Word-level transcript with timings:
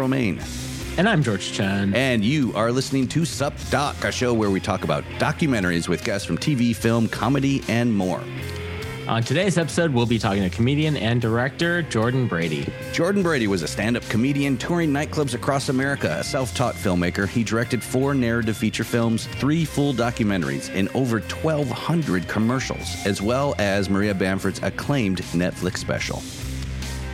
Romane, 0.00 0.40
And 0.96 1.06
I'm 1.08 1.22
George 1.22 1.52
Chen. 1.52 1.94
and 1.94 2.24
you 2.24 2.52
are 2.54 2.72
listening 2.72 3.06
to 3.08 3.24
Sup 3.26 3.52
Doc, 3.70 4.02
a 4.04 4.10
show 4.10 4.32
where 4.32 4.50
we 4.50 4.58
talk 4.58 4.82
about 4.82 5.04
documentaries 5.18 5.88
with 5.88 6.02
guests 6.04 6.26
from 6.26 6.38
TV, 6.38 6.74
film, 6.74 7.06
comedy, 7.06 7.62
and 7.68 7.94
more. 7.94 8.22
On 9.08 9.22
today's 9.22 9.58
episode, 9.58 9.92
we'll 9.92 10.06
be 10.06 10.18
talking 10.18 10.42
to 10.42 10.48
comedian 10.50 10.96
and 10.96 11.20
director 11.20 11.82
Jordan 11.82 12.26
Brady. 12.28 12.72
Jordan 12.92 13.22
Brady 13.22 13.46
was 13.46 13.62
a 13.62 13.66
stand 13.68 13.96
up 13.96 14.04
comedian 14.04 14.56
touring 14.56 14.90
nightclubs 14.90 15.34
across 15.34 15.68
America, 15.68 16.18
a 16.20 16.24
self 16.24 16.54
taught 16.54 16.76
filmmaker. 16.76 17.28
He 17.28 17.42
directed 17.44 17.82
four 17.82 18.14
narrative 18.14 18.56
feature 18.56 18.84
films, 18.84 19.26
three 19.26 19.64
full 19.64 19.92
documentaries, 19.92 20.70
and 20.74 20.88
over 20.94 21.18
1,200 21.20 22.26
commercials, 22.28 23.04
as 23.04 23.20
well 23.20 23.54
as 23.58 23.90
Maria 23.90 24.14
Bamford's 24.14 24.62
acclaimed 24.62 25.18
Netflix 25.32 25.78
special. 25.78 26.22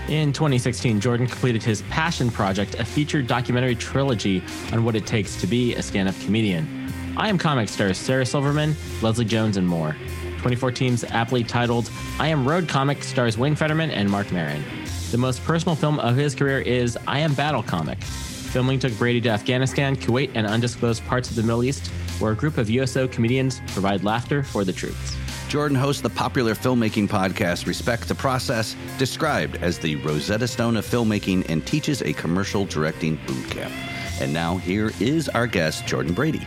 In 0.08 0.32
2016, 0.32 1.00
Jordan 1.00 1.26
completed 1.26 1.64
his 1.64 1.82
passion 1.90 2.30
project, 2.30 2.76
a 2.76 2.84
featured 2.84 3.26
documentary 3.26 3.74
trilogy 3.74 4.40
on 4.72 4.84
what 4.84 4.94
it 4.94 5.04
takes 5.04 5.34
to 5.40 5.48
be 5.48 5.74
a 5.74 5.82
stand 5.82 6.08
up 6.08 6.14
comedian. 6.20 6.92
I 7.16 7.28
Am 7.28 7.36
Comic 7.38 7.68
stars 7.68 7.98
Sarah 7.98 8.24
Silverman, 8.24 8.76
Leslie 9.02 9.24
Jones, 9.24 9.56
and 9.56 9.66
more. 9.66 9.96
2014's 10.42 11.02
aptly 11.02 11.42
titled 11.42 11.90
I 12.20 12.28
Am 12.28 12.46
Road 12.46 12.68
Comic 12.68 13.02
stars 13.02 13.36
Wayne 13.36 13.56
Federman 13.56 13.90
and 13.90 14.08
Marc 14.08 14.30
Maron. 14.30 14.62
The 15.10 15.18
most 15.18 15.42
personal 15.42 15.74
film 15.74 15.98
of 15.98 16.14
his 16.14 16.36
career 16.36 16.60
is 16.60 16.96
I 17.08 17.18
Am 17.18 17.34
Battle 17.34 17.64
Comic. 17.64 18.00
Filming 18.00 18.78
took 18.78 18.96
Brady 18.98 19.20
to 19.22 19.30
Afghanistan, 19.30 19.96
Kuwait, 19.96 20.30
and 20.36 20.46
undisclosed 20.46 21.04
parts 21.06 21.30
of 21.30 21.34
the 21.34 21.42
Middle 21.42 21.64
East, 21.64 21.88
where 22.20 22.30
a 22.30 22.36
group 22.36 22.58
of 22.58 22.70
USO 22.70 23.08
comedians 23.08 23.60
provide 23.72 24.04
laughter 24.04 24.44
for 24.44 24.64
the 24.64 24.72
troops. 24.72 25.16
Jordan 25.48 25.76
hosts 25.76 26.02
the 26.02 26.10
popular 26.10 26.54
filmmaking 26.54 27.08
podcast 27.08 27.66
Respect 27.66 28.08
the 28.08 28.14
Process, 28.14 28.74
described 28.98 29.56
as 29.56 29.78
the 29.78 29.96
Rosetta 29.96 30.48
Stone 30.48 30.76
of 30.76 30.84
filmmaking, 30.84 31.48
and 31.48 31.64
teaches 31.64 32.02
a 32.02 32.12
commercial 32.12 32.64
directing 32.64 33.16
boot 33.26 33.48
camp. 33.50 33.72
And 34.20 34.32
now 34.32 34.56
here 34.56 34.90
is 35.00 35.28
our 35.30 35.46
guest, 35.46 35.86
Jordan 35.86 36.14
Brady. 36.14 36.44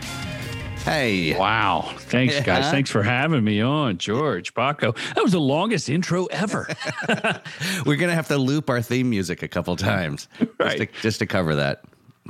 Hey. 0.84 1.36
Wow. 1.38 1.92
Thanks, 1.98 2.40
guys. 2.40 2.70
Thanks 2.70 2.90
for 2.90 3.02
having 3.02 3.42
me 3.44 3.60
on, 3.60 3.98
George 3.98 4.54
Paco. 4.54 4.92
That 5.14 5.22
was 5.22 5.32
the 5.32 5.40
longest 5.40 5.88
intro 5.88 6.26
ever. 6.26 6.68
We're 7.86 7.96
going 7.96 8.08
to 8.08 8.14
have 8.14 8.28
to 8.28 8.38
loop 8.38 8.68
our 8.70 8.80
theme 8.82 9.10
music 9.10 9.42
a 9.42 9.48
couple 9.48 9.76
times 9.76 10.28
Right. 10.58 10.78
just, 10.78 10.92
to, 10.94 11.02
just 11.02 11.18
to 11.20 11.26
cover 11.26 11.54
that. 11.56 11.84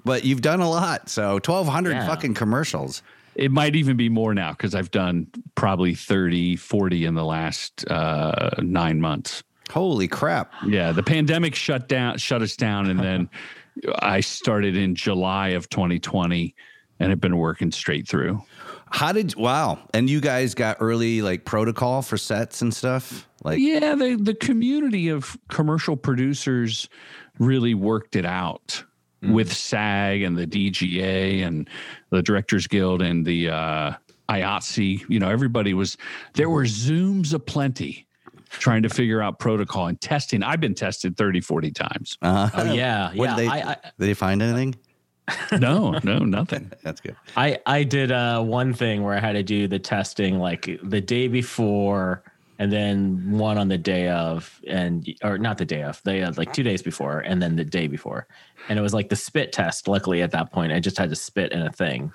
But 0.04 0.24
you've 0.24 0.41
done 0.42 0.60
a 0.60 0.68
lot. 0.70 1.08
So 1.08 1.34
1,200 1.34 1.91
Yeah. 1.92 2.06
fucking 2.06 2.34
commercials. 2.34 3.02
It 3.41 3.50
might 3.50 3.74
even 3.74 3.96
be 3.96 4.10
more 4.10 4.34
now 4.34 4.50
because 4.50 4.74
I've 4.74 4.91
done 4.91 5.27
probably 5.55 5.94
30, 5.94 6.56
40 6.56 7.06
in 7.06 7.14
the 7.14 7.24
last 7.24 7.91
uh, 7.91 8.50
nine 8.58 9.00
months. 9.00 9.42
Holy 9.70 10.08
crap. 10.08 10.52
Yeah. 10.66 10.92
The 10.92 11.02
pandemic 11.02 11.55
shut 11.55 11.88
down, 11.88 12.19
shut 12.19 12.42
us 12.42 12.54
down. 12.54 12.91
And 12.91 13.00
then 13.00 13.31
I 14.00 14.20
started 14.20 14.76
in 14.76 14.94
July 14.94 15.48
of 15.48 15.70
2020 15.70 16.54
and 16.98 17.09
have 17.09 17.20
been 17.20 17.38
working 17.38 17.72
straight 17.72 18.06
through. 18.06 18.42
How 18.91 19.12
did, 19.12 19.34
wow. 19.37 19.78
And 19.94 20.10
you 20.10 20.20
guys 20.20 20.54
got 20.54 20.76
early 20.81 21.22
like 21.22 21.47
protocol 21.47 22.03
for 22.03 22.19
sets 22.19 22.60
and 22.60 22.75
stuff? 22.75 23.26
Like, 23.43 23.59
Yeah, 23.59 23.94
the 23.94 24.16
the 24.16 24.34
community 24.34 25.09
of 25.09 25.38
commercial 25.48 25.97
producers 25.97 26.91
really 27.38 27.72
worked 27.72 28.16
it 28.16 28.26
out 28.26 28.84
with 29.22 29.53
SAG 29.53 30.22
and 30.22 30.36
the 30.36 30.47
DGA 30.47 31.47
and 31.47 31.69
the 32.10 32.22
Directors 32.22 32.66
Guild 32.66 33.03
and 33.03 33.25
the 33.25 33.50
uh, 33.50 33.92
IATSE. 34.28 35.04
You 35.08 35.19
know, 35.19 35.28
everybody 35.28 35.75
was 35.75 35.97
there 36.34 36.48
were 36.48 36.64
Zooms 36.64 37.34
aplenty 37.34 38.06
trying 38.50 38.82
to 38.82 38.88
figure 38.88 39.22
out 39.22 39.38
protocol 39.38 39.86
and 39.86 40.00
testing. 40.00 40.42
I've 40.42 40.60
been 40.60 40.75
tested 40.75 41.16
30, 41.16 41.41
40 41.41 41.70
times. 41.70 42.19
uh 42.22 42.50
Oh, 42.54 42.72
yeah. 42.72 43.12
What 43.14 43.31
yeah. 43.31 43.36
did 43.36 43.38
they, 43.38 43.48
I, 43.48 43.70
I, 43.70 43.75
did 43.75 43.92
they 43.97 44.14
find 44.14 44.42
anything? 44.42 44.75
No, 45.60 45.92
no, 46.02 46.19
nothing. 46.19 46.72
That's 46.82 47.00
good. 47.00 47.14
I 47.37 47.58
I 47.64 47.84
did 47.84 48.10
uh, 48.10 48.42
one 48.42 48.72
thing 48.72 49.04
where 49.04 49.14
I 49.14 49.20
had 49.20 49.32
to 49.32 49.44
do 49.44 49.69
the 49.69 49.78
testing 49.78 50.41
like 50.41 50.69
the 50.82 51.00
day 51.00 51.28
before, 51.28 52.25
and 52.60 52.71
then 52.71 53.38
one 53.38 53.56
on 53.59 53.69
the 53.69 53.78
day 53.78 54.09
of, 54.09 54.60
and 54.69 55.09
or 55.25 55.38
not 55.38 55.56
the 55.59 55.65
day 55.65 55.82
of, 55.82 56.00
they 56.04 56.22
uh, 56.22 56.32
like 56.37 56.53
two 56.53 56.62
days 56.62 56.82
before, 56.82 57.21
and 57.21 57.41
then 57.43 57.56
the 57.56 57.65
day 57.65 57.87
before, 57.88 58.26
and 58.69 58.78
it 58.78 58.82
was 58.82 58.93
like 58.94 59.09
the 59.09 59.16
spit 59.16 59.50
test. 59.50 59.88
Luckily, 59.88 60.21
at 60.22 60.31
that 60.32 60.53
point, 60.53 60.70
I 60.72 60.78
just 60.78 60.99
had 60.99 61.09
to 61.10 61.16
spit 61.16 61.53
in 61.53 61.62
a 61.62 61.72
thing. 61.72 62.12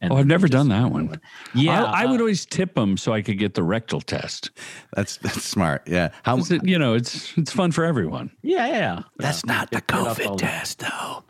And 0.00 0.12
Oh, 0.12 0.16
I've 0.16 0.26
never 0.26 0.48
done 0.48 0.68
that 0.68 0.90
one. 0.90 1.18
Yeah, 1.54 1.84
I, 1.84 2.02
I 2.02 2.06
would 2.06 2.20
uh, 2.20 2.24
always 2.24 2.44
tip 2.44 2.74
them 2.74 2.96
so 2.96 3.12
I 3.14 3.22
could 3.22 3.38
get 3.38 3.54
the 3.54 3.62
rectal 3.62 4.00
test. 4.02 4.50
That's, 4.94 5.16
that's 5.18 5.42
smart. 5.44 5.82
Yeah. 5.86 6.10
How, 6.24 6.36
'Cause 6.36 6.50
it- 6.50 6.66
you 6.66 6.78
know, 6.78 6.94
it's 6.94 7.32
it's 7.38 7.52
fun 7.52 7.70
for 7.72 7.84
everyone. 7.84 8.30
Yeah, 8.42 8.66
yeah. 8.66 8.72
yeah. 8.78 9.02
That's 9.18 9.42
Yeah. 9.46 9.54
not 9.54 9.70
the 9.70 9.80
Get 9.80 10.00
it 10.00 10.06
up 10.06 10.16
COVID 10.18 10.38
test, 10.38 10.80
though. 10.80 11.22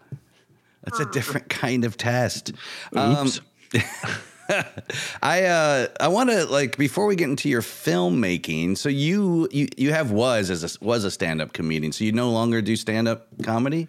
That's 0.84 0.98
a 1.00 1.04
different 1.06 1.48
kind 1.50 1.84
of 1.84 1.96
test. 1.98 2.52
Um, 2.96 3.26
Oops. 3.26 3.40
I 5.22 5.44
uh, 5.44 5.86
I 6.00 6.08
want 6.08 6.30
to 6.30 6.44
like 6.46 6.76
before 6.76 7.06
we 7.06 7.16
get 7.16 7.28
into 7.28 7.48
your 7.48 7.62
filmmaking. 7.62 8.76
So 8.76 8.88
you 8.88 9.48
you 9.50 9.68
you 9.76 9.92
have 9.92 10.10
was 10.10 10.50
as 10.50 10.62
a, 10.64 10.84
was 10.84 11.04
a 11.04 11.10
stand 11.10 11.40
up 11.40 11.52
comedian. 11.52 11.92
So 11.92 12.04
you 12.04 12.12
no 12.12 12.30
longer 12.30 12.60
do 12.62 12.76
stand 12.76 13.08
up 13.08 13.28
comedy. 13.42 13.88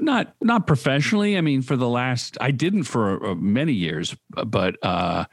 not 0.00 0.34
not 0.40 0.66
professionally 0.66 1.38
i 1.38 1.40
mean 1.40 1.62
for 1.62 1.76
the 1.76 1.88
last 1.88 2.36
i 2.40 2.50
didn't 2.50 2.82
for 2.82 3.24
uh, 3.24 3.34
many 3.36 3.72
years 3.72 4.16
but 4.46 4.76
uh 4.82 5.24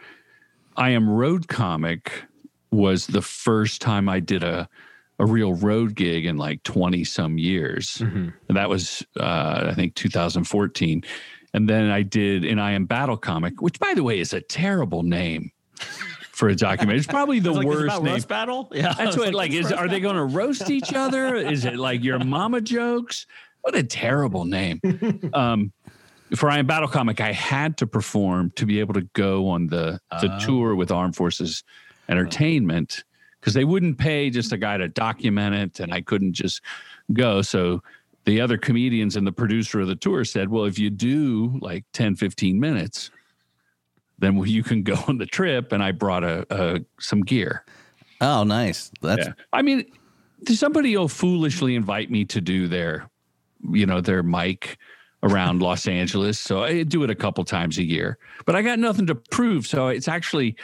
i 0.78 0.90
am 0.92 1.10
road 1.10 1.48
comic 1.48 2.24
was 2.72 3.08
the 3.08 3.24
first 3.24 3.82
time 3.82 4.08
i 4.08 4.20
did 4.20 4.44
a 4.44 4.70
a 5.18 5.26
real 5.26 5.54
road 5.54 5.96
gig 5.96 6.26
in 6.26 6.38
like 6.38 6.62
20 6.64 7.04
some 7.04 7.38
years 7.40 8.02
and 8.48 8.58
that 8.58 8.70
was 8.70 9.04
uh 9.20 9.66
i 9.72 9.74
think 9.74 9.96
2014 9.96 11.04
and 11.54 11.70
then 11.70 11.90
i 11.90 12.02
did 12.02 12.46
an 12.46 12.60
i 12.60 12.72
am 12.72 12.86
battle 12.86 13.18
comic 13.18 13.62
which 13.62 13.80
by 13.80 13.94
the 13.94 14.04
way 14.04 14.20
is 14.20 14.34
a 14.34 14.42
terrible 14.42 15.04
name 15.04 15.52
for 16.42 16.50
a 16.50 16.56
documentary 16.56 16.98
it's 16.98 17.08
probably 17.08 17.40
the 17.48 17.52
like, 17.52 17.68
worst 17.68 18.02
name 18.02 18.20
battle. 18.22 18.68
Yeah, 18.74 18.94
that's 18.94 19.16
what 19.16 19.34
like 19.34 19.52
is 19.52 19.72
are 19.72 19.88
they 19.88 20.00
going 20.00 20.16
to 20.16 20.24
roast 20.24 20.72
each 20.72 20.92
other? 20.92 21.36
Is 21.36 21.66
it 21.66 21.78
like 21.78 22.04
your 22.04 22.18
mama 22.18 22.62
jokes? 22.62 23.28
What 23.62 23.76
a 23.76 23.84
terrible 23.84 24.46
name. 24.46 24.82
Um 25.34 25.72
for 26.36 26.50
I 26.50 26.60
Am 26.60 26.66
Battle 26.66 26.88
Comic, 26.88 27.20
I 27.20 27.34
had 27.34 27.78
to 27.78 27.86
perform 27.86 28.52
to 28.56 28.66
be 28.66 28.80
able 28.80 28.94
to 28.94 29.02
go 29.14 29.50
on 29.50 29.68
the 29.68 30.00
the 30.22 30.36
tour 30.44 30.76
with 30.76 30.90
Armed 30.90 31.16
Forces 31.16 31.64
Entertainment 32.10 33.04
because 33.40 33.54
they 33.54 33.66
wouldn't 33.66 33.98
pay 33.98 34.30
just 34.30 34.52
a 34.52 34.58
guy 34.58 34.78
to 34.78 34.88
document 34.88 35.56
it, 35.56 35.80
and 35.80 35.94
I 35.94 36.02
couldn't 36.02 36.34
just 36.34 36.62
go. 37.14 37.42
So 37.42 37.84
the 38.26 38.40
other 38.42 38.58
comedians 38.58 39.16
and 39.16 39.26
the 39.26 39.32
producer 39.32 39.80
of 39.82 39.88
the 39.88 39.96
tour 39.96 40.24
said, 40.26 40.50
"Well, 40.50 40.66
if 40.66 40.78
you 40.78 40.90
do 40.90 41.58
like 41.62 41.86
10, 41.94 42.16
15 42.16 42.60
minutes, 42.60 43.10
then 44.20 44.38
you 44.46 44.64
can 44.64 44.84
go 44.84 44.96
on 45.08 45.18
the 45.18 45.26
trip." 45.26 45.72
And 45.72 45.84
I 45.84 45.92
brought 45.92 46.24
a, 46.24 46.46
a 46.50 46.80
some 47.00 47.22
gear. 47.22 47.64
Oh, 48.22 48.44
nice. 48.44 48.92
That's 49.02 49.26
Yeah. 49.28 49.34
I 49.52 49.62
mean, 49.64 49.86
somebody 50.48 50.96
will 50.96 51.08
foolishly 51.08 51.76
invite 51.76 52.12
me 52.12 52.26
to 52.26 52.40
do 52.42 52.68
their, 52.68 53.10
you 53.72 53.86
know, 53.88 54.00
their 54.02 54.22
mic 54.22 54.78
around 55.24 55.62
Los 55.64 55.88
Angeles. 55.88 56.40
So 56.40 56.64
I 56.64 56.84
do 56.84 57.04
it 57.04 57.10
a 57.10 57.16
couple 57.16 57.44
times 57.46 57.80
a 57.80 57.84
year, 57.84 58.20
but 58.46 58.56
I 58.56 58.62
got 58.62 58.78
nothing 58.78 59.08
to 59.08 59.16
prove. 59.16 59.66
So 59.66 59.88
it's 59.88 60.08
actually, 60.08 60.56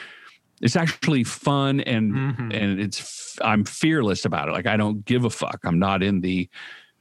it's 0.62 0.76
actually 0.76 1.24
fun 1.24 1.80
and 1.82 2.12
Mhm. 2.14 2.54
and 2.54 2.80
it's 2.80 3.38
I'm 3.44 3.66
fearless 3.66 4.26
about 4.26 4.50
it. 4.50 4.52
Like 4.52 4.68
I 4.68 4.78
don't 4.78 5.04
give 5.06 5.26
a 5.26 5.30
fuck. 5.32 5.60
I'm 5.64 5.80
not 5.80 6.02
in 6.04 6.22
the 6.22 6.48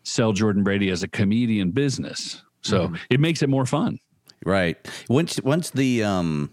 sell 0.07 0.33
Jordan 0.33 0.63
Brady 0.63 0.89
as 0.91 1.03
a 1.03 1.09
comedian 1.09 1.73
business. 1.73 2.43
So 2.63 2.93
it 3.11 3.21
makes 3.21 3.43
it 3.43 3.49
more 3.49 3.67
fun. 3.67 3.99
right. 4.45 4.77
Once 5.09 5.41
once 5.43 5.71
the 5.71 6.03
um 6.03 6.51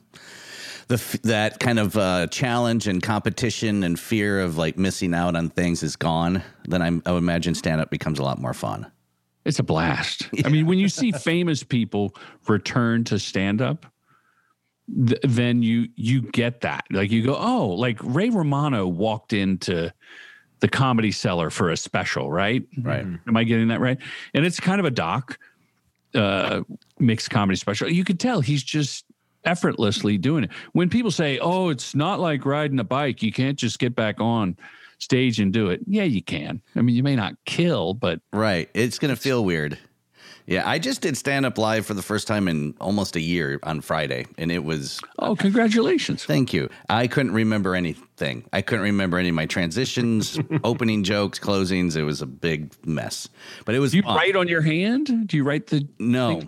the 0.88 1.19
that 1.23 1.59
kind 1.59 1.79
of 1.79 1.97
uh, 1.97 2.27
challenge 2.27 2.88
and 2.88 3.01
competition 3.01 3.83
and 3.83 4.00
fear 4.00 4.41
of 4.41 4.57
like 4.57 4.77
missing 4.77 5.13
out 5.13 5.35
on 5.35 5.50
things 5.50 5.81
is 5.81 5.95
gone, 5.95 6.44
then 6.67 6.81
I'm, 6.81 7.01
I 7.05 7.11
would 7.11 7.19
imagine 7.19 7.55
stand 7.55 7.81
up 7.81 7.89
becomes 7.89 8.19
a 8.19 8.23
lot 8.23 8.39
more 8.39 8.53
fun. 8.53 8.91
It's 9.45 9.59
a 9.59 9.63
blast. 9.63 10.29
I 10.45 10.49
mean, 10.49 10.67
when 10.67 10.77
you 10.77 10.89
see 10.89 11.11
famous 11.11 11.63
people 11.63 12.15
return 12.47 13.03
to 13.06 13.17
stand 13.17 13.61
up, 13.61 13.85
th- 15.07 15.19
then 15.23 15.63
you 15.63 15.89
you 15.95 16.21
get 16.21 16.61
that. 16.61 16.85
Like 16.91 17.11
you 17.11 17.23
go, 17.23 17.35
oh, 17.35 17.69
like 17.69 17.97
Ray 18.01 18.29
Romano 18.29 18.88
walked 18.88 19.33
into 19.33 19.94
the 20.63 20.69
Comedy 20.69 21.12
Cellar 21.12 21.50
for 21.50 21.71
a 21.71 21.75
special, 21.75 22.31
right? 22.31 22.63
Right. 22.81 23.01
Am 23.01 23.36
I 23.36 23.44
getting 23.44 23.68
that 23.68 23.81
right? 23.81 23.98
And 24.33 24.45
it's 24.45 24.62
kind 24.62 24.80
of 24.80 24.86
a 24.86 24.92
doc, 24.92 25.38
uh, 26.15 26.62
mixed 27.00 27.30
comedy 27.30 27.57
special. 27.57 27.89
You 27.92 28.06
could 28.06 28.18
tell 28.18 28.39
he's 28.39 28.63
just 28.63 29.04
effortlessly 29.44 30.18
doing 30.18 30.45
it. 30.45 30.51
When 30.71 30.89
people 30.89 31.12
say, 31.12 31.38
"Oh, 31.39 31.68
it's 31.68 31.94
not 31.94 32.21
like 32.21 32.45
riding 32.45 32.80
a 32.80 32.86
bike. 32.86 33.21
You 33.21 33.33
can't 33.33 33.60
just 33.60 33.77
get 33.77 33.94
back 33.94 34.21
on 34.21 34.56
stage 35.00 35.42
and 35.42 35.51
do 35.51 35.68
it." 35.68 35.81
Yeah, 35.86 36.04
you 36.04 36.24
can. 36.24 36.62
I 36.77 36.81
mean, 36.81 36.95
you 36.95 37.04
may 37.04 37.18
not 37.18 37.33
kill, 37.44 37.94
but 37.94 38.21
Right. 38.31 38.69
It's 38.74 39.00
going 39.00 39.13
to 39.13 39.19
feel 39.19 39.44
weird. 39.44 39.77
Yeah. 40.45 40.68
I 40.68 40.80
just 40.80 41.01
did 41.01 41.16
stand 41.18 41.45
up 41.45 41.57
live 41.57 41.86
for 41.86 41.94
the 41.94 42.01
first 42.01 42.28
time 42.28 42.48
in 42.48 42.74
almost 42.81 43.16
a 43.16 43.22
year 43.22 43.60
on 43.63 43.81
Friday, 43.81 44.25
and 44.38 44.51
it 44.51 44.63
was 44.63 45.00
oh, 45.19 45.36
congratulations. 45.36 46.25
Thank 46.25 46.54
you. 46.54 46.69
I 46.90 47.07
couldn't 47.07 47.34
remember 47.34 47.75
anything. 47.75 48.45
I 48.51 48.62
couldn't 48.62 48.84
remember 48.84 49.18
any 49.18 49.30
of 49.30 49.36
my 49.36 49.45
transitions, 49.45 50.40
opening 50.63 51.04
jokes, 51.04 51.40
closings. 51.40 51.95
It 51.95 52.04
was 52.04 52.22
a 52.22 52.25
big 52.25 52.74
mess. 52.86 53.30
But 53.66 53.75
it 53.75 53.80
was 53.80 53.92
Do 53.92 53.98
you 53.98 54.04
fun. 54.04 54.16
write 54.18 54.36
on 54.36 54.48
your 54.48 54.62
hand? 54.62 55.28
Do 55.28 55.38
you 55.38 55.44
write 55.44 55.68
the 55.68 55.88
No. 56.00 56.42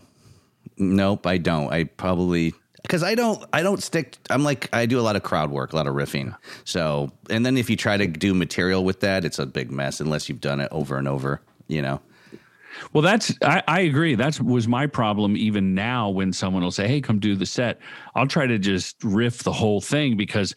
Nope, 0.78 1.26
I 1.26 1.38
don't. 1.38 1.72
I 1.72 1.86
probably 1.86 2.54
because 2.82 3.02
I 3.02 3.16
don't 3.16 3.44
I 3.54 3.64
don't 3.64 3.82
stick 3.82 4.18
I'm 4.30 4.44
like 4.44 4.70
I 4.74 4.86
do 4.86 5.00
a 5.00 5.02
lot 5.02 5.16
of 5.16 5.24
crowd 5.24 5.50
work, 5.52 5.74
a 5.74 5.76
lot 5.76 5.88
of 5.88 5.96
riffing. 5.96 6.36
So 6.66 7.12
and 7.30 7.46
then 7.46 7.58
if 7.58 7.70
you 7.70 7.76
try 7.78 7.98
to 7.98 8.08
do 8.08 8.34
material 8.34 8.84
with 8.84 9.00
that, 9.00 9.24
it's 9.26 9.40
a 9.40 9.46
big 9.46 9.72
mess 9.72 10.00
unless 10.02 10.28
you've 10.28 10.42
done 10.42 10.60
it 10.60 10.68
over 10.72 10.98
and 10.98 11.08
over, 11.08 11.42
you 11.68 11.82
know. 11.82 12.02
Well, 12.94 13.01
that's 13.01 13.33
I, 13.42 13.63
I 13.68 13.80
agree. 13.81 14.16
That 14.16 14.39
was 14.39 14.68
my 14.68 14.88
problem. 14.88 15.36
Even 15.38 15.74
now, 15.75 16.10
when 16.10 16.33
someone 16.33 16.63
will 16.63 16.72
say, 16.72 16.88
"Hey, 16.88 17.01
come 17.01 17.19
do 17.19 17.36
the 17.36 17.45
set," 17.45 17.80
I'll 18.16 18.27
try 18.27 18.48
to 18.48 18.57
just 18.57 19.04
riff 19.04 19.44
the 19.44 19.51
whole 19.54 19.81
thing 19.81 20.18
because 20.18 20.56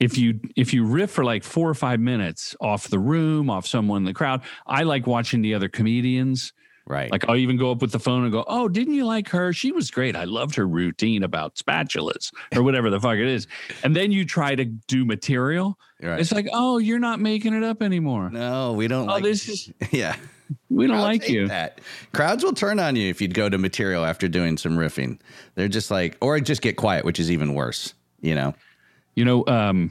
if 0.00 0.16
you 0.16 0.40
if 0.56 0.72
you 0.72 0.84
riff 0.84 1.10
for 1.10 1.24
like 1.24 1.44
four 1.44 1.68
or 1.68 1.74
five 1.74 2.00
minutes 2.00 2.56
off 2.60 2.88
the 2.88 2.98
room, 2.98 3.50
off 3.50 3.66
someone 3.66 3.98
in 3.98 4.04
the 4.04 4.14
crowd, 4.14 4.42
I 4.66 4.82
like 4.82 5.06
watching 5.06 5.42
the 5.42 5.54
other 5.54 5.68
comedians. 5.68 6.52
Right. 6.86 7.12
Like 7.12 7.28
I'll 7.28 7.36
even 7.36 7.56
go 7.56 7.70
up 7.70 7.82
with 7.82 7.92
the 7.92 8.00
phone 8.00 8.24
and 8.24 8.32
go, 8.32 8.44
"Oh, 8.48 8.66
didn't 8.66 8.94
you 8.94 9.04
like 9.04 9.28
her? 9.28 9.52
She 9.52 9.70
was 9.70 9.90
great. 9.92 10.16
I 10.16 10.24
loved 10.24 10.56
her 10.56 10.66
routine 10.66 11.22
about 11.22 11.54
spatulas 11.54 12.32
or 12.56 12.62
whatever 12.64 12.90
the 12.90 12.98
fuck 12.98 13.16
it 13.16 13.28
is." 13.28 13.46
And 13.84 13.94
then 13.94 14.10
you 14.10 14.24
try 14.24 14.56
to 14.56 14.64
do 14.64 15.04
material. 15.04 15.78
Right. 16.02 16.18
It's 16.18 16.32
like, 16.32 16.48
"Oh, 16.52 16.78
you're 16.78 16.98
not 16.98 17.20
making 17.20 17.54
it 17.54 17.62
up 17.62 17.80
anymore. 17.82 18.30
no, 18.30 18.72
we 18.72 18.88
don't 18.88 19.08
Oh, 19.08 19.12
like 19.12 19.22
this 19.22 19.48
is 19.48 19.70
Yeah. 19.92 20.16
We 20.68 20.86
don't 20.86 20.96
Crowds 20.96 21.20
like 21.20 21.28
you." 21.28 21.48
That. 21.48 21.80
Crowds 22.12 22.44
will 22.44 22.52
turn 22.52 22.78
on 22.78 22.96
you 22.96 23.08
if 23.08 23.20
you'd 23.20 23.34
go 23.34 23.48
to 23.48 23.58
material 23.58 24.04
after 24.04 24.28
doing 24.28 24.56
some 24.56 24.76
riffing. 24.76 25.18
They're 25.54 25.68
just 25.68 25.90
like 25.90 26.16
or 26.20 26.38
just 26.40 26.62
get 26.62 26.76
quiet, 26.76 27.04
which 27.04 27.20
is 27.20 27.30
even 27.30 27.54
worse, 27.54 27.94
you 28.20 28.34
know. 28.34 28.54
You 29.14 29.24
know, 29.24 29.44
um, 29.46 29.90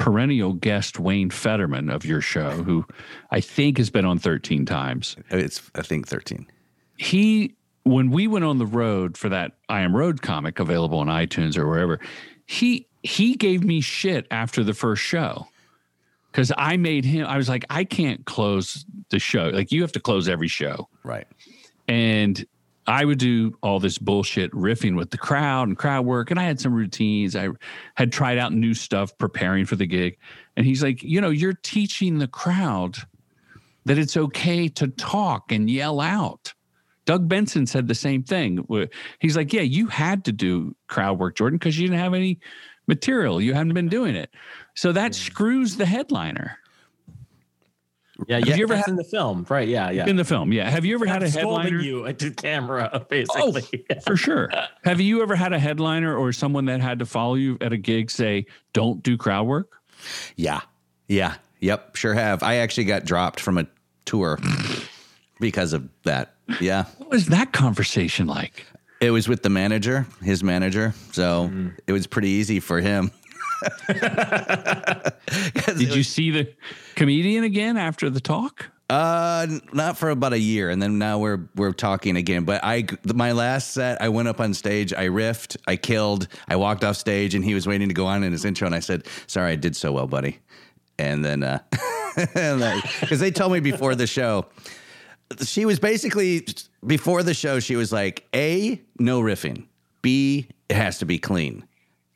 perennial 0.00 0.54
guest 0.54 0.98
Wayne 0.98 1.30
Federman 1.30 1.90
of 1.90 2.04
your 2.04 2.22
show, 2.22 2.50
who 2.50 2.84
I 3.30 3.40
think 3.40 3.76
has 3.78 3.90
been 3.90 4.06
on 4.06 4.18
13 4.18 4.64
times. 4.64 5.14
It's 5.30 5.70
I 5.74 5.82
think 5.82 6.08
13. 6.08 6.46
He, 6.96 7.54
when 7.84 8.10
we 8.10 8.26
went 8.26 8.44
on 8.44 8.58
the 8.58 8.66
road 8.66 9.16
for 9.16 9.28
that 9.28 9.52
I 9.68 9.82
Am 9.82 9.94
Road 9.94 10.22
comic 10.22 10.58
available 10.58 10.98
on 10.98 11.06
iTunes 11.06 11.56
or 11.56 11.68
wherever, 11.68 12.00
he 12.46 12.86
he 13.02 13.34
gave 13.34 13.62
me 13.62 13.80
shit 13.80 14.26
after 14.30 14.64
the 14.64 14.74
first 14.74 15.02
show 15.02 15.46
because 16.30 16.52
I 16.56 16.76
made 16.76 17.04
him. 17.04 17.26
I 17.26 17.36
was 17.36 17.48
like, 17.48 17.64
I 17.70 17.84
can't 17.84 18.24
close 18.26 18.84
the 19.10 19.18
show. 19.18 19.48
Like 19.48 19.72
you 19.72 19.82
have 19.82 19.92
to 19.92 20.00
close 20.00 20.28
every 20.28 20.48
show. 20.48 20.88
Right. 21.02 21.26
and 21.88 22.44
I 22.86 23.04
would 23.04 23.18
do 23.18 23.56
all 23.62 23.78
this 23.78 23.98
bullshit 23.98 24.50
riffing 24.52 24.96
with 24.96 25.10
the 25.10 25.18
crowd 25.18 25.68
and 25.68 25.78
crowd 25.78 26.06
work. 26.06 26.30
And 26.30 26.40
I 26.40 26.44
had 26.44 26.60
some 26.60 26.72
routines. 26.74 27.36
I 27.36 27.48
had 27.94 28.10
tried 28.10 28.36
out 28.38 28.52
new 28.52 28.74
stuff 28.74 29.16
preparing 29.16 29.64
for 29.64 29.76
the 29.76 29.86
gig. 29.86 30.16
And 30.56 30.66
he's 30.66 30.82
like, 30.82 31.02
you 31.02 31.20
know, 31.20 31.30
you're 31.30 31.52
teaching 31.62 32.18
the 32.18 32.26
crowd 32.26 32.96
that 33.84 33.96
it's 33.96 34.16
okay 34.16 34.66
to 34.68 34.88
talk 34.88 35.52
and 35.52 35.70
yell 35.70 36.00
out. 36.00 36.52
Doug 37.04 37.28
Benson 37.28 37.66
said 37.66 37.86
the 37.86 37.94
same 37.94 38.22
thing. 38.24 38.66
He's 39.20 39.36
like, 39.36 39.52
yeah, 39.52 39.62
you 39.62 39.86
had 39.86 40.24
to 40.24 40.32
do 40.32 40.74
crowd 40.88 41.18
work, 41.18 41.36
Jordan, 41.36 41.58
because 41.58 41.78
you 41.78 41.86
didn't 41.86 42.00
have 42.00 42.14
any 42.14 42.40
material. 42.88 43.40
You 43.40 43.54
hadn't 43.54 43.74
been 43.74 43.88
doing 43.88 44.16
it. 44.16 44.30
So 44.80 44.92
that 44.92 45.08
hmm. 45.08 45.12
screws 45.12 45.76
the 45.76 45.84
headliner. 45.84 46.58
Yeah, 48.26 48.38
Yeah. 48.38 48.56
you 48.56 48.62
ever 48.62 48.76
had 48.76 48.88
in 48.88 48.96
the 48.96 49.04
film, 49.04 49.44
right? 49.50 49.68
Yeah, 49.68 49.90
yeah. 49.90 50.06
In 50.06 50.16
the 50.16 50.24
film, 50.24 50.54
yeah. 50.54 50.70
Have 50.70 50.86
you 50.86 50.94
ever 50.94 51.04
had 51.04 51.22
a 51.22 51.28
headliner? 51.28 51.80
you 51.80 52.10
to 52.10 52.30
camera, 52.30 53.04
basically. 53.10 53.42
Oh, 53.44 53.52
basically. 53.52 53.84
for 54.06 54.16
sure. 54.16 54.50
Have 54.84 54.98
you 54.98 55.20
ever 55.20 55.36
had 55.36 55.52
a 55.52 55.58
headliner 55.58 56.16
or 56.16 56.32
someone 56.32 56.64
that 56.64 56.80
had 56.80 56.98
to 57.00 57.04
follow 57.04 57.34
you 57.34 57.58
at 57.60 57.74
a 57.74 57.76
gig 57.76 58.10
say, 58.10 58.46
"Don't 58.72 59.02
do 59.02 59.18
crowd 59.18 59.46
work"? 59.46 59.70
Yeah. 60.36 60.62
Yeah. 61.08 61.34
Yep. 61.60 61.96
Sure 61.96 62.14
have. 62.14 62.42
I 62.42 62.56
actually 62.56 62.84
got 62.84 63.04
dropped 63.04 63.38
from 63.38 63.58
a 63.58 63.66
tour 64.06 64.38
because 65.40 65.74
of 65.74 65.90
that. 66.04 66.36
Yeah. 66.58 66.84
What 66.96 67.10
was 67.10 67.26
that 67.26 67.52
conversation 67.52 68.26
like? 68.26 68.64
It 69.02 69.10
was 69.10 69.28
with 69.28 69.42
the 69.42 69.50
manager, 69.50 70.06
his 70.22 70.42
manager. 70.42 70.94
So 71.12 71.48
hmm. 71.48 71.68
it 71.86 71.92
was 71.92 72.06
pretty 72.06 72.28
easy 72.28 72.60
for 72.60 72.80
him. 72.80 73.10
Did 75.78 75.94
you 75.94 76.02
see 76.02 76.30
the 76.30 76.52
comedian 76.94 77.44
again 77.44 77.76
after 77.76 78.10
the 78.10 78.20
talk? 78.20 78.70
Uh, 78.90 79.46
not 79.72 79.96
for 79.96 80.10
about 80.10 80.32
a 80.32 80.38
year, 80.38 80.68
and 80.68 80.82
then 80.82 80.98
now 80.98 81.16
we're 81.16 81.48
we're 81.54 81.72
talking 81.72 82.16
again. 82.16 82.44
But 82.44 82.60
I, 82.64 82.86
my 83.14 83.30
last 83.30 83.70
set, 83.70 84.02
I 84.02 84.08
went 84.08 84.26
up 84.26 84.40
on 84.40 84.52
stage, 84.52 84.92
I 84.92 85.06
riffed, 85.06 85.56
I 85.68 85.76
killed, 85.76 86.26
I 86.48 86.56
walked 86.56 86.82
off 86.82 86.96
stage, 86.96 87.36
and 87.36 87.44
he 87.44 87.54
was 87.54 87.68
waiting 87.68 87.86
to 87.86 87.94
go 87.94 88.06
on 88.06 88.24
in 88.24 88.32
his 88.32 88.44
intro, 88.44 88.66
and 88.66 88.74
I 88.74 88.80
said, 88.80 89.06
"Sorry, 89.28 89.52
I 89.52 89.56
did 89.56 89.76
so 89.76 89.92
well, 89.92 90.08
buddy." 90.08 90.40
And 90.98 91.24
then, 91.24 91.44
uh, 91.44 91.60
because 92.16 93.20
they 93.20 93.30
told 93.30 93.52
me 93.52 93.60
before 93.60 93.94
the 93.94 94.08
show, 94.08 94.46
she 95.44 95.64
was 95.66 95.78
basically 95.78 96.44
before 96.84 97.22
the 97.22 97.32
show, 97.32 97.60
she 97.60 97.76
was 97.76 97.92
like, 97.92 98.26
"A, 98.34 98.82
no 98.98 99.20
riffing. 99.20 99.66
B, 100.02 100.48
it 100.68 100.74
has 100.74 100.98
to 100.98 101.06
be 101.06 101.20
clean." 101.20 101.62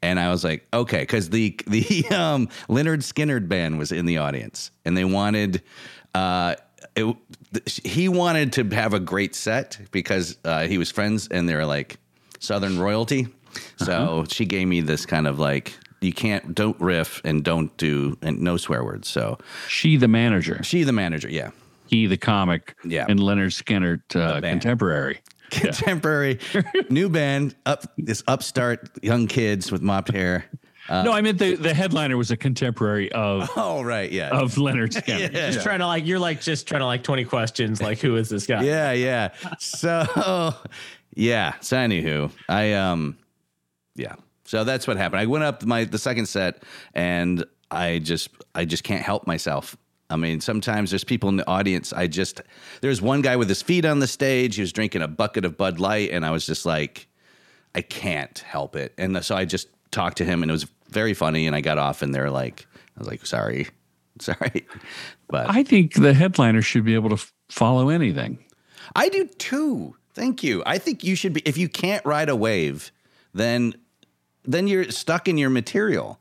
And 0.05 0.21
I 0.21 0.29
was 0.31 0.45
like, 0.45 0.67
okay, 0.73 1.01
because 1.01 1.31
the 1.31 1.57
the 1.67 2.05
um, 2.11 2.49
Lynyrd 2.69 2.99
Skynyrd 3.03 3.49
band 3.49 3.79
was 3.79 3.91
in 3.91 4.05
the 4.07 4.19
audience, 4.19 4.71
and 4.85 4.97
they 4.97 5.05
wanted, 5.05 5.63
uh, 6.15 6.57
it, 6.95 7.17
he 7.83 8.09
wanted 8.09 8.53
to 8.55 8.65
have 8.75 8.93
a 8.95 9.01
great 9.01 9.35
set 9.35 9.79
because 9.91 10.37
uh, 10.45 10.67
he 10.67 10.77
was 10.79 10.91
friends, 10.91 11.27
and 11.29 11.49
they're 11.49 11.65
like 11.67 11.97
Southern 12.39 12.79
royalty. 12.79 13.29
So 13.79 14.25
she 14.29 14.45
gave 14.45 14.67
me 14.69 14.81
this 14.83 15.07
kind 15.07 15.27
of 15.27 15.39
like, 15.39 15.73
you 16.01 16.13
can't, 16.13 16.55
don't 16.55 16.79
riff 16.81 17.21
and 17.25 17.43
don't 17.45 17.75
do, 17.77 18.19
and 18.21 18.41
no 18.41 18.57
swear 18.57 18.85
words. 18.85 19.09
So 19.09 19.39
She, 19.69 19.97
the 19.97 20.09
manager, 20.09 20.63
she, 20.65 20.83
the 20.83 20.93
manager, 20.93 21.29
yeah, 21.31 21.51
he, 21.87 22.07
the 22.07 22.17
comic, 22.17 22.75
Yeah. 22.85 23.07
and 23.09 23.19
Lynyrd 23.21 23.53
Skynyrd, 23.55 24.03
uh, 24.21 24.41
contemporary. 24.41 25.21
contemporary 25.61 26.39
new 26.91 27.09
band, 27.09 27.55
up 27.67 27.85
this 27.97 28.23
upstart 28.27 28.91
young 29.03 29.27
kids 29.27 29.71
with 29.73 29.83
mopped 29.83 30.13
hair. 30.13 30.45
no, 30.91 31.13
I 31.13 31.21
meant 31.21 31.39
the 31.39 31.55
the 31.55 31.73
headliner 31.73 32.17
was 32.17 32.31
a 32.31 32.37
contemporary 32.37 33.11
of 33.13 33.51
Oh 33.57 33.83
right, 33.83 34.11
yeah, 34.11 34.31
of 34.31 34.55
Lynyrd 34.55 34.93
Skynyrd. 34.93 35.33
Just 35.33 35.63
trying 35.63 35.79
to 35.79 35.87
like, 35.87 36.07
you're 36.07 36.19
like, 36.19 36.41
just 36.41 36.69
trying 36.69 36.81
to 36.81 36.87
like 36.87 37.03
20 37.03 37.25
questions. 37.25 37.81
Like, 37.81 37.99
who 37.99 38.17
is 38.17 38.29
this 38.29 38.47
guy? 38.47 38.63
Yeah, 38.63 38.93
yeah. 38.93 39.31
So, 39.59 40.55
yeah. 41.15 41.55
So, 41.61 41.77
anywho, 41.77 42.31
I 42.49 42.75
um, 42.75 43.17
yeah. 43.95 44.17
So 44.45 44.65
that's 44.65 44.87
what 44.87 44.97
happened. 44.97 45.21
I 45.21 45.27
went 45.27 45.45
up 45.45 45.65
my 45.65 45.85
the 45.85 45.99
second 45.99 46.27
set, 46.27 46.63
and 46.93 47.45
I 47.71 47.99
just 47.99 48.29
I 48.55 48.65
just 48.65 48.85
can't 48.85 49.03
help 49.03 49.27
myself. 49.27 49.77
I 50.11 50.17
mean, 50.17 50.41
sometimes 50.41 50.91
there's 50.91 51.05
people 51.05 51.29
in 51.29 51.37
the 51.37 51.49
audience. 51.49 51.93
I 51.93 52.07
just 52.07 52.43
there's 52.81 53.01
one 53.01 53.23
guy 53.23 53.37
with 53.37 53.49
his 53.49 53.63
feet 53.63 53.85
on 53.85 54.01
the 54.01 54.07
stage. 54.07 54.57
He 54.57 54.61
was 54.61 54.73
drinking 54.73 55.03
a 55.03 55.09
bucket 55.09 55.45
of 55.45 55.57
Bud 55.57 55.81
Light, 55.81 56.11
and 56.11 56.25
I 56.25 56.31
was 56.31 56.47
just 56.47 56.67
like, 56.67 57.09
I 57.75 57.81
can't 57.81 58.39
help 58.41 58.77
it. 58.77 58.93
And 58.99 59.25
so 59.25 59.35
I 59.35 59.45
just 59.45 59.69
talked 59.91 60.19
to 60.19 60.25
him, 60.25 60.43
and 60.43 60.51
it 60.51 60.53
was 60.53 60.67
very 60.91 61.15
funny. 61.15 61.47
And 61.47 61.57
I 61.57 61.61
got 61.61 61.79
off, 61.79 62.03
and 62.03 62.15
they're 62.15 62.31
like, 62.31 62.67
I 62.97 63.01
was 63.01 63.09
like, 63.09 63.25
sorry, 63.27 63.69
sorry, 64.21 64.67
but 65.29 65.49
I 65.49 65.63
think 65.63 65.95
the 65.95 66.15
headliner 66.15 66.63
should 66.63 66.85
be 66.85 66.95
able 66.95 67.09
to 67.11 67.17
f- 67.17 67.33
follow 67.49 67.89
anything. 67.89 68.45
I 68.95 69.09
do 69.09 69.27
too. 69.27 69.97
Thank 70.13 70.43
you. 70.45 70.63
I 70.65 70.79
think 70.79 71.03
you 71.03 71.17
should 71.17 71.33
be 71.33 71.41
if 71.45 71.57
you 71.57 71.69
can't 71.69 72.05
ride 72.05 72.29
a 72.29 72.37
wave, 72.37 72.93
then 73.33 73.75
then 74.45 74.69
you're 74.69 74.91
stuck 74.91 75.29
in 75.29 75.39
your 75.39 75.51
material. 75.51 76.21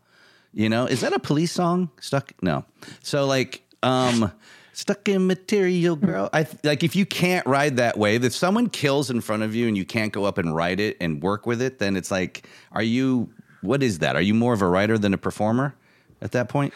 You 0.54 0.70
know, 0.70 0.86
is 0.86 1.02
that 1.02 1.14
a 1.14 1.20
police 1.20 1.52
song? 1.52 1.90
Stuck? 2.00 2.32
No. 2.42 2.66
So 3.02 3.26
like 3.26 3.64
um 3.84 4.32
stuck 4.74 5.08
in 5.08 5.28
material 5.28 5.96
girl. 5.96 6.30
I 6.34 6.48
like 6.64 6.84
if 6.84 6.96
you 6.96 7.06
can't 7.06 7.46
ride 7.46 7.78
that 7.78 7.98
wave, 7.98 8.24
if 8.24 8.34
someone 8.34 8.70
kills 8.70 9.10
in 9.10 9.22
front 9.22 9.44
of 9.44 9.56
you 9.56 9.68
and 9.68 9.78
you 9.78 9.86
can't 9.86 10.12
go 10.12 10.26
up 10.26 10.38
and 10.38 10.56
ride 10.56 10.80
it 10.80 10.98
and 11.00 11.22
work 11.22 11.46
with 11.46 11.62
it, 11.62 11.80
then 11.80 11.96
it's 11.96 12.12
like 12.12 12.48
are 12.72 12.84
you 12.84 13.30
what 13.62 13.82
is 13.82 14.00
that? 14.00 14.16
Are 14.16 14.22
you 14.22 14.34
more 14.34 14.54
of 14.54 14.62
a 14.62 14.68
writer 14.68 14.98
than 14.98 15.14
a 15.14 15.18
performer 15.18 15.76
at 16.22 16.32
that 16.34 16.50
point? 16.50 16.74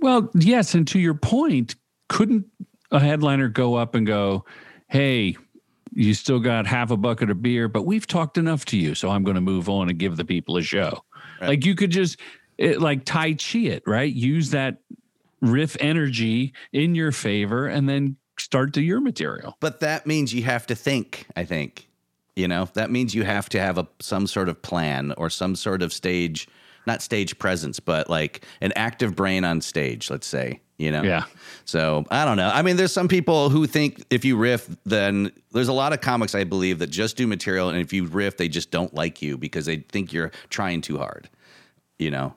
Well, 0.00 0.30
yes, 0.34 0.74
and 0.74 0.86
to 0.88 0.98
your 0.98 1.14
point, 1.14 1.74
couldn't 2.08 2.46
a 2.90 3.00
headliner 3.00 3.48
go 3.48 3.74
up 3.74 3.94
and 3.94 4.06
go, 4.06 4.44
"Hey, 4.88 5.36
you 5.94 6.14
still 6.14 6.40
got 6.40 6.66
half 6.66 6.90
a 6.90 6.96
bucket 6.96 7.30
of 7.30 7.40
beer, 7.40 7.68
but 7.68 7.82
we've 7.82 8.06
talked 8.06 8.36
enough 8.36 8.64
to 8.66 8.76
you, 8.76 8.94
so 8.94 9.10
I'm 9.10 9.22
going 9.22 9.36
to 9.36 9.40
move 9.40 9.68
on 9.68 9.88
and 9.88 9.98
give 9.98 10.16
the 10.16 10.24
people 10.24 10.56
a 10.56 10.62
show. 10.62 11.04
Right. 11.40 11.48
Like 11.48 11.64
you 11.64 11.74
could 11.74 11.90
just 11.90 12.20
it, 12.58 12.80
like 12.80 13.04
Tai 13.04 13.34
Chi 13.34 13.60
it, 13.60 13.82
right? 13.86 14.12
Use 14.12 14.50
that 14.50 14.78
riff 15.50 15.76
energy 15.80 16.52
in 16.72 16.94
your 16.94 17.12
favor 17.12 17.66
and 17.66 17.88
then 17.88 18.16
start 18.38 18.72
to 18.74 18.82
your 18.82 19.00
material. 19.00 19.56
But 19.60 19.80
that 19.80 20.06
means 20.06 20.34
you 20.34 20.42
have 20.42 20.66
to 20.66 20.74
think, 20.74 21.26
I 21.36 21.44
think. 21.44 21.88
You 22.36 22.48
know, 22.48 22.68
that 22.74 22.90
means 22.90 23.14
you 23.14 23.22
have 23.22 23.48
to 23.50 23.60
have 23.60 23.78
a 23.78 23.86
some 24.00 24.26
sort 24.26 24.48
of 24.48 24.60
plan 24.60 25.14
or 25.16 25.30
some 25.30 25.54
sort 25.54 25.82
of 25.82 25.92
stage, 25.92 26.48
not 26.84 27.00
stage 27.00 27.38
presence, 27.38 27.78
but 27.78 28.10
like 28.10 28.44
an 28.60 28.72
active 28.74 29.14
brain 29.14 29.44
on 29.44 29.60
stage, 29.60 30.10
let's 30.10 30.26
say, 30.26 30.60
you 30.76 30.90
know. 30.90 31.02
Yeah. 31.02 31.26
So, 31.64 32.04
I 32.10 32.24
don't 32.24 32.36
know. 32.36 32.50
I 32.52 32.62
mean, 32.62 32.76
there's 32.76 32.92
some 32.92 33.06
people 33.06 33.50
who 33.50 33.68
think 33.68 34.02
if 34.10 34.24
you 34.24 34.36
riff, 34.36 34.68
then 34.84 35.30
there's 35.52 35.68
a 35.68 35.72
lot 35.72 35.92
of 35.92 36.00
comics 36.00 36.34
I 36.34 36.42
believe 36.42 36.80
that 36.80 36.88
just 36.88 37.16
do 37.16 37.28
material 37.28 37.68
and 37.68 37.78
if 37.78 37.92
you 37.92 38.04
riff, 38.06 38.36
they 38.36 38.48
just 38.48 38.72
don't 38.72 38.92
like 38.92 39.22
you 39.22 39.38
because 39.38 39.66
they 39.66 39.76
think 39.76 40.12
you're 40.12 40.32
trying 40.50 40.80
too 40.80 40.98
hard. 40.98 41.30
You 42.00 42.10
know. 42.10 42.34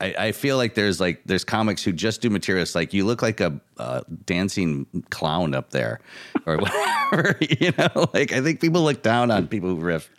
I, 0.00 0.14
I 0.18 0.32
feel 0.32 0.56
like 0.56 0.74
there's 0.74 1.00
like 1.00 1.22
there's 1.24 1.44
comics 1.44 1.82
who 1.82 1.92
just 1.92 2.20
do 2.20 2.28
materials 2.28 2.74
like 2.74 2.92
you 2.92 3.04
look 3.06 3.22
like 3.22 3.40
a 3.40 3.58
uh, 3.78 4.02
dancing 4.26 4.86
clown 5.10 5.54
up 5.54 5.70
there, 5.70 6.00
or 6.44 6.56
whatever. 7.10 7.38
You 7.40 7.72
know, 7.78 8.06
like 8.12 8.32
I 8.32 8.42
think 8.42 8.60
people 8.60 8.82
look 8.82 9.02
down 9.02 9.30
on 9.30 9.48
people 9.48 9.70
who 9.70 9.76
riff. 9.76 10.10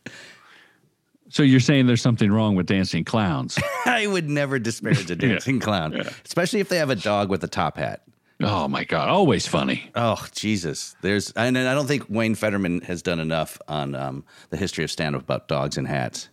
So 1.29 1.43
you're 1.43 1.60
saying 1.60 1.88
there's 1.88 2.01
something 2.01 2.31
wrong 2.31 2.55
with 2.55 2.67
dancing 2.67 3.03
clowns? 3.03 3.60
I 3.86 4.07
would 4.07 4.29
never 4.29 4.60
disparage 4.60 5.12
a 5.12 5.15
dancing 5.17 5.60
clown, 5.60 5.93
especially 6.25 6.62
if 6.62 6.69
they 6.69 6.77
have 6.77 6.89
a 6.89 6.96
dog 6.96 7.29
with 7.29 7.43
a 7.43 7.50
top 7.50 7.77
hat. 7.77 8.01
oh 8.41 8.67
my 8.67 8.84
god, 8.84 9.10
always 9.10 9.46
funny. 9.46 9.91
Oh 9.93 10.25
Jesus! 10.34 10.96
There's 11.01 11.31
and 11.31 11.57
I 11.57 11.75
don't 11.75 11.88
think 11.88 12.05
Wayne 12.10 12.36
Federman 12.36 12.81
has 12.81 13.03
done 13.03 13.19
enough 13.19 13.60
on 13.67 13.93
um, 13.93 14.25
the 14.50 14.57
history 14.57 14.84
of 14.84 14.89
stand-up 14.89 15.22
about 15.22 15.48
dogs 15.48 15.77
and 15.77 15.88
hats. 15.88 16.29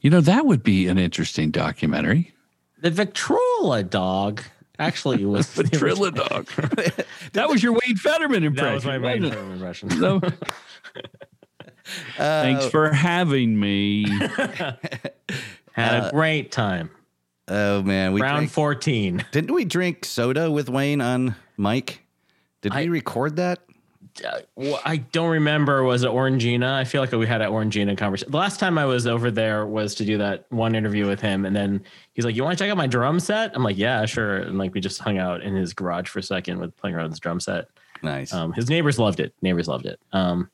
You 0.00 0.10
know 0.10 0.20
that 0.20 0.46
would 0.46 0.62
be 0.62 0.88
an 0.88 0.98
interesting 0.98 1.50
documentary. 1.50 2.32
The 2.80 2.90
Victrola 2.90 3.82
dog 3.82 4.42
actually 4.78 5.24
was 5.24 5.52
The 5.54 5.64
Trilla 5.64 6.14
dog. 6.14 6.46
that 7.32 7.48
was 7.48 7.62
your 7.62 7.72
Wayne 7.72 7.96
Federman 7.96 8.44
impression. 8.44 8.68
That 8.68 8.74
was 8.74 8.84
my 8.84 8.98
main 8.98 9.24
wasn't 9.24 9.52
impression. 9.52 9.90
So- 9.90 10.20
Thanks 12.16 12.66
uh, 12.66 12.70
for 12.70 12.92
having 12.92 13.58
me. 13.58 14.04
Had 15.72 15.94
a 15.94 16.04
uh, 16.04 16.10
great 16.10 16.52
time. 16.52 16.90
Oh 17.48 17.82
man, 17.82 18.12
we 18.12 18.20
Round 18.20 18.40
drank, 18.40 18.50
14. 18.50 19.24
didn't 19.32 19.54
we 19.54 19.64
drink 19.64 20.04
soda 20.04 20.50
with 20.50 20.68
Wayne 20.68 21.00
on 21.00 21.34
Mike? 21.56 22.02
Did 22.60 22.72
I- 22.72 22.82
we 22.82 22.88
record 22.88 23.36
that? 23.36 23.60
Uh, 24.24 24.76
I 24.84 24.98
don't 24.98 25.30
remember. 25.30 25.82
Was 25.82 26.02
it 26.02 26.10
Orangina? 26.10 26.74
I 26.74 26.84
feel 26.84 27.00
like 27.00 27.12
we 27.12 27.26
had 27.26 27.40
an 27.40 27.50
Orangina 27.50 27.96
conversation. 27.96 28.30
The 28.30 28.38
last 28.38 28.60
time 28.60 28.78
I 28.78 28.84
was 28.84 29.06
over 29.06 29.30
there 29.30 29.66
was 29.66 29.94
to 29.96 30.04
do 30.04 30.18
that 30.18 30.46
one 30.50 30.74
interview 30.74 31.06
with 31.06 31.20
him, 31.20 31.44
and 31.44 31.54
then 31.54 31.82
he's 32.12 32.24
like, 32.24 32.34
"You 32.36 32.44
want 32.44 32.58
to 32.58 32.64
check 32.64 32.70
out 32.70 32.76
my 32.76 32.86
drum 32.86 33.20
set?" 33.20 33.52
I'm 33.54 33.62
like, 33.62 33.78
"Yeah, 33.78 34.04
sure." 34.06 34.38
And 34.38 34.58
like 34.58 34.74
we 34.74 34.80
just 34.80 35.00
hung 35.00 35.18
out 35.18 35.42
in 35.42 35.54
his 35.54 35.72
garage 35.72 36.08
for 36.08 36.18
a 36.18 36.22
second 36.22 36.58
with 36.58 36.76
playing 36.76 36.96
around 36.96 37.04
with 37.04 37.12
his 37.12 37.20
drum 37.20 37.40
set. 37.40 37.66
Nice. 38.02 38.32
Um, 38.32 38.52
his 38.52 38.68
neighbors 38.68 38.98
loved 38.98 39.20
it. 39.20 39.34
Neighbors 39.42 39.68
loved 39.68 39.86
it. 39.86 39.98
Um, 40.12 40.50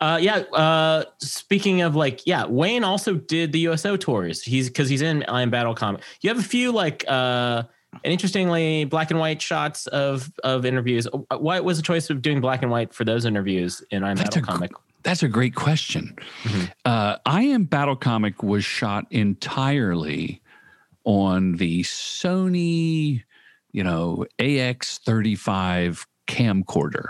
uh, 0.00 0.18
yeah. 0.20 0.38
Uh, 0.52 1.04
speaking 1.18 1.82
of 1.82 1.94
like, 1.94 2.26
yeah, 2.26 2.44
Wayne 2.46 2.82
also 2.82 3.14
did 3.14 3.52
the 3.52 3.60
USO 3.60 3.96
tours. 3.96 4.42
He's 4.42 4.68
because 4.68 4.88
he's 4.88 5.02
in 5.02 5.22
I 5.24 5.42
Am 5.42 5.50
Battle 5.50 5.74
comic. 5.74 6.02
You 6.22 6.30
have 6.30 6.38
a 6.38 6.42
few 6.42 6.72
like, 6.72 7.04
uh, 7.06 7.62
and 8.04 8.12
interestingly, 8.12 8.84
black 8.84 9.10
and 9.10 9.20
white 9.20 9.40
shots 9.40 9.86
of 9.88 10.32
of 10.44 10.64
interviews. 10.64 11.06
Why 11.30 11.60
was 11.60 11.76
the 11.76 11.82
choice 11.82 12.10
of 12.10 12.22
doing 12.22 12.40
black 12.40 12.62
and 12.62 12.70
white 12.70 12.94
for 12.94 13.04
those 13.04 13.24
interviews 13.24 13.82
in 13.90 14.02
I 14.02 14.10
Am 14.10 14.16
That's 14.16 14.30
Battle 14.30 14.42
gr- 14.42 14.52
comic? 14.52 14.72
That's 15.02 15.22
a 15.22 15.28
great 15.28 15.54
question. 15.54 16.16
Mm-hmm. 16.44 16.64
Uh, 16.84 17.16
I 17.26 17.42
Am 17.42 17.64
Battle 17.64 17.96
Comic 17.96 18.42
was 18.42 18.64
shot 18.64 19.06
entirely 19.10 20.40
on 21.04 21.56
the 21.56 21.82
Sony, 21.82 23.24
you 23.72 23.82
know, 23.82 24.24
AX35 24.38 26.06
camcorder. 26.28 27.08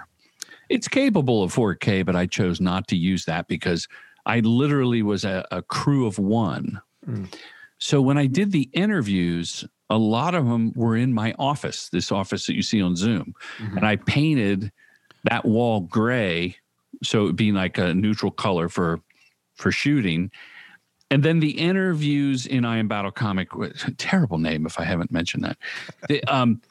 It's 0.68 0.88
capable 0.88 1.42
of 1.42 1.54
4K, 1.54 2.04
but 2.06 2.16
I 2.16 2.24
chose 2.24 2.60
not 2.60 2.88
to 2.88 2.96
use 2.96 3.26
that 3.26 3.46
because 3.46 3.86
I 4.24 4.40
literally 4.40 5.02
was 5.02 5.24
a, 5.24 5.46
a 5.50 5.60
crew 5.60 6.06
of 6.06 6.18
one. 6.18 6.80
Mm. 7.06 7.32
So 7.82 8.00
when 8.00 8.16
I 8.16 8.26
did 8.26 8.52
the 8.52 8.70
interviews, 8.72 9.64
a 9.90 9.98
lot 9.98 10.36
of 10.36 10.46
them 10.46 10.72
were 10.76 10.96
in 10.96 11.12
my 11.12 11.34
office, 11.36 11.88
this 11.88 12.12
office 12.12 12.46
that 12.46 12.54
you 12.54 12.62
see 12.62 12.80
on 12.80 12.94
Zoom. 12.94 13.34
Mhm. 13.58 13.78
And 13.78 13.84
I 13.84 13.96
painted 13.96 14.70
that 15.24 15.44
wall 15.44 15.80
gray 15.80 16.56
so 17.02 17.22
it 17.22 17.24
would 17.24 17.36
be 17.36 17.50
like 17.50 17.78
a 17.78 17.92
neutral 17.92 18.30
color 18.30 18.68
for 18.68 19.00
for 19.56 19.72
shooting. 19.72 20.30
And 21.10 21.24
then 21.24 21.40
the 21.40 21.58
interviews 21.58 22.46
in 22.46 22.64
I 22.64 22.78
Am 22.78 22.86
Battle 22.86 23.10
Comic, 23.10 23.48
terrible 23.98 24.38
name 24.38 24.64
if 24.64 24.78
I 24.78 24.84
haven't 24.84 25.10
mentioned 25.10 25.42
that. 25.42 25.58
The, 26.08 26.22
um, 26.24 26.62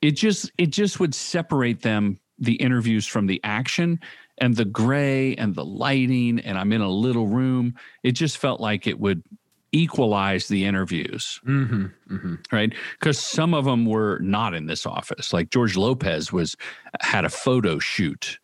it 0.00 0.12
just 0.12 0.52
it 0.56 0.70
just 0.70 1.00
would 1.00 1.16
separate 1.16 1.82
them 1.82 2.16
the 2.38 2.54
interviews 2.54 3.08
from 3.08 3.26
the 3.26 3.40
action 3.42 3.98
and 4.38 4.54
the 4.54 4.64
gray 4.64 5.34
and 5.34 5.52
the 5.52 5.64
lighting 5.64 6.38
and 6.40 6.56
I'm 6.56 6.72
in 6.72 6.80
a 6.80 6.88
little 6.88 7.26
room. 7.26 7.74
It 8.04 8.12
just 8.12 8.38
felt 8.38 8.60
like 8.60 8.86
it 8.86 9.00
would 9.00 9.24
equalize 9.72 10.48
the 10.48 10.64
interviews. 10.64 11.40
Mm-hmm, 11.46 11.86
mm-hmm. 12.10 12.34
right? 12.52 12.72
Because 12.98 13.18
some 13.18 13.54
of 13.54 13.64
them 13.64 13.86
were 13.86 14.18
not 14.20 14.54
in 14.54 14.66
this 14.66 14.86
office. 14.86 15.32
Like 15.32 15.50
george 15.50 15.76
lopez 15.76 16.32
was 16.32 16.56
had 17.00 17.24
a 17.24 17.30
photo 17.30 17.78
shoot 17.78 18.38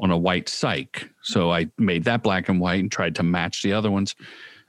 on 0.00 0.10
a 0.10 0.18
white 0.18 0.46
cyc. 0.46 1.08
So 1.22 1.52
i 1.52 1.68
made 1.78 2.04
that 2.04 2.22
black 2.22 2.48
and 2.48 2.60
white 2.60 2.80
and 2.80 2.90
tried 2.90 3.14
to 3.16 3.22
match 3.22 3.62
the 3.62 3.72
other 3.72 3.90
ones. 3.90 4.14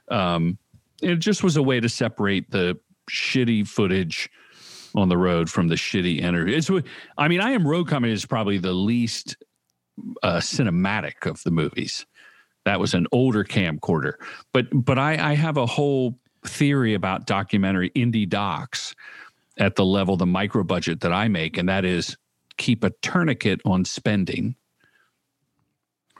Um, 0.08 0.58
it 1.02 1.16
just 1.16 1.42
was 1.42 1.56
a 1.56 1.62
way 1.62 1.80
to 1.80 1.88
separate 1.88 2.50
the 2.50 2.78
shitty 3.10 3.66
footage 3.66 4.30
on 4.94 5.08
the 5.08 5.18
road 5.18 5.50
from 5.50 5.68
the 5.68 5.74
shitty 5.74 6.20
interview. 6.20 6.56
It's 6.56 6.70
i 7.18 7.28
mean 7.28 7.40
i 7.40 7.50
am 7.50 7.66
road 7.66 7.88
comedy 7.88 8.12
is 8.12 8.26
probably 8.26 8.58
the 8.58 8.72
least 8.72 9.36
uh, 10.22 10.36
cinematic 10.36 11.26
of 11.26 11.42
the 11.42 11.50
movies 11.50 12.06
that 12.66 12.78
was 12.78 12.92
an 12.92 13.06
older 13.12 13.42
camcorder 13.44 14.12
but 14.52 14.66
but 14.72 14.98
i 14.98 15.30
i 15.30 15.34
have 15.34 15.56
a 15.56 15.64
whole 15.64 16.18
theory 16.44 16.92
about 16.94 17.26
documentary 17.26 17.90
indie 17.96 18.28
docs 18.28 18.94
at 19.58 19.74
the 19.76 19.84
level 19.84 20.16
the 20.18 20.26
micro 20.26 20.62
budget 20.62 21.00
that 21.00 21.12
i 21.12 21.26
make 21.28 21.56
and 21.56 21.68
that 21.68 21.84
is 21.86 22.16
keep 22.58 22.84
a 22.84 22.90
tourniquet 23.02 23.60
on 23.64 23.84
spending 23.84 24.54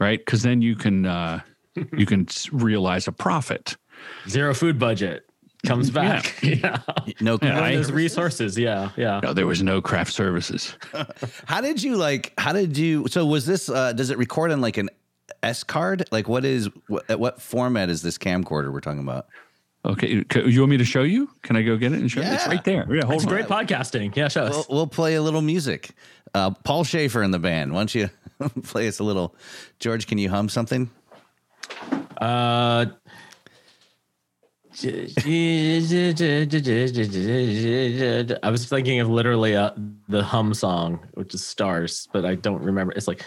right 0.00 0.19
because 0.19 0.43
then 0.43 0.62
you 0.62 0.75
can 0.76 1.05
uh 1.07 1.41
you 1.97 2.07
can 2.07 2.26
realize 2.53 3.07
a 3.07 3.12
profit 3.12 3.76
Zero 4.29 4.53
food 4.55 4.79
budget 4.79 5.25
comes 5.67 5.91
back. 5.91 6.35
Yeah. 6.43 6.81
no. 7.21 7.38
Yeah, 7.43 7.55
One 7.55 7.62
I- 7.65 7.71
of 7.71 7.76
those 7.76 7.91
resources. 7.93 8.59
Yeah. 8.59 8.91
Yeah. 8.97 9.21
no 9.23 9.33
there 9.33 9.47
was 9.47 9.62
no 9.62 9.81
craft 9.81 10.12
services 10.12 10.76
How 11.47 11.61
did 11.62 11.83
you 11.83 11.97
like? 11.97 12.33
How 12.38 12.53
did 12.53 12.76
you? 12.76 13.07
So 13.09 13.25
was 13.26 13.47
this? 13.47 13.69
Uh, 13.69 13.93
does 13.95 14.11
it 14.11 14.19
record 14.19 14.53
on 14.53 14.61
like 14.61 14.76
an 14.76 14.91
S 15.42 15.64
card? 15.64 16.09
Like 16.11 16.28
what 16.28 16.45
is? 16.45 16.68
What, 16.88 17.09
at 17.11 17.21
what 17.21 17.40
format 17.40 17.88
is 17.88 18.02
this 18.02 18.18
camcorder 18.18 18.73
we're 18.73 18.80
talking 18.80 19.00
about? 19.00 19.26
okay 19.85 20.25
you 20.47 20.61
want 20.61 20.71
me 20.71 20.76
to 20.76 20.85
show 20.85 21.02
you 21.02 21.30
can 21.42 21.54
i 21.54 21.62
go 21.62 21.76
get 21.76 21.92
it 21.92 22.00
and 22.00 22.11
show 22.11 22.21
you 22.21 22.26
it's 22.26 22.47
right 22.49 22.64
there 22.64 22.87
yeah 22.92 23.02
hold 23.04 23.14
It's 23.14 23.25
on 23.25 23.28
great 23.28 23.47
podcasting. 23.47 24.14
Yeah. 24.16 24.28
Show 24.28 24.45
us. 24.45 24.66
We'll, 24.68 24.78
we'll 24.78 24.87
play 24.87 25.14
a 25.14 25.23
little 25.23 25.42
music. 25.42 25.90
Uh, 26.35 26.50
Paul 26.50 26.85
Shaffer 26.85 27.23
in 27.23 27.30
the 27.30 27.38
band. 27.38 27.73
Why 27.73 27.80
don't 27.80 27.95
you 27.95 28.11
play 28.64 28.88
us 28.88 28.99
a 28.99 29.04
little? 29.04 29.35
George, 29.78 30.06
can 30.06 30.18
you 30.18 30.28
hum 30.28 30.49
something? 30.49 30.90
Uh, 32.21 32.87
I 34.83 35.30
was 38.50 38.66
thinking 38.68 39.00
of 39.00 39.09
literally 39.09 39.56
uh, 39.56 39.71
the 40.09 40.23
hum 40.23 40.52
song, 40.52 41.00
which 41.14 41.33
is 41.33 41.45
stars, 41.47 42.09
but 42.12 42.26
I 42.26 42.35
don't 42.35 42.62
remember. 42.62 42.92
It's 42.92 43.09
like 43.09 43.23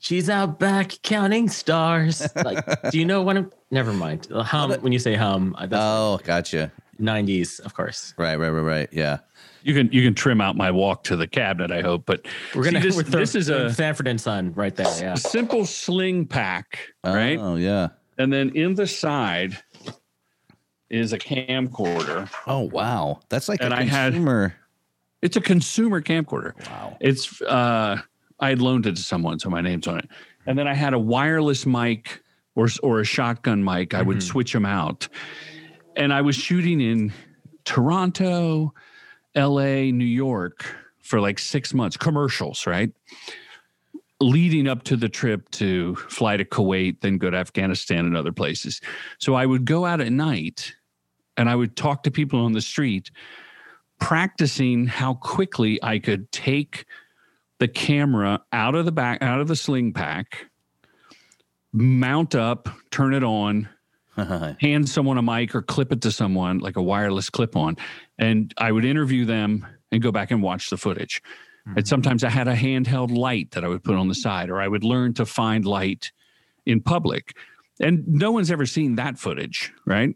she's 0.00 0.28
out 0.28 0.58
back 0.58 0.92
counting 1.02 1.48
stars. 1.48 2.26
Like, 2.34 2.90
do 2.90 2.98
you 2.98 3.04
know 3.04 3.22
when? 3.22 3.36
I'm, 3.36 3.52
never 3.70 3.92
mind. 3.92 4.26
Hum. 4.32 4.72
When 4.80 4.92
you 4.92 4.98
say 4.98 5.14
hum, 5.14 5.54
uh, 5.58 5.66
that's 5.66 5.80
Oh, 5.82 6.18
gotcha. 6.24 6.72
'90s, 7.00 7.60
of 7.60 7.74
course. 7.74 8.12
Right, 8.18 8.36
right, 8.36 8.50
right, 8.50 8.60
right. 8.60 8.88
Yeah. 8.92 9.18
you 9.62 9.72
can 9.74 9.90
you 9.92 10.02
can 10.02 10.14
trim 10.14 10.40
out 10.40 10.56
my 10.56 10.70
walk 10.70 11.04
to 11.04 11.16
the 11.16 11.26
cabinet 11.26 11.70
i 11.70 11.82
hope 11.82 12.04
but 12.06 12.26
We're 12.54 12.64
gonna. 12.64 12.80
see, 12.80 12.88
this, 12.88 12.96
we're 12.96 13.02
throw- 13.02 13.20
this 13.20 13.34
is 13.34 13.48
a 13.50 13.70
Sanford 13.72 14.08
and 14.08 14.18
Son 14.20 14.52
right 14.54 14.74
there. 14.74 14.86
Yeah. 15.00 15.14
simple 15.14 15.64
sling 15.66 16.26
pack 16.26 16.78
right 17.04 17.38
Oh, 17.38 17.56
yeah. 17.56 17.88
And 18.18 18.32
then 18.32 18.50
in 18.56 18.74
the 18.74 18.86
side 18.86 19.56
is 20.90 21.12
a 21.12 21.18
camcorder. 21.18 22.28
Oh, 22.46 22.60
wow. 22.60 23.20
That's 23.28 23.48
like 23.48 23.60
And 23.62 23.72
a 23.72 23.76
I 23.78 23.82
had- 23.84 24.12
consumer. 24.12 24.54
It's 25.22 25.36
a 25.36 25.40
consumer 25.40 26.00
camcorder. 26.00 26.52
Wow. 26.68 26.96
It's 27.00 27.40
uh 27.42 27.98
I 28.40 28.48
had 28.50 28.60
loaned 28.60 28.86
it 28.86 28.96
to 28.96 29.02
someone, 29.02 29.38
so 29.38 29.50
my 29.50 29.60
name's 29.60 29.86
on 29.86 29.98
it. 29.98 30.08
And 30.46 30.58
then 30.58 30.66
I 30.66 30.74
had 30.74 30.94
a 30.94 30.98
wireless 30.98 31.66
mic 31.66 32.22
or 32.54 32.68
or 32.82 33.00
a 33.00 33.04
shotgun 33.04 33.62
mic. 33.62 33.94
I 33.94 34.02
would 34.02 34.18
Mhm. 34.18 34.22
switch 34.22 34.52
them 34.52 34.66
out. 34.66 35.08
And 35.96 36.12
I 36.12 36.22
was 36.22 36.36
shooting 36.36 36.80
in 36.80 37.12
Toronto, 37.64 38.72
LA, 39.34 39.90
New 39.92 40.04
York 40.04 40.64
for 40.98 41.20
like 41.20 41.38
6 41.38 41.74
months, 41.74 41.96
commercials, 41.96 42.66
right? 42.66 42.92
leading 44.22 44.68
up 44.68 44.82
to 44.82 44.96
the 44.96 45.08
trip 45.08 45.50
to 45.50 45.94
fly 45.94 46.36
to 46.36 46.44
Kuwait, 46.44 47.00
then 47.00 47.16
go 47.16 47.30
to 47.30 47.36
Afghanistan 47.38 48.04
and 48.04 48.14
other 48.14 48.32
places. 48.32 48.78
So 49.18 49.32
I 49.34 49.46
would 49.46 49.64
go 49.64 49.86
out 49.86 50.02
at 50.02 50.12
night 50.12 50.74
and 51.38 51.48
I 51.48 51.54
would 51.54 51.74
talk 51.74 52.02
to 52.02 52.10
people 52.10 52.38
on 52.44 52.52
the 52.52 52.60
street, 52.60 53.10
practicing 53.98 54.86
how 54.86 55.14
quickly 55.14 55.82
I 55.82 55.98
could 55.98 56.30
take 56.32 56.84
the 57.60 57.68
camera 57.68 58.42
out 58.52 58.74
of 58.74 58.86
the 58.86 58.92
back, 58.92 59.22
out 59.22 59.38
of 59.38 59.46
the 59.46 59.54
sling 59.54 59.92
pack, 59.92 60.46
mount 61.72 62.34
up, 62.34 62.68
turn 62.90 63.14
it 63.14 63.22
on, 63.22 63.68
hand 64.60 64.88
someone 64.88 65.18
a 65.18 65.22
mic 65.22 65.54
or 65.54 65.62
clip 65.62 65.92
it 65.92 66.00
to 66.02 66.10
someone 66.10 66.58
like 66.58 66.76
a 66.76 66.82
wireless 66.82 67.30
clip 67.30 67.54
on. 67.54 67.76
And 68.18 68.52
I 68.58 68.72
would 68.72 68.84
interview 68.84 69.26
them 69.26 69.66
and 69.92 70.02
go 70.02 70.10
back 70.10 70.30
and 70.30 70.42
watch 70.42 70.70
the 70.70 70.78
footage. 70.78 71.22
Hmm. 71.66 71.74
And 71.76 71.86
sometimes 71.86 72.24
I 72.24 72.30
had 72.30 72.48
a 72.48 72.56
handheld 72.56 73.16
light 73.16 73.52
that 73.52 73.62
I 73.62 73.68
would 73.68 73.84
put 73.84 73.94
on 73.94 74.08
the 74.08 74.14
side, 74.14 74.48
or 74.48 74.60
I 74.60 74.66
would 74.66 74.82
learn 74.82 75.14
to 75.14 75.26
find 75.26 75.64
light 75.64 76.12
in 76.64 76.80
public. 76.80 77.36
And 77.78 78.08
no 78.08 78.32
one's 78.32 78.50
ever 78.50 78.66
seen 78.66 78.96
that 78.96 79.18
footage, 79.18 79.72
right? 79.86 80.14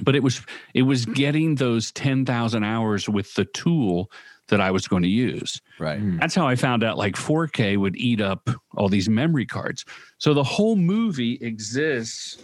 But 0.00 0.14
it 0.14 0.22
was 0.22 0.40
it 0.74 0.82
was 0.82 1.04
getting 1.04 1.56
those 1.56 1.90
10,000 1.90 2.62
hours 2.62 3.08
with 3.08 3.34
the 3.34 3.44
tool 3.44 4.10
that 4.48 4.60
I 4.60 4.70
was 4.70 4.88
going 4.88 5.02
to 5.02 5.08
use. 5.08 5.60
Right. 5.78 6.00
That's 6.18 6.34
how 6.34 6.46
I 6.46 6.56
found 6.56 6.82
out 6.82 6.98
like 6.98 7.14
4K 7.14 7.76
would 7.76 7.96
eat 7.96 8.20
up 8.20 8.48
all 8.76 8.88
these 8.88 9.08
memory 9.08 9.46
cards. 9.46 9.84
So 10.18 10.34
the 10.34 10.44
whole 10.44 10.76
movie 10.76 11.34
exists 11.40 12.38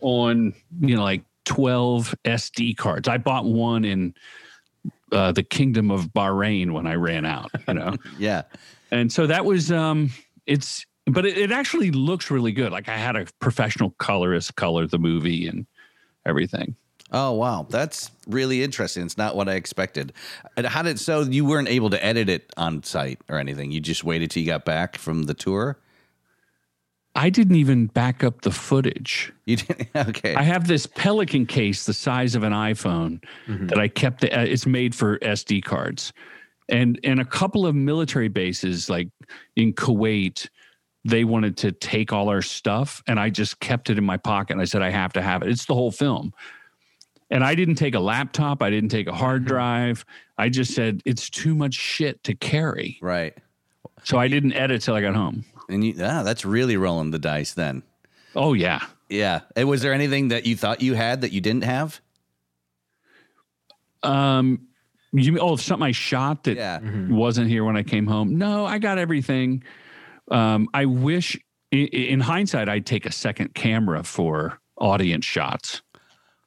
on, 0.00 0.54
you 0.80 0.96
know, 0.96 1.02
like 1.02 1.22
12 1.44 2.14
SD 2.24 2.76
cards. 2.76 3.08
I 3.08 3.18
bought 3.18 3.44
one 3.44 3.84
in 3.84 4.14
uh, 5.12 5.32
the 5.32 5.42
Kingdom 5.42 5.90
of 5.90 6.06
Bahrain 6.12 6.72
when 6.72 6.86
I 6.86 6.94
ran 6.94 7.24
out, 7.24 7.50
you 7.66 7.74
know. 7.74 7.96
Yeah. 8.18 8.42
and 8.90 9.12
so 9.12 9.26
that 9.26 9.44
was 9.44 9.70
um 9.72 10.10
it's 10.46 10.86
but 11.06 11.26
it, 11.26 11.36
it 11.36 11.50
actually 11.50 11.90
looks 11.90 12.30
really 12.30 12.52
good. 12.52 12.70
Like 12.70 12.88
I 12.88 12.96
had 12.96 13.16
a 13.16 13.26
professional 13.40 13.90
colorist 13.98 14.54
color 14.54 14.86
the 14.86 14.98
movie 14.98 15.48
and 15.48 15.66
everything. 16.24 16.76
Oh 17.12 17.32
wow, 17.32 17.66
that's 17.68 18.10
really 18.28 18.62
interesting. 18.62 19.04
It's 19.04 19.18
not 19.18 19.34
what 19.34 19.48
I 19.48 19.54
expected. 19.54 20.12
And 20.56 20.66
How 20.66 20.82
did 20.82 21.00
so 21.00 21.22
you 21.22 21.44
weren't 21.44 21.68
able 21.68 21.90
to 21.90 22.04
edit 22.04 22.28
it 22.28 22.52
on 22.56 22.82
site 22.82 23.20
or 23.28 23.38
anything? 23.38 23.72
You 23.72 23.80
just 23.80 24.04
waited 24.04 24.30
till 24.30 24.42
you 24.42 24.46
got 24.46 24.64
back 24.64 24.96
from 24.96 25.24
the 25.24 25.34
tour. 25.34 25.78
I 27.16 27.28
didn't 27.28 27.56
even 27.56 27.86
back 27.86 28.22
up 28.22 28.42
the 28.42 28.52
footage. 28.52 29.32
You 29.44 29.56
didn't? 29.56 29.88
okay. 29.96 30.34
I 30.34 30.42
have 30.42 30.68
this 30.68 30.86
Pelican 30.86 31.46
case 31.46 31.84
the 31.84 31.92
size 31.92 32.36
of 32.36 32.44
an 32.44 32.52
iPhone 32.52 33.22
that 33.68 33.78
I 33.78 33.88
kept. 33.88 34.22
Uh, 34.24 34.28
it's 34.30 34.66
made 34.66 34.94
for 34.94 35.18
SD 35.18 35.64
cards, 35.64 36.12
and 36.68 37.00
and 37.02 37.20
a 37.20 37.24
couple 37.24 37.66
of 37.66 37.74
military 37.74 38.28
bases 38.28 38.88
like 38.88 39.08
in 39.56 39.72
Kuwait, 39.72 40.48
they 41.04 41.24
wanted 41.24 41.56
to 41.58 41.72
take 41.72 42.12
all 42.12 42.28
our 42.28 42.42
stuff, 42.42 43.02
and 43.08 43.18
I 43.18 43.30
just 43.30 43.58
kept 43.58 43.90
it 43.90 43.98
in 43.98 44.04
my 44.04 44.16
pocket. 44.16 44.52
And 44.52 44.62
I 44.62 44.64
said 44.64 44.82
I 44.82 44.90
have 44.90 45.12
to 45.14 45.22
have 45.22 45.42
it. 45.42 45.48
It's 45.48 45.64
the 45.64 45.74
whole 45.74 45.90
film, 45.90 46.32
and 47.30 47.44
I 47.44 47.54
didn't 47.54 47.76
take 47.76 47.94
a 47.94 48.00
laptop. 48.00 48.62
I 48.62 48.70
didn't 48.70 48.90
take 48.90 49.06
a 49.06 49.12
hard 49.14 49.44
drive. 49.44 50.04
I 50.38 50.48
just 50.48 50.74
said 50.74 51.00
it's 51.04 51.30
too 51.30 51.54
much 51.54 51.74
shit 51.74 52.22
to 52.24 52.34
carry, 52.34 52.98
right. 53.02 53.36
so 54.04 54.18
I 54.18 54.28
didn't 54.28 54.52
edit 54.54 54.82
till 54.82 54.94
I 54.94 55.00
got 55.00 55.14
home. 55.14 55.44
And 55.68 55.84
you, 55.84 55.94
ah, 56.00 56.22
that's 56.22 56.44
really 56.44 56.76
rolling 56.76 57.10
the 57.12 57.18
dice 57.18 57.52
then. 57.54 57.82
Oh 58.34 58.52
yeah. 58.54 58.84
Yeah. 59.08 59.40
And 59.56 59.68
was 59.68 59.82
there 59.82 59.92
anything 59.92 60.28
that 60.28 60.46
you 60.46 60.56
thought 60.56 60.80
you 60.80 60.94
had 60.94 61.20
that 61.22 61.32
you 61.32 61.40
didn't 61.40 61.64
have? 61.64 62.00
Um, 64.02 64.68
you 65.12 65.32
mean, 65.32 65.40
oh 65.42 65.56
something 65.56 65.86
I 65.86 65.92
shot 65.92 66.44
that 66.44 66.56
Yeah. 66.56 66.80
wasn't 67.08 67.48
here 67.48 67.64
when 67.64 67.76
I 67.76 67.82
came 67.82 68.06
home. 68.06 68.38
No, 68.38 68.64
I 68.64 68.78
got 68.78 68.98
everything. 68.98 69.62
Um, 70.30 70.68
I 70.72 70.84
wish, 70.86 71.36
i- 71.72 71.76
i- 71.92 71.96
in 71.96 72.20
hindsight, 72.20 72.68
I'd 72.68 72.86
take 72.86 73.04
a 73.06 73.12
second 73.12 73.54
camera 73.54 74.04
for 74.04 74.60
audience 74.78 75.24
shots. 75.24 75.82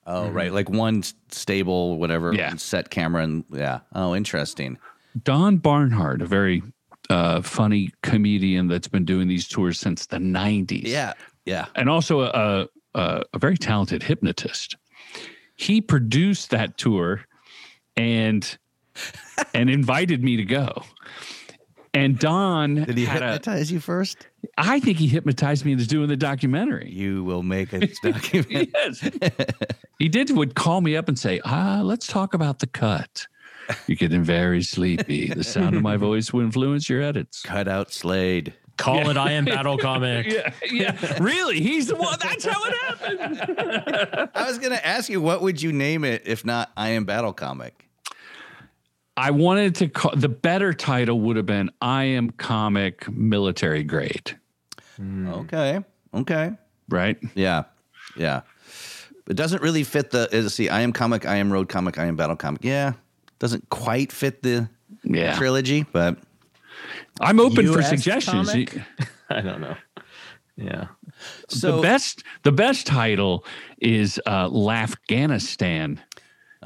Oh, 0.06 0.30
right. 0.30 0.52
Like 0.52 0.70
one 0.70 1.04
stable, 1.30 1.98
whatever 1.98 2.34
Yeah. 2.34 2.56
set 2.58 2.90
camera. 2.90 3.24
And 3.24 3.46
yeah. 3.52 3.80
Oh, 3.96 4.16
interesting. 4.16 4.78
Don 5.24 5.58
Barnhart, 5.58 6.22
a 6.22 6.26
very 6.26 6.62
uh, 7.10 7.42
funny 7.42 7.92
comedian 8.02 8.68
that's 8.68 8.88
been 8.88 9.06
doing 9.06 9.28
these 9.28 9.48
tours 9.48 9.80
since 9.80 10.06
the 10.08 10.18
'90s. 10.18 10.84
Yeah. 10.88 11.14
Yeah. 11.46 11.66
and 11.76 11.90
also 11.90 12.22
a, 12.22 12.68
a, 12.96 13.22
a 13.34 13.38
very 13.40 13.58
talented 13.58 14.02
hypnotist. 14.04 14.78
He 15.56 15.82
produced 15.82 16.50
that 16.52 16.78
tour 16.78 17.26
and 17.98 18.58
and 19.54 19.70
invited 19.70 20.24
me 20.24 20.38
to 20.38 20.46
go. 20.46 20.84
And 21.94 22.18
Don 22.18 22.76
Did 22.76 22.98
he 22.98 23.06
had 23.06 23.22
a, 23.22 23.34
hypnotize 23.34 23.72
you 23.72 23.80
first? 23.80 24.28
I 24.58 24.80
think 24.80 24.98
he 24.98 25.08
hypnotized 25.08 25.66
me 25.66 25.72
into 25.72 25.88
doing 25.88 26.08
the 26.08 26.18
documentary. 26.18 26.92
You 26.92 27.24
will 27.24 27.44
make 27.44 27.74
a 27.74 27.80
documentary. 28.04 28.72
yes. 28.74 29.10
he 30.00 30.10
did 30.10 30.32
would 30.32 30.56
call 30.56 30.82
me 30.82 30.96
up 30.96 31.08
and 31.08 31.18
say, 31.18 31.40
ah, 31.46 31.82
let's 31.84 32.08
talk 32.08 32.34
about 32.34 32.60
the 32.60 32.68
cut. 32.68 33.28
You're 33.88 33.96
getting 33.96 34.24
very 34.24 34.62
sleepy. 34.62 35.30
The 35.30 35.44
sound 35.44 35.76
of 35.76 35.82
my 35.82 35.98
voice 36.10 36.34
will 36.34 36.42
influence 36.42 36.90
your 36.90 37.02
edits. 37.02 37.42
Cut 37.44 37.68
out 37.68 37.92
Slade. 37.92 38.54
Call 38.78 39.10
it 39.10 39.18
I 39.18 39.34
am 39.34 39.46
Battle 39.46 39.78
Comic. 39.78 40.26
Yeah, 40.26 40.52
yeah. 40.70 41.18
really? 41.24 41.60
He's 41.62 41.88
the 41.88 41.96
one. 41.96 42.18
That's 42.20 42.44
how 42.44 42.60
it 42.66 42.74
happened. 42.82 44.32
I 44.34 44.48
was 44.48 44.58
going 44.58 44.72
to 44.72 44.86
ask 44.86 45.10
you, 45.10 45.22
what 45.22 45.42
would 45.44 45.62
you 45.62 45.72
name 45.72 46.04
it 46.04 46.24
if 46.26 46.44
not 46.44 46.72
I 46.76 46.90
Am 46.90 47.06
Battle 47.06 47.34
Comic? 47.34 47.83
I 49.16 49.32
wanted 49.32 49.76
to 49.76 49.88
call 49.90 50.16
the 50.16 50.30
better 50.30 50.74
title 50.74 51.20
would 51.22 51.36
have 51.36 51.46
been 51.46 51.70
I 51.82 52.06
am 52.06 52.32
comic 52.32 53.08
military 53.12 53.84
grade, 53.84 54.38
Okay. 55.00 55.80
Okay. 56.14 56.52
right? 56.90 57.18
Yeah. 57.36 57.64
Yeah. 58.18 58.42
It 59.30 59.36
doesn't 59.36 59.62
really 59.62 59.84
fit 59.84 60.12
the, 60.12 60.28
uh, 60.46 60.50
see, 60.50 60.68
I 60.70 60.82
am 60.82 60.92
comic, 60.94 61.26
I 61.26 61.36
am 61.38 61.52
road 61.54 61.70
comic, 61.70 61.98
I 61.98 62.06
am 62.06 62.16
battle 62.16 62.36
comic. 62.36 62.64
Yeah. 62.64 62.94
Doesn't 63.40 63.70
quite 63.70 64.12
fit 64.12 64.42
the 64.44 64.68
Yeah. 65.04 65.36
trilogy, 65.36 65.84
but 65.92 66.18
I'm 67.22 67.40
open 67.40 67.72
for 67.72 67.82
suggestions. 67.82 68.50
comic? 68.50 68.82
I 69.30 69.42
don't 69.42 69.62
know. 69.62 69.76
Yeah. 70.56 70.88
so 71.50 71.78
the 71.78 71.82
best 71.82 72.24
the 72.44 72.52
best 72.52 72.86
title 72.86 73.44
is 73.80 74.20
uh 74.28 74.50
Afghanistan, 74.70 76.00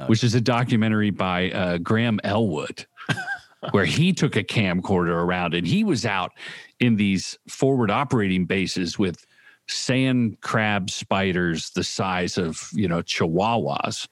which 0.06 0.24
is 0.24 0.34
a 0.34 0.40
documentary 0.40 1.10
by 1.10 1.50
uh, 1.50 1.78
Graham 1.78 2.20
Elwood, 2.24 2.86
where 3.70 3.84
he 3.84 4.12
took 4.12 4.36
a 4.36 4.44
camcorder 4.44 5.14
around 5.14 5.54
and 5.54 5.66
he 5.66 5.84
was 5.84 6.06
out 6.06 6.32
in 6.80 6.96
these 6.96 7.38
forward 7.48 7.90
operating 7.90 8.44
bases 8.44 8.98
with 8.98 9.26
sand 9.66 10.40
crab 10.40 10.90
spiders 10.90 11.70
the 11.70 11.84
size 11.84 12.38
of 12.38 12.70
you 12.72 12.88
know 12.88 13.02
chihuahuas. 13.02 14.08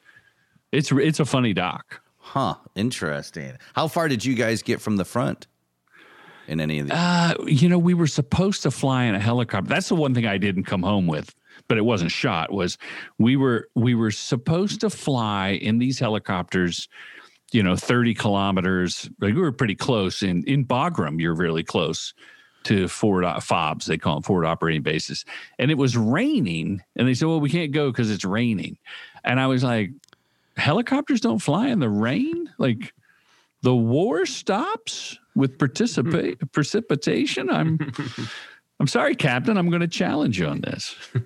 It's 0.72 0.92
it's 0.92 1.20
a 1.20 1.24
funny 1.24 1.52
doc. 1.52 2.02
Huh. 2.18 2.56
Interesting. 2.74 3.52
How 3.74 3.88
far 3.88 4.08
did 4.08 4.24
you 4.24 4.34
guys 4.34 4.62
get 4.62 4.80
from 4.80 4.96
the 4.96 5.04
front 5.04 5.46
in 6.48 6.60
any 6.60 6.80
of 6.80 6.86
these? 6.86 6.96
Uh, 6.96 7.34
you 7.46 7.68
know, 7.68 7.78
we 7.78 7.94
were 7.94 8.08
supposed 8.08 8.62
to 8.62 8.70
fly 8.70 9.04
in 9.04 9.14
a 9.14 9.20
helicopter. 9.20 9.68
That's 9.68 9.88
the 9.88 9.94
one 9.94 10.12
thing 10.12 10.26
I 10.26 10.36
didn't 10.36 10.64
come 10.64 10.82
home 10.82 11.06
with, 11.06 11.34
but 11.68 11.78
it 11.78 11.84
wasn't 11.84 12.10
shot. 12.10 12.52
Was 12.52 12.78
we 13.18 13.36
were 13.36 13.68
we 13.74 13.94
were 13.94 14.10
supposed 14.10 14.80
to 14.80 14.90
fly 14.90 15.50
in 15.50 15.78
these 15.78 15.98
helicopters, 15.98 16.88
you 17.52 17.62
know, 17.62 17.76
thirty 17.76 18.14
kilometers. 18.14 19.08
Like 19.20 19.34
we 19.34 19.40
were 19.40 19.52
pretty 19.52 19.74
close 19.74 20.22
in 20.22 20.44
in 20.44 20.64
Bagram. 20.64 21.20
You're 21.20 21.34
really 21.34 21.64
close 21.64 22.14
to 22.64 22.88
forward 22.88 23.24
uh, 23.24 23.38
fobs. 23.40 23.86
They 23.86 23.98
call 23.98 24.14
them 24.14 24.22
forward 24.22 24.44
operating 24.44 24.82
bases. 24.82 25.24
And 25.58 25.70
it 25.70 25.78
was 25.78 25.96
raining, 25.96 26.82
and 26.96 27.06
they 27.06 27.14
said, 27.14 27.28
"Well, 27.28 27.40
we 27.40 27.50
can't 27.50 27.72
go 27.72 27.90
because 27.90 28.10
it's 28.10 28.24
raining." 28.24 28.78
And 29.24 29.40
I 29.40 29.46
was 29.46 29.62
like, 29.62 29.90
"Helicopters 30.56 31.20
don't 31.20 31.38
fly 31.38 31.68
in 31.68 31.80
the 31.80 31.90
rain, 31.90 32.50
like." 32.58 32.92
the 33.62 33.74
war 33.74 34.26
stops 34.26 35.18
with 35.34 35.58
participate 35.58 36.38
precipitation 36.52 37.50
i'm 37.50 37.78
i'm 38.80 38.86
sorry 38.86 39.14
captain 39.14 39.56
i'm 39.56 39.68
going 39.68 39.80
to 39.80 39.88
challenge 39.88 40.38
you 40.38 40.46
on 40.46 40.60
this 40.60 40.94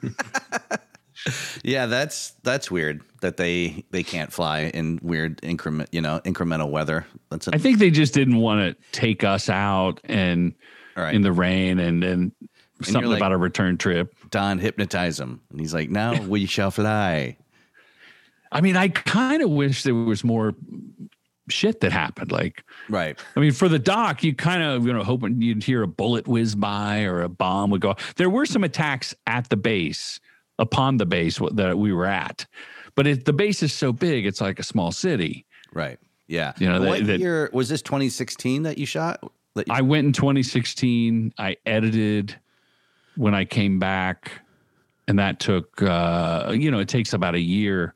Yeah, 1.62 1.86
that's 1.86 2.30
that's 2.42 2.70
weird 2.70 3.02
that 3.20 3.36
they 3.36 3.84
they 3.90 4.02
can't 4.02 4.32
fly 4.32 4.60
in 4.72 4.98
weird 5.02 5.40
increment, 5.42 5.90
you 5.92 6.00
know, 6.00 6.20
incremental 6.24 6.70
weather. 6.70 7.06
That's 7.30 7.48
a, 7.48 7.54
i 7.54 7.58
think 7.58 7.78
they 7.78 7.90
just 7.90 8.14
didn't 8.14 8.36
want 8.36 8.60
to 8.60 8.90
take 8.98 9.22
us 9.24 9.48
out 9.48 10.00
and 10.04 10.54
right. 10.96 11.14
in 11.14 11.22
the 11.22 11.32
rain 11.32 11.78
and 11.78 12.02
and 12.02 12.32
something 12.82 13.10
like- 13.10 13.18
about 13.18 13.32
a 13.32 13.36
return 13.36 13.76
trip 13.76 14.14
Don 14.30 14.58
hypnotize 14.58 15.18
him, 15.20 15.40
and 15.50 15.60
he's 15.60 15.74
like, 15.74 15.90
"Now 15.90 16.20
we 16.22 16.46
shall 16.46 16.70
fly." 16.70 17.36
i 18.52 18.60
mean 18.60 18.76
i 18.76 18.88
kind 18.88 19.42
of 19.42 19.50
wish 19.50 19.84
there 19.84 19.94
was 19.94 20.24
more 20.24 20.54
shit 21.50 21.80
that 21.80 21.92
happened 21.92 22.32
like 22.32 22.64
Right. 22.88 23.18
I 23.36 23.40
mean, 23.40 23.52
for 23.52 23.68
the 23.68 23.78
doc, 23.78 24.22
you 24.24 24.34
kind 24.34 24.62
of, 24.62 24.86
you 24.86 24.92
know, 24.92 25.02
hoping 25.04 25.40
you'd 25.42 25.62
hear 25.62 25.82
a 25.82 25.86
bullet 25.86 26.26
whiz 26.26 26.54
by 26.54 27.02
or 27.02 27.22
a 27.22 27.28
bomb 27.28 27.70
would 27.70 27.80
go. 27.80 27.94
There 28.16 28.30
were 28.30 28.46
some 28.46 28.64
attacks 28.64 29.14
at 29.26 29.48
the 29.48 29.56
base, 29.56 30.18
upon 30.58 30.96
the 30.96 31.06
base 31.06 31.40
that 31.52 31.78
we 31.78 31.92
were 31.92 32.06
at, 32.06 32.46
but 32.94 33.06
it, 33.06 33.24
the 33.24 33.32
base 33.32 33.62
is 33.62 33.72
so 33.72 33.92
big, 33.92 34.26
it's 34.26 34.40
like 34.40 34.58
a 34.58 34.62
small 34.64 34.92
city. 34.92 35.46
Right. 35.72 35.98
Yeah. 36.26 36.52
You 36.58 36.68
know, 36.68 36.82
what 36.82 37.06
that- 37.06 37.20
year 37.20 37.50
was 37.52 37.68
this? 37.68 37.82
2016 37.82 38.64
that 38.64 38.78
you 38.78 38.86
shot? 38.86 39.20
that 39.54 39.66
you- 39.68 39.74
I 39.74 39.80
went 39.80 40.06
in 40.06 40.12
2016. 40.12 41.34
I 41.38 41.56
edited 41.66 42.36
when 43.16 43.34
I 43.34 43.44
came 43.44 43.78
back, 43.78 44.32
and 45.08 45.18
that 45.18 45.40
took 45.40 45.82
uh, 45.82 46.52
you 46.56 46.70
know 46.70 46.78
it 46.78 46.88
takes 46.88 47.12
about 47.12 47.34
a 47.34 47.40
year 47.40 47.94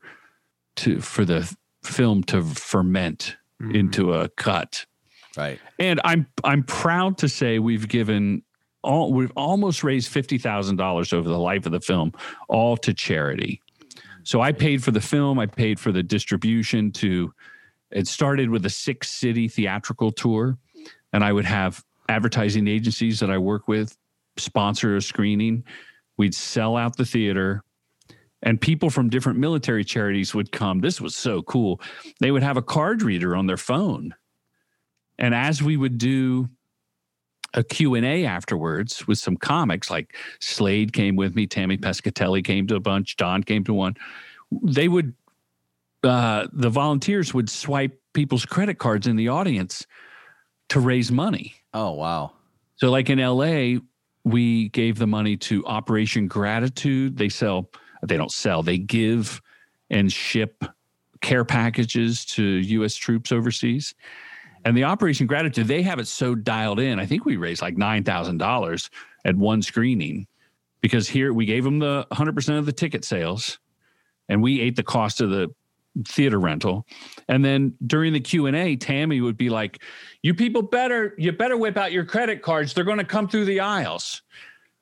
to 0.77 0.99
for 0.99 1.23
the 1.23 1.49
film 1.83 2.23
to 2.25 2.43
ferment 2.43 3.37
Mm-hmm. 3.61 3.73
into 3.73 4.13
a 4.13 4.27
cut. 4.27 4.85
right. 5.37 5.61
And 5.79 6.01
I'm 6.03 6.27
I'm 6.43 6.63
proud 6.63 7.17
to 7.19 7.29
say 7.29 7.57
we've 7.57 7.87
given 7.87 8.43
all 8.83 9.13
we've 9.13 9.31
almost 9.37 9.81
raised 9.81 10.11
fifty 10.11 10.37
thousand 10.37 10.75
dollars 10.75 11.13
over 11.13 11.29
the 11.29 11.39
life 11.39 11.65
of 11.65 11.71
the 11.71 11.79
film, 11.79 12.11
all 12.49 12.75
to 12.75 12.93
charity. 12.93 13.61
So 14.23 14.41
I 14.41 14.51
paid 14.51 14.83
for 14.83 14.91
the 14.91 14.99
film, 14.99 15.39
I 15.39 15.45
paid 15.45 15.79
for 15.79 15.93
the 15.93 16.03
distribution 16.03 16.91
to 16.93 17.33
it 17.91 18.07
started 18.09 18.49
with 18.49 18.65
a 18.65 18.69
six 18.69 19.09
city 19.09 19.47
theatrical 19.47 20.11
tour, 20.11 20.57
and 21.13 21.23
I 21.23 21.31
would 21.31 21.45
have 21.45 21.81
advertising 22.09 22.67
agencies 22.67 23.21
that 23.21 23.31
I 23.31 23.37
work 23.37 23.69
with 23.69 23.95
sponsor 24.35 24.97
a 24.97 25.01
screening. 25.01 25.63
We'd 26.17 26.35
sell 26.35 26.75
out 26.75 26.97
the 26.97 27.05
theater 27.05 27.63
and 28.45 28.61
people 28.61 28.89
from 28.89 29.09
different 29.09 29.37
military 29.37 29.83
charities 29.83 30.33
would 30.33 30.51
come. 30.51 30.79
This 30.79 31.01
was 31.01 31.15
so 31.15 31.41
cool. 31.41 31.81
They 32.21 32.31
would 32.31 32.43
have 32.43 32.57
a 32.57 32.61
card 32.61 33.01
reader 33.01 33.35
on 33.35 33.47
their 33.47 33.57
phone. 33.57 34.15
And 35.19 35.35
as 35.35 35.61
we 35.61 35.75
would 35.75 35.97
do 35.97 36.47
a 37.53 37.63
Q&A 37.63 38.25
afterwards 38.25 39.07
with 39.07 39.17
some 39.17 39.35
comics 39.35 39.89
like 39.89 40.15
Slade 40.39 40.93
came 40.93 41.15
with 41.15 41.35
me, 41.35 41.47
Tammy 41.47 41.77
Pescatelli 41.77 42.43
came 42.43 42.67
to 42.67 42.75
a 42.75 42.79
bunch, 42.79 43.17
Don 43.17 43.43
came 43.43 43.63
to 43.65 43.73
one. 43.73 43.95
They 44.63 44.87
would 44.87 45.13
uh, 46.05 46.47
the 46.53 46.69
volunteers 46.69 47.33
would 47.33 47.49
swipe 47.49 47.99
people's 48.13 48.45
credit 48.45 48.77
cards 48.77 49.07
in 49.07 49.15
the 49.15 49.27
audience 49.27 49.87
to 50.69 50.79
raise 50.79 51.11
money. 51.11 51.55
Oh 51.73 51.93
wow. 51.93 52.33
So, 52.75 52.91
like 52.91 53.09
in 53.09 53.19
LA, 53.19 53.79
we 54.23 54.69
gave 54.69 54.99
the 54.99 55.07
money 55.07 55.35
to 55.37 55.65
Operation 55.65 56.27
Gratitude. 56.27 57.17
They 57.17 57.29
sell, 57.29 57.69
they 58.07 58.17
don't 58.17 58.31
sell, 58.31 58.63
they 58.63 58.77
give 58.77 59.41
and 59.89 60.11
ship 60.11 60.63
care 61.21 61.45
packages 61.45 62.25
to 62.25 62.43
U.S. 62.43 62.95
troops 62.95 63.31
overseas. 63.31 63.93
And 64.63 64.75
the 64.75 64.83
Operation 64.83 65.27
Gratitude, 65.27 65.67
they 65.67 65.83
have 65.83 65.99
it 65.99 66.07
so 66.07 66.33
dialed 66.33 66.79
in. 66.79 66.99
I 66.99 67.05
think 67.05 67.25
we 67.25 67.37
raised 67.37 67.61
like 67.61 67.75
$9,000 67.75 68.89
at 69.25 69.35
one 69.35 69.61
screening 69.61 70.27
because 70.81 71.07
here 71.07 71.33
we 71.33 71.45
gave 71.45 71.63
them 71.63 71.79
the 71.79 72.07
100% 72.11 72.59
of 72.59 72.65
the 72.65 72.71
ticket 72.71 73.05
sales 73.05 73.59
and 74.29 74.41
we 74.41 74.61
ate 74.61 74.75
the 74.75 74.83
cost 74.83 75.21
of 75.21 75.29
the 75.29 75.53
theater 76.07 76.39
rental 76.39 76.85
and 77.29 77.45
then 77.45 77.73
during 77.87 78.11
the 78.11 78.19
q&a 78.19 78.75
tammy 78.75 79.21
would 79.21 79.37
be 79.37 79.49
like 79.49 79.81
you 80.23 80.33
people 80.33 80.61
better 80.61 81.15
you 81.17 81.31
better 81.31 81.55
whip 81.55 81.77
out 81.77 81.93
your 81.93 82.03
credit 82.03 82.41
cards 82.41 82.73
they're 82.73 82.83
going 82.83 82.97
to 82.97 83.05
come 83.05 83.29
through 83.29 83.45
the 83.45 83.61
aisles 83.61 84.21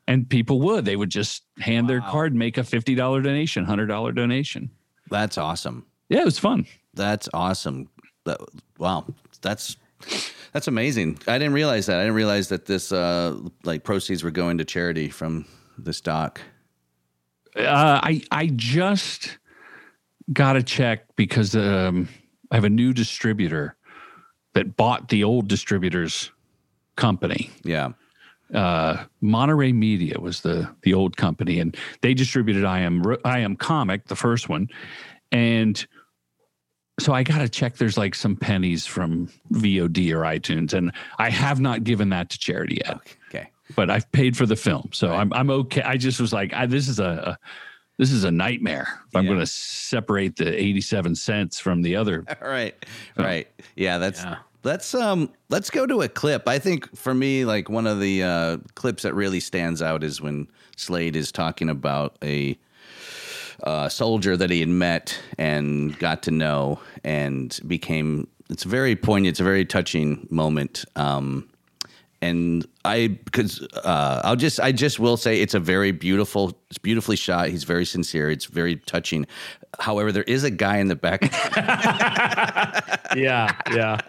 and 0.08 0.30
people 0.30 0.60
would 0.62 0.86
they 0.86 0.96
would 0.96 1.10
just 1.10 1.44
hand 1.60 1.90
their 1.90 2.00
Wow. 2.02 2.12
card 2.12 2.36
make 2.36 2.58
a 2.58 2.62
$50 2.62 2.96
donation 3.24 3.66
$100 3.66 4.16
donation 4.16 4.70
That's 5.10 5.38
awesome. 5.38 5.86
yeah 6.10 6.20
it 6.22 6.26
was 6.26 6.40
fun 6.40 6.66
That's 6.94 7.28
awesome. 7.34 7.90
That, 8.26 8.40
wow. 8.78 9.06
That's 9.42 9.76
that's 10.54 10.68
amazing. 10.68 11.18
I 11.28 11.38
didn't 11.40 11.54
realize 11.54 11.86
that. 11.88 11.98
I 11.98 12.04
didn't 12.04 12.16
realize 12.16 12.50
that 12.50 12.66
this 12.66 12.92
uh 12.92 13.38
like 13.64 13.84
proceeds 13.84 14.24
were 14.24 14.32
going 14.32 14.58
to 14.60 14.66
charity 14.66 15.10
from 15.10 15.46
this 15.78 16.02
doc. 16.02 16.40
uh, 17.56 18.00
i 18.04 18.22
i 18.32 18.48
just 18.56 19.38
got 20.32 20.56
a 20.56 20.64
check 20.64 21.06
because 21.16 21.56
um, 21.56 22.08
i 22.52 22.56
have 22.56 22.64
a 22.64 22.70
new 22.70 22.94
distributor 22.94 23.76
that 24.54 24.76
bought 24.78 25.10
the 25.10 25.24
old 25.24 25.48
distributor's 25.48 26.32
company 26.96 27.50
Yeah. 27.64 27.94
Uh, 28.54 29.04
Monterey 29.22 29.72
Media 29.74 30.20
was 30.20 30.42
the 30.42 30.70
the 30.84 30.94
old 30.94 31.18
company, 31.18 31.60
and 31.60 31.76
they 32.02 32.14
distributed 32.14 32.66
I 32.66 32.80
am 32.80 33.04
I 33.26 33.40
am 33.40 33.56
comic, 33.56 34.06
the 34.08 34.16
first 34.16 34.50
one, 34.50 34.70
and 35.32 35.86
so 37.00 37.14
I 37.14 37.24
got 37.24 37.40
to 37.40 37.50
check. 37.50 37.78
There's 37.78 37.98
like 37.98 38.14
some 38.16 38.36
pennies 38.36 38.86
from 38.86 39.28
VOD 39.52 40.12
or 40.12 40.22
iTunes, 40.22 40.74
and 40.74 40.92
I 41.18 41.30
have 41.30 41.60
not 41.60 41.84
given 41.84 42.10
that 42.10 42.30
to 42.30 42.38
charity 42.38 42.82
yet, 42.86 43.00
Okay. 43.30 43.50
but 43.76 43.90
I've 43.90 44.12
paid 44.12 44.38
for 44.38 44.46
the 44.46 44.56
film, 44.56 44.90
so 44.94 45.12
I'm 45.12 45.34
I'm 45.34 45.50
okay. 45.50 45.82
I 45.82 45.98
just 45.98 46.20
was 46.20 46.32
like, 46.32 46.54
I, 46.54 46.68
this 46.68 46.88
is 46.88 47.00
a, 47.00 47.06
a 47.06 47.40
this 47.98 48.12
is 48.12 48.24
a 48.24 48.32
nightmare. 48.32 49.02
If 49.08 49.16
I'm 49.16 49.26
going 49.26 49.40
to 49.40 49.46
separate 49.46 50.36
the 50.36 50.48
87 50.60 51.14
cents 51.16 51.60
from 51.60 51.84
the 51.84 51.96
other. 51.96 52.26
All 52.42 52.48
right. 52.50 52.74
Right. 53.16 53.48
Yeah, 53.76 54.00
that's 54.00 54.24
Yeah. 54.24 54.38
Let's 54.64 54.94
um 54.96 55.30
let's 55.50 55.70
go 55.70 55.86
to 55.86 56.02
a 56.02 56.10
clip. 56.10 56.48
I 56.48 56.60
think 56.60 56.96
for 56.96 57.14
me 57.14 57.46
like 57.46 57.70
one 57.70 57.88
of 57.88 58.00
the 58.00 58.24
uh 58.24 58.58
clips 58.76 59.04
that 59.04 59.14
really 59.14 59.40
stands 59.40 59.82
out 59.82 60.04
is 60.04 60.22
when 60.22 60.48
Slade 60.76 61.16
is 61.16 61.32
talking 61.32 61.70
about 61.70 62.18
a 62.24 62.58
uh, 63.62 63.88
soldier 63.88 64.36
that 64.36 64.50
he 64.50 64.60
had 64.60 64.70
met 64.70 65.18
and 65.38 65.98
got 66.00 66.24
to 66.24 66.32
know 66.32 66.80
and 67.04 67.60
became 67.68 68.28
it's 68.50 68.64
very 68.64 68.96
poignant 68.96 69.34
it's 69.34 69.40
a 69.40 69.44
very 69.44 69.66
touching 69.66 70.28
moment. 70.30 70.86
Um 70.96 71.50
and 72.22 72.66
I 72.86 73.20
because 73.26 73.62
uh, 73.84 74.22
I'll 74.24 74.38
just 74.38 74.60
I 74.60 74.72
just 74.72 74.98
will 74.98 75.18
say 75.18 75.42
it's 75.42 75.54
a 75.54 75.60
very 75.60 75.92
beautiful 75.92 76.58
it's 76.70 76.78
beautifully 76.78 77.18
shot. 77.18 77.50
He's 77.50 77.66
very 77.66 77.86
sincere. 77.86 78.32
It's 78.32 78.46
very 78.46 78.78
touching. 78.78 79.28
However 79.80 80.12
there 80.12 80.24
is 80.24 80.46
a 80.46 80.52
guy 80.52 80.78
in 80.78 80.88
the 80.88 80.96
back. 80.96 81.22
Yeah, 83.16 83.56
yeah. 83.72 84.00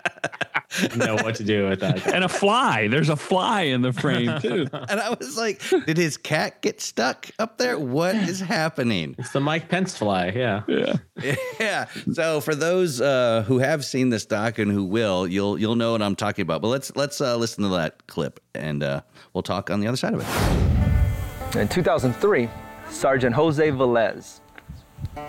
know 0.96 1.14
what 1.14 1.34
to 1.37 1.44
do 1.44 1.68
with 1.68 1.80
that. 1.80 2.06
And 2.06 2.24
a 2.24 2.28
fly. 2.28 2.88
There's 2.88 3.08
a 3.08 3.16
fly 3.16 3.62
in 3.62 3.82
the 3.82 3.92
frame 3.92 4.38
too. 4.40 4.66
And 4.72 5.00
I 5.00 5.10
was 5.10 5.37
like, 5.37 5.62
did 5.87 5.96
his 5.96 6.16
cat 6.16 6.62
get 6.62 6.80
stuck 6.80 7.30
up 7.38 7.58
there? 7.58 7.78
What 7.78 8.14
is 8.14 8.40
happening? 8.40 9.14
It's 9.18 9.32
the 9.32 9.40
Mike 9.40 9.68
Pence 9.68 9.96
fly. 9.96 10.28
Yeah. 10.34 10.62
yeah. 10.68 11.37
yeah. 11.60 11.87
So 12.12 12.40
for 12.40 12.54
those 12.54 13.00
uh, 13.00 13.44
who 13.46 13.58
have 13.58 13.84
seen 13.84 14.10
this 14.10 14.26
doc 14.26 14.58
and 14.58 14.70
who 14.70 14.84
will, 14.84 15.26
you'll 15.26 15.58
you'll 15.58 15.76
know 15.76 15.92
what 15.92 16.02
I'm 16.02 16.16
talking 16.16 16.42
about. 16.42 16.62
But 16.62 16.68
let's 16.68 16.94
let's 16.96 17.20
uh, 17.20 17.37
listen 17.37 17.64
to 17.64 17.70
that 17.70 18.06
clip 18.06 18.40
and 18.54 18.82
uh, 18.82 19.02
we'll 19.32 19.42
talk 19.42 19.70
on 19.70 19.80
the 19.80 19.87
other 19.87 19.96
side 19.96 20.14
of 20.14 20.20
it. 20.20 21.56
In 21.56 21.68
2003, 21.68 22.48
Sergeant 22.90 23.34
Jose 23.34 23.70
Velez 23.70 24.40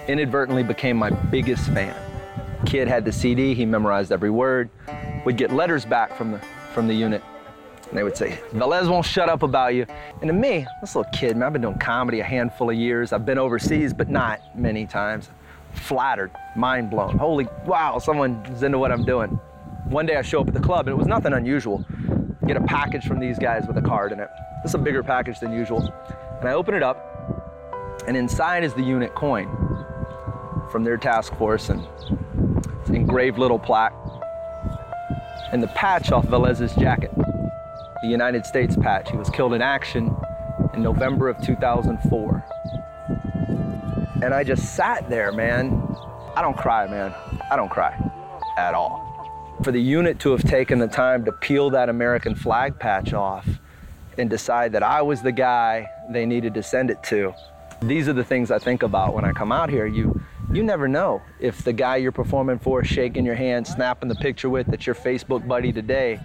inadvertently 0.08 0.64
became 0.64 0.98
my 0.98 1.10
biggest 1.10 1.66
fan. 1.68 1.96
Kid 2.66 2.88
had 2.88 3.06
the 3.06 3.12
CD, 3.12 3.54
he 3.54 3.66
memorized 3.66 4.12
every 4.12 4.30
word. 4.30 4.70
Would 5.26 5.38
get 5.38 5.52
letters 5.52 5.86
back 5.86 6.16
from 6.16 6.32
the 6.32 6.40
from 6.74 6.88
the 6.88 6.94
unit. 6.94 7.24
And 7.90 7.98
they 7.98 8.04
would 8.04 8.18
say, 8.18 8.40
Velez 8.52 8.90
won't 8.90 9.06
shut 9.06 9.30
up 9.30 9.44
about 9.44 9.76
you. 9.76 9.86
And 10.22 10.28
to 10.28 10.34
me, 10.34 10.66
this 10.82 10.96
little 10.96 11.12
kid, 11.12 11.38
man, 11.38 11.48
I've 11.48 11.54
been 11.54 11.62
doing 11.62 11.78
comedy 11.78 12.20
a 12.20 12.24
handful 12.24 12.70
of 12.70 12.76
years. 12.76 13.14
I've 13.14 13.26
been 13.26 13.38
overseas, 13.38 13.94
but 13.94 14.10
not 14.10 14.40
many 14.56 14.88
times. 14.88 15.30
Flattered, 15.74 16.32
mind 16.56 16.90
blown. 16.90 17.18
Holy 17.18 17.48
wow, 17.66 18.00
someone's 18.00 18.64
into 18.64 18.80
what 18.80 18.92
I'm 18.92 19.06
doing. 19.06 19.30
One 19.86 20.06
day 20.06 20.16
I 20.16 20.24
show 20.24 20.42
up 20.42 20.48
at 20.48 20.54
the 20.54 20.60
club 20.60 20.88
and 20.88 20.96
it 20.96 20.98
was 20.98 21.08
nothing 21.08 21.34
unusual. 21.34 21.86
Get 22.48 22.58
a 22.58 22.62
package 22.62 23.06
from 23.06 23.20
these 23.20 23.38
guys 23.38 23.66
with 23.68 23.78
a 23.78 23.82
card 23.82 24.12
in 24.12 24.20
it. 24.20 24.30
This 24.64 24.72
is 24.72 24.76
a 24.76 24.80
bigger 24.80 25.04
package 25.04 25.40
than 25.40 25.52
usual. 25.52 25.82
And 26.40 26.50
I 26.50 26.54
open 26.54 26.74
it 26.74 26.84
up, 26.84 28.04
and 28.08 28.18
inside 28.18 28.64
is 28.64 28.74
the 28.74 28.84
unit 28.84 29.14
coin 29.16 29.48
from 30.72 30.84
their 30.84 30.98
task 30.98 31.36
force 31.36 31.70
and 31.70 31.88
engraved 32.90 33.38
little 33.38 33.60
plaque. 33.60 33.94
And 35.52 35.62
the 35.62 35.68
patch 35.68 36.12
off 36.12 36.26
Velez's 36.26 36.76
jacket, 36.76 37.12
the 37.16 38.08
United 38.08 38.46
States 38.46 38.76
patch. 38.76 39.12
He 39.12 39.18
was 39.18 39.30
killed 39.30 39.54
in 39.54 39.62
action 39.62 40.16
in 40.74 40.82
November 40.82 41.30
of 41.30 41.42
2004. 41.42 42.46
And 44.24 44.34
I 44.34 44.44
just 44.44 44.76
sat 44.76 45.10
there, 45.10 45.32
man. 45.32 45.96
I 46.36 46.42
don't 46.42 46.58
cry, 46.58 46.88
man. 46.88 47.14
I 47.52 47.56
don't 47.56 47.70
cry 47.70 47.96
at 48.58 48.74
all. 48.74 49.04
For 49.64 49.72
the 49.72 49.82
unit 49.82 50.20
to 50.20 50.32
have 50.32 50.44
taken 50.44 50.80
the 50.80 50.88
time 50.88 51.24
to 51.26 51.32
peel 51.32 51.70
that 51.72 51.90
American 51.90 52.36
flag 52.36 52.78
patch 52.80 53.14
off 53.14 53.48
and 54.18 54.30
decide 54.30 54.72
that 54.74 54.84
I 54.84 55.02
was 55.02 55.22
the 55.22 55.32
guy 55.32 55.90
they 56.10 56.26
needed 56.26 56.54
to 56.56 56.64
send 56.64 56.90
it 56.90 57.02
to. 57.04 57.34
These 57.82 58.08
are 58.08 58.14
the 58.14 58.24
things 58.24 58.52
I 58.52 58.60
think 58.60 58.84
about 58.84 59.14
when 59.14 59.26
I 59.26 59.32
come 59.32 59.52
out 59.52 59.70
here. 59.70 59.86
You 59.86 60.22
you 60.56 60.64
never 60.64 60.88
know 60.88 61.22
if 61.40 61.64
the 61.64 61.74
guy 61.74 61.98
you're 61.98 62.14
performing 62.14 62.58
for, 62.60 62.84
shaking 62.84 63.26
your 63.26 63.36
hand, 63.36 63.68
snapping 63.68 64.08
the 64.08 64.16
picture 64.16 64.50
with, 64.50 64.68
that's 64.68 64.86
your 64.86 64.96
Facebook 64.96 65.46
buddy 65.46 65.74
today, 65.74 66.20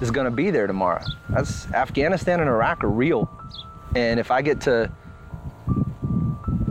is 0.00 0.10
gonna 0.10 0.30
be 0.30 0.50
there 0.50 0.66
tomorrow. 0.66 1.04
That's 1.28 1.70
Afghanistan 1.72 2.40
and 2.40 2.48
Iraq 2.48 2.82
are 2.84 2.90
real. 2.90 3.30
And 3.94 4.18
if 4.18 4.30
I 4.30 4.42
get 4.42 4.60
to 4.62 4.90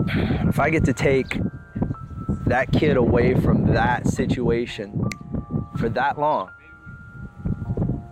if 0.09 0.59
I 0.59 0.69
get 0.69 0.85
to 0.85 0.93
take 0.93 1.37
that 2.47 2.71
kid 2.71 2.97
away 2.97 3.35
from 3.35 3.73
that 3.73 4.07
situation 4.07 5.07
for 5.77 5.89
that 5.89 6.17
long, 6.17 6.49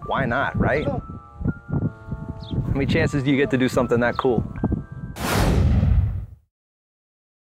why 0.05 0.25
not, 0.25 0.57
right? 0.59 0.85
How 0.85 1.01
many 2.73 2.85
chances 2.85 3.23
do 3.23 3.31
you 3.31 3.37
get 3.37 3.49
to 3.51 3.57
do 3.57 3.69
something 3.69 3.99
that 4.01 4.17
cool? 4.17 4.43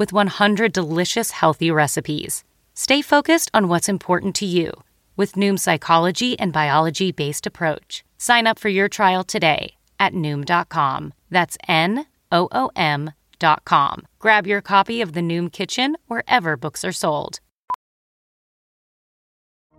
with 0.00 0.12
100 0.12 0.72
delicious 0.72 1.30
healthy 1.30 1.70
recipes. 1.70 2.42
Stay 2.74 3.02
focused 3.02 3.50
on 3.54 3.68
what's 3.68 3.88
important 3.88 4.34
to 4.36 4.46
you 4.46 4.72
with 5.16 5.34
Noom's 5.34 5.62
psychology 5.62 6.36
and 6.40 6.52
biology 6.52 7.12
based 7.12 7.46
approach. 7.46 8.02
Sign 8.18 8.46
up 8.46 8.58
for 8.58 8.70
your 8.70 8.88
trial 8.88 9.22
today 9.22 9.74
at 10.00 10.14
Noom.com. 10.14 11.12
That's 11.28 11.58
N 11.68 12.06
O 12.32 12.48
O 12.50 12.70
M.com. 12.74 14.06
Grab 14.18 14.46
your 14.46 14.62
copy 14.62 15.02
of 15.02 15.12
The 15.12 15.20
Noom 15.20 15.52
Kitchen 15.52 15.96
wherever 16.06 16.56
books 16.56 16.84
are 16.84 16.92
sold. 16.92 17.40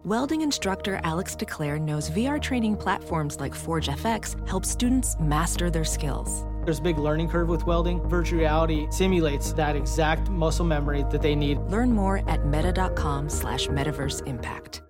Welding 0.03 0.41
instructor 0.41 0.99
Alex 1.03 1.35
DeClaire 1.35 1.79
knows 1.79 2.09
VR 2.09 2.41
training 2.41 2.77
platforms 2.77 3.39
like 3.39 3.55
Forge 3.55 3.87
FX 3.87 4.35
help 4.47 4.65
students 4.65 5.15
master 5.19 5.69
their 5.69 5.83
skills. 5.85 6.43
There's 6.63 6.79
a 6.79 6.81
big 6.81 6.99
learning 6.99 7.29
curve 7.29 7.47
with 7.49 7.65
welding. 7.65 8.01
Virtual 8.07 8.39
reality 8.39 8.87
simulates 8.91 9.53
that 9.53 9.75
exact 9.75 10.29
muscle 10.29 10.65
memory 10.65 11.03
that 11.09 11.21
they 11.21 11.35
need. 11.35 11.59
Learn 11.61 11.91
more 11.91 12.27
at 12.29 12.45
meta.com 12.45 13.29
slash 13.29 13.67
metaverse 13.67 14.25
impact. 14.27 14.81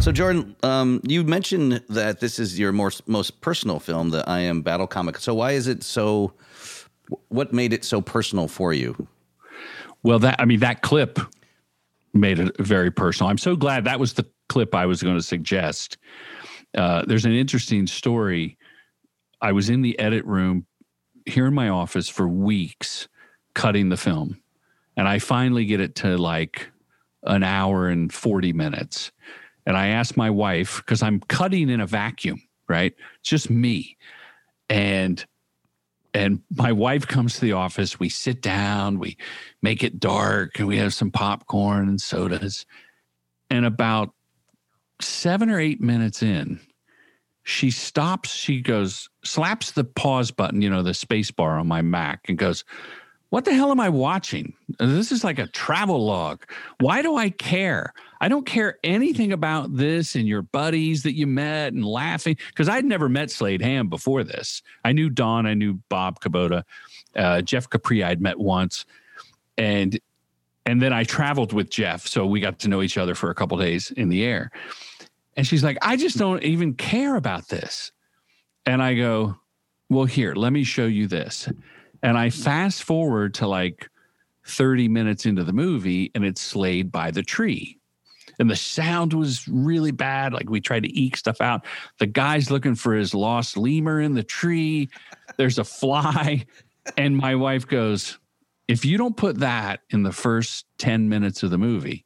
So, 0.00 0.12
Jordan, 0.12 0.56
um, 0.62 1.00
you 1.02 1.24
mentioned 1.24 1.82
that 1.88 2.20
this 2.20 2.38
is 2.38 2.58
your 2.58 2.72
most 2.72 3.06
most 3.08 3.40
personal 3.40 3.80
film, 3.80 4.10
the 4.10 4.26
I 4.28 4.40
Am 4.40 4.62
Battle 4.62 4.86
comic. 4.86 5.18
So, 5.18 5.34
why 5.34 5.52
is 5.52 5.66
it 5.66 5.82
so? 5.82 6.32
What 7.28 7.52
made 7.52 7.72
it 7.72 7.84
so 7.84 8.00
personal 8.00 8.48
for 8.48 8.72
you? 8.72 9.08
Well, 10.04 10.18
that 10.20 10.36
I 10.38 10.44
mean, 10.44 10.60
that 10.60 10.82
clip 10.82 11.18
made 12.14 12.38
it 12.38 12.56
very 12.58 12.90
personal. 12.90 13.28
I'm 13.28 13.38
so 13.38 13.56
glad 13.56 13.84
that 13.84 14.00
was 14.00 14.14
the 14.14 14.24
clip 14.48 14.74
I 14.74 14.86
was 14.86 15.02
going 15.02 15.16
to 15.16 15.22
suggest. 15.22 15.98
Uh, 16.76 17.04
there's 17.06 17.24
an 17.24 17.32
interesting 17.32 17.86
story. 17.86 18.56
I 19.40 19.52
was 19.52 19.70
in 19.70 19.82
the 19.82 19.98
edit 19.98 20.24
room 20.24 20.66
here 21.26 21.46
in 21.46 21.54
my 21.54 21.68
office 21.68 22.08
for 22.08 22.28
weeks 22.28 23.08
cutting 23.54 23.88
the 23.88 23.96
film, 23.96 24.40
and 24.96 25.08
I 25.08 25.18
finally 25.18 25.64
get 25.64 25.80
it 25.80 25.94
to 25.96 26.16
like 26.16 26.70
an 27.24 27.42
hour 27.42 27.88
and 27.88 28.12
40 28.12 28.52
minutes 28.52 29.10
and 29.68 29.76
I 29.76 29.88
asked 29.88 30.16
my 30.16 30.30
wife 30.30 30.78
because 30.78 31.02
I'm 31.02 31.20
cutting 31.20 31.68
in 31.68 31.82
a 31.82 31.86
vacuum, 31.86 32.40
right? 32.68 32.94
It's 33.20 33.28
just 33.28 33.50
me. 33.50 33.98
And 34.70 35.24
and 36.14 36.40
my 36.56 36.72
wife 36.72 37.06
comes 37.06 37.34
to 37.34 37.42
the 37.42 37.52
office. 37.52 38.00
We 38.00 38.08
sit 38.08 38.40
down, 38.40 38.98
we 38.98 39.18
make 39.60 39.84
it 39.84 40.00
dark, 40.00 40.58
and 40.58 40.66
we 40.66 40.78
have 40.78 40.94
some 40.94 41.10
popcorn 41.10 41.86
and 41.86 42.00
sodas. 42.00 42.64
And 43.50 43.66
about 43.66 44.14
seven 45.00 45.50
or 45.50 45.60
eight 45.60 45.80
minutes 45.80 46.22
in, 46.22 46.60
she 47.42 47.70
stops. 47.70 48.30
She 48.30 48.60
goes, 48.60 49.08
slaps 49.24 49.70
the 49.70 49.84
pause 49.84 50.30
button, 50.30 50.60
you 50.60 50.68
know, 50.68 50.82
the 50.82 50.94
space 50.94 51.30
bar 51.30 51.58
on 51.58 51.66
my 51.66 51.82
Mac, 51.82 52.28
and 52.28 52.36
goes, 52.36 52.64
What 53.30 53.44
the 53.44 53.54
hell 53.54 53.70
am 53.70 53.80
I 53.80 53.88
watching? 53.88 54.52
This 54.78 55.10
is 55.10 55.24
like 55.24 55.38
a 55.38 55.46
travel 55.46 56.04
log. 56.04 56.44
Why 56.80 57.00
do 57.00 57.16
I 57.16 57.30
care? 57.30 57.94
I 58.20 58.28
don't 58.28 58.44
care 58.44 58.78
anything 58.84 59.32
about 59.32 59.76
this 59.76 60.14
and 60.14 60.26
your 60.26 60.42
buddies 60.42 61.04
that 61.04 61.14
you 61.14 61.26
met 61.26 61.72
and 61.72 61.84
laughing 61.84 62.36
because 62.48 62.68
I'd 62.68 62.84
never 62.84 63.08
met 63.08 63.30
Slade 63.30 63.62
Ham 63.62 63.88
before 63.88 64.24
this. 64.24 64.62
I 64.84 64.92
knew 64.92 65.08
Don, 65.08 65.46
I 65.46 65.54
knew 65.54 65.80
Bob 65.88 66.20
Kubota, 66.20 66.64
uh, 67.16 67.40
Jeff 67.40 67.70
Capri. 67.70 68.04
I'd 68.04 68.20
met 68.20 68.38
once, 68.38 68.84
and 69.56 69.98
and 70.68 70.82
then 70.82 70.92
I 70.92 71.02
traveled 71.02 71.54
with 71.54 71.70
Jeff, 71.70 72.06
so 72.06 72.26
we 72.26 72.40
got 72.40 72.58
to 72.58 72.68
know 72.68 72.82
each 72.82 72.98
other 72.98 73.14
for 73.14 73.30
a 73.30 73.34
couple 73.34 73.56
days 73.56 73.90
in 73.92 74.10
the 74.10 74.22
air. 74.22 74.50
And 75.34 75.46
she's 75.46 75.64
like, 75.64 75.78
I 75.80 75.96
just 75.96 76.18
don't 76.18 76.42
even 76.42 76.74
care 76.74 77.16
about 77.16 77.48
this. 77.48 77.90
And 78.66 78.82
I 78.82 78.94
go, 78.94 79.36
Well, 79.88 80.04
here, 80.04 80.34
let 80.34 80.52
me 80.52 80.64
show 80.64 80.84
you 80.84 81.06
this. 81.06 81.48
And 82.02 82.18
I 82.18 82.28
fast 82.28 82.82
forward 82.82 83.32
to 83.34 83.46
like 83.46 83.88
30 84.46 84.88
minutes 84.88 85.24
into 85.24 85.42
the 85.42 85.54
movie, 85.54 86.10
and 86.14 86.22
it's 86.22 86.42
Slade 86.42 86.92
by 86.92 87.12
the 87.12 87.22
tree 87.22 87.78
and 88.38 88.50
the 88.50 88.56
sound 88.56 89.14
was 89.14 89.48
really 89.48 89.90
bad. 89.90 90.32
Like 90.32 90.48
we 90.48 90.60
tried 90.60 90.84
to 90.84 90.96
eke 90.96 91.16
stuff 91.16 91.40
out. 91.40 91.64
The 91.98 92.06
guy's 92.06 92.50
looking 92.50 92.74
for 92.74 92.94
his 92.94 93.14
lost 93.14 93.56
lemur 93.56 94.00
in 94.00 94.14
the 94.14 94.22
tree. 94.22 94.90
There's 95.36 95.58
a 95.58 95.64
fly. 95.64 96.46
And 96.96 97.16
my 97.16 97.34
wife 97.34 97.66
goes, 97.66 98.18
if 98.68 98.84
you 98.84 98.98
don't 98.98 99.16
put 99.16 99.38
that 99.38 99.80
in 99.90 100.02
the 100.02 100.12
first 100.12 100.66
10 100.78 101.08
minutes 101.08 101.42
of 101.42 101.50
the 101.50 101.58
movie, 101.58 102.04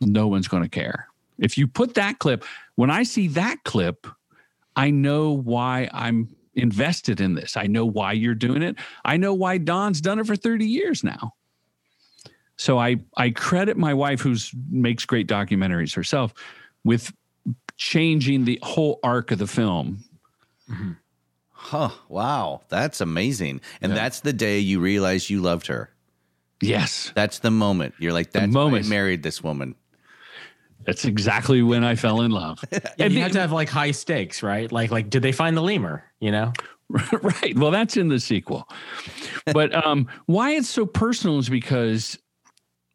no 0.00 0.28
one's 0.28 0.48
going 0.48 0.62
to 0.62 0.68
care. 0.68 1.08
If 1.38 1.58
you 1.58 1.66
put 1.66 1.94
that 1.94 2.20
clip, 2.20 2.44
when 2.76 2.90
I 2.90 3.02
see 3.02 3.28
that 3.28 3.64
clip, 3.64 4.06
I 4.76 4.90
know 4.90 5.32
why 5.32 5.90
I'm 5.92 6.34
invested 6.54 7.20
in 7.20 7.34
this. 7.34 7.56
I 7.56 7.66
know 7.66 7.84
why 7.84 8.12
you're 8.12 8.34
doing 8.34 8.62
it. 8.62 8.76
I 9.04 9.16
know 9.16 9.34
why 9.34 9.58
Don's 9.58 10.00
done 10.00 10.18
it 10.18 10.26
for 10.26 10.36
30 10.36 10.64
years 10.64 11.04
now. 11.04 11.34
So 12.56 12.78
I 12.78 12.96
I 13.18 13.30
credit 13.30 13.76
my 13.76 13.92
wife, 13.92 14.20
who's 14.20 14.50
makes 14.70 15.04
great 15.04 15.28
documentaries 15.28 15.94
herself, 15.94 16.32
with 16.84 17.12
changing 17.76 18.46
the 18.46 18.58
whole 18.62 18.98
arc 19.02 19.30
of 19.30 19.38
the 19.38 19.46
film. 19.46 20.02
Mm-hmm. 20.70 20.92
Huh! 21.50 21.90
Wow, 22.08 22.62
that's 22.68 23.02
amazing. 23.02 23.60
And 23.82 23.92
yeah. 23.92 23.96
that's 23.96 24.20
the 24.20 24.32
day 24.32 24.58
you 24.58 24.80
realize 24.80 25.28
you 25.28 25.42
loved 25.42 25.66
her. 25.66 25.90
Yes, 26.60 27.12
that's 27.14 27.40
the 27.40 27.50
moment. 27.50 27.94
You're 27.98 28.12
like, 28.12 28.32
that's 28.32 28.46
the 28.46 28.52
moment 28.52 28.86
I 28.86 28.88
married 28.88 29.22
this 29.22 29.42
woman. 29.42 29.74
That's 30.84 31.04
exactly 31.04 31.62
when 31.62 31.84
I 31.84 31.96
fell 31.96 32.20
in 32.20 32.30
love. 32.30 32.60
yeah, 32.72 32.78
and 32.98 33.12
you 33.12 33.18
the, 33.18 33.22
had 33.22 33.32
to 33.32 33.40
have 33.40 33.52
like 33.52 33.68
high 33.68 33.90
stakes, 33.90 34.42
right? 34.42 34.70
Like, 34.70 34.90
like, 34.90 35.10
did 35.10 35.22
they 35.22 35.32
find 35.32 35.56
the 35.56 35.62
lemur? 35.62 36.04
You 36.20 36.30
know, 36.30 36.52
right. 36.88 37.56
Well, 37.56 37.70
that's 37.70 37.96
in 37.96 38.08
the 38.08 38.20
sequel. 38.20 38.68
But 39.52 39.74
um, 39.84 40.08
why 40.26 40.52
it's 40.52 40.68
so 40.68 40.86
personal 40.86 41.38
is 41.38 41.48
because 41.48 42.18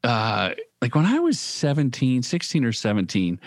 uh, 0.04 0.52
like 0.82 0.96
when 0.96 1.06
I 1.06 1.20
was 1.20 1.40
17, 1.40 2.24
16 2.24 2.66
or 2.66 2.72
17, 2.72 3.40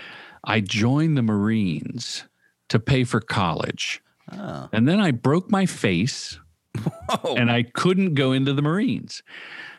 I 0.44 0.60
joined 0.60 1.16
the 1.16 1.22
Marines 1.22 2.24
to 2.68 2.78
pay 2.78 3.04
for 3.04 3.20
college. 3.20 4.02
Oh. 4.32 4.68
And 4.72 4.88
then 4.88 5.00
I 5.00 5.10
broke 5.10 5.50
my 5.50 5.66
face 5.66 6.38
Whoa. 7.08 7.34
and 7.34 7.50
I 7.50 7.62
couldn't 7.62 8.14
go 8.14 8.32
into 8.32 8.52
the 8.52 8.62
Marines. 8.62 9.22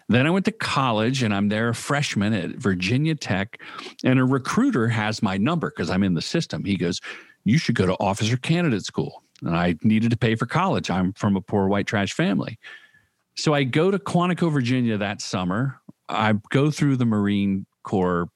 Then 0.07 0.27
I 0.27 0.29
went 0.29 0.45
to 0.45 0.51
college 0.51 1.23
and 1.23 1.33
I'm 1.33 1.49
there 1.49 1.69
a 1.69 1.75
freshman 1.75 2.33
at 2.33 2.51
Virginia 2.51 3.15
Tech. 3.15 3.61
And 4.03 4.19
a 4.19 4.25
recruiter 4.25 4.87
has 4.87 5.23
my 5.23 5.37
number 5.37 5.69
because 5.69 5.89
I'm 5.89 6.03
in 6.03 6.13
the 6.13 6.21
system. 6.21 6.63
He 6.63 6.77
goes, 6.77 7.01
You 7.43 7.57
should 7.57 7.75
go 7.75 7.85
to 7.85 7.95
officer 7.99 8.37
candidate 8.37 8.85
school. 8.85 9.23
And 9.41 9.55
I 9.55 9.75
needed 9.83 10.11
to 10.11 10.17
pay 10.17 10.35
for 10.35 10.45
college. 10.45 10.89
I'm 10.89 11.13
from 11.13 11.35
a 11.35 11.41
poor 11.41 11.67
white 11.67 11.87
trash 11.87 12.13
family. 12.13 12.59
So 13.35 13.53
I 13.53 13.63
go 13.63 13.91
to 13.91 13.99
Quantico, 13.99 14.51
Virginia 14.51 14.97
that 14.97 15.21
summer 15.21 15.81
I 16.09 16.33
go 16.49 16.71
through 16.71 16.97
the 16.97 17.05
Marine 17.05 17.65
Corps 17.83 18.29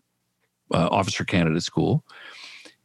uh, 0.73 0.87
officer 0.91 1.23
candidate 1.23 1.63
school. 1.63 2.03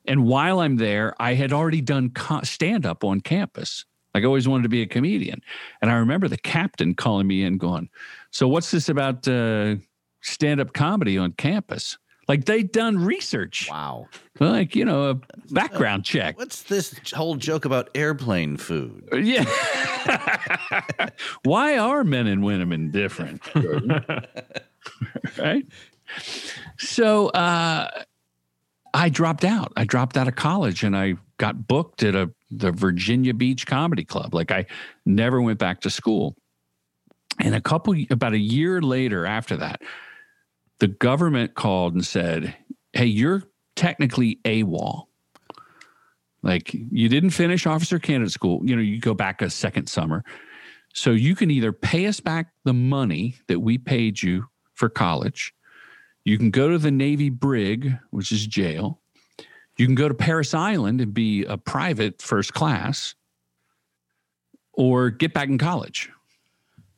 And 0.07 0.25
while 0.25 0.61
I'm 0.61 0.77
there, 0.77 1.14
I 1.18 1.35
had 1.35 1.53
already 1.53 1.81
done 1.81 2.11
co- 2.11 2.42
stand 2.42 2.85
up 2.85 3.05
on 3.05 3.20
campus. 3.20 3.85
Like 4.14 4.23
I 4.23 4.27
always 4.27 4.47
wanted 4.47 4.64
to 4.64 4.68
be 4.68 4.83
a 4.83 4.87
comedian. 4.87 5.42
And 5.81 5.90
I 5.90 5.94
remember 5.94 6.29
the 6.29 6.37
captain 6.37 6.94
calling 6.94 7.27
me 7.27 7.42
in, 7.42 7.59
going, 7.59 7.88
So, 8.35 8.49
what's 8.49 8.73
this 8.73 8.88
about 8.88 9.29
uh, 9.29 9.77
stand 10.20 10.61
up 10.61 10.73
comedy 10.73 11.16
on 11.16 11.31
campus? 11.33 11.97
Like 12.27 12.47
they'd 12.47 12.73
done 12.73 12.99
research. 13.05 13.68
Wow. 13.70 14.09
Like, 14.40 14.75
you 14.75 14.85
know, 14.85 15.11
a 15.11 15.14
background 15.53 16.05
check. 16.05 16.37
What's 16.37 16.62
this 16.62 16.99
whole 17.14 17.37
joke 17.37 17.64
about 17.64 17.90
airplane 17.94 18.57
food? 18.57 19.09
Yeah. 19.12 19.44
Why 21.44 21.79
are 21.79 22.03
men 22.03 22.27
and 22.27 22.42
women 22.42 22.90
different? 22.90 23.42
right? 25.38 25.64
So 26.79 27.29
uh, 27.29 27.88
I 28.94 29.09
dropped 29.11 29.44
out. 29.44 29.73
I 29.77 29.85
dropped 29.85 30.16
out 30.16 30.27
of 30.27 30.35
college 30.35 30.83
and 30.83 30.97
I 30.97 31.14
got 31.38 31.68
booked 31.68 32.03
at 32.03 32.16
a 32.16 32.33
the 32.51 32.73
Virginia 32.73 33.35
Beach 33.35 33.64
Comedy 33.64 34.05
Club. 34.05 34.35
Like 34.35 34.51
I 34.51 34.66
never 35.07 35.40
went 35.40 35.59
back 35.61 35.83
to 35.83 35.90
school. 35.90 36.35
And 37.40 37.55
a 37.55 37.61
couple 37.61 37.94
about 38.11 38.33
a 38.33 38.38
year 38.38 38.81
later 38.81 39.27
after 39.27 39.57
that, 39.57 39.83
the 40.79 40.88
government 40.88 41.55
called 41.55 41.94
and 41.94 42.05
said, 42.05 42.57
"Hey, 42.92 43.07
you're 43.07 43.42
technically 43.77 44.40
AWOL. 44.44 45.07
Like 46.42 46.73
you 46.75 47.09
didn't 47.09 47.31
finish 47.31 47.66
officer 47.66 47.99
candidate 47.99 48.33
school. 48.33 48.61
You 48.64 48.77
know, 48.77 48.83
you 48.83 49.01
go 49.01 49.14
back 49.14 49.42
a 49.42 49.51
second 49.51 49.88
summer." 49.88 50.25
So 50.97 51.11
you 51.11 51.35
can 51.35 51.51
either 51.51 51.73
pay 51.73 52.07
us 52.07 52.20
back 52.20 52.53
the 52.64 52.73
money 52.73 53.35
that 53.49 53.59
we 53.59 53.79
paid 53.79 54.23
you 54.23 54.47
for 54.75 54.88
college. 54.88 55.53
You 56.25 56.38
can 56.38 56.51
go 56.51 56.68
to 56.68 56.79
the 56.79 56.92
Navy 56.92 57.31
brig, 57.31 57.99
which 58.11 58.31
is 58.31 58.47
jail. 58.47 59.01
You 59.77 59.87
can 59.87 59.97
go 59.97 60.07
to 60.09 60.14
Parris 60.14 60.55
Island 60.55 61.01
and 61.01 61.12
be 61.12 61.44
a 61.44 61.59
private 61.59 62.23
first 62.23 62.55
class, 62.55 63.16
or 64.73 65.11
get 65.11 65.35
back 65.35 65.49
in 65.49 65.59
college. 65.59 66.11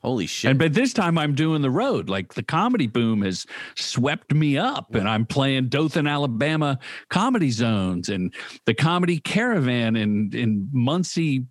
Holy 0.07 0.27
shit! 0.27 0.51
And 0.51 0.59
but 0.61 0.73
this 0.73 0.93
time 0.93 1.19
I'm 1.19 1.35
doing 1.35 1.63
the 1.63 1.71
road. 1.71 2.09
Like 2.09 2.35
the 2.35 2.43
comedy 2.45 2.87
boom 2.87 3.23
has 3.23 3.45
swept 3.75 4.33
me 4.33 4.57
up, 4.57 4.95
and 4.95 5.09
I'm 5.09 5.27
playing 5.27 5.69
Dothan, 5.69 6.07
Alabama 6.07 6.79
comedy 7.11 7.51
zones 7.51 8.09
and 8.09 8.33
the 8.67 8.75
comedy 8.75 9.19
caravan 9.19 9.97
in 9.97 10.31
in 10.33 10.69
Muncie, 10.73 11.47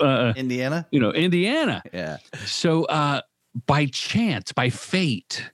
uh, 0.00 0.32
Indiana. 0.36 0.88
you 0.90 0.98
know, 0.98 1.12
Indiana. 1.12 1.80
Yeah. 1.92 2.16
So 2.46 2.82
uh, 2.86 3.20
by 3.68 3.86
chance, 3.86 4.50
by 4.50 4.70
fate, 4.70 5.48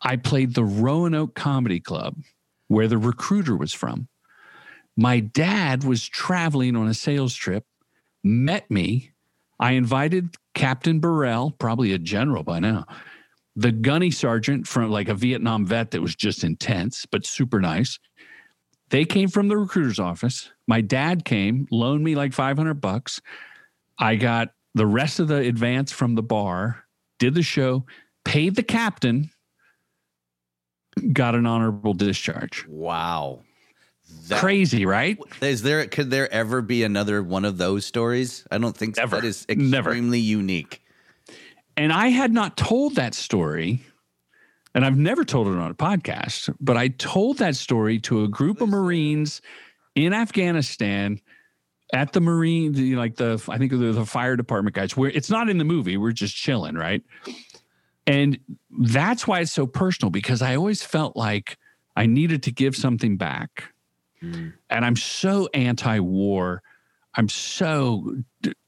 I 0.00 0.16
played 0.16 0.54
the 0.54 0.64
Roanoke 0.64 1.34
Comedy 1.34 1.80
Club, 1.80 2.16
where 2.68 2.88
the 2.88 2.96
recruiter 2.96 3.54
was 3.54 3.74
from. 3.74 4.08
My 4.96 5.20
dad 5.20 5.84
was 5.84 6.08
traveling 6.08 6.76
on 6.76 6.88
a 6.88 6.94
sales 6.94 7.34
trip, 7.34 7.66
met 8.24 8.70
me. 8.70 9.12
I 9.60 9.72
invited 9.72 10.34
Captain 10.58 10.98
Burrell, 10.98 11.52
probably 11.52 11.92
a 11.92 11.98
general 11.98 12.42
by 12.42 12.58
now, 12.58 12.84
the 13.54 13.70
gunny 13.70 14.10
sergeant 14.10 14.66
from 14.66 14.90
like 14.90 15.08
a 15.08 15.14
Vietnam 15.14 15.64
vet 15.64 15.92
that 15.92 16.02
was 16.02 16.16
just 16.16 16.42
intense, 16.42 17.06
but 17.06 17.24
super 17.24 17.60
nice. 17.60 18.00
They 18.90 19.04
came 19.04 19.28
from 19.28 19.46
the 19.46 19.56
recruiter's 19.56 20.00
office. 20.00 20.50
My 20.66 20.80
dad 20.80 21.24
came, 21.24 21.68
loaned 21.70 22.02
me 22.02 22.16
like 22.16 22.32
500 22.32 22.74
bucks. 22.74 23.20
I 24.00 24.16
got 24.16 24.48
the 24.74 24.86
rest 24.86 25.20
of 25.20 25.28
the 25.28 25.36
advance 25.36 25.92
from 25.92 26.16
the 26.16 26.24
bar, 26.24 26.84
did 27.20 27.34
the 27.34 27.42
show, 27.42 27.86
paid 28.24 28.56
the 28.56 28.64
captain, 28.64 29.30
got 31.12 31.36
an 31.36 31.46
honorable 31.46 31.94
discharge. 31.94 32.66
Wow. 32.66 33.44
That- 34.28 34.40
Crazy, 34.40 34.84
right? 34.86 35.18
Is 35.40 35.62
there 35.62 35.86
could 35.86 36.10
there 36.10 36.30
ever 36.32 36.60
be 36.62 36.82
another 36.84 37.22
one 37.22 37.44
of 37.44 37.56
those 37.58 37.86
stories? 37.86 38.44
I 38.50 38.58
don't 38.58 38.76
think 38.76 38.96
so. 38.96 39.02
Never. 39.02 39.16
that 39.16 39.24
is 39.26 39.46
Never. 39.48 39.90
extremely 39.90 40.20
unique. 40.20 40.82
And 41.76 41.92
I 41.92 42.08
had 42.08 42.32
not 42.32 42.56
told 42.56 42.96
that 42.96 43.14
story, 43.14 43.80
and 44.74 44.84
I've 44.84 44.98
never 44.98 45.24
told 45.24 45.46
it 45.46 45.54
on 45.56 45.70
a 45.70 45.74
podcast, 45.74 46.54
but 46.60 46.76
I 46.76 46.88
told 46.88 47.38
that 47.38 47.56
story 47.56 47.98
to 48.00 48.24
a 48.24 48.28
group 48.28 48.60
of 48.60 48.68
Marines 48.68 49.40
in 49.94 50.12
Afghanistan 50.12 51.20
at 51.94 52.12
the 52.12 52.20
Marine, 52.20 52.72
the- 52.72 52.96
like 52.96 53.16
the, 53.16 53.42
I 53.48 53.56
think 53.58 53.70
the, 53.70 53.78
the 53.92 54.04
fire 54.04 54.36
department 54.36 54.74
guys, 54.76 54.96
where 54.96 55.10
it's 55.10 55.30
not 55.30 55.48
in 55.48 55.56
the 55.58 55.64
movie. 55.64 55.96
We're 55.96 56.12
just 56.12 56.34
chilling, 56.36 56.74
right? 56.74 57.02
And 58.06 58.38
that's 58.80 59.26
why 59.26 59.40
it's 59.40 59.52
so 59.52 59.66
personal 59.66 60.10
because 60.10 60.42
I 60.42 60.56
always 60.56 60.82
felt 60.82 61.16
like 61.16 61.56
I 61.96 62.06
needed 62.06 62.42
to 62.44 62.50
give 62.52 62.74
something 62.76 63.16
back. 63.16 63.72
Mm. 64.22 64.52
And 64.70 64.84
I'm 64.84 64.96
so 64.96 65.48
anti 65.54 65.98
war. 65.98 66.62
I'm 67.14 67.28
so 67.28 68.16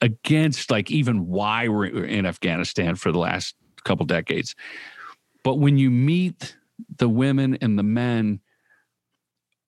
against 0.00 0.70
like 0.70 0.90
even 0.90 1.26
why 1.26 1.68
we're 1.68 1.86
in 1.86 2.26
Afghanistan 2.26 2.96
for 2.96 3.12
the 3.12 3.18
last 3.18 3.54
couple 3.84 4.06
decades. 4.06 4.54
But 5.44 5.56
when 5.56 5.78
you 5.78 5.90
meet 5.90 6.56
the 6.98 7.08
women 7.08 7.56
and 7.60 7.78
the 7.78 7.82
men 7.82 8.40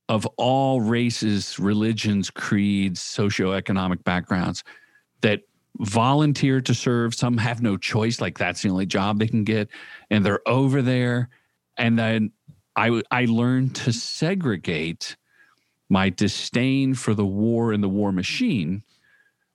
of 0.09 0.27
all 0.37 0.81
races, 0.81 1.59
religions, 1.59 2.31
creeds, 2.31 3.01
socioeconomic 3.01 4.05
backgrounds 4.05 4.65
that 5.23 5.43
volunteer 5.79 6.61
to 6.61 6.75
serve, 6.75 7.15
some 7.15 7.39
have 7.39 7.63
no 7.63 7.77
choice, 7.77 8.21
like 8.21 8.37
that's 8.37 8.63
the 8.63 8.69
only 8.69 8.87
job 8.87 9.19
they 9.19 9.29
can 9.29 9.45
get, 9.45 9.69
and 10.11 10.25
they're 10.25 10.47
over 10.47 10.83
there. 10.83 11.29
And 11.79 11.99
then 11.99 12.33
I 12.77 13.03
I 13.11 13.27
learned 13.27 13.77
to 13.77 13.93
segregate 13.93 15.17
my 15.93 16.09
disdain 16.09 16.95
for 16.95 17.13
the 17.13 17.25
war 17.25 17.71
and 17.71 17.85
the 17.85 17.89
war 17.89 18.13
machine 18.13 18.83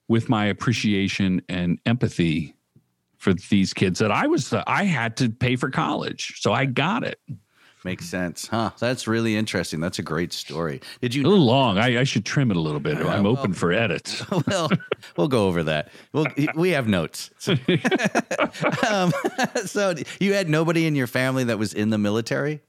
with 0.06 0.28
my 0.28 0.46
appreciation 0.46 1.42
and 1.48 1.80
empathy 1.84 2.54
for 3.16 3.34
these 3.50 3.74
kids 3.74 3.98
that 3.98 4.12
I 4.12 4.28
was 4.28 4.50
the, 4.50 4.62
I 4.70 4.84
had 4.84 5.16
to 5.16 5.30
pay 5.30 5.56
for 5.56 5.68
college. 5.68 6.40
So 6.40 6.52
I 6.52 6.64
got 6.64 7.02
it. 7.02 7.18
Makes 7.84 8.06
sense, 8.06 8.46
huh? 8.46 8.70
That's 8.78 9.08
really 9.08 9.36
interesting. 9.36 9.80
That's 9.80 9.98
a 9.98 10.02
great 10.02 10.32
story. 10.32 10.80
Did 11.00 11.14
you? 11.14 11.22
A 11.22 11.28
little 11.28 11.44
long. 11.44 11.78
I, 11.78 12.00
I 12.00 12.04
should 12.04 12.24
trim 12.24 12.50
it 12.50 12.56
a 12.56 12.60
little 12.60 12.80
bit. 12.80 12.98
I'm 12.98 13.26
open 13.26 13.52
for 13.52 13.72
edits. 13.72 14.24
well, 14.46 14.68
we'll 15.16 15.28
go 15.28 15.46
over 15.46 15.62
that. 15.64 15.90
Well, 16.12 16.26
we 16.54 16.70
have 16.70 16.86
notes. 16.86 17.30
um, 18.90 19.12
so 19.64 19.94
you 20.20 20.34
had 20.34 20.48
nobody 20.48 20.86
in 20.86 20.94
your 20.94 21.06
family 21.06 21.44
that 21.44 21.58
was 21.58 21.72
in 21.72 21.90
the 21.90 21.98
military. 21.98 22.60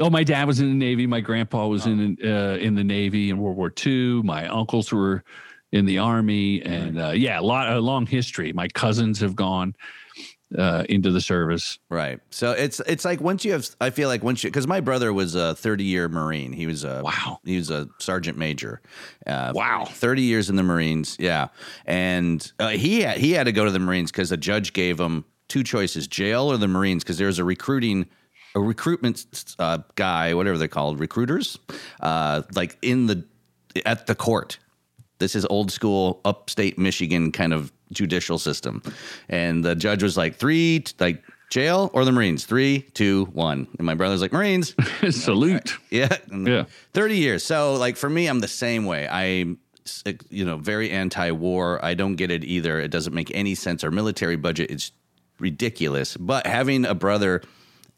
Oh, 0.00 0.10
my 0.10 0.24
dad 0.24 0.46
was 0.46 0.60
in 0.60 0.68
the 0.68 0.74
Navy. 0.74 1.06
My 1.06 1.20
grandpa 1.20 1.66
was 1.66 1.86
in 1.86 2.16
uh, 2.24 2.56
in 2.60 2.74
the 2.74 2.84
Navy 2.84 3.30
in 3.30 3.38
World 3.38 3.56
War 3.56 3.72
II. 3.86 4.22
My 4.22 4.48
uncles 4.48 4.92
were 4.92 5.22
in 5.72 5.84
the 5.84 5.98
Army, 5.98 6.62
and 6.62 7.00
uh, 7.00 7.10
yeah, 7.10 7.38
a 7.38 7.42
lot 7.42 7.70
a 7.70 7.80
long 7.80 8.06
history. 8.06 8.52
My 8.52 8.66
cousins 8.68 9.20
have 9.20 9.36
gone 9.36 9.74
uh, 10.56 10.84
into 10.88 11.10
the 11.10 11.20
service. 11.20 11.78
Right. 11.88 12.18
So 12.30 12.52
it's 12.52 12.80
it's 12.80 13.04
like 13.04 13.20
once 13.20 13.44
you 13.44 13.52
have, 13.52 13.68
I 13.80 13.90
feel 13.90 14.08
like 14.08 14.22
once 14.24 14.42
you, 14.42 14.50
because 14.50 14.66
my 14.66 14.80
brother 14.80 15.12
was 15.12 15.34
a 15.34 15.54
thirty 15.54 15.84
year 15.84 16.08
Marine. 16.08 16.52
He 16.52 16.66
was 16.66 16.82
a 16.84 17.02
Wow. 17.04 17.38
He 17.44 17.56
was 17.56 17.70
a 17.70 17.88
sergeant 17.98 18.38
major. 18.38 18.80
Uh, 19.26 19.52
Wow. 19.54 19.84
Thirty 19.84 20.22
years 20.22 20.50
in 20.50 20.56
the 20.56 20.62
Marines. 20.62 21.16
Yeah, 21.20 21.48
and 21.84 22.50
uh, 22.58 22.70
he 22.70 23.02
had, 23.02 23.18
he 23.18 23.32
had 23.32 23.44
to 23.44 23.52
go 23.52 23.64
to 23.64 23.70
the 23.70 23.78
Marines 23.78 24.10
because 24.10 24.32
a 24.32 24.36
judge 24.36 24.72
gave 24.72 24.98
him 24.98 25.24
two 25.48 25.62
choices: 25.62 26.08
jail 26.08 26.50
or 26.50 26.56
the 26.56 26.68
Marines. 26.68 27.04
Because 27.04 27.18
there 27.18 27.28
was 27.28 27.38
a 27.38 27.44
recruiting. 27.44 28.06
A 28.54 28.60
recruitment 28.60 29.54
uh, 29.58 29.78
guy, 29.94 30.34
whatever 30.34 30.58
they're 30.58 30.68
called, 30.68 30.98
recruiters, 30.98 31.58
uh, 32.00 32.42
like 32.54 32.76
in 32.82 33.06
the 33.06 33.24
at 33.86 34.06
the 34.06 34.14
court. 34.14 34.58
This 35.18 35.36
is 35.36 35.44
old 35.46 35.70
school 35.70 36.20
upstate 36.24 36.78
Michigan 36.78 37.30
kind 37.30 37.52
of 37.52 37.72
judicial 37.92 38.38
system. 38.38 38.82
And 39.28 39.64
the 39.64 39.74
judge 39.74 40.02
was 40.02 40.16
like, 40.16 40.36
three, 40.36 40.84
like 40.98 41.22
jail 41.50 41.90
or 41.92 42.04
the 42.04 42.12
Marines? 42.12 42.46
Three, 42.46 42.82
two, 42.94 43.26
one. 43.32 43.68
And 43.78 43.86
my 43.86 43.94
brother's 43.94 44.22
like, 44.22 44.32
Marines. 44.32 44.74
Salute. 45.10 45.76
Yeah. 45.90 46.16
Yeah. 46.32 46.64
30 46.94 47.16
years. 47.16 47.44
So, 47.44 47.74
like, 47.74 47.96
for 47.96 48.08
me, 48.08 48.26
I'm 48.26 48.40
the 48.40 48.48
same 48.48 48.86
way. 48.86 49.06
I'm, 49.08 49.58
you 50.30 50.44
know, 50.44 50.56
very 50.56 50.90
anti 50.90 51.30
war. 51.32 51.84
I 51.84 51.94
don't 51.94 52.16
get 52.16 52.30
it 52.30 52.44
either. 52.44 52.80
It 52.80 52.90
doesn't 52.90 53.14
make 53.14 53.30
any 53.34 53.54
sense. 53.54 53.84
Our 53.84 53.90
military 53.90 54.36
budget 54.36 54.70
is 54.70 54.92
ridiculous. 55.38 56.16
But 56.16 56.46
having 56.46 56.84
a 56.84 56.94
brother 56.94 57.42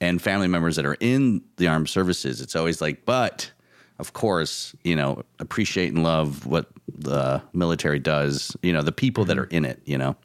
and 0.02 0.20
family 0.20 0.48
members 0.48 0.74
that 0.74 0.84
are 0.84 0.96
in 0.98 1.40
the 1.58 1.68
armed 1.68 1.88
services, 1.88 2.40
it's 2.40 2.56
always 2.56 2.80
like, 2.80 3.04
but 3.04 3.52
of 4.00 4.12
course, 4.14 4.74
you 4.82 4.96
know, 4.96 5.22
appreciate 5.38 5.92
and 5.92 6.02
love 6.02 6.44
what 6.44 6.66
the 6.88 7.40
military 7.52 8.00
does, 8.00 8.56
you 8.62 8.72
know, 8.72 8.82
the 8.82 8.90
people 8.90 9.24
that 9.26 9.36
mm-hmm. 9.36 9.44
are 9.44 9.56
in 9.56 9.64
it, 9.64 9.80
you 9.84 9.96
know. 9.96 10.16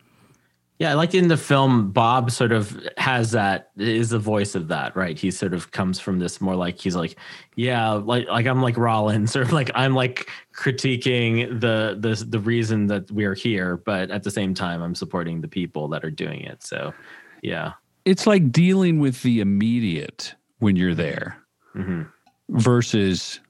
Yeah, 0.79 0.95
like 0.95 1.13
in 1.13 1.27
the 1.27 1.37
film, 1.37 1.91
Bob 1.91 2.31
sort 2.31 2.51
of 2.51 2.87
has 2.97 3.31
that 3.31 3.69
is 3.77 4.09
the 4.09 4.19
voice 4.19 4.55
of 4.55 4.67
that, 4.69 4.95
right? 4.95 5.17
He 5.17 5.29
sort 5.29 5.53
of 5.53 5.71
comes 5.71 5.99
from 5.99 6.17
this 6.17 6.41
more 6.41 6.55
like 6.55 6.79
he's 6.79 6.95
like, 6.95 7.15
yeah, 7.55 7.91
like 7.91 8.27
like 8.27 8.47
I'm 8.47 8.61
like 8.63 8.77
Rollins, 8.77 9.35
or 9.35 9.45
like 9.45 9.69
I'm 9.75 9.93
like 9.93 10.27
critiquing 10.55 11.59
the 11.59 11.97
the 11.99 12.23
the 12.27 12.39
reason 12.39 12.87
that 12.87 13.11
we're 13.11 13.35
here, 13.35 13.77
but 13.77 14.09
at 14.09 14.23
the 14.23 14.31
same 14.31 14.55
time, 14.55 14.81
I'm 14.81 14.95
supporting 14.95 15.41
the 15.41 15.47
people 15.47 15.87
that 15.89 16.03
are 16.03 16.11
doing 16.11 16.41
it. 16.41 16.63
So, 16.63 16.93
yeah, 17.41 17.73
It's 18.07 18.25
like 18.25 18.53
dealing 18.53 19.01
with 19.01 19.21
the 19.21 19.41
immediate 19.41 20.33
when 20.59 20.77
you're 20.77 20.95
there 20.95 21.37
hmm 21.73 22.03
versus 22.49 23.41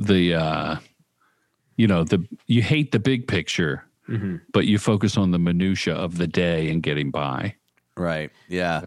the, 0.00 0.34
uh, 0.34 0.76
you 1.76 1.86
know, 1.86 2.02
the 2.02 2.26
you 2.48 2.60
hate 2.62 2.90
the 2.90 2.98
big 2.98 3.28
picture, 3.28 3.84
hmm 4.06 4.36
but 4.52 4.66
you 4.66 4.78
focus 4.78 5.16
on 5.16 5.30
the 5.30 5.38
minutia 5.38 5.94
of 5.94 6.18
the 6.18 6.26
day 6.26 6.68
and 6.68 6.82
getting 6.82 7.12
by. 7.12 7.54
Right. 7.96 8.30
Yeah. 8.48 8.82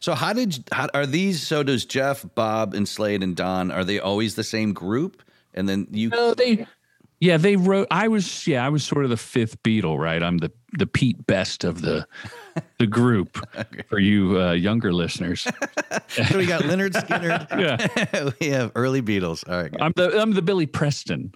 So 0.00 0.14
how 0.14 0.32
did 0.32 0.64
how 0.72 0.88
are 0.94 1.06
these 1.06 1.46
so 1.46 1.62
does 1.62 1.84
Jeff, 1.84 2.26
Bob, 2.34 2.74
and 2.74 2.88
Slade 2.88 3.22
and 3.22 3.36
Don, 3.36 3.70
are 3.70 3.84
they 3.84 4.00
always 4.00 4.34
the 4.34 4.44
same 4.44 4.72
group? 4.72 5.22
And 5.54 5.68
then 5.68 5.86
you 5.92 6.08
No, 6.08 6.34
they. 6.34 6.66
Yeah, 7.20 7.38
they 7.38 7.56
wrote. 7.56 7.88
I 7.90 8.08
was. 8.08 8.46
Yeah, 8.46 8.64
I 8.64 8.68
was 8.68 8.84
sort 8.84 9.04
of 9.04 9.10
the 9.10 9.16
fifth 9.16 9.62
Beatle, 9.62 9.98
right? 9.98 10.22
I'm 10.22 10.38
the 10.38 10.52
the 10.72 10.86
Pete 10.86 11.26
Best 11.26 11.64
of 11.64 11.80
the 11.80 12.06
the 12.78 12.86
group 12.86 13.38
for 13.88 13.98
you 13.98 14.40
uh, 14.40 14.52
younger 14.52 14.92
listeners. 14.92 15.42
so 16.08 16.36
we 16.36 16.46
got 16.46 16.62
Lynyrd 16.62 16.92
Skynyrd. 16.92 17.46
Yeah, 18.12 18.30
we 18.38 18.48
have 18.48 18.72
early 18.74 19.00
Beatles. 19.00 19.48
All 19.48 19.62
right. 19.62 19.74
I'm 19.80 19.92
the 19.96 20.20
I'm 20.20 20.32
the 20.32 20.42
Billy 20.42 20.66
Preston, 20.66 21.32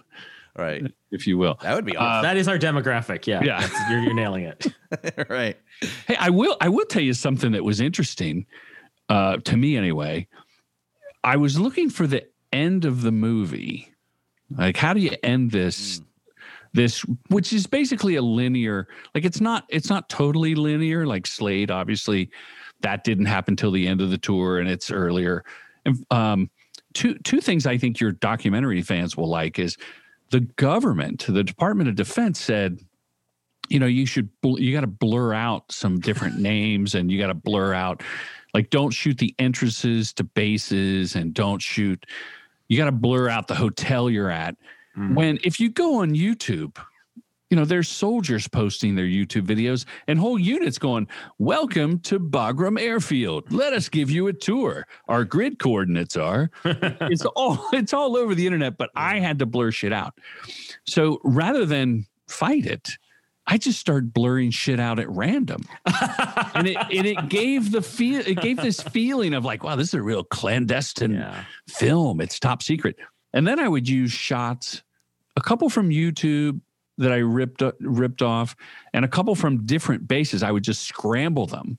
All 0.57 0.63
right. 0.63 0.83
if 1.09 1.25
you 1.25 1.39
will. 1.39 1.57
That 1.63 1.73
would 1.73 1.85
be 1.85 1.97
awesome. 1.97 2.23
that 2.23 2.37
is 2.37 2.47
our 2.47 2.59
demographic. 2.59 3.25
Yeah, 3.25 3.41
yeah. 3.43 3.67
You're, 3.89 4.01
you're 4.01 4.13
nailing 4.13 4.43
it. 4.43 4.67
right. 5.29 5.57
Hey, 6.05 6.15
I 6.19 6.29
will. 6.29 6.57
I 6.61 6.69
will 6.69 6.85
tell 6.85 7.01
you 7.01 7.13
something 7.13 7.53
that 7.53 7.63
was 7.63 7.81
interesting 7.81 8.45
uh, 9.09 9.37
to 9.37 9.57
me, 9.57 9.77
anyway. 9.77 10.27
I 11.23 11.37
was 11.37 11.59
looking 11.59 11.89
for 11.89 12.05
the 12.07 12.27
end 12.53 12.85
of 12.85 13.01
the 13.01 13.11
movie. 13.11 13.90
Like, 14.57 14.77
how 14.77 14.93
do 14.93 14.99
you 14.99 15.15
end 15.23 15.51
this? 15.51 16.01
This, 16.73 17.01
which 17.27 17.51
is 17.51 17.67
basically 17.67 18.15
a 18.15 18.21
linear. 18.21 18.87
Like, 19.13 19.25
it's 19.25 19.41
not. 19.41 19.65
It's 19.69 19.89
not 19.89 20.07
totally 20.07 20.55
linear. 20.55 21.05
Like 21.05 21.27
Slade, 21.27 21.69
obviously, 21.69 22.29
that 22.79 23.03
didn't 23.03 23.25
happen 23.25 23.55
till 23.55 23.71
the 23.71 23.87
end 23.87 24.01
of 24.01 24.09
the 24.09 24.17
tour, 24.17 24.59
and 24.59 24.69
it's 24.69 24.89
earlier. 24.89 25.43
And, 25.85 26.05
um, 26.11 26.49
two 26.93 27.15
two 27.19 27.41
things 27.41 27.65
I 27.65 27.77
think 27.77 27.99
your 27.99 28.11
documentary 28.11 28.81
fans 28.81 29.17
will 29.17 29.29
like 29.29 29.59
is 29.59 29.77
the 30.29 30.39
government, 30.39 31.25
the 31.27 31.43
Department 31.43 31.89
of 31.89 31.95
Defense 31.95 32.39
said, 32.39 32.79
you 33.69 33.79
know, 33.79 33.85
you 33.85 34.05
should 34.05 34.29
you 34.43 34.73
got 34.73 34.81
to 34.81 34.87
blur 34.87 35.33
out 35.33 35.71
some 35.71 35.99
different 35.99 36.39
names 36.39 36.95
and 36.95 37.11
you 37.11 37.19
got 37.19 37.27
to 37.27 37.33
blur 37.33 37.73
out 37.73 38.01
like 38.53 38.69
don't 38.69 38.91
shoot 38.91 39.17
the 39.17 39.33
entrances 39.39 40.13
to 40.13 40.23
bases 40.23 41.15
and 41.15 41.33
don't 41.33 41.61
shoot 41.61 42.05
you 42.71 42.77
got 42.77 42.85
to 42.85 42.93
blur 42.93 43.27
out 43.27 43.49
the 43.49 43.55
hotel 43.55 44.09
you're 44.09 44.29
at. 44.29 44.55
Mm. 44.97 45.13
When 45.13 45.39
if 45.43 45.59
you 45.59 45.69
go 45.69 45.95
on 45.95 46.11
YouTube, 46.11 46.77
you 47.49 47.57
know, 47.57 47.65
there's 47.65 47.89
soldiers 47.89 48.47
posting 48.47 48.95
their 48.95 49.05
YouTube 49.05 49.41
videos 49.41 49.83
and 50.07 50.17
whole 50.17 50.39
units 50.39 50.77
going, 50.77 51.09
Welcome 51.37 51.99
to 51.99 52.17
Bagram 52.17 52.79
Airfield. 52.79 53.51
Let 53.51 53.73
us 53.73 53.89
give 53.89 54.09
you 54.09 54.27
a 54.27 54.33
tour. 54.33 54.87
Our 55.09 55.25
grid 55.25 55.59
coordinates 55.59 56.15
are. 56.15 56.49
it's 56.63 57.25
all 57.25 57.61
it's 57.73 57.93
all 57.93 58.15
over 58.15 58.33
the 58.33 58.45
internet, 58.45 58.77
but 58.77 58.89
I 58.95 59.19
had 59.19 59.39
to 59.39 59.45
blur 59.45 59.71
shit 59.71 59.91
out. 59.91 60.17
So 60.85 61.19
rather 61.25 61.65
than 61.65 62.05
fight 62.29 62.65
it, 62.65 62.91
I 63.51 63.57
just 63.57 63.81
started 63.81 64.13
blurring 64.13 64.49
shit 64.49 64.79
out 64.79 64.97
at 64.97 65.09
random. 65.09 65.65
and 66.55 66.69
it 66.69 66.77
and 66.77 67.05
it 67.05 67.27
gave 67.27 67.73
the 67.73 67.81
feel 67.81 68.21
it 68.25 68.39
gave 68.39 68.55
this 68.55 68.81
feeling 68.81 69.33
of 69.33 69.43
like, 69.43 69.61
wow, 69.61 69.75
this 69.75 69.89
is 69.89 69.93
a 69.93 70.01
real 70.01 70.23
clandestine 70.23 71.15
yeah. 71.15 71.43
film. 71.67 72.21
It's 72.21 72.39
top 72.39 72.63
secret. 72.63 72.95
And 73.33 73.45
then 73.45 73.59
I 73.59 73.67
would 73.67 73.89
use 73.89 74.09
shots, 74.09 74.83
a 75.35 75.41
couple 75.41 75.69
from 75.69 75.89
YouTube, 75.89 76.61
that 76.97 77.11
I 77.11 77.17
ripped 77.17 77.61
ripped 77.81 78.21
off, 78.21 78.55
and 78.93 79.03
a 79.03 79.09
couple 79.09 79.35
from 79.35 79.65
different 79.65 80.07
bases. 80.07 80.43
I 80.43 80.51
would 80.51 80.63
just 80.63 80.83
scramble 80.83 81.45
them. 81.45 81.77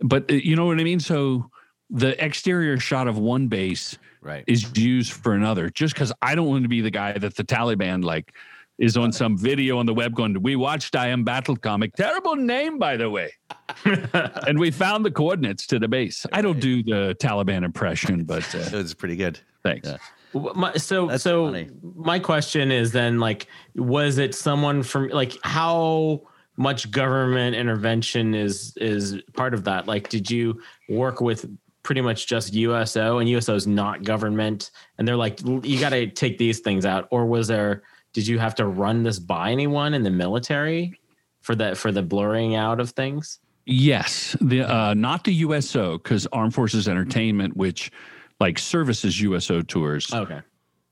But 0.00 0.30
uh, 0.30 0.36
you 0.36 0.56
know 0.56 0.64
what 0.64 0.80
I 0.80 0.84
mean. 0.84 1.00
So 1.00 1.50
the 1.90 2.24
exterior 2.24 2.78
shot 2.78 3.08
of 3.08 3.18
one 3.18 3.48
base 3.48 3.98
right. 4.22 4.44
is 4.46 4.74
used 4.74 5.12
for 5.12 5.34
another, 5.34 5.68
just 5.68 5.92
because 5.92 6.14
I 6.22 6.34
don't 6.34 6.46
want 6.46 6.62
to 6.62 6.68
be 6.70 6.80
the 6.80 6.90
guy 6.90 7.12
that 7.12 7.36
the 7.36 7.44
Taliban 7.44 8.02
like 8.02 8.32
is 8.78 8.96
on 8.96 9.12
some 9.12 9.38
video 9.38 9.78
on 9.78 9.86
the 9.86 9.94
web 9.94 10.14
going, 10.14 10.40
We 10.42 10.56
watched 10.56 10.96
I 10.96 11.08
Am 11.08 11.24
Battle 11.24 11.56
comic. 11.56 11.94
Terrible 11.94 12.36
name, 12.36 12.78
by 12.78 12.96
the 12.96 13.08
way. 13.08 13.30
and 13.84 14.58
we 14.58 14.70
found 14.70 15.04
the 15.04 15.10
coordinates 15.10 15.66
to 15.68 15.78
the 15.78 15.88
base. 15.88 16.26
I 16.32 16.42
don't 16.42 16.60
do 16.60 16.82
the 16.82 17.16
Taliban 17.20 17.64
impression, 17.64 18.24
but 18.24 18.52
uh, 18.54 18.58
it 18.58 18.72
was 18.72 18.94
pretty 18.94 19.16
good. 19.16 19.38
Thanks. 19.62 19.88
Yeah. 19.88 19.96
My, 20.34 20.74
so 20.74 21.06
That's 21.06 21.22
so 21.22 21.46
funny. 21.46 21.68
my 21.94 22.18
question 22.18 22.72
is 22.72 22.90
then 22.90 23.20
like 23.20 23.46
was 23.76 24.18
it 24.18 24.34
someone 24.34 24.82
from 24.82 25.10
like 25.10 25.36
how 25.44 26.22
much 26.56 26.90
government 26.90 27.54
intervention 27.54 28.34
is 28.34 28.76
is 28.78 29.22
part 29.34 29.54
of 29.54 29.62
that 29.62 29.86
like 29.86 30.08
did 30.08 30.28
you 30.28 30.60
work 30.88 31.20
with 31.20 31.48
pretty 31.84 32.00
much 32.00 32.26
just 32.26 32.52
USO 32.52 33.18
and 33.18 33.28
USO 33.28 33.54
is 33.54 33.68
not 33.68 34.02
government 34.02 34.72
and 34.98 35.06
they're 35.06 35.16
like 35.16 35.40
you 35.62 35.78
got 35.78 35.90
to 35.90 36.08
take 36.08 36.36
these 36.36 36.58
things 36.58 36.84
out 36.84 37.06
or 37.12 37.26
was 37.26 37.46
there 37.46 37.84
did 38.14 38.26
you 38.26 38.38
have 38.38 38.54
to 38.54 38.66
run 38.66 39.02
this 39.02 39.18
by 39.18 39.50
anyone 39.52 39.92
in 39.92 40.02
the 40.02 40.10
military 40.10 40.98
for 41.42 41.54
the 41.54 41.74
for 41.74 41.92
the 41.92 42.02
blurring 42.02 42.56
out 42.56 42.80
of 42.80 42.90
things 42.90 43.40
yes 43.66 44.34
the 44.40 44.62
uh 44.62 44.94
not 44.94 45.24
the 45.24 45.34
USO 45.34 45.98
cuz 45.98 46.26
Armed 46.32 46.54
Forces 46.54 46.88
Entertainment 46.88 47.56
which 47.56 47.92
like 48.40 48.58
services 48.58 49.20
USO 49.20 49.62
tours. 49.62 50.12
Okay. 50.12 50.40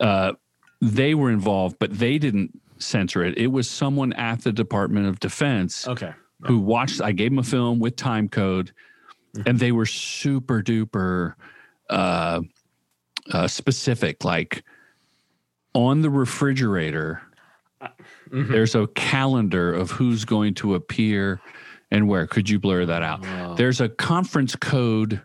Uh, 0.01 0.33
they 0.81 1.15
were 1.15 1.31
involved, 1.31 1.77
but 1.79 1.97
they 1.97 2.19
didn't 2.19 2.51
censor 2.79 3.25
it. 3.25 3.39
It 3.39 3.49
was 3.49 3.69
someone 3.69 4.13
at 4.15 4.43
the 4.43 4.53
Department 4.53 5.07
of 5.07 5.21
Defense. 5.21 5.87
Okay. 5.87 6.13
Who 6.45 6.59
watched? 6.59 7.01
I 7.01 7.13
gave 7.13 7.31
them 7.31 7.39
a 7.39 7.45
film 7.45 7.79
with 7.79 7.95
time 7.95 8.29
code, 8.29 8.73
mm-hmm. 9.37 9.49
and 9.49 9.61
they 9.61 9.71
were 9.71 9.87
super 9.87 10.61
duper 10.61 11.35
uh, 11.89 12.41
uh, 13.31 13.47
specific. 13.47 14.25
Like 14.25 14.65
on 15.75 16.03
the 16.03 16.11
refrigerator, 16.11 17.23
mm-hmm. 17.83 18.53
there's 18.53 18.75
a 18.75 18.87
calendar 18.89 19.73
of 19.73 19.91
who's 19.91 20.25
going 20.25 20.55
to 20.55 20.75
appear 20.75 21.41
and 21.91 22.09
where. 22.09 22.27
Could 22.27 22.49
you 22.49 22.59
blur 22.59 22.87
that 22.87 23.03
out? 23.03 23.23
Wow. 23.23 23.55
There's 23.55 23.81
a 23.81 23.89
conference 23.89 24.57
code 24.57 25.23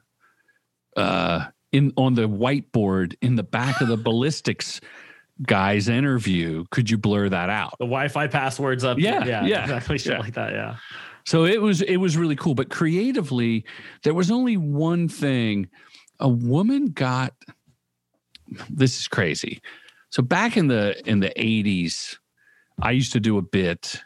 uh, 0.95 1.45
in 1.71 1.93
on 1.97 2.15
the 2.15 2.27
whiteboard 2.27 3.15
in 3.21 3.35
the 3.35 3.43
back 3.43 3.81
of 3.81 3.87
the 3.87 3.97
ballistics 4.03 4.81
guy's 5.45 5.87
interview. 5.87 6.65
Could 6.71 6.89
you 6.89 6.97
blur 6.97 7.29
that 7.29 7.49
out? 7.49 7.75
The 7.79 7.85
Wi-Fi 7.85 8.27
passwords 8.27 8.83
up. 8.83 8.99
Yeah, 8.99 9.25
yeah, 9.25 9.45
yeah 9.45 9.63
exactly. 9.63 9.97
Shit 9.97 10.13
yeah. 10.13 10.19
like 10.19 10.33
that. 10.33 10.53
Yeah. 10.53 10.75
So 11.25 11.45
it 11.45 11.61
was 11.61 11.81
it 11.81 11.97
was 11.97 12.17
really 12.17 12.35
cool, 12.35 12.55
but 12.55 12.69
creatively, 12.69 13.65
there 14.03 14.13
was 14.13 14.31
only 14.31 14.57
one 14.57 15.09
thing. 15.09 15.69
A 16.19 16.29
woman 16.29 16.87
got. 16.87 17.33
This 18.69 18.97
is 18.97 19.07
crazy. 19.09 19.61
So 20.17 20.23
back 20.23 20.57
in 20.57 20.65
the 20.65 20.99
in 21.07 21.19
the 21.19 21.31
eighties, 21.39 22.17
I 22.81 22.89
used 22.89 23.13
to 23.13 23.19
do 23.19 23.37
a 23.37 23.41
bit 23.43 24.01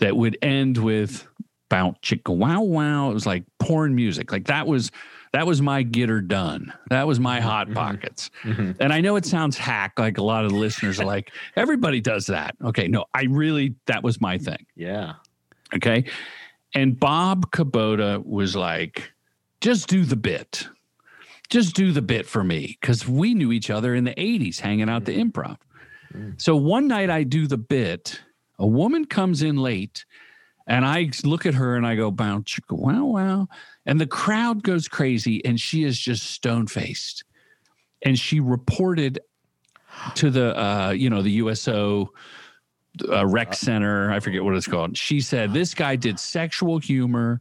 that 0.00 0.16
would 0.16 0.36
end 0.42 0.76
with 0.76 1.24
bounce 1.68 1.98
chicka 2.00 2.36
wow 2.36 2.62
wow. 2.62 3.12
It 3.12 3.14
was 3.14 3.26
like 3.26 3.44
porn 3.60 3.94
music. 3.94 4.32
Like 4.32 4.48
that 4.48 4.66
was 4.66 4.90
that 5.32 5.46
was 5.46 5.62
my 5.62 5.84
get 5.84 6.08
her 6.08 6.20
done. 6.20 6.74
That 6.88 7.06
was 7.06 7.20
my 7.20 7.40
hot 7.40 7.68
mm-hmm. 7.68 7.76
pockets. 7.76 8.32
Mm-hmm. 8.42 8.82
And 8.82 8.92
I 8.92 9.00
know 9.00 9.14
it 9.14 9.24
sounds 9.24 9.56
hack, 9.56 10.00
like 10.00 10.18
a 10.18 10.22
lot 10.24 10.44
of 10.44 10.50
the 10.50 10.56
listeners 10.56 10.98
are 10.98 11.06
like, 11.06 11.30
everybody 11.54 12.00
does 12.00 12.26
that. 12.26 12.56
Okay, 12.64 12.88
no, 12.88 13.04
I 13.14 13.26
really 13.30 13.76
that 13.86 14.02
was 14.02 14.20
my 14.20 14.36
thing. 14.36 14.66
Yeah. 14.74 15.12
Okay. 15.76 16.06
And 16.74 16.98
Bob 16.98 17.52
Kubota 17.52 18.20
was 18.26 18.56
like, 18.56 19.12
just 19.60 19.86
do 19.86 20.04
the 20.04 20.16
bit. 20.16 20.66
Just 21.50 21.74
do 21.74 21.92
the 21.92 22.02
bit 22.02 22.26
for 22.26 22.44
me. 22.44 22.78
Cause 22.80 23.06
we 23.06 23.34
knew 23.34 23.52
each 23.52 23.70
other 23.70 23.94
in 23.94 24.04
the 24.04 24.14
80s 24.14 24.60
hanging 24.60 24.88
out 24.88 25.04
the 25.04 25.18
improv. 25.18 25.58
Mm-hmm. 26.14 26.30
So 26.38 26.56
one 26.56 26.88
night 26.88 27.10
I 27.10 27.24
do 27.24 27.46
the 27.46 27.58
bit. 27.58 28.20
A 28.58 28.66
woman 28.66 29.04
comes 29.04 29.42
in 29.42 29.56
late 29.56 30.04
and 30.66 30.84
I 30.84 31.10
look 31.24 31.46
at 31.46 31.54
her 31.54 31.76
and 31.76 31.86
I 31.86 31.96
go, 31.96 32.10
bounce, 32.10 32.58
wow, 32.70 33.04
wow. 33.04 33.48
And 33.86 34.00
the 34.00 34.06
crowd 34.06 34.62
goes 34.62 34.86
crazy 34.86 35.44
and 35.44 35.58
she 35.60 35.84
is 35.84 35.98
just 35.98 36.30
stone 36.30 36.66
faced. 36.66 37.24
And 38.02 38.18
she 38.18 38.38
reported 38.40 39.18
to 40.14 40.30
the, 40.30 40.56
uh, 40.58 40.90
you 40.90 41.10
know, 41.10 41.22
the 41.22 41.32
USO 41.32 42.12
uh, 43.08 43.26
rec 43.26 43.54
center. 43.54 44.12
I 44.12 44.20
forget 44.20 44.44
what 44.44 44.54
it's 44.54 44.68
called. 44.68 44.96
She 44.96 45.20
said, 45.20 45.52
this 45.52 45.74
guy 45.74 45.96
did 45.96 46.20
sexual 46.20 46.78
humor 46.78 47.40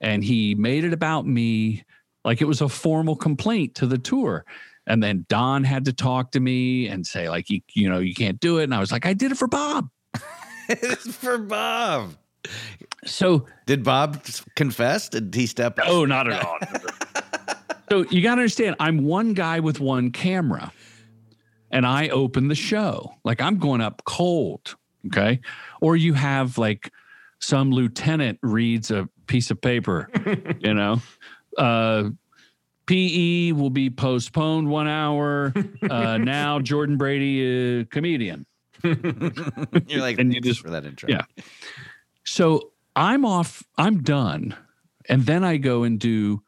and 0.00 0.24
he 0.24 0.54
made 0.54 0.84
it 0.84 0.92
about 0.92 1.26
me 1.26 1.84
like 2.24 2.40
it 2.40 2.46
was 2.46 2.60
a 2.60 2.68
formal 2.68 3.16
complaint 3.16 3.74
to 3.76 3.86
the 3.86 3.98
tour. 3.98 4.44
And 4.86 5.02
then 5.02 5.24
Don 5.28 5.64
had 5.64 5.86
to 5.86 5.92
talk 5.92 6.32
to 6.32 6.40
me 6.40 6.88
and 6.88 7.06
say, 7.06 7.28
like, 7.28 7.48
you, 7.48 7.60
you 7.72 7.88
know, 7.88 8.00
you 8.00 8.14
can't 8.14 8.38
do 8.38 8.58
it. 8.58 8.64
And 8.64 8.74
I 8.74 8.80
was 8.80 8.92
like, 8.92 9.06
I 9.06 9.14
did 9.14 9.32
it 9.32 9.38
for 9.38 9.48
Bob. 9.48 9.88
it's 10.68 11.16
for 11.16 11.38
Bob. 11.38 12.16
So 13.04 13.46
did 13.66 13.82
Bob 13.82 14.24
confess? 14.56 15.08
Did 15.08 15.34
he 15.34 15.46
step? 15.46 15.78
Up? 15.78 15.86
Oh, 15.88 16.04
not 16.04 16.30
at 16.30 16.44
all. 16.44 16.58
so 17.90 18.04
you 18.10 18.22
got 18.22 18.34
to 18.34 18.42
understand, 18.42 18.76
I'm 18.78 19.04
one 19.04 19.34
guy 19.34 19.60
with 19.60 19.80
one 19.80 20.10
camera, 20.10 20.72
and 21.70 21.86
I 21.86 22.08
open 22.08 22.48
the 22.48 22.54
show. 22.54 23.14
Like 23.24 23.40
I'm 23.40 23.58
going 23.58 23.80
up 23.80 24.02
cold. 24.04 24.76
Okay, 25.06 25.40
or 25.82 25.96
you 25.96 26.14
have 26.14 26.56
like 26.56 26.90
some 27.40 27.70
lieutenant 27.70 28.38
reads 28.42 28.90
a 28.90 29.08
piece 29.26 29.50
of 29.50 29.60
paper. 29.60 30.08
you 30.60 30.72
know, 30.72 31.02
uh, 31.58 32.10
PE 32.86 33.52
will 33.52 33.70
be 33.70 33.90
postponed 33.90 34.68
one 34.68 34.88
hour. 34.88 35.52
Uh, 35.88 36.18
now 36.20 36.58
Jordan 36.60 36.96
Brady, 36.96 37.80
uh, 37.80 37.84
comedian. 37.90 38.46
You're 38.82 40.00
like, 40.00 40.18
and 40.18 40.34
you 40.34 40.40
just 40.40 40.60
for 40.60 40.70
that 40.70 40.84
intro. 40.84 41.08
Yeah. 41.08 41.22
So 42.24 42.72
I'm 42.96 43.24
off, 43.24 43.62
I'm 43.78 44.02
done. 44.02 44.54
And 45.08 45.24
then 45.26 45.44
I 45.44 45.56
go 45.56 45.82
and 45.82 45.98
do 45.98 46.42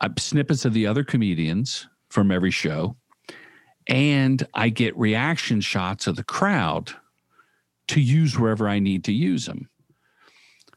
uh, 0.00 0.08
snippets 0.18 0.64
of 0.64 0.74
the 0.74 0.86
other 0.86 1.04
comedians 1.04 1.88
from 2.08 2.30
every 2.30 2.50
show. 2.50 2.96
And 3.86 4.46
I 4.54 4.70
get 4.70 4.96
reaction 4.96 5.60
shots 5.60 6.06
of 6.06 6.16
the 6.16 6.24
crowd 6.24 6.92
to 7.88 8.00
use 8.00 8.38
wherever 8.38 8.68
I 8.68 8.78
need 8.78 9.04
to 9.04 9.12
use 9.12 9.46
them. 9.46 9.68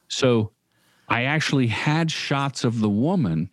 So 0.09 0.51
I 1.08 1.24
actually 1.24 1.68
had 1.68 2.12
shots 2.12 2.64
of 2.64 2.80
the 2.80 2.89
woman, 2.89 3.49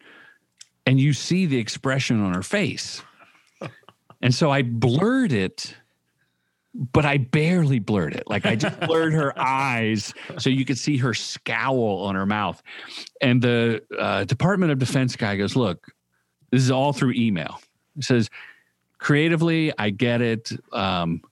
and 0.87 1.01
you 1.01 1.13
see 1.13 1.47
the 1.47 1.59
expression 1.59 2.23
on 2.23 2.35
her 2.35 2.43
face. 2.43 3.03
And 4.21 4.35
so 4.35 4.51
I 4.51 4.63
blurred 4.63 5.33
it 5.33 5.75
but 6.75 7.05
I 7.05 7.19
barely 7.19 7.79
blurred 7.79 8.15
it. 8.15 8.25
Like 8.27 8.47
I 8.47 8.57
just 8.57 8.79
blurred 8.87 9.13
her 9.13 9.39
eyes 9.39 10.13
so 10.39 10.51
you 10.51 10.65
could 10.65 10.79
see 10.79 10.97
her 10.99 11.15
scowl 11.15 12.03
on 12.05 12.15
her 12.15 12.27
mouth. 12.27 12.63
And 13.21 13.41
the 13.41 13.83
uh, 13.99 14.25
Department 14.25 14.73
of 14.73 14.79
Defense 14.79 15.15
guy 15.17 15.37
goes, 15.37 15.55
Look, 15.55 15.87
this 16.51 16.63
is 16.63 16.71
all 16.71 16.93
through 16.93 17.13
email. 17.13 17.61
He 17.95 18.03
says, 18.03 18.29
Creatively, 18.99 19.73
I 19.79 19.91
get 19.91 20.21
it. 20.21 20.53
Um, 20.73 21.23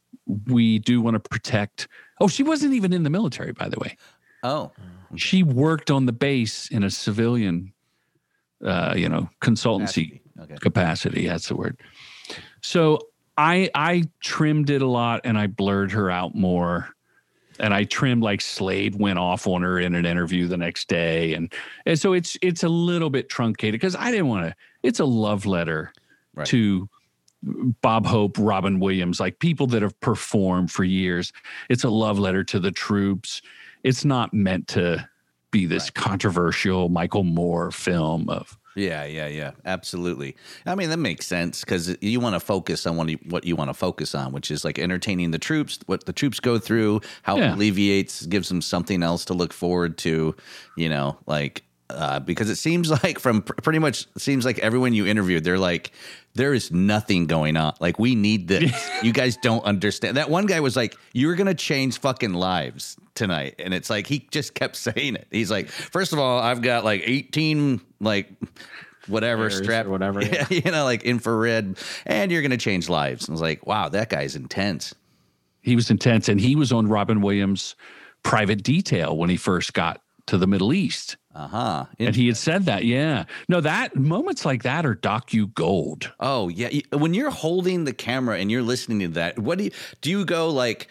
we 0.47 0.79
do 0.79 1.01
want 1.01 1.15
to 1.15 1.29
protect. 1.29 1.89
Oh, 2.21 2.29
she 2.29 2.43
wasn't 2.43 2.75
even 2.75 2.93
in 2.93 3.03
the 3.03 3.11
military, 3.11 3.53
by 3.53 3.69
the 3.69 3.79
way. 3.81 3.97
Oh. 4.45 4.71
She 5.17 5.43
worked 5.43 5.91
on 5.91 6.07
the 6.07 6.13
base 6.13 6.69
in 6.69 6.83
a 6.83 6.91
civilian, 6.91 7.73
uh, 8.65 8.95
you 8.97 9.09
know, 9.09 9.29
consultancy 9.41 10.21
Okay. 10.41 10.57
capacity. 10.57 11.27
That's 11.27 11.49
the 11.49 11.57
word. 11.57 11.79
So 12.63 12.99
I 13.37 13.71
I 13.75 14.05
trimmed 14.21 14.71
it 14.71 14.83
a 14.83 14.87
lot 14.87 15.21
and 15.25 15.39
I 15.39 15.47
blurred 15.47 15.93
her 15.93 16.11
out 16.11 16.35
more. 16.35 16.89
And 17.61 17.75
I 17.75 17.85
trimmed 17.85 18.23
like 18.23 18.41
Slade 18.41 18.97
went 18.99 19.19
off 19.19 19.47
on 19.47 19.63
her 19.63 19.79
in 19.79 19.95
an 19.95 20.07
interview 20.07 20.49
the 20.49 20.57
next 20.57 20.89
day. 20.89 21.35
And, 21.35 21.53
and 21.87 21.99
so 21.99 22.13
it's 22.15 22.37
it's 22.43 22.63
a 22.65 22.69
little 22.69 23.11
bit 23.11 23.29
truncated 23.29 23.79
because 23.79 23.95
I 23.95 24.11
didn't 24.11 24.29
want 24.29 24.47
to, 24.47 24.55
it's 24.83 25.01
a 25.01 25.05
love 25.05 25.47
letter 25.47 25.93
Right. 26.35 26.47
to 26.47 26.89
Bob 27.83 28.07
Hope, 28.07 28.37
Robin 28.39 28.81
Williams, 28.81 29.21
like 29.21 29.39
people 29.39 29.67
that 29.69 29.83
have 29.83 29.99
performed 30.01 30.73
for 30.73 30.83
years. 30.83 31.33
It's 31.69 31.85
a 31.85 31.91
love 31.91 32.19
letter 32.19 32.43
to 32.45 32.59
the 32.59 32.71
troops. 32.71 33.43
It's 33.85 34.05
not 34.05 34.33
meant 34.33 34.69
to 34.69 35.09
be 35.51 35.67
this 35.67 35.91
controversial 35.91 36.89
Michael 36.89 37.25
Moore 37.25 37.71
film 37.71 38.29
of 38.29 38.59
Yeah, 38.75 39.05
yeah, 39.05 39.27
yeah, 39.27 39.51
absolutely. 39.67 40.35
I 40.65 40.75
mean, 40.75 40.89
that 40.91 40.97
makes 40.99 41.27
sense 41.27 41.61
because 41.61 41.95
you 42.01 42.21
want 42.21 42.35
to 42.35 42.41
focus 42.41 42.87
on 42.87 42.97
what 42.97 43.09
you, 43.11 43.19
what 43.29 43.45
you 43.45 43.55
want 43.55 43.69
to 43.69 43.75
focus 43.75 44.15
on, 44.15 44.33
which 44.33 44.51
is 44.51 44.65
like 44.65 44.79
entertaining 44.79 45.31
the 45.31 45.39
troops, 45.39 45.79
what 45.87 46.07
the 46.07 46.13
troops 46.13 46.41
go 46.41 46.59
through, 46.59 47.01
how 47.23 47.37
Yeah. 47.37 47.51
it 47.51 47.57
alleviates, 47.57 48.25
gives 48.27 48.49
them 48.49 48.63
something 48.63 49.03
else 49.03 49.27
to 49.27 49.35
look 49.35 49.53
forward 49.53 49.99
to, 49.99 50.35
you 50.77 50.89
know, 50.89 51.19
like 51.27 51.65
uh, 51.91 52.19
because 52.21 52.49
it 52.49 52.57
seems 52.57 52.89
like 53.05 53.19
from 53.19 53.43
pr- 53.43 53.53
pretty 53.63 53.79
much 53.79 54.07
seems 54.17 54.47
like 54.47 54.59
everyone 54.61 54.95
you 54.95 55.05
interviewed, 55.07 55.45
they're 55.45 55.59
like, 55.59 55.93
there 56.35 56.55
is 56.55 56.71
nothing 56.73 57.27
going 57.27 57.57
on. 57.57 57.75
Like 57.81 57.99
we 57.99 58.15
need 58.15 58.49
this. 58.49 58.91
you 59.03 59.13
guys 59.13 59.37
don't 59.37 59.65
understand. 59.65 60.17
That 60.17 60.31
one 60.31 60.47
guy 60.47 60.61
was 60.61 60.77
like, 60.77 60.97
you're 61.13 61.35
gonna 61.35 61.55
change 61.55 61.99
fucking 62.01 62.35
lives 62.35 62.97
tonight, 63.15 63.57
and 63.59 63.75
it's 63.75 63.91
like 63.91 64.07
he 64.07 64.27
just 64.31 64.55
kept 64.55 64.77
saying 64.77 65.17
it. 65.17 65.27
He's 65.31 65.51
like, 65.51 65.69
first 65.69 66.13
of 66.13 66.19
all, 66.19 66.39
I've 66.39 66.63
got 66.63 66.85
like 66.85 67.03
18 67.05 67.81
like 68.01 68.29
whatever 69.09 69.51
strap 69.51 69.87
whatever, 69.87 70.23
yeah, 70.25 70.47
you 70.49 70.71
know 70.71 70.85
like 70.85 71.03
infrared 71.03 71.77
and 72.07 72.31
you're 72.31 72.41
gonna 72.41 72.57
change 72.57 72.89
lives 72.89 73.29
i 73.29 73.33
was 73.33 73.41
like 73.41 73.67
wow 73.67 73.89
that 73.89 74.09
guy's 74.09 74.37
intense 74.37 74.95
he 75.63 75.77
was 75.77 75.91
intense 75.91 76.29
and 76.29 76.41
he 76.41 76.57
was 76.57 76.73
on 76.73 76.89
Robin 76.89 77.21
Williams 77.23 77.77
private 78.23 78.63
detail 78.63 79.17
when 79.17 79.31
he 79.31 79.37
first 79.37 79.73
got 79.73 80.03
to 80.27 80.37
the 80.37 80.47
Middle 80.47 80.73
East. 80.73 81.17
Uh-huh 81.35 81.87
And 81.99 82.15
he 82.15 82.27
had 82.27 82.37
said 82.37 82.65
that, 82.67 82.85
yeah. 82.85 83.25
No, 83.49 83.61
that 83.61 83.97
moments 83.97 84.45
like 84.45 84.63
that 84.65 84.85
are 84.85 84.95
docu 84.95 85.53
gold. 85.55 86.13
oh 86.21 86.49
yeah 86.49 86.69
when 86.93 87.15
you're 87.15 87.31
holding 87.31 87.85
the 87.85 87.93
camera 87.93 88.39
and 88.39 88.51
you're 88.51 88.63
listening 88.63 89.01
to 89.01 89.09
that 89.09 89.39
what 89.39 89.59
do 89.59 89.65
you 89.65 89.71
do 90.01 90.11
you 90.11 90.25
go 90.25 90.51
like 90.51 90.89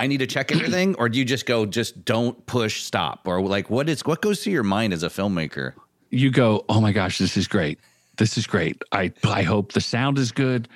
i 0.00 0.06
need 0.06 0.18
to 0.18 0.26
check 0.26 0.50
everything 0.54 0.94
or 0.96 1.08
do 1.08 1.18
you 1.18 1.24
just 1.24 1.46
go 1.46 1.64
just 1.66 2.04
don't 2.04 2.44
push 2.46 2.82
stop 2.82 3.26
or 3.26 3.40
like 3.42 3.70
what 3.70 3.88
is 3.88 4.04
what 4.04 4.20
goes 4.20 4.42
through 4.42 4.52
your 4.52 4.62
mind 4.64 4.92
as 4.92 5.02
a 5.02 5.08
filmmaker 5.08 5.72
You 6.10 6.30
go, 6.30 6.64
oh 6.68 6.80
my 6.80 6.92
gosh, 6.92 7.18
this 7.18 7.36
is 7.36 7.48
great. 7.48 7.78
This 8.18 8.38
is 8.38 8.46
great. 8.46 8.80
I 8.92 9.12
I 9.24 9.42
hope 9.42 9.72
the 9.72 9.80
sound 9.80 10.18
is 10.18 10.30
good. 10.32 10.68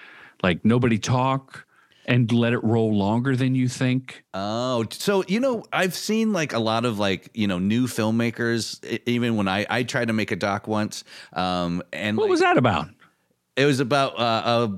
Like 0.43 0.65
nobody 0.65 0.99
talk 0.99 1.65
and 2.09 2.33
let 2.33 2.53
it 2.55 2.65
roll 2.65 2.93
longer 2.97 3.37
than 3.37 3.55
you 3.55 3.69
think. 3.69 4.25
Oh, 4.35 4.85
so 4.91 5.23
you 5.29 5.39
know, 5.39 5.63
I've 5.73 5.95
seen 5.95 6.33
like 6.33 6.53
a 6.55 6.59
lot 6.59 6.85
of 6.85 6.99
like 6.99 7.29
you 7.35 7.47
know 7.47 7.59
new 7.61 7.87
filmmakers. 7.87 8.83
Even 9.07 9.37
when 9.37 9.47
I 9.47 9.65
I 9.71 9.83
tried 9.85 10.09
to 10.09 10.15
make 10.15 10.33
a 10.33 10.37
doc 10.37 10.67
once, 10.67 11.05
um, 11.35 11.83
and 11.93 12.17
What 12.17 12.25
like, 12.25 12.31
was 12.31 12.41
that 12.41 12.57
about? 12.57 12.89
It 13.57 13.65
was 13.67 13.81
about 13.81 14.17
uh, 14.19 14.23
uh, 14.23 14.69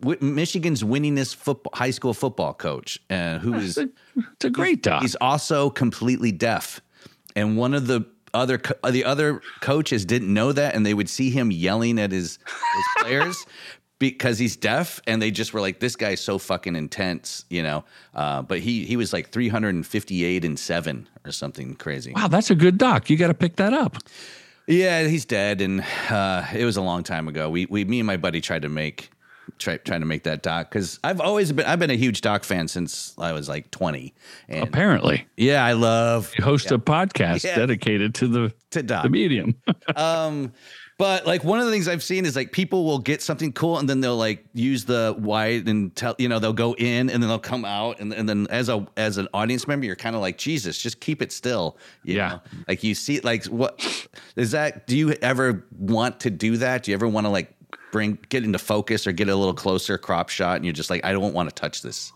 w- 0.00 0.18
Michigan's 0.20 0.82
winningest 0.82 1.36
football, 1.36 1.72
high 1.74 1.90
school 1.90 2.12
football 2.14 2.52
coach, 2.54 3.00
uh, 3.10 3.38
who 3.38 3.54
is 3.54 3.78
It's 3.78 4.44
a 4.44 4.50
great 4.50 4.82
doc. 4.82 5.00
he's 5.02 5.14
also 5.16 5.70
completely 5.70 6.30
deaf, 6.30 6.80
and 7.34 7.56
one 7.56 7.72
of 7.72 7.86
the 7.86 8.04
other 8.34 8.58
co- 8.58 8.90
the 8.90 9.06
other 9.06 9.40
coaches 9.62 10.04
didn't 10.04 10.32
know 10.32 10.52
that, 10.52 10.74
and 10.74 10.84
they 10.84 10.92
would 10.92 11.08
see 11.08 11.30
him 11.30 11.50
yelling 11.50 11.98
at 11.98 12.12
his 12.12 12.38
his 12.46 13.02
players. 13.02 13.46
Because 13.98 14.38
he's 14.38 14.54
deaf, 14.56 15.00
and 15.08 15.20
they 15.20 15.32
just 15.32 15.52
were 15.52 15.60
like, 15.60 15.80
"This 15.80 15.96
guy's 15.96 16.20
so 16.20 16.38
fucking 16.38 16.76
intense," 16.76 17.44
you 17.50 17.64
know. 17.64 17.84
Uh, 18.14 18.42
but 18.42 18.60
he 18.60 18.84
he 18.84 18.96
was 18.96 19.12
like 19.12 19.30
358 19.30 20.44
and 20.44 20.56
seven 20.58 21.08
or 21.24 21.32
something 21.32 21.74
crazy. 21.74 22.12
Wow, 22.14 22.28
that's 22.28 22.50
a 22.50 22.54
good 22.54 22.78
doc. 22.78 23.10
You 23.10 23.16
got 23.16 23.26
to 23.26 23.34
pick 23.34 23.56
that 23.56 23.72
up. 23.72 23.96
Yeah, 24.68 25.02
he's 25.08 25.24
dead, 25.24 25.60
and 25.60 25.84
uh, 26.10 26.44
it 26.54 26.64
was 26.64 26.76
a 26.76 26.82
long 26.82 27.02
time 27.02 27.26
ago. 27.26 27.48
We, 27.50 27.66
we, 27.66 27.84
me 27.86 28.00
and 28.00 28.06
my 28.06 28.18
buddy 28.18 28.40
tried 28.42 28.62
to 28.62 28.68
make, 28.68 29.10
try, 29.58 29.78
trying 29.78 30.00
to 30.00 30.06
make 30.06 30.24
that 30.24 30.42
doc 30.42 30.68
because 30.70 31.00
I've 31.02 31.20
always 31.22 31.50
been, 31.52 31.64
I've 31.66 31.78
been 31.78 31.90
a 31.90 31.94
huge 31.96 32.20
doc 32.20 32.44
fan 32.44 32.68
since 32.68 33.14
I 33.18 33.32
was 33.32 33.48
like 33.48 33.70
twenty. 33.72 34.14
And 34.48 34.62
Apparently, 34.62 35.26
yeah, 35.36 35.64
I 35.64 35.72
love 35.72 36.32
you 36.38 36.44
host 36.44 36.70
a 36.70 36.78
podcast 36.78 37.44
Yeah. 37.44 37.56
dedicated 37.56 38.14
to 38.16 38.28
the 38.28 38.54
to 38.70 38.82
doc. 38.82 39.02
the 39.04 39.10
medium. 39.10 39.56
Um, 39.96 40.52
but 40.98 41.26
like 41.26 41.44
one 41.44 41.58
of 41.60 41.64
the 41.66 41.70
things 41.72 41.88
I've 41.88 42.02
seen 42.02 42.26
is 42.26 42.36
like 42.36 42.52
people 42.52 42.84
will 42.84 42.98
get 42.98 43.22
something 43.22 43.52
cool 43.52 43.78
and 43.78 43.88
then 43.88 44.00
they'll 44.00 44.16
like 44.16 44.44
use 44.52 44.84
the 44.84 45.14
wide 45.18 45.66
and 45.68 45.94
tell 45.96 46.14
you 46.18 46.28
know 46.28 46.38
they'll 46.38 46.52
go 46.52 46.74
in 46.74 47.08
and 47.08 47.22
then 47.22 47.28
they'll 47.28 47.38
come 47.38 47.64
out 47.64 48.00
and, 48.00 48.12
and 48.12 48.28
then 48.28 48.46
as 48.50 48.68
a 48.68 48.86
as 48.96 49.16
an 49.16 49.28
audience 49.32 49.66
member 49.66 49.86
you're 49.86 49.96
kind 49.96 50.14
of 50.16 50.20
like 50.22 50.36
Jesus 50.36 50.76
just 50.76 51.00
keep 51.00 51.22
it 51.22 51.32
still 51.32 51.76
you 52.02 52.16
Yeah. 52.16 52.28
know? 52.28 52.40
like 52.66 52.82
you 52.84 52.94
see 52.94 53.20
like 53.20 53.44
what 53.46 54.08
is 54.36 54.50
that 54.50 54.86
do 54.86 54.96
you 54.98 55.12
ever 55.22 55.64
want 55.78 56.20
to 56.20 56.30
do 56.30 56.56
that 56.58 56.82
do 56.82 56.90
you 56.90 56.94
ever 56.96 57.08
want 57.08 57.24
to 57.26 57.30
like 57.30 57.54
bring 57.92 58.18
get 58.28 58.44
into 58.44 58.58
focus 58.58 59.06
or 59.06 59.12
get 59.12 59.28
a 59.28 59.34
little 59.36 59.54
closer 59.54 59.96
crop 59.96 60.28
shot 60.28 60.56
and 60.56 60.64
you're 60.66 60.74
just 60.74 60.90
like 60.90 61.04
I 61.04 61.12
don't 61.12 61.32
want 61.32 61.48
to 61.48 61.54
touch 61.54 61.80
this 61.82 62.12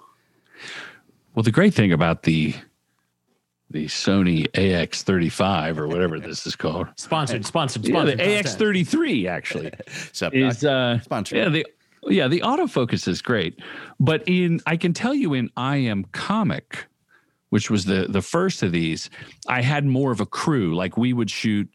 Well, 1.35 1.43
the 1.43 1.51
great 1.53 1.73
thing 1.73 1.93
about 1.93 2.25
the 2.25 2.55
the 3.73 3.87
Sony 3.87 4.47
AX35 4.53 5.79
or 5.79 5.89
whatever 5.89 6.21
this 6.21 6.47
is 6.47 6.55
called, 6.55 6.89
Sponsored, 6.97 7.45
sponsored, 7.47 7.85
sponsored. 7.85 8.19
yeah, 8.19 8.43
the 8.43 8.43
content. 8.43 8.87
AX33 8.87 9.29
actually 9.29 9.71
Sup, 10.13 10.35
is 10.35 10.65
uh, 10.65 11.01
Sponsored. 11.01 11.39
yeah 11.39 11.49
the 11.49 11.67
yeah 12.07 12.29
the 12.29 12.41
autofocus 12.41 13.09
is 13.09 13.23
great, 13.23 13.59
but 13.99 14.23
in 14.27 14.61
I 14.67 14.77
can 14.77 14.93
tell 14.93 15.15
you 15.15 15.35
in 15.35 15.51
I 15.57 15.77
am 15.77 16.05
comic, 16.13 16.87
which 17.51 17.71
was 17.71 17.85
the 17.85 18.07
the 18.09 18.23
first 18.23 18.63
of 18.63 18.73
these, 18.73 19.09
I 19.49 19.63
had 19.63 19.85
more 19.85 20.13
of 20.13 20.21
a 20.21 20.27
crew. 20.27 20.75
Like 20.75 20.97
we 20.97 21.13
would 21.13 21.31
shoot 21.31 21.69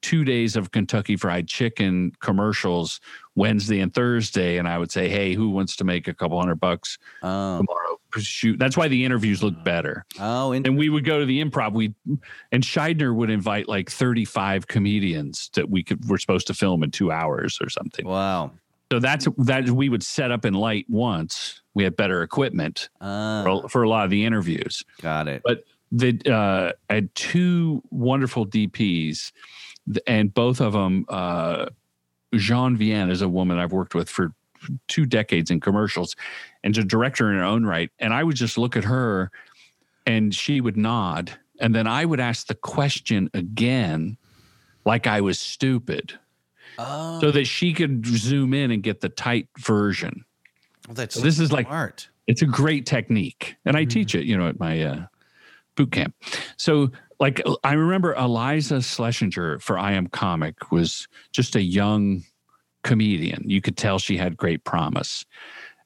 two 0.00 0.24
days 0.24 0.56
of 0.56 0.72
Kentucky 0.72 1.16
Fried 1.16 1.46
Chicken 1.46 2.12
commercials 2.20 3.00
Wednesday 3.36 3.80
and 3.80 3.92
Thursday, 3.94 4.58
and 4.58 4.66
I 4.68 4.78
would 4.78 4.90
say, 4.90 5.08
hey, 5.08 5.34
who 5.34 5.50
wants 5.50 5.76
to 5.76 5.84
make 5.84 6.08
a 6.08 6.14
couple 6.14 6.38
hundred 6.40 6.60
bucks 6.60 6.98
oh 7.22 7.58
tomorrow? 7.58 7.91
Shoot, 8.18 8.58
that's 8.58 8.76
why 8.76 8.88
the 8.88 9.04
interviews 9.04 9.42
look 9.42 9.62
better. 9.64 10.04
oh 10.20 10.52
and 10.52 10.66
And 10.66 10.76
we 10.76 10.88
would 10.88 11.04
go 11.04 11.20
to 11.20 11.26
the 11.26 11.42
improv. 11.42 11.72
We 11.72 11.94
and 12.50 12.62
Scheidner 12.62 13.14
would 13.14 13.30
invite 13.30 13.68
like 13.68 13.90
35 13.90 14.66
comedians 14.66 15.50
that 15.54 15.70
we 15.70 15.82
could 15.82 16.04
we're 16.08 16.18
supposed 16.18 16.46
to 16.48 16.54
film 16.54 16.82
in 16.82 16.90
two 16.90 17.10
hours 17.10 17.58
or 17.60 17.68
something. 17.68 18.06
wow 18.06 18.50
So 18.90 18.98
that's 18.98 19.26
that 19.38 19.70
we 19.70 19.88
would 19.88 20.02
set 20.02 20.30
up 20.30 20.44
in 20.44 20.54
light 20.54 20.86
once. 20.88 21.62
We 21.74 21.84
had 21.84 21.96
better 21.96 22.22
equipment 22.22 22.90
uh, 23.00 23.42
for, 23.44 23.68
for 23.68 23.82
a 23.82 23.88
lot 23.88 24.04
of 24.04 24.10
the 24.10 24.24
interviews. 24.24 24.84
got 25.00 25.28
it 25.28 25.42
But 25.44 25.64
the 25.90 26.18
uh, 26.26 26.72
I 26.90 26.94
had 26.94 27.14
two 27.14 27.82
wonderful 27.90 28.46
DPs, 28.46 29.32
and 30.06 30.32
both 30.32 30.60
of 30.60 30.72
them. 30.72 31.06
Uh, 31.08 31.66
Jean 32.34 32.76
Vienne 32.78 33.10
is 33.10 33.20
a 33.20 33.28
woman 33.28 33.58
I've 33.58 33.72
worked 33.72 33.94
with 33.94 34.08
for 34.08 34.32
two 34.88 35.06
decades 35.06 35.50
in 35.50 35.60
commercials, 35.60 36.16
and 36.64 36.76
a 36.76 36.84
director 36.84 37.30
in 37.30 37.38
her 37.38 37.44
own 37.44 37.64
right. 37.64 37.90
And 37.98 38.12
I 38.14 38.24
would 38.24 38.36
just 38.36 38.58
look 38.58 38.76
at 38.76 38.84
her, 38.84 39.30
and 40.06 40.34
she 40.34 40.60
would 40.60 40.76
nod, 40.76 41.32
and 41.60 41.74
then 41.74 41.86
I 41.86 42.04
would 42.04 42.20
ask 42.20 42.46
the 42.46 42.54
question 42.54 43.30
again, 43.34 44.16
like 44.84 45.06
I 45.06 45.20
was 45.20 45.38
stupid, 45.38 46.18
oh 46.78 47.20
so 47.20 47.30
that 47.30 47.44
she 47.44 47.72
could 47.72 48.04
zoom 48.06 48.54
in 48.54 48.70
and 48.70 48.82
get 48.82 49.00
the 49.00 49.08
tight 49.08 49.48
version. 49.58 50.24
well, 50.88 50.94
that's 50.94 51.16
this 51.16 51.38
is 51.38 51.52
like 51.52 51.68
art 51.68 52.08
it's 52.26 52.42
a 52.42 52.46
great 52.46 52.86
technique 52.86 53.56
and 53.64 53.76
i 53.76 53.84
teach 53.84 54.14
it 54.14 54.24
you 54.24 54.36
know 54.36 54.48
at 54.48 54.58
my 54.58 54.82
uh, 54.82 55.06
boot 55.76 55.92
camp 55.92 56.14
so 56.56 56.90
like 57.20 57.42
i 57.64 57.72
remember 57.72 58.14
Iliza 58.14 58.78
Shlesinger 58.78 59.60
for 59.60 59.78
i 59.78 59.92
am 59.92 60.06
comic 60.06 60.70
was 60.70 61.08
just 61.32 61.56
a 61.56 61.62
young 61.62 62.22
comedian. 62.82 63.42
You 63.48 63.60
could 63.60 63.76
tell 63.76 63.98
she 63.98 64.16
had 64.16 64.36
great 64.36 64.64
promise. 64.64 65.24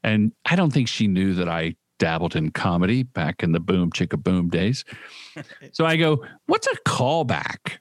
And 0.03 0.32
i 0.44 0.57
don't 0.57 0.72
think 0.72 0.88
she 0.88 1.07
knew 1.07 1.34
that 1.34 1.49
i 1.49 1.74
dabbled 1.99 2.36
in 2.36 2.51
comedy 2.51 3.03
back 3.03 3.42
in 3.42 3.53
the 3.53 3.61
boom 3.61 3.90
chicka 3.90 4.22
boom 4.22 4.49
days. 4.49 4.84
So 5.72 5.84
i 5.84 5.97
go 5.97 6.24
what's 6.47 6.66
a 6.66 6.76
callback? 6.86 7.78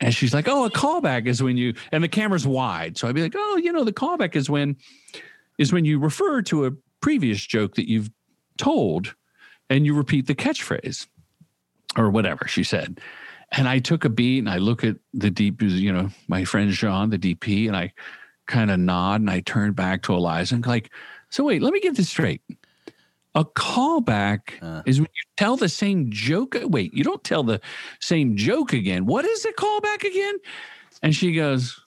And 0.00 0.14
she's 0.14 0.34
like 0.34 0.48
oh 0.48 0.64
a 0.64 0.70
callback 0.70 1.26
is 1.26 1.42
when 1.42 1.56
you 1.56 1.74
and 1.92 2.02
the 2.02 2.08
camera's 2.08 2.46
wide. 2.46 2.96
So 2.96 3.08
i'd 3.08 3.14
be 3.14 3.22
like 3.22 3.34
oh 3.36 3.56
you 3.56 3.72
know 3.72 3.84
the 3.84 3.92
callback 3.92 4.36
is 4.36 4.48
when 4.48 4.76
is 5.58 5.72
when 5.72 5.84
you 5.84 5.98
refer 5.98 6.42
to 6.42 6.66
a 6.66 6.72
previous 7.00 7.44
joke 7.44 7.74
that 7.74 7.88
you've 7.88 8.10
told 8.56 9.14
and 9.70 9.86
you 9.86 9.94
repeat 9.94 10.26
the 10.26 10.34
catchphrase 10.34 11.06
or 11.96 12.10
whatever 12.10 12.46
she 12.46 12.64
said. 12.64 13.00
And 13.52 13.68
I 13.68 13.78
took 13.78 14.04
a 14.04 14.08
beat 14.08 14.38
and 14.38 14.50
I 14.50 14.58
look 14.58 14.84
at 14.84 14.96
the 15.12 15.30
deep, 15.30 15.62
you 15.62 15.92
know, 15.92 16.08
my 16.28 16.44
friend 16.44 16.70
Jean, 16.70 17.10
the 17.10 17.18
DP, 17.18 17.68
and 17.68 17.76
I 17.76 17.92
kind 18.46 18.70
of 18.70 18.78
nod 18.78 19.20
and 19.20 19.30
I 19.30 19.40
turn 19.40 19.72
back 19.72 20.02
to 20.02 20.12
Iliza 20.12 20.54
and 20.54 20.66
like, 20.66 20.90
so 21.30 21.44
wait, 21.44 21.62
let 21.62 21.72
me 21.72 21.80
get 21.80 21.96
this 21.96 22.08
straight. 22.08 22.42
A 23.34 23.44
callback 23.44 24.62
Uh. 24.62 24.82
is 24.86 25.00
when 25.00 25.08
you 25.12 25.30
tell 25.36 25.56
the 25.56 25.68
same 25.68 26.10
joke. 26.10 26.56
Wait, 26.62 26.94
you 26.94 27.02
don't 27.02 27.24
tell 27.24 27.42
the 27.42 27.60
same 28.00 28.36
joke 28.36 28.72
again. 28.72 29.06
What 29.06 29.24
is 29.24 29.44
a 29.44 29.52
callback 29.52 30.04
again? 30.04 30.36
And 31.02 31.14
she 31.14 31.32
goes, 31.32 31.80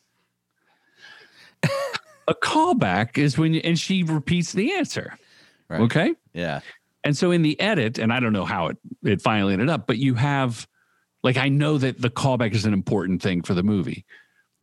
A 2.27 2.35
callback 2.35 3.17
is 3.17 3.37
when 3.37 3.53
you, 3.53 3.61
and 3.63 3.79
she 3.79 4.03
repeats 4.03 4.51
the 4.51 4.73
answer. 4.73 5.17
Right. 5.69 5.81
Okay. 5.81 6.13
Yeah. 6.33 6.59
And 7.03 7.15
so 7.15 7.31
in 7.31 7.41
the 7.41 7.57
edit, 7.61 7.99
and 7.99 8.11
I 8.11 8.19
don't 8.19 8.33
know 8.33 8.43
how 8.45 8.67
it 8.67 8.77
it 9.03 9.21
finally 9.21 9.53
ended 9.53 9.69
up, 9.69 9.87
but 9.87 9.97
you 9.97 10.15
have 10.15 10.67
like 11.23 11.37
I 11.37 11.47
know 11.47 11.77
that 11.77 12.01
the 12.01 12.09
callback 12.09 12.53
is 12.53 12.65
an 12.65 12.73
important 12.73 13.21
thing 13.21 13.41
for 13.43 13.53
the 13.53 13.63
movie. 13.63 14.05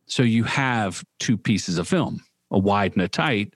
So 0.07 0.23
you 0.23 0.43
have 0.43 1.03
two 1.19 1.37
pieces 1.37 1.77
of 1.77 1.87
film, 1.87 2.23
a 2.51 2.59
wide 2.59 2.93
and 2.93 3.01
a 3.01 3.07
tight, 3.07 3.53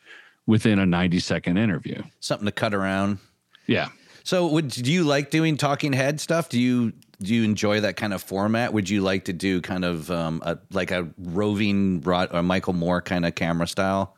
within 0.48 0.80
a 0.80 0.86
90 0.86 1.20
second 1.20 1.58
interview. 1.58 2.02
Something 2.20 2.46
to 2.46 2.52
cut 2.52 2.74
around. 2.74 3.20
Yeah. 3.68 3.90
So, 4.24 4.48
would 4.48 4.70
do 4.70 4.92
you 4.92 5.04
like 5.04 5.32
doing 5.32 5.58
talking 5.58 5.94
head 5.94 6.20
stuff? 6.20 6.50
Do 6.50 6.60
you 6.60 6.94
do 7.22 7.34
you 7.34 7.44
enjoy 7.44 7.82
that 7.82 7.96
kind 7.96 8.14
of 8.14 8.22
format? 8.22 8.74
Would 8.74 8.90
you 8.90 9.02
like 9.02 9.26
to 9.26 9.34
do 9.34 9.62
kind 9.62 9.84
of 9.84 10.10
um, 10.12 10.42
a, 10.46 10.58
like 10.72 10.92
a 10.92 11.08
roving 11.18 12.02
Rod, 12.02 12.30
or 12.34 12.44
Michael 12.44 12.74
Moore 12.74 13.02
kind 13.02 13.26
of 13.26 13.36
camera 13.36 13.68
style? 13.68 14.16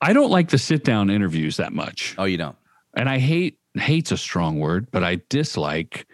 I 0.00 0.12
don't 0.12 0.30
like 0.30 0.48
the 0.48 0.58
sit 0.58 0.84
down 0.84 1.10
interviews 1.10 1.56
that 1.58 1.72
much. 1.72 2.14
Oh, 2.18 2.24
you 2.24 2.36
don't. 2.36 2.56
And 2.94 3.08
I 3.08 3.18
hate 3.18 3.58
hate's 3.74 4.12
a 4.12 4.16
strong 4.16 4.58
word, 4.58 4.88
but 4.90 5.04
I 5.04 5.20
dislike 5.28 6.06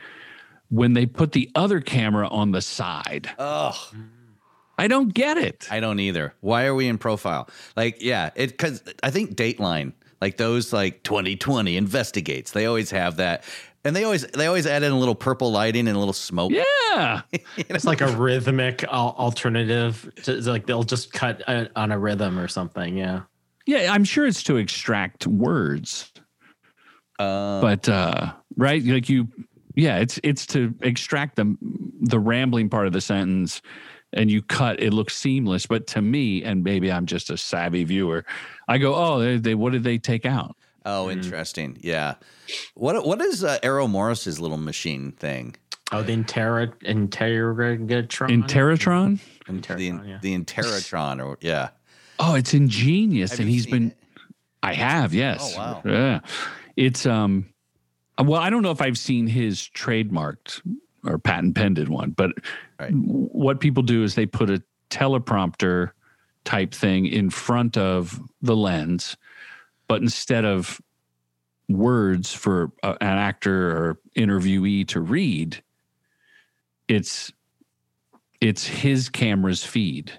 when 0.68 0.92
they 0.92 1.06
put 1.06 1.32
the 1.32 1.50
other 1.54 1.80
camera 1.80 2.28
on 2.28 2.52
the 2.52 2.60
side. 2.60 3.30
Oh, 3.38 3.90
I 4.78 4.88
don't 4.88 5.12
get 5.12 5.36
it. 5.38 5.66
I 5.70 5.80
don't 5.80 6.00
either. 6.00 6.34
Why 6.40 6.64
are 6.66 6.74
we 6.74 6.86
in 6.88 6.98
profile? 6.98 7.48
Like, 7.76 8.00
yeah, 8.00 8.30
it 8.36 8.50
because 8.50 8.82
I 9.02 9.10
think 9.10 9.34
Dateline, 9.34 9.92
like 10.20 10.36
those, 10.36 10.72
like 10.72 11.02
2020 11.02 11.76
investigates. 11.76 12.52
They 12.52 12.66
always 12.66 12.90
have 12.92 13.16
that, 13.16 13.42
and 13.84 13.94
they 13.96 14.04
always 14.04 14.24
they 14.28 14.46
always 14.46 14.66
add 14.66 14.82
in 14.84 14.92
a 14.92 14.98
little 14.98 15.14
purple 15.16 15.50
lighting 15.50 15.88
and 15.88 15.96
a 15.96 15.98
little 15.98 16.12
smoke. 16.12 16.52
Yeah, 16.52 17.22
It's 17.56 17.84
like 17.84 18.00
a 18.00 18.06
rhythmic 18.16 18.84
al- 18.84 19.16
alternative. 19.18 20.10
To, 20.24 20.36
it's 20.38 20.46
like 20.46 20.66
they'll 20.66 20.84
just 20.84 21.12
cut 21.12 21.42
uh 21.48 21.66
on 21.74 21.90
a 21.92 21.98
rhythm 21.98 22.38
or 22.38 22.46
something. 22.48 22.96
Yeah. 22.96 23.22
yeah. 23.66 23.92
I'm 23.92 24.04
sure 24.04 24.26
it's 24.26 24.42
to 24.44 24.56
extract 24.56 25.26
words, 25.26 26.12
Uh, 27.18 27.60
but 27.60 27.88
uh, 27.88 28.32
right, 28.56 28.82
like 28.84 29.08
you, 29.08 29.26
yeah, 29.74 29.98
it's 29.98 30.20
it's 30.22 30.46
to 30.46 30.72
extract 30.82 31.34
the 31.36 31.56
the 32.00 32.18
rambling 32.20 32.68
part 32.68 32.86
of 32.86 32.92
the 32.92 33.00
sentence, 33.00 33.60
and 34.12 34.30
you 34.30 34.42
cut. 34.42 34.80
It 34.82 34.92
looks 34.92 35.16
seamless, 35.16 35.66
but 35.66 35.86
to 35.88 36.02
me, 36.02 36.42
and 36.42 36.64
maybe 36.64 36.90
I'm 36.90 37.06
just 37.06 37.30
a 37.30 37.36
savvy 37.36 37.84
viewer, 37.84 38.24
I 38.66 38.78
go, 38.78 38.94
oh, 38.94 39.18
they, 39.20 39.36
they 39.36 39.54
what 39.54 39.72
did 39.72 39.84
they 39.84 39.98
take 39.98 40.26
out? 40.26 40.56
oh, 40.88 41.10
interesting. 41.10 41.78
Yeah. 41.80 42.14
What 42.74 43.06
what 43.06 43.20
is 43.20 43.44
uh, 43.44 43.58
Errol 43.62 43.88
Morris's 43.88 44.40
little 44.40 44.56
machine 44.56 45.12
thing? 45.12 45.56
Oh, 45.92 46.02
the 46.02 46.12
Intera 46.12 46.74
Interrogatron. 46.82 48.30
In 48.30 48.42
Terratron? 48.42 49.20
The 49.46 49.52
Interrotron, 49.52 50.08
yeah. 50.08 50.18
the 50.20 50.38
Interatron, 50.38 51.24
or 51.24 51.38
yeah. 51.40 51.70
Oh, 52.18 52.34
it's 52.34 52.52
ingenious, 52.52 53.32
Have 53.32 53.40
and 53.40 53.48
he's 53.48 53.66
been. 53.66 53.88
it? 53.88 53.96
I 54.62 54.74
have, 54.74 55.14
yes. 55.14 55.54
Oh, 55.54 55.58
wow. 55.58 55.82
Yeah, 55.84 56.20
it's 56.76 57.06
um. 57.06 57.46
Well, 58.20 58.40
I 58.40 58.50
don't 58.50 58.62
know 58.62 58.72
if 58.72 58.82
I've 58.82 58.98
seen 58.98 59.28
his 59.28 59.60
trademarked 59.60 60.60
or 61.08 61.18
patent 61.18 61.54
pended 61.56 61.88
one, 61.88 62.10
but 62.10 62.30
Right. 62.78 62.92
what 62.92 63.60
people 63.60 63.82
do 63.82 64.02
is 64.04 64.14
they 64.14 64.26
put 64.26 64.50
a 64.50 64.62
teleprompter 64.90 65.90
type 66.44 66.72
thing 66.72 67.06
in 67.06 67.30
front 67.30 67.76
of 67.76 68.20
the 68.42 68.54
lens, 68.56 69.16
but 69.88 70.00
instead 70.02 70.44
of 70.44 70.80
words 71.68 72.32
for 72.32 72.72
a, 72.82 72.90
an 73.00 73.18
actor 73.18 73.70
or 73.70 74.00
interviewee 74.16 74.86
to 74.88 75.00
read, 75.00 75.62
it's 76.88 77.32
it's 78.40 78.66
his 78.66 79.08
camera's 79.08 79.64
feed 79.64 80.12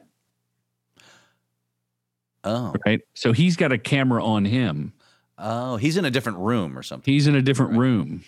Oh, 2.43 2.73
right? 2.85 3.01
So 3.13 3.33
he's 3.33 3.55
got 3.55 3.71
a 3.71 3.77
camera 3.77 4.23
on 4.23 4.45
him. 4.45 4.93
oh, 5.37 5.77
he's 5.77 5.97
in 5.97 6.05
a 6.05 6.11
different 6.11 6.37
room 6.39 6.77
or 6.77 6.83
something. 6.83 7.13
He's 7.13 7.27
in 7.27 7.35
a 7.35 7.41
different 7.41 7.77
room. 7.77 8.23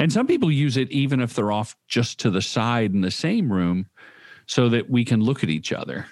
And 0.00 0.12
some 0.12 0.26
people 0.26 0.50
use 0.50 0.76
it 0.76 0.90
even 0.90 1.20
if 1.20 1.34
they're 1.34 1.52
off 1.52 1.76
just 1.86 2.18
to 2.20 2.30
the 2.30 2.42
side 2.42 2.92
in 2.92 3.02
the 3.02 3.10
same 3.10 3.52
room 3.52 3.86
so 4.46 4.68
that 4.70 4.90
we 4.90 5.04
can 5.04 5.20
look 5.20 5.44
at 5.44 5.50
each 5.50 5.72
other. 5.72 6.06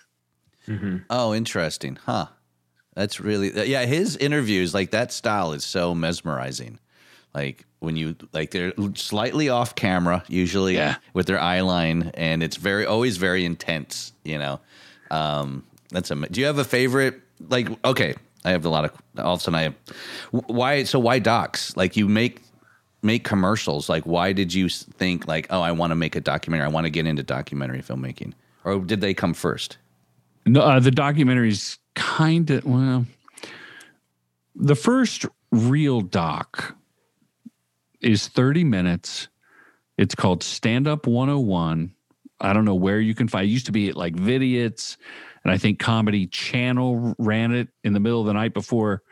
Mhm. 0.69 1.05
Oh, 1.11 1.35
interesting, 1.35 1.99
huh? 2.05 2.27
That's 2.95 3.19
really 3.21 3.51
yeah. 3.69 3.87
His 3.87 4.17
interviews, 4.17 4.75
like 4.75 4.91
that 4.91 5.13
style, 5.13 5.53
is 5.53 5.65
so 5.65 5.95
mesmerizing. 5.95 6.79
Like 7.35 7.65
when 7.79 7.97
you 7.97 8.17
like 8.33 8.51
they're 8.51 8.73
slightly 8.95 9.49
off 9.49 9.75
camera, 9.75 10.25
usually 10.29 10.75
Yeah. 10.75 10.97
with 11.15 11.27
their 11.27 11.41
eye 11.41 11.61
line, 11.61 12.11
and 12.15 12.43
it's 12.43 12.57
very 12.57 12.85
always 12.85 13.17
very 13.17 13.45
intense. 13.45 14.13
You 14.25 14.39
know, 14.39 14.61
um, 15.11 15.63
that's 15.91 16.11
a. 16.11 16.17
Do 16.17 16.41
you 16.41 16.47
have 16.47 16.59
a 16.59 16.65
favorite? 16.65 17.21
Like, 17.49 17.69
okay, 17.85 18.15
I 18.45 18.51
have 18.51 18.65
a 18.65 18.69
lot 18.69 18.85
of. 18.85 18.91
All 19.17 19.35
of 19.35 19.41
a 19.41 19.43
sudden, 19.43 19.55
I 19.55 19.63
have. 19.63 19.75
Why? 20.33 20.83
So 20.85 20.99
why 20.99 21.21
docs? 21.21 21.77
Like 21.77 21.97
you 21.97 22.09
make 22.09 22.43
make 23.03 23.25
commercials. 23.25 23.89
Like, 23.89 24.05
why 24.05 24.33
did 24.33 24.53
you 24.53 24.69
think 24.69 25.27
like, 25.27 25.47
oh, 25.51 25.61
I 25.61 25.73
want 25.73 25.91
to 25.91 25.95
make 25.95 26.17
a 26.17 26.21
documentary. 26.21 26.67
I 26.67 26.71
want 26.71 26.85
to 26.85 26.91
get 26.91 27.07
into 27.07 27.23
documentary 27.23 27.83
filmmaking, 27.83 28.33
or 28.65 28.79
did 28.81 29.01
they 29.01 29.15
come 29.15 29.35
first? 29.35 29.79
No, 30.47 30.61
uh, 30.61 30.81
the 30.81 30.91
documentaries 30.91 31.79
kind 31.95 32.51
of 32.51 32.65
well. 32.65 33.07
The 34.55 34.75
first 34.75 35.27
real 35.53 36.01
doc 36.01 36.77
is 38.01 38.29
30 38.29 38.65
minutes. 38.65 39.29
It's 39.97 40.15
called 40.15 40.43
Stand 40.43 40.87
Up 40.89 41.07
101. 41.07 41.93
I 42.41 42.53
don't 42.53 42.65
know 42.65 42.75
where 42.75 43.01
you 43.01 43.15
can 43.15 43.29
find. 43.29 43.47
It 43.47 43.51
used 43.51 43.67
to 43.67 43.73
be 43.73 43.89
at 43.89 43.97
like 43.97 44.15
Vidiots, 44.15 44.97
and 45.45 45.53
I 45.53 45.59
think 45.59 45.79
Comedy 45.79 46.27
Channel 46.27 47.15
ran 47.19 47.53
it 47.53 47.69
in 47.85 47.93
the 47.93 48.01
middle 48.01 48.21
of 48.21 48.27
the 48.27 48.33
night 48.33 48.55
before 48.55 49.03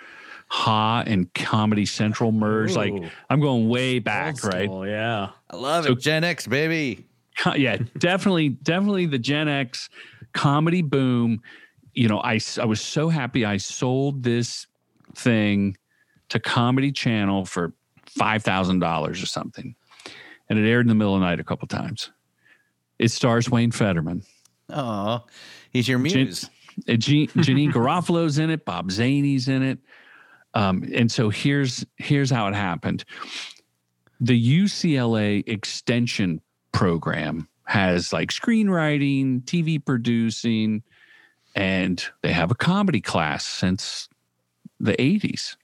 Ha 0.48 1.02
and 1.06 1.32
Comedy 1.34 1.86
Central 1.86 2.30
merged. 2.32 2.76
Like 2.76 2.94
I'm 3.30 3.40
going 3.40 3.68
way 3.68 3.98
back, 3.98 4.42
Old 4.44 4.54
right? 4.54 4.64
school, 4.64 4.86
yeah. 4.86 5.30
I 5.50 5.56
love 5.56 5.84
So- 5.84 5.92
it. 5.92 6.00
Gen 6.00 6.24
X, 6.24 6.46
baby. 6.46 7.04
Yeah, 7.54 7.76
definitely, 7.98 8.48
definitely 8.50 9.04
the 9.06 9.18
Gen 9.18 9.46
X 9.48 9.90
comedy 10.32 10.80
boom. 10.82 11.42
You 11.92 12.08
know, 12.08 12.18
I 12.20 12.38
I 12.60 12.64
was 12.64 12.80
so 12.80 13.08
happy 13.10 13.44
I 13.44 13.58
sold 13.58 14.22
this 14.22 14.66
thing 15.14 15.76
to 16.30 16.38
Comedy 16.40 16.92
Channel 16.92 17.44
for 17.44 17.74
five 18.06 18.42
thousand 18.42 18.78
dollars 18.78 19.22
or 19.22 19.26
something, 19.26 19.74
and 20.48 20.58
it 20.58 20.66
aired 20.66 20.82
in 20.86 20.88
the 20.88 20.94
middle 20.94 21.14
of 21.14 21.20
the 21.20 21.26
night 21.26 21.38
a 21.40 21.44
couple 21.44 21.68
times. 21.68 22.10
It 22.98 23.10
stars 23.10 23.50
Wayne 23.50 23.70
Federman. 23.70 24.22
Oh, 24.70 25.24
he's 25.70 25.86
your 25.88 25.98
Gen- 25.98 26.24
muse. 26.24 26.44
Uh, 26.88 26.92
Janeane 26.92 27.72
Garofalo's 27.72 28.38
in 28.38 28.48
it. 28.50 28.64
Bob 28.64 28.90
Zany's 28.90 29.48
in 29.48 29.62
it. 29.62 29.78
Um, 30.56 30.88
and 30.94 31.12
so 31.12 31.28
here's 31.28 31.84
here's 31.98 32.30
how 32.30 32.48
it 32.48 32.54
happened. 32.54 33.04
The 34.20 34.62
UCLA 34.62 35.46
extension 35.46 36.40
program 36.72 37.46
has 37.64 38.10
like 38.10 38.30
screenwriting, 38.30 39.42
TV 39.42 39.84
producing, 39.84 40.82
and 41.54 42.02
they 42.22 42.32
have 42.32 42.50
a 42.50 42.54
comedy 42.54 43.02
class 43.02 43.44
since 43.44 44.08
the 44.80 44.94
80s. 44.94 45.56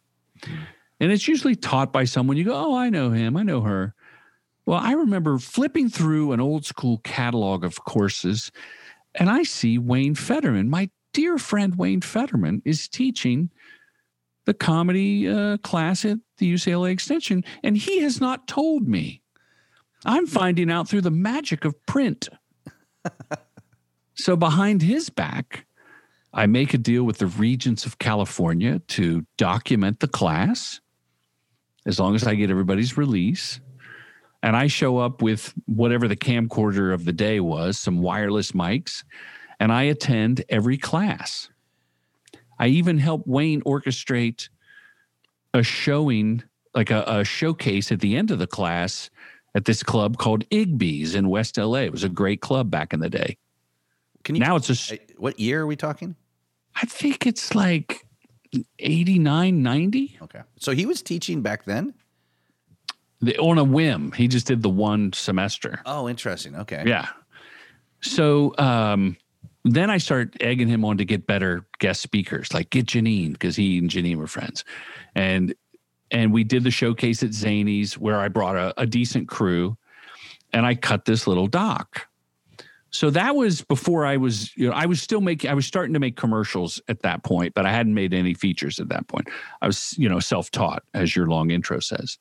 And 1.00 1.10
it's 1.10 1.26
usually 1.26 1.56
taught 1.56 1.90
by 1.90 2.04
someone 2.04 2.36
you 2.36 2.44
go, 2.44 2.54
Oh, 2.54 2.76
I 2.76 2.90
know 2.90 3.10
him, 3.10 3.34
I 3.34 3.44
know 3.44 3.62
her. 3.62 3.94
Well, 4.66 4.78
I 4.78 4.92
remember 4.92 5.38
flipping 5.38 5.88
through 5.88 6.32
an 6.32 6.40
old 6.40 6.66
school 6.66 6.98
catalog 7.02 7.64
of 7.64 7.82
courses 7.84 8.52
and 9.14 9.30
I 9.30 9.42
see 9.42 9.78
Wayne 9.78 10.14
Federman. 10.14 10.68
My 10.68 10.90
dear 11.14 11.38
friend 11.38 11.76
Wayne 11.76 12.02
Federman 12.02 12.60
is 12.66 12.88
teaching 12.88 13.50
the 14.44 14.54
comedy 14.54 15.28
uh, 15.28 15.56
class 15.58 16.04
at 16.04 16.18
the 16.38 16.52
UCLA 16.52 16.90
Extension, 16.90 17.44
and 17.62 17.76
he 17.76 18.00
has 18.00 18.20
not 18.20 18.48
told 18.48 18.88
me. 18.88 19.22
I'm 20.04 20.26
finding 20.26 20.70
out 20.70 20.88
through 20.88 21.02
the 21.02 21.10
magic 21.10 21.64
of 21.64 21.74
print. 21.86 22.28
so, 24.14 24.36
behind 24.36 24.82
his 24.82 25.10
back, 25.10 25.66
I 26.34 26.46
make 26.46 26.74
a 26.74 26.78
deal 26.78 27.04
with 27.04 27.18
the 27.18 27.26
Regents 27.26 27.86
of 27.86 27.98
California 27.98 28.80
to 28.88 29.24
document 29.36 30.00
the 30.00 30.08
class 30.08 30.80
as 31.86 31.98
long 31.98 32.14
as 32.14 32.26
I 32.26 32.34
get 32.34 32.50
everybody's 32.50 32.96
release. 32.96 33.60
And 34.42 34.56
I 34.56 34.66
show 34.66 34.98
up 34.98 35.22
with 35.22 35.54
whatever 35.66 36.08
the 36.08 36.16
camcorder 36.16 36.92
of 36.92 37.04
the 37.04 37.12
day 37.12 37.38
was, 37.38 37.78
some 37.78 38.00
wireless 38.00 38.52
mics, 38.52 39.04
and 39.60 39.72
I 39.72 39.84
attend 39.84 40.44
every 40.48 40.76
class. 40.76 41.48
I 42.58 42.68
even 42.68 42.98
helped 42.98 43.26
Wayne 43.26 43.62
orchestrate 43.62 44.48
a 45.54 45.62
showing, 45.62 46.42
like 46.74 46.90
a, 46.90 47.04
a 47.06 47.24
showcase 47.24 47.92
at 47.92 48.00
the 48.00 48.16
end 48.16 48.30
of 48.30 48.38
the 48.38 48.46
class 48.46 49.10
at 49.54 49.64
this 49.64 49.82
club 49.82 50.16
called 50.18 50.48
Igby's 50.50 51.14
in 51.14 51.28
West 51.28 51.58
LA. 51.58 51.80
It 51.80 51.92
was 51.92 52.04
a 52.04 52.08
great 52.08 52.40
club 52.40 52.70
back 52.70 52.92
in 52.92 53.00
the 53.00 53.10
day. 53.10 53.36
Can 54.24 54.34
you 54.36 54.40
Now 54.40 54.56
it's 54.56 54.92
a, 54.92 54.98
what 55.18 55.38
year 55.38 55.62
are 55.62 55.66
we 55.66 55.76
talking? 55.76 56.16
I 56.74 56.86
think 56.86 57.26
it's 57.26 57.54
like 57.54 58.06
89, 58.78 59.62
90 59.62 60.18
Okay, 60.22 60.40
so 60.58 60.72
he 60.72 60.86
was 60.86 61.02
teaching 61.02 61.42
back 61.42 61.64
then. 61.64 61.94
The- 63.20 63.36
on 63.38 63.58
a 63.58 63.64
whim. 63.64 64.12
He 64.12 64.26
just 64.28 64.46
did 64.46 64.62
the 64.62 64.70
one 64.70 65.12
semester. 65.12 65.80
Oh, 65.86 66.08
interesting. 66.08 66.56
Okay. 66.56 66.82
Yeah. 66.86 67.08
So 68.00 68.54
um 68.58 69.16
then 69.64 69.90
I 69.90 69.98
start 69.98 70.36
egging 70.40 70.68
him 70.68 70.84
on 70.84 70.98
to 70.98 71.04
get 71.04 71.26
better 71.26 71.66
guest 71.78 72.02
speakers, 72.02 72.52
like 72.52 72.70
get 72.70 72.86
Janeane 72.86 73.32
because 73.32 73.56
he 73.56 73.78
and 73.78 73.88
Janeane 73.88 74.16
were 74.16 74.26
friends, 74.26 74.64
and 75.14 75.54
and 76.10 76.32
we 76.32 76.44
did 76.44 76.64
the 76.64 76.70
showcase 76.70 77.22
at 77.22 77.30
Zany's 77.30 77.98
where 77.98 78.20
I 78.20 78.28
brought 78.28 78.56
a, 78.56 78.74
a 78.80 78.86
decent 78.86 79.28
crew, 79.28 79.76
and 80.52 80.66
I 80.66 80.74
cut 80.74 81.04
this 81.04 81.26
little 81.26 81.46
doc. 81.46 82.06
So 82.90 83.08
that 83.08 83.34
was 83.34 83.62
before 83.62 84.04
I 84.04 84.18
was, 84.18 84.54
you 84.54 84.68
know, 84.68 84.74
I 84.74 84.84
was 84.84 85.00
still 85.00 85.22
making, 85.22 85.50
I 85.50 85.54
was 85.54 85.66
starting 85.66 85.94
to 85.94 85.98
make 85.98 86.14
commercials 86.14 86.78
at 86.88 87.00
that 87.00 87.24
point, 87.24 87.54
but 87.54 87.64
I 87.64 87.72
hadn't 87.72 87.94
made 87.94 88.12
any 88.12 88.34
features 88.34 88.78
at 88.78 88.90
that 88.90 89.08
point. 89.08 89.28
I 89.62 89.66
was, 89.66 89.96
you 89.96 90.10
know, 90.10 90.20
self 90.20 90.50
taught, 90.50 90.82
as 90.92 91.16
your 91.16 91.26
long 91.26 91.50
intro 91.50 91.80
says. 91.80 92.18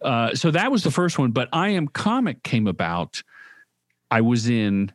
Uh, 0.00 0.34
so 0.34 0.50
that 0.50 0.72
was 0.72 0.84
the 0.84 0.90
first 0.90 1.18
one, 1.18 1.32
but 1.32 1.50
I 1.52 1.70
Am 1.70 1.86
Comic 1.86 2.42
came 2.42 2.66
about. 2.66 3.22
I 4.10 4.22
was 4.22 4.48
in 4.48 4.90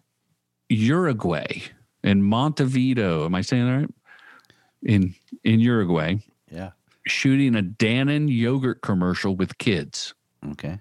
Uruguay 0.74 1.62
in 2.04 2.24
Montevideo. 2.24 3.26
Am 3.26 3.36
I 3.36 3.42
saying 3.42 3.66
that 3.66 3.78
right? 3.78 3.90
In 4.84 5.16
in 5.44 5.60
Uruguay, 5.60 6.16
Yeah. 6.52 6.72
shooting 7.08 7.56
a 7.56 7.64
Dannon 7.64 8.28
yogurt 8.30 8.82
commercial 8.82 9.36
with 9.36 9.58
kids 9.58 10.14
Okay. 10.52 10.80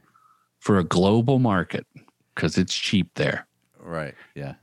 for 0.60 0.78
a 0.78 0.84
global 0.84 1.38
market 1.38 1.86
because 2.34 2.58
it's 2.58 2.76
cheap 2.76 3.10
there. 3.14 3.46
Right. 3.78 4.14
Yeah. 4.34 4.54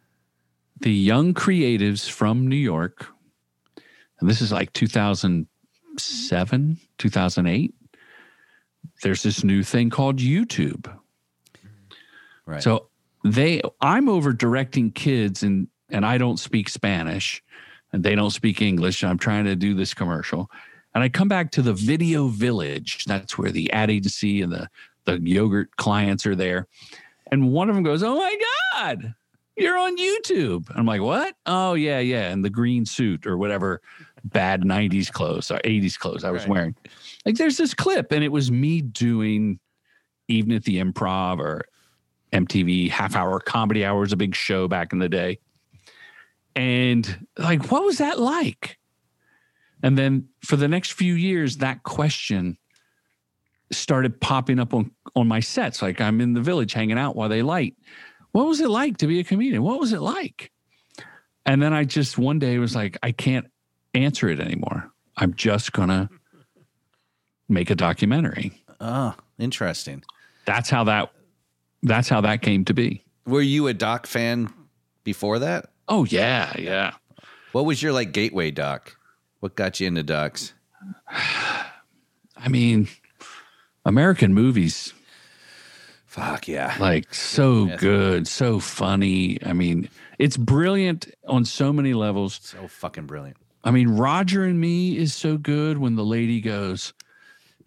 The 0.81 0.93
young 0.93 1.33
creatives 1.33 2.09
from 2.09 2.47
New 2.47 2.55
York, 2.55 3.07
and 4.19 4.29
this 4.29 4.41
is 4.41 4.51
like 4.51 4.71
2007, 4.73 6.77
2008. 6.97 7.73
There's 9.03 9.23
this 9.23 9.43
new 9.43 9.63
thing 9.63 9.89
called 9.89 10.17
YouTube. 10.19 10.87
Right. 12.45 12.63
So 12.63 12.88
they 13.23 13.61
I'm 13.81 14.09
over 14.09 14.33
directing 14.33 14.91
kids 14.91 15.43
and 15.43 15.67
and 15.89 16.05
I 16.05 16.17
don't 16.17 16.37
speak 16.37 16.69
Spanish 16.69 17.43
and 17.91 18.03
they 18.03 18.15
don't 18.15 18.29
speak 18.31 18.61
English. 18.61 19.03
I'm 19.03 19.17
trying 19.17 19.45
to 19.45 19.55
do 19.55 19.73
this 19.73 19.93
commercial. 19.93 20.49
And 20.93 21.03
I 21.03 21.09
come 21.09 21.27
back 21.27 21.51
to 21.51 21.61
the 21.61 21.73
video 21.73 22.27
village. 22.27 23.05
That's 23.05 23.37
where 23.37 23.51
the 23.51 23.71
ad 23.71 23.89
agency 23.91 24.41
and 24.41 24.51
the 24.51 24.69
the 25.05 25.19
yogurt 25.21 25.75
clients 25.77 26.25
are 26.25 26.35
there. 26.35 26.67
And 27.31 27.51
one 27.51 27.69
of 27.69 27.75
them 27.75 27.83
goes, 27.83 28.03
"Oh 28.03 28.15
my 28.15 28.35
god, 28.73 29.13
you're 29.55 29.77
on 29.77 29.97
YouTube." 29.97 30.65
I'm 30.75 30.85
like, 30.85 31.01
"What?" 31.01 31.35
"Oh 31.45 31.73
yeah, 31.73 31.99
yeah." 31.99 32.29
And 32.29 32.43
the 32.43 32.49
green 32.49 32.85
suit 32.85 33.27
or 33.27 33.37
whatever 33.37 33.81
bad 34.23 34.63
90s 34.63 35.11
clothes 35.11 35.49
or 35.51 35.59
80s 35.63 35.97
clothes 35.97 36.23
I 36.23 36.31
was 36.31 36.43
Right. 36.43 36.49
wearing. 36.49 36.75
Like 37.25 37.35
there's 37.35 37.57
this 37.57 37.73
clip 37.73 38.11
and 38.11 38.23
it 38.23 38.31
was 38.31 38.51
me 38.51 38.81
doing 38.81 39.59
even 40.27 40.51
at 40.51 40.63
the 40.63 40.81
improv 40.81 41.39
or 41.39 41.65
MTV 42.33 42.89
half 42.89 43.15
hour 43.15 43.39
comedy 43.39 43.85
hour 43.85 43.99
was 43.99 44.13
a 44.13 44.17
big 44.17 44.35
show 44.35 44.67
back 44.67 44.93
in 44.93 44.99
the 44.99 45.09
day. 45.09 45.39
And 46.55 47.27
like, 47.37 47.71
what 47.71 47.83
was 47.83 47.99
that 47.99 48.19
like? 48.19 48.77
And 49.81 49.97
then 49.97 50.27
for 50.43 50.55
the 50.55 50.67
next 50.67 50.93
few 50.93 51.13
years, 51.13 51.57
that 51.57 51.83
question 51.83 52.57
started 53.71 54.19
popping 54.19 54.59
up 54.59 54.73
on, 54.73 54.91
on 55.15 55.27
my 55.27 55.39
sets. 55.39 55.81
Like 55.81 56.01
I'm 56.01 56.21
in 56.21 56.33
the 56.33 56.41
village 56.41 56.73
hanging 56.73 56.97
out 56.97 57.15
while 57.15 57.29
they 57.29 57.41
light. 57.41 57.75
What 58.31 58.47
was 58.47 58.61
it 58.61 58.69
like 58.69 58.97
to 58.97 59.07
be 59.07 59.19
a 59.19 59.23
comedian? 59.23 59.63
What 59.63 59.79
was 59.79 59.93
it 59.93 60.01
like? 60.01 60.51
And 61.45 61.61
then 61.61 61.73
I 61.73 61.83
just 61.83 62.17
one 62.17 62.39
day 62.39 62.57
was 62.59 62.75
like, 62.75 62.97
I 63.01 63.11
can't 63.11 63.47
answer 63.93 64.29
it 64.29 64.39
anymore. 64.39 64.91
I'm 65.17 65.33
just 65.33 65.71
gonna 65.71 66.09
make 67.47 67.69
a 67.69 67.75
documentary. 67.75 68.51
Oh, 68.79 69.15
interesting. 69.39 70.03
That's 70.45 70.69
how 70.69 70.83
that 70.85 71.11
that's 71.83 72.09
how 72.09 72.21
that 72.21 72.41
came 72.41 72.65
to 72.65 72.73
be. 72.73 73.03
Were 73.25 73.41
you 73.41 73.67
a 73.67 73.73
doc 73.73 74.07
fan 74.07 74.51
before 75.03 75.39
that? 75.39 75.67
Oh 75.87 76.05
yeah, 76.05 76.53
yeah. 76.57 76.93
What 77.51 77.65
was 77.65 77.81
your 77.81 77.93
like 77.93 78.11
gateway 78.11 78.51
doc? 78.51 78.95
What 79.39 79.55
got 79.55 79.79
you 79.79 79.87
into 79.87 80.03
docs? 80.03 80.53
I 82.37 82.47
mean, 82.49 82.87
American 83.85 84.33
movies 84.33 84.93
Fuck 86.05 86.47
yeah. 86.47 86.75
like 86.79 87.13
so 87.13 87.65
Yes. 87.67 87.79
good, 87.79 88.27
so 88.27 88.59
funny. 88.59 89.37
I 89.45 89.53
mean, 89.53 89.89
it's 90.17 90.37
brilliant 90.37 91.07
on 91.27 91.45
so 91.45 91.71
many 91.71 91.93
levels. 91.93 92.39
So 92.41 92.67
fucking 92.67 93.05
brilliant. 93.05 93.37
I 93.63 93.69
mean, 93.71 93.89
Roger 93.89 94.43
and 94.43 94.59
Me 94.59 94.97
is 94.97 95.13
so 95.13 95.37
good 95.37 95.77
when 95.77 95.95
the 95.95 96.03
lady 96.03 96.41
goes, 96.41 96.93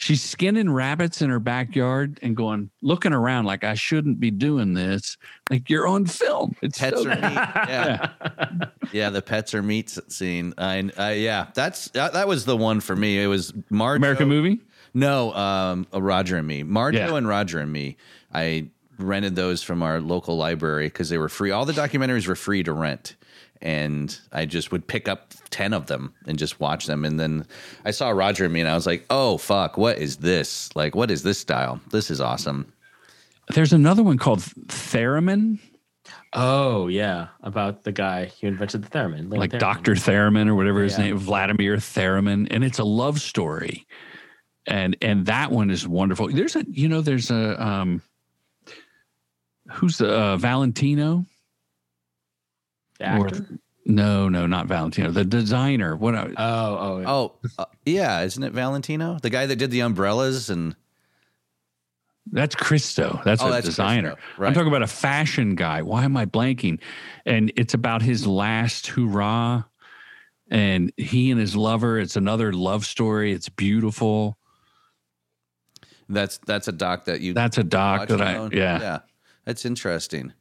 she's 0.03 0.21
skinning 0.21 0.69
rabbits 0.69 1.23
in 1.23 1.31
her 1.31 1.39
backyard 1.39 2.19
and 2.23 2.37
going, 2.37 2.71
looking 2.83 3.13
around 3.13 3.45
like 3.45 3.63
I 3.63 3.75
shouldn't 3.75 4.19
be 4.19 4.33
doing 4.33 4.75
this. 4.75 5.17
Like 5.49 5.71
you're 5.71 5.87
on 5.87 6.07
film. 6.07 6.57
It's 6.61 6.79
Pets 6.79 7.03
so 7.03 7.09
are 7.09 7.15
meat. 7.15 7.21
Yeah. 7.23 8.11
yeah, 8.93 9.11
the 9.11 9.23
pets 9.23 9.55
are 9.55 9.63
meat 9.63 9.97
scene. 10.09 10.55
I, 10.59 10.91
I 10.99 11.13
yeah, 11.13 11.47
that's 11.55 11.89
that, 11.91 12.15
that 12.15 12.27
was 12.27 12.45
the 12.45 12.57
one 12.57 12.81
for 12.81 12.97
me. 12.97 13.23
It 13.23 13.29
was 13.29 13.53
Marjoe. 13.71 13.97
American 13.97 14.29
movie. 14.29 14.61
No, 14.93 15.33
um, 15.35 15.87
uh, 15.95 16.03
Roger 16.03 16.37
and 16.37 16.47
me. 16.47 16.65
Marjoe 16.65 16.99
Yeah. 16.99 17.17
and 17.17 17.29
Roger 17.29 17.61
and 17.61 17.73
me. 17.73 17.97
I 18.35 18.69
rented 18.99 19.37
those 19.37 19.63
from 19.63 19.83
our 19.83 20.01
local 20.01 20.37
library 20.37 20.87
because 20.87 21.09
they 21.11 21.19
were 21.19 21.29
free. 21.29 21.51
All 21.53 21.65
the 21.65 21.73
documentaries 21.73 22.27
were 22.27 22.37
free 22.37 22.63
to 22.65 22.73
rent. 22.73 23.15
And 23.63 24.19
I 24.33 24.45
just 24.45 24.73
would 24.73 24.87
pick 24.87 25.07
up 25.09 25.33
10 25.51 25.73
of 25.73 25.87
them 25.87 26.13
and 26.27 26.37
just 26.39 26.59
watch 26.61 26.87
them. 26.87 27.05
And 27.05 27.19
then 27.21 27.47
I 27.85 27.93
saw 27.93 28.11
Roger 28.11 28.45
and 28.45 28.53
me 28.53 28.61
and 28.61 28.69
I 28.69 28.75
was 28.75 28.87
like, 28.87 29.07
oh, 29.09 29.39
fuck, 29.39 29.77
what 29.77 29.99
is 29.99 30.17
this? 30.17 30.75
Like, 30.75 30.95
what 30.97 31.11
is 31.13 31.23
this 31.23 31.39
style? 31.39 31.81
This 31.91 32.11
is 32.11 32.21
awesome. 32.21 32.73
There's 33.55 33.73
another 33.73 34.03
one 34.03 34.19
called 34.19 34.41
Theremin, 34.41 35.59
Oh 36.35 36.89
yeah, 36.89 37.29
about 37.43 37.85
the 37.85 37.93
guy 37.93 38.33
who 38.41 38.47
invented 38.49 38.83
the 38.83 38.89
theremin, 38.89 39.31
Leon 39.31 39.39
like 39.39 39.51
Theremin. 39.51 39.59
Dr. 39.61 39.95
Theremin 39.95 40.49
or 40.49 40.55
whatever 40.55 40.83
his 40.83 40.99
Yeah. 40.99 41.05
name, 41.05 41.19
Vladimir 41.19 41.77
Theremin. 41.77 42.49
And 42.51 42.65
it's 42.65 42.79
a 42.79 42.85
love 42.85 43.21
story. 43.21 43.87
And 44.67 44.97
and 45.03 45.27
that 45.27 45.53
one 45.53 45.71
is 45.71 45.87
wonderful. 45.87 46.29
There's 46.29 46.57
a 46.57 46.65
you 46.69 46.89
know, 46.89 47.01
there's 47.03 47.31
a 47.31 47.63
um 47.65 48.01
who's 49.73 49.99
the 49.99 50.11
uh, 50.13 50.37
Valentino? 50.39 51.25
The 53.03 53.19
Or- 53.19 53.59
No, 53.85 54.29
no, 54.29 54.47
not 54.47 54.67
Valentino. 54.67 55.11
The 55.11 55.25
designer. 55.25 55.97
What? 55.97 56.15
I- 56.15 56.29
Oh, 56.37 56.77
oh, 56.79 57.03
Oh, 57.07 57.33
uh, 57.59 57.65
yeah. 57.85 58.21
Isn't 58.23 58.43
it 58.45 58.53
Valentino? 58.53 59.19
The 59.21 59.31
guy 59.31 59.47
that 59.47 59.57
did 59.57 59.71
the 59.71 59.81
umbrellas 59.81 60.51
and. 60.51 60.77
That's 62.31 62.55
Christo. 62.55 63.21
That's 63.25 63.43
Oh, 63.43 63.49
a 63.49 63.51
that's 63.51 63.67
designer. 63.67 64.15
Right. 64.39 64.47
I'm 64.47 64.55
talking 64.55 64.69
about 64.69 64.83
a 64.83 64.87
fashion 64.87 65.57
guy. 65.57 65.83
Why 65.83 66.05
am 66.05 66.17
I 66.17 66.25
blanking? 66.25 66.79
And 67.27 67.53
it's 67.57 67.75
about 67.75 68.01
his 68.03 68.25
last 68.27 68.87
hurrah. 68.87 69.65
And 70.49 70.93
he 70.97 71.33
and 71.33 71.41
his 71.41 71.57
lover. 71.57 71.99
It's 71.99 72.15
another 72.15 72.53
love 72.53 72.87
story. 72.87 73.33
It's 73.33 73.49
beautiful. 73.49 74.39
That's 76.09 76.39
that's 76.47 76.69
a 76.69 76.73
doc 76.73 77.07
that 77.07 77.21
you 77.23 77.33
That's 77.35 77.59
a 77.59 77.65
doc 77.65 78.07
that 78.09 78.21
I 78.21 78.33
alone? 78.35 78.51
yeah. 78.53 78.81
yeah 78.81 78.99
that's 79.45 79.65
interesting 79.65 80.33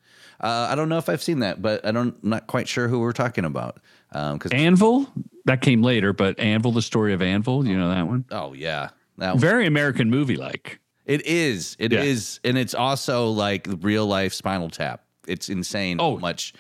uh, 0.41 0.67
i 0.69 0.75
don't 0.75 0.89
know 0.89 0.97
if 0.97 1.07
i've 1.09 1.21
seen 1.23 1.39
that 1.39 1.61
but 1.61 1.85
i 1.85 1.91
don't 1.91 2.15
I'm 2.23 2.29
not 2.29 2.47
quite 2.47 2.67
sure 2.67 2.87
who 2.87 2.99
we're 2.99 3.11
talking 3.13 3.45
about 3.45 3.79
um 4.11 4.37
because 4.37 4.51
Anvil. 4.51 5.07
That 5.45 5.61
came 5.61 5.81
later, 5.81 6.13
but 6.13 6.39
Anvil, 6.39 6.71
the 6.71 6.83
story 6.83 7.13
of 7.13 7.21
Anvil. 7.23 7.65
You 7.67 7.75
know 7.77 7.89
that 7.89 8.05
one. 8.07 8.25
oh 8.31 8.53
yeah 8.53 8.89
that 9.17 9.33
was, 9.33 9.41
Very 9.41 9.65
American 9.65 10.09
movie 10.09 10.35
like. 10.37 10.79
it 11.05 11.25
is 11.25 11.75
It 11.79 11.93
is, 11.93 12.39
Yeah. 12.43 12.49
and 12.49 12.57
it's 12.59 12.73
also 12.75 13.29
like 13.29 13.67
real 13.81 14.05
life 14.05 14.33
spinal 14.33 14.69
tap 14.69 15.03
it's 15.27 15.49
insane 15.49 15.97
Oh. 15.99 16.15
how 16.15 16.19
much 16.19 16.53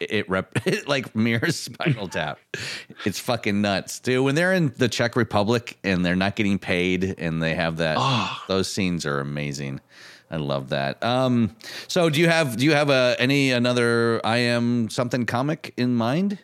it, 0.00 0.12
it 0.12 0.28
rep 0.28 0.52
it 0.66 0.88
like 0.88 1.14
mirrors 1.14 1.56
spinal 1.56 2.08
tap 2.08 2.38
it's 3.04 3.18
fucking 3.20 3.60
nuts 3.60 4.00
dude 4.00 4.24
when 4.24 4.34
they're 4.34 4.52
in 4.52 4.72
the 4.78 4.88
czech 4.88 5.14
republic 5.16 5.78
and 5.84 6.04
they're 6.04 6.16
not 6.16 6.34
getting 6.36 6.58
paid 6.58 7.14
and 7.18 7.42
they 7.42 7.54
have 7.54 7.76
that 7.78 7.96
Oh. 8.00 8.42
those 8.48 8.70
scenes 8.72 9.04
are 9.06 9.20
amazing 9.20 9.80
I 10.34 10.38
love 10.38 10.70
that. 10.70 11.00
Um, 11.04 11.54
so 11.86 12.10
do 12.10 12.20
you 12.20 12.28
have 12.28 12.56
do 12.56 12.64
you 12.64 12.72
have 12.72 12.90
a 12.90 13.14
any 13.20 13.52
another 13.52 14.20
I 14.24 14.38
am 14.38 14.90
something 14.90 15.26
comic 15.26 15.72
in 15.76 15.94
mind? 15.94 16.40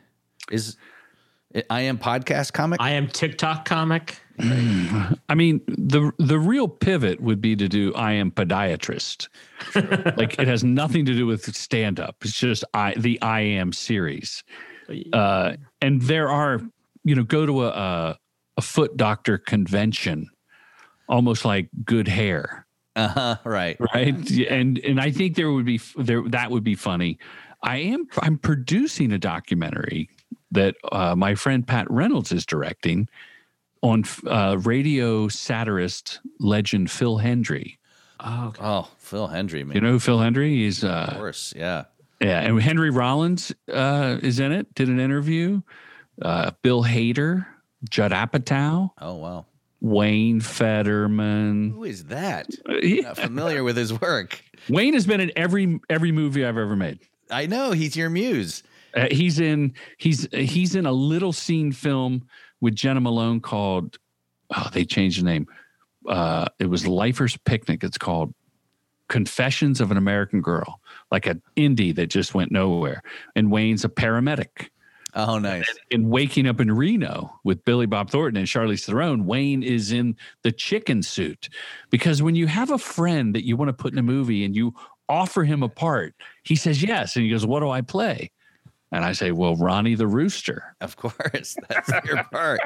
Is 0.49 0.77
I 1.69 1.81
am 1.81 1.99
podcast 1.99 2.53
comic? 2.53 2.81
I 2.81 2.93
am 2.93 3.09
TikTok 3.09 3.65
comic. 3.65 4.21
I 4.39 5.35
mean, 5.35 5.61
the 5.67 6.13
the 6.19 6.39
real 6.39 6.69
pivot 6.69 7.21
would 7.21 7.41
be 7.41 7.57
to 7.57 7.67
do 7.67 7.93
I 7.95 8.13
am 8.13 8.31
podiatrist. 8.31 9.27
like 10.17 10.39
it 10.39 10.47
has 10.47 10.63
nothing 10.63 11.05
to 11.07 11.13
do 11.13 11.27
with 11.27 11.53
stand 11.57 11.99
up. 11.99 12.15
It's 12.23 12.39
just 12.39 12.63
I 12.73 12.95
the 12.97 13.21
I 13.21 13.41
am 13.41 13.73
series. 13.73 14.45
Uh, 15.13 15.57
and 15.81 16.01
there 16.03 16.29
are, 16.29 16.61
you 17.03 17.17
know, 17.17 17.25
go 17.25 17.45
to 17.45 17.65
a, 17.65 17.69
a 17.69 18.19
a 18.57 18.63
foot 18.63 18.97
doctor 18.97 19.37
convention, 19.37 20.29
almost 21.09 21.45
like 21.45 21.69
good 21.85 22.07
hair, 22.07 22.67
uh-huh, 22.97 23.37
right. 23.45 23.77
right? 23.95 24.31
And 24.49 24.79
and 24.79 25.01
I 25.01 25.11
think 25.11 25.37
there 25.37 25.53
would 25.53 25.67
be 25.67 25.81
there 25.97 26.23
that 26.29 26.51
would 26.51 26.65
be 26.65 26.75
funny. 26.75 27.19
I 27.63 27.79
am 27.79 28.07
I'm 28.21 28.39
producing 28.39 29.13
a 29.13 29.19
documentary 29.19 30.09
that 30.53 30.77
uh, 30.91 31.15
my 31.15 31.35
friend 31.35 31.67
Pat 31.67 31.91
Reynolds 31.91 32.33
is 32.33 32.45
directing 32.45 33.09
on 33.83 34.05
uh, 34.27 34.59
radio 34.63 35.29
satirist 35.29 36.21
legend 36.39 36.91
Phil 36.91 37.19
Hendrie. 37.19 37.77
Oh, 38.21 38.49
okay. 38.49 38.63
Oh, 38.63 38.89
Phil 38.99 39.29
Hendrie, 39.29 39.65
man. 39.65 39.75
You 39.75 39.81
know 39.81 39.93
who 39.93 39.99
Phil 39.99 40.19
Hendrie? 40.19 40.51
He's 40.51 40.85
uh, 40.85 41.07
of 41.09 41.17
course, 41.17 41.55
yeah. 41.57 41.85
Yeah, 42.21 42.41
and 42.41 42.61
Henry 42.61 42.91
Rollins 42.91 43.51
uh, 43.73 44.19
is 44.23 44.41
in 44.41 44.53
it. 44.53 44.75
Did 44.75 44.89
an 44.89 45.01
interview. 45.01 45.63
Uh, 46.21 46.51
Bill 46.63 46.85
Hader, 46.85 47.47
Judd 47.89 48.13
Apatow, 48.13 48.91
Oh 49.01 49.15
wow. 49.15 49.47
Wayne 49.81 50.41
Federman. 50.41 51.71
Who 51.71 51.85
is 51.85 52.05
that? 52.05 52.49
Uh, 52.69 52.75
he- 52.83 53.01
Not 53.01 53.17
familiar 53.17 53.63
with 53.65 53.77
his 53.77 53.99
work. 54.01 54.43
Wayne 54.69 54.95
has 54.95 55.07
been 55.07 55.21
in 55.21 55.33
every 55.37 55.81
every 55.89 56.13
movie 56.13 56.45
I've 56.45 56.59
ever 56.59 56.77
made. 56.77 56.99
I 57.31 57.47
know 57.47 57.73
he's 57.73 57.97
your 57.97 58.11
muse. 58.11 58.63
Uh, 58.95 59.07
he's 59.11 59.39
in 59.41 59.73
he's 59.99 60.29
he's 60.33 60.75
in 60.75 60.85
a 60.87 60.93
little 60.93 61.33
scene 61.33 61.73
film 61.73 62.27
with 62.61 62.75
Jena 62.75 63.01
Malone 63.01 63.41
called 63.41 63.99
oh 64.55 64.69
they 64.73 64.85
changed 64.85 65.21
the 65.21 65.25
name. 65.25 65.47
Uh, 66.09 66.47
it 66.59 66.67
was 66.67 66.87
Lifers 66.87 67.37
Picnic. 67.39 67.85
It's 67.85 67.99
called 67.99 68.35
Confessions 69.09 69.81
of 69.81 69.91
an 69.91 69.97
American 69.97 70.41
Girl, 70.41 70.81
like 71.11 71.27
an 71.27 71.43
indie 71.57 71.95
that 71.95 72.07
just 72.09 72.35
went 72.35 72.53
nowhere. 72.53 73.03
And 73.35 73.51
Wayne's 73.51 73.85
a 73.85 73.89
paramedic. 73.89 74.69
Oh, 75.15 75.39
nice. 75.39 75.67
In 75.91 76.09
Waking 76.09 76.47
Up 76.47 76.61
in 76.61 76.71
Reno 76.71 77.39
with 77.45 77.65
Billy 77.65 77.87
Bob 77.87 78.11
Thornton 78.11 78.39
and 78.39 78.47
Charlize 78.47 78.85
Theron, 78.85 79.27
Wayne 79.27 79.63
is 79.63 79.93
in 79.93 80.17
the 80.43 80.53
chicken 80.53 81.03
suit. 81.03 81.49
Because 81.91 82.23
when 82.23 82.35
you 82.35 82.47
have 82.47 82.71
a 82.71 82.79
friend 82.79 83.35
that 83.35 83.45
you 83.47 83.57
want 83.57 83.69
to 83.69 83.73
put 83.73 83.93
in 83.93 83.99
a 83.99 84.03
movie 84.03 84.45
and 84.45 84.55
you 84.55 84.75
offer 85.09 85.43
him 85.45 85.63
a 85.63 85.69
part, 85.69 86.15
he 86.45 86.55
says 86.57 86.83
yes. 86.83 87.17
And 87.17 87.25
he 87.25 87.31
goes, 87.31 87.45
What 87.47 87.61
do 87.61 87.71
I 87.71 87.81
play? 87.81 88.31
And 88.93 89.05
I 89.05 89.13
say, 89.13 89.33
Well, 89.33 89.57
Ronnie 89.57 89.95
the 89.95 90.07
Rooster. 90.07 90.77
Of 90.81 90.97
course, 90.97 91.57
that's 91.69 91.91
your 92.07 92.23
part. 92.25 92.61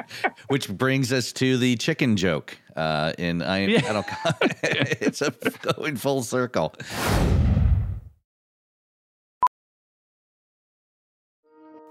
Which 0.47 0.69
brings 0.69 1.11
us 1.11 1.31
to 1.33 1.57
the 1.57 1.75
chicken 1.77 2.17
joke. 2.17 2.57
Uh, 2.75 3.13
in 3.17 3.41
I, 3.41 3.65
Yeah. 3.65 3.81
I 3.89 3.93
don't. 3.93 4.07
it's 5.01 5.21
a 5.21 5.31
going 5.73 5.95
full 5.95 6.23
circle. 6.23 6.75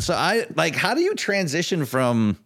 So 0.00 0.14
I 0.14 0.46
like. 0.54 0.74
How 0.74 0.94
do 0.94 1.00
you 1.00 1.14
transition 1.14 1.84
from 1.84 2.38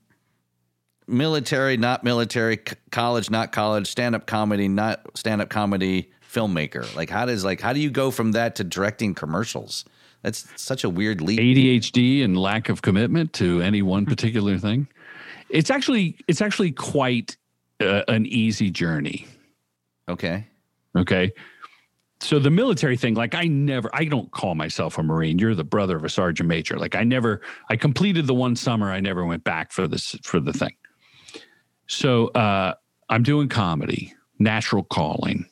military, 1.07 1.77
not 1.77 2.05
military, 2.05 2.57
c- 2.57 2.77
college, 2.91 3.31
not 3.31 3.53
college, 3.53 3.87
stand 3.87 4.15
up 4.15 4.27
comedy, 4.27 4.69
not 4.69 5.05
stand 5.17 5.41
up 5.41 5.51
comedy, 5.51 6.11
filmmaker? 6.33 6.95
Like, 6.97 7.11
how 7.11 7.27
does 7.27 7.45
like 7.45 7.61
how 7.61 7.73
do 7.73 7.81
you 7.81 7.91
go 7.91 8.11
from 8.11 8.33
that 8.33 8.57
to 8.57 8.65
directing 8.65 9.15
commercials? 9.15 9.85
That's 10.23 10.49
such 10.61 10.85
a 10.85 10.91
weird 10.91 11.21
leap. 11.21 11.39
ADHD 11.39 12.25
and 12.25 12.37
lack 12.37 12.69
of 12.69 12.83
commitment 12.83 13.33
to 13.35 13.61
any 13.61 13.83
one 13.83 14.07
particular 14.07 14.59
thing. 14.59 14.89
It's 15.51 15.71
actually 15.71 16.17
it's 16.27 16.41
actually 16.41 16.73
quite 16.73 17.37
uh, 17.81 18.03
an 18.09 18.27
easy 18.27 18.71
journey. 18.71 19.27
Okay. 20.09 20.49
Okay. 20.97 21.33
So 22.25 22.39
the 22.39 22.51
military 22.51 22.97
thing, 22.97 23.15
like 23.15 23.35
I 23.35 23.45
never, 23.45 23.91
I 23.93 24.07
don't 24.07 24.31
call 24.31 24.55
myself 24.55 24.97
a 24.97 25.03
Marine. 25.03 25.39
You're 25.39 25.55
the 25.55 25.63
brother 25.63 25.95
of 25.95 26.05
a 26.05 26.09
sergeant 26.09 26.49
major. 26.49 26.79
Like 26.79 26.95
I 26.95 27.05
never, 27.05 27.43
I 27.69 27.77
completed 27.77 28.27
the 28.27 28.33
one 28.33 28.57
summer. 28.57 28.91
I 28.91 29.01
never 29.01 29.27
went 29.27 29.45
back 29.45 29.73
for 29.73 29.87
this 29.87 30.17
for 30.23 30.41
the 30.41 30.53
thing. 30.53 30.75
So 31.87 32.29
uh, 32.29 32.75
I'm 33.11 33.25
doing 33.25 33.51
comedy, 33.51 34.15
natural 34.39 34.85
calling, 34.85 35.45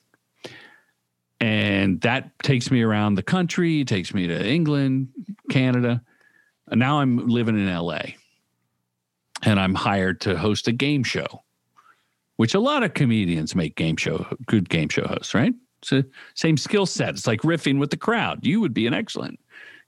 and 1.41 2.01
that 2.01 2.39
takes 2.39 2.71
me 2.71 2.81
around 2.81 3.17
the 3.17 3.23
country. 3.23 3.85
Takes 3.85 4.15
me 4.15 4.27
to 4.27 4.47
England, 4.47 5.09
Canada. 5.51 6.03
And 6.69 6.81
now 6.81 7.01
I'm 7.01 7.29
living 7.29 7.59
in 7.59 7.71
LA, 7.71 8.01
and 9.43 9.61
I'm 9.61 9.75
hired 9.75 10.23
to 10.23 10.39
host 10.39 10.69
a 10.69 10.73
game 10.73 11.05
show 11.05 11.43
which 12.37 12.55
a 12.55 12.59
lot 12.59 12.83
of 12.83 12.95
comedians 12.95 13.55
make 13.55 13.77
game 13.77 13.97
show 13.97 14.27
good 14.47 14.69
game 14.69 14.89
show 14.89 15.07
hosts, 15.07 15.35
right? 15.35 15.53
It's 15.83 15.91
the 15.91 16.07
same 16.35 16.57
skill 16.57 16.87
set. 16.87 17.11
It's 17.11 17.27
like 17.27 17.43
riffing 17.43 17.79
with 17.79 17.91
the 17.91 17.97
crowd. 17.97 18.47
You 18.47 18.61
would 18.61 18.73
be 18.73 18.87
an 18.87 18.95
excellent 18.95 19.39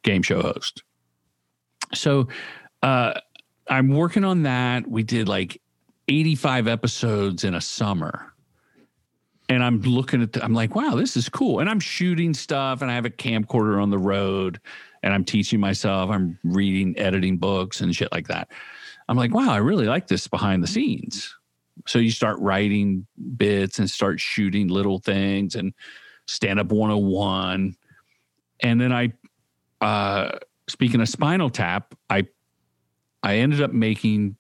game 0.03 0.23
show 0.23 0.43
host. 0.43 0.83
So 1.95 2.29
uh, 2.83 3.21
I'm 3.69 3.89
working 3.89 4.25
on 4.25 4.43
that. 4.43 4.89
We 4.89 5.05
did 5.05 5.29
like 5.29 5.61
85 6.09 6.69
episodes 6.69 7.45
in 7.45 7.55
a 7.55 7.61
summer. 7.61 8.33
And 9.49 9.63
I'm 9.63 9.81
looking 9.83 10.23
at, 10.23 10.33
the, 10.33 10.43
I'm 10.43 10.55
like, 10.55 10.75
wow, 10.75 10.95
this 10.97 11.17
is 11.17 11.29
cool. 11.29 11.61
And 11.61 11.69
I'm 11.69 11.81
shooting 11.81 12.35
stuff 12.35 12.83
and 12.83 12.91
I 12.91 12.95
have 12.95 13.05
a 13.05 13.11
camcorder 13.11 13.81
on 13.81 13.91
the 13.91 13.99
road 13.99 14.59
and 15.03 15.13
I'm 15.13 15.25
teaching 15.25 15.61
myself. 15.61 16.11
I'm 16.11 16.39
reading, 16.43 16.99
editing 16.99 17.37
books 17.37 17.83
and 17.83 17.95
shit 17.95 18.11
like 18.11 18.27
that. 18.29 18.49
I'm 19.09 19.19
like, 19.19 19.35
wow, 19.35 19.51
I 19.51 19.59
really 19.59 19.85
like 19.85 20.09
this 20.09 20.27
behind 20.27 20.63
the 20.63 20.67
scenes. 20.67 21.35
So 21.87 21.99
you 21.99 22.11
start 22.11 22.39
writing 22.39 23.07
bits 23.37 23.79
and 23.79 23.91
start 23.91 24.21
shooting 24.21 24.69
little 24.69 24.99
things 24.99 25.55
and 25.55 25.75
stand 26.27 26.61
up 26.61 26.73
101. 26.73 27.77
And 28.61 28.81
then 28.81 28.93
I, 28.93 29.13
uh, 29.81 30.39
speaking 30.69 31.01
of 31.01 31.09
Spinal 31.09 31.51
Tap, 31.51 31.95
I, 32.09 32.27
I 33.23 33.37
ended 33.37 33.61
up 33.61 33.73
making 33.73 34.37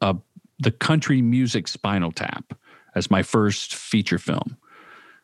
a, 0.00 0.16
the 0.58 0.70
country 0.70 1.20
music 1.20 1.68
Spinal 1.68 2.12
Tap 2.12 2.54
as 2.94 3.10
my 3.10 3.22
first 3.22 3.74
feature 3.74 4.18
film. 4.18 4.56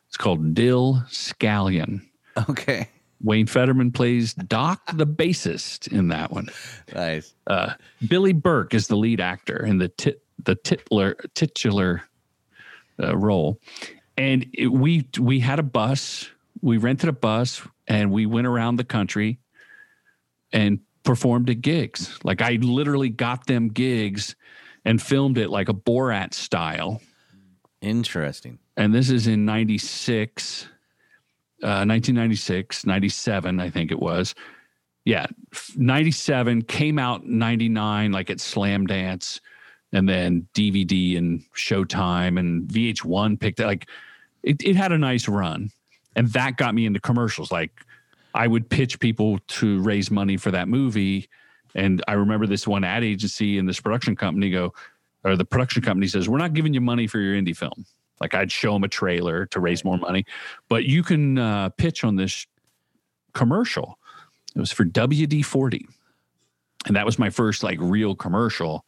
It's 0.07 0.17
called 0.17 0.53
Dill 0.53 1.03
Scallion. 1.09 2.01
Okay. 2.49 2.89
Wayne 3.21 3.47
Federman 3.47 3.91
plays 3.91 4.33
Doc 4.33 4.81
the 4.93 5.05
bassist 5.05 5.91
in 5.91 6.07
that 6.07 6.31
one. 6.31 6.47
Nice. 6.93 7.33
Uh, 7.47 7.73
Billy 8.07 8.33
Burke 8.33 8.73
is 8.73 8.87
the 8.87 8.95
lead 8.95 9.19
actor 9.19 9.65
in 9.65 9.77
the 9.77 9.89
tit, 9.89 10.23
the 10.45 10.55
titular 10.55 11.15
titular 11.35 12.03
uh, 13.01 13.15
role, 13.17 13.59
and 14.17 14.45
it, 14.53 14.67
we 14.67 15.07
we 15.19 15.39
had 15.39 15.59
a 15.59 15.63
bus. 15.63 16.29
We 16.61 16.77
rented 16.77 17.07
a 17.07 17.13
bus 17.13 17.61
and 17.87 18.11
we 18.11 18.25
went 18.25 18.47
around 18.47 18.75
the 18.75 18.83
country 18.83 19.39
and 20.53 20.79
performed 21.03 21.49
at 21.49 21.61
gigs. 21.61 22.17
Like 22.23 22.41
I 22.41 22.53
literally 22.61 23.09
got 23.09 23.47
them 23.47 23.69
gigs 23.69 24.35
and 24.85 25.01
filmed 25.01 25.37
it 25.37 25.49
like 25.49 25.69
a 25.69 25.73
Borat 25.73 26.33
style. 26.33 27.01
Interesting. 27.81 28.59
And 28.77 28.93
this 28.93 29.09
is 29.09 29.27
in 29.27 29.45
96, 29.45 30.63
uh, 31.63 31.83
1996, 31.85 32.85
97, 32.85 33.59
I 33.59 33.69
think 33.69 33.91
it 33.91 33.99
was. 33.99 34.35
Yeah, 35.05 35.25
f- 35.53 35.73
97 35.75 36.63
came 36.63 36.99
out 36.99 37.25
99, 37.25 38.11
like 38.11 38.29
at 38.29 38.37
Slamdance, 38.37 39.39
and 39.91 40.07
then 40.07 40.47
DVD 40.53 41.17
and 41.17 41.43
Showtime 41.55 42.39
and 42.39 42.67
VH1 42.67 43.39
picked 43.39 43.59
it. 43.59 43.65
Like 43.65 43.87
it, 44.43 44.61
it 44.63 44.75
had 44.75 44.91
a 44.91 44.97
nice 44.97 45.27
run. 45.27 45.71
And 46.15 46.27
that 46.29 46.57
got 46.57 46.75
me 46.75 46.85
into 46.85 46.99
commercials. 46.99 47.51
Like 47.51 47.71
I 48.33 48.47
would 48.47 48.69
pitch 48.69 48.99
people 48.99 49.39
to 49.47 49.81
raise 49.81 50.11
money 50.11 50.37
for 50.37 50.51
that 50.51 50.67
movie. 50.67 51.29
And 51.75 52.03
I 52.07 52.13
remember 52.13 52.47
this 52.47 52.67
one 52.67 52.83
ad 52.83 53.03
agency 53.03 53.57
and 53.57 53.67
this 53.67 53.79
production 53.79 54.15
company 54.15 54.49
go, 54.49 54.73
or 55.23 55.35
the 55.35 55.45
production 55.45 55.81
company 55.81 56.07
says, 56.07 56.29
We're 56.29 56.37
not 56.37 56.53
giving 56.53 56.73
you 56.73 56.81
money 56.81 57.07
for 57.07 57.19
your 57.19 57.35
indie 57.35 57.55
film. 57.55 57.85
Like 58.19 58.33
I'd 58.33 58.51
show 58.51 58.73
them 58.73 58.83
a 58.83 58.87
trailer 58.87 59.45
to 59.47 59.59
raise 59.59 59.85
more 59.85 59.97
money, 59.97 60.25
but 60.67 60.85
you 60.85 61.03
can 61.03 61.37
uh, 61.37 61.69
pitch 61.69 62.03
on 62.03 62.15
this 62.15 62.45
commercial. 63.33 63.97
It 64.55 64.59
was 64.59 64.71
for 64.71 64.83
WD 64.83 65.45
40. 65.45 65.87
And 66.87 66.95
that 66.95 67.05
was 67.05 67.19
my 67.19 67.29
first 67.29 67.63
like 67.63 67.77
real 67.79 68.15
commercial. 68.15 68.85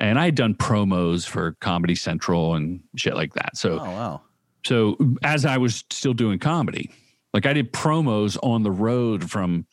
And 0.00 0.18
I 0.18 0.24
had 0.24 0.34
done 0.34 0.54
promos 0.54 1.26
for 1.28 1.52
Comedy 1.60 1.94
Central 1.94 2.54
and 2.54 2.80
shit 2.96 3.14
like 3.14 3.34
that. 3.34 3.56
So, 3.56 3.78
Oh 3.78 3.84
wow. 3.84 4.20
so 4.64 4.96
as 5.22 5.44
I 5.44 5.58
was 5.58 5.84
still 5.90 6.14
doing 6.14 6.38
comedy, 6.38 6.90
like 7.34 7.46
I 7.46 7.52
did 7.52 7.72
promos 7.72 8.38
on 8.42 8.62
the 8.62 8.70
road 8.70 9.30
from 9.30 9.66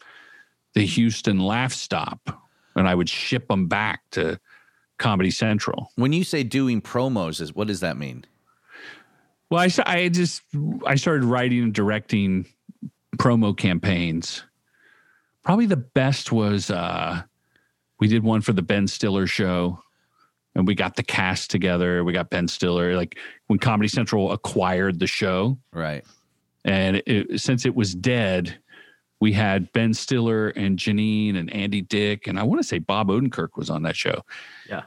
the 0.73 0.85
Houston 0.85 1.39
Laff 1.39 1.73
Stop, 1.73 2.41
and 2.75 2.87
I 2.87 2.93
would 2.93 3.09
ship 3.09 3.47
them 3.47 3.67
back 3.67 4.01
to 4.11 4.39
Comedy 4.99 5.31
Central. 5.31 5.91
When 5.95 6.11
you 6.13 6.23
say 6.23 6.43
doing 6.43 6.81
promos, 6.81 7.39
is 7.41 7.55
what 7.55 7.67
does 7.67 7.79
that 7.79 7.97
mean? 7.97 8.25
Well, 9.49 9.61
I, 9.61 9.69
I 9.85 10.09
just 10.09 10.41
I 10.85 10.95
started 10.95 11.23
writing 11.23 11.63
and 11.63 11.73
directing 11.73 12.45
promo 13.15 13.57
campaigns. 13.57 14.43
Probably 15.43 15.65
the 15.67 15.77
best 15.77 16.33
was 16.33 16.69
uh, 16.69 17.21
we 17.99 18.07
did 18.09 18.23
one 18.23 18.41
for 18.41 18.51
the 18.53 18.61
Ben 18.61 18.87
Stiller 18.87 19.25
show, 19.25 19.81
and 20.57 20.67
we 20.67 20.75
got 20.75 20.95
the 20.97 21.03
cast 21.03 21.49
together. 21.51 22.03
We 22.03 22.11
got 22.11 22.29
Ben 22.29 22.47
Stiller. 22.47 22.95
Like 22.97 23.17
when 23.47 23.59
Comedy 23.59 23.87
Central 23.87 24.31
acquired 24.33 24.99
the 24.99 25.07
show, 25.07 25.57
Right. 25.71 26.03
and 26.65 27.01
it, 27.05 27.39
since 27.39 27.65
it 27.65 27.75
was 27.75 27.95
dead, 27.95 28.57
we 29.19 29.31
had 29.33 29.71
Ben 29.71 29.93
Stiller 29.93 30.49
and 30.49 30.77
Janeane 30.77 31.37
and 31.37 31.51
Andy 31.53 31.81
Dick, 31.81 32.27
and 32.27 32.39
I 32.39 32.43
want 32.43 32.61
to 32.61 32.67
say 32.67 32.77
Bob 32.79 33.07
Odenkirk 33.09 33.49
was 33.55 33.69
on 33.69 33.83
that 33.83 33.95
show. 33.95 34.23
Yeah. 34.69 34.81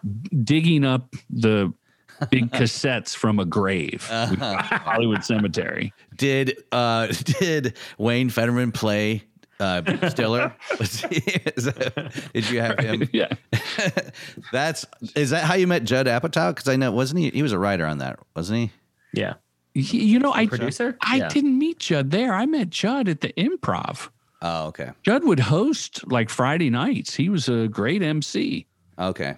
digging 0.45 0.85
up 0.85 1.15
the 1.31 1.73
big 2.31 2.51
cassettes 2.51 3.17
from 3.17 3.39
a 3.39 3.45
grave, 3.47 4.07
Hollywood 4.07 5.25
Cemetery. 5.25 5.93
Did 6.17 6.63
uh 6.71 7.07
did 7.41 7.77
Wayne 7.99 8.29
Federman 8.29 8.73
play 8.73 9.23
uh 9.61 10.09
Stiller? 10.09 10.55
Was 10.79 11.01
he- 11.11 11.17
is 11.57 11.65
that- 11.65 12.13
did 12.33 12.51
you 12.51 12.61
have 12.61 12.79
him? 12.79 13.09
Yeah, 13.13 13.29
That's 14.53 14.87
is 15.15 15.31
that 15.31 15.45
how 15.45 15.55
you 15.55 15.67
met 15.67 15.85
Judd 15.85 16.07
Apatow? 16.07 16.55
Because 16.55 16.69
I 16.69 16.77
know 16.77 16.91
wasn't 16.93 17.21
he? 17.21 17.31
He 17.31 17.43
was 17.43 17.53
a 17.53 17.59
writer 17.59 17.87
on 17.87 17.99
that, 17.99 18.19
wasn't 18.35 18.59
he? 18.59 18.71
Yeah. 19.13 19.35
You 19.75 20.19
know, 20.19 20.33
I 20.33 20.47
Producer? 20.47 20.97
I 21.01 21.17
Yeah. 21.19 21.29
didn't 21.29 21.57
meet 21.59 21.79
Judd 21.79 22.11
there. 22.11 22.35
I 22.35 22.45
met 22.47 22.71
Judd 22.71 23.09
at 23.09 23.21
the 23.21 23.33
Improv. 23.35 24.09
Oh, 24.43 24.67
okay, 24.69 24.91
Judd 25.03 25.23
would 25.25 25.39
host 25.41 26.11
like 26.11 26.29
Friday 26.31 26.71
nights. 26.71 27.15
He 27.15 27.29
was 27.29 27.49
a 27.49 27.69
great 27.69 28.03
MC. 28.03 28.67
okay, 28.99 29.37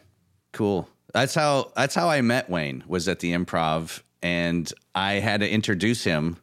cool. 0.52 0.88
That's 1.12 1.34
how 1.34 1.72
that's 1.76 1.94
how 1.94 2.08
I 2.08 2.20
met 2.22 2.48
Wayne. 2.48 2.82
Was 2.86 3.08
at 3.08 3.18
the 3.18 3.32
Improv, 3.32 4.02
and 4.22 4.72
I 4.94 5.14
had 5.14 5.40
to 5.40 5.50
introduce 5.50 6.04
him, 6.04 6.38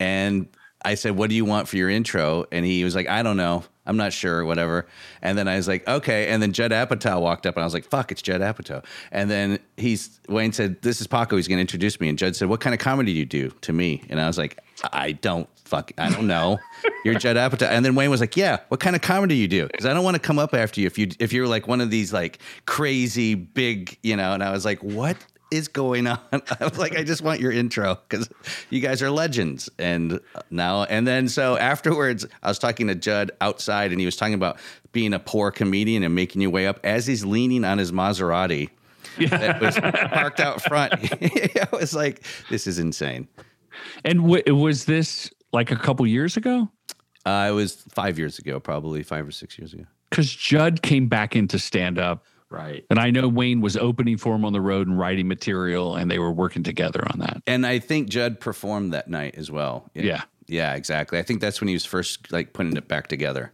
and 0.00 0.48
I 0.84 0.94
said, 0.94 1.16
"What 1.16 1.30
do 1.30 1.36
you 1.36 1.44
want 1.44 1.68
for 1.68 1.76
your 1.76 1.90
intro?" 1.90 2.46
And 2.52 2.64
he 2.64 2.84
was 2.84 2.94
like, 2.94 3.08
"I 3.08 3.22
don't 3.22 3.36
know." 3.36 3.64
I'm 3.90 3.96
not 3.96 4.12
sure, 4.12 4.44
whatever. 4.44 4.86
And 5.20 5.36
then 5.36 5.48
I 5.48 5.56
was 5.56 5.66
like, 5.66 5.86
okay. 5.88 6.28
And 6.28 6.40
then 6.40 6.52
Judd 6.52 6.70
Apatow 6.70 7.20
walked 7.20 7.44
up 7.44 7.56
and 7.56 7.62
I 7.62 7.66
was 7.66 7.74
like, 7.74 7.84
fuck, 7.84 8.12
it's 8.12 8.22
Judd 8.22 8.40
Apatow. 8.40 8.84
And 9.10 9.28
then 9.28 9.58
he's, 9.76 10.20
Wayne 10.28 10.52
said, 10.52 10.80
this 10.82 11.00
is 11.00 11.08
Paco. 11.08 11.34
He's 11.34 11.48
going 11.48 11.56
to 11.56 11.62
introduce 11.62 11.98
me. 11.98 12.08
And 12.08 12.16
Judd 12.16 12.36
said, 12.36 12.48
what 12.48 12.60
kind 12.60 12.72
of 12.72 12.78
comedy 12.78 13.12
do 13.12 13.18
you 13.18 13.24
do 13.24 13.50
to 13.62 13.72
me? 13.72 14.04
And 14.08 14.20
I 14.20 14.28
was 14.28 14.38
like, 14.38 14.60
I 14.92 15.10
don't 15.12 15.48
fuck, 15.64 15.90
I 15.98 16.08
don't 16.10 16.28
know. 16.28 16.58
You're 17.04 17.18
Judd 17.18 17.36
Apatow. 17.36 17.66
And 17.66 17.84
then 17.84 17.96
Wayne 17.96 18.10
was 18.10 18.20
like, 18.20 18.36
yeah, 18.36 18.58
what 18.68 18.78
kind 18.78 18.94
of 18.94 19.02
comedy 19.02 19.34
do 19.34 19.40
you 19.40 19.48
do? 19.48 19.66
Because 19.66 19.86
I 19.86 19.92
don't 19.92 20.04
want 20.04 20.14
to 20.14 20.20
come 20.20 20.38
up 20.38 20.54
after 20.54 20.80
you 20.80 20.86
if 20.86 20.96
you, 20.96 21.08
if 21.18 21.32
you're 21.32 21.48
like 21.48 21.66
one 21.66 21.80
of 21.80 21.90
these 21.90 22.12
like 22.12 22.38
crazy 22.66 23.34
big, 23.34 23.98
you 24.04 24.14
know, 24.16 24.34
and 24.34 24.42
I 24.44 24.52
was 24.52 24.64
like, 24.64 24.84
what 24.84 25.16
is 25.50 25.68
going 25.68 26.06
on? 26.06 26.18
I 26.32 26.64
was 26.64 26.78
like, 26.78 26.96
I 26.96 27.04
just 27.04 27.22
want 27.22 27.40
your 27.40 27.52
intro 27.52 27.98
because 28.08 28.28
you 28.70 28.80
guys 28.80 29.02
are 29.02 29.10
legends. 29.10 29.68
And 29.78 30.20
now, 30.50 30.84
and 30.84 31.06
then 31.06 31.28
so 31.28 31.56
afterwards, 31.56 32.26
I 32.42 32.48
was 32.48 32.58
talking 32.58 32.86
to 32.88 32.94
Judd 32.94 33.32
outside 33.40 33.90
and 33.90 34.00
he 34.00 34.06
was 34.06 34.16
talking 34.16 34.34
about 34.34 34.58
being 34.92 35.14
a 35.14 35.18
poor 35.18 35.50
comedian 35.50 36.02
and 36.02 36.14
making 36.14 36.42
your 36.42 36.50
way 36.50 36.66
up 36.66 36.80
as 36.84 37.06
he's 37.06 37.24
leaning 37.24 37.64
on 37.64 37.78
his 37.78 37.92
Maserati 37.92 38.70
that 39.18 39.60
was 39.60 39.78
parked 40.12 40.40
out 40.40 40.62
front. 40.62 40.94
I 41.22 41.68
was 41.72 41.94
like, 41.94 42.22
this 42.48 42.66
is 42.66 42.78
insane. 42.78 43.28
And 44.04 44.20
w- 44.22 44.54
was 44.54 44.84
this 44.84 45.30
like 45.52 45.70
a 45.70 45.76
couple 45.76 46.06
years 46.06 46.36
ago? 46.36 46.68
Uh, 47.26 47.48
it 47.50 47.52
was 47.52 47.74
five 47.90 48.18
years 48.18 48.38
ago, 48.38 48.60
probably 48.60 49.02
five 49.02 49.26
or 49.26 49.30
six 49.30 49.58
years 49.58 49.72
ago. 49.74 49.84
Because 50.08 50.32
Judd 50.32 50.82
came 50.82 51.06
back 51.06 51.36
into 51.36 51.58
stand 51.58 51.98
up. 51.98 52.24
Right. 52.50 52.84
And 52.90 52.98
I 52.98 53.10
know 53.10 53.28
Wayne 53.28 53.60
was 53.60 53.76
opening 53.76 54.16
for 54.16 54.34
him 54.34 54.44
on 54.44 54.52
the 54.52 54.60
road 54.60 54.88
and 54.88 54.98
writing 54.98 55.28
material, 55.28 55.94
and 55.96 56.10
they 56.10 56.18
were 56.18 56.32
working 56.32 56.62
together 56.64 57.02
on 57.12 57.20
that. 57.20 57.42
And 57.46 57.64
I 57.64 57.78
think 57.78 58.08
Judd 58.08 58.40
performed 58.40 58.92
that 58.92 59.08
night 59.08 59.36
as 59.36 59.50
well. 59.50 59.88
Yeah. 59.94 60.22
Yeah, 60.48 60.74
exactly. 60.74 61.18
I 61.20 61.22
think 61.22 61.40
that's 61.40 61.60
when 61.60 61.68
he 61.68 61.74
was 61.74 61.84
first 61.84 62.32
like 62.32 62.52
putting 62.52 62.76
it 62.76 62.88
back 62.88 63.06
together. 63.06 63.52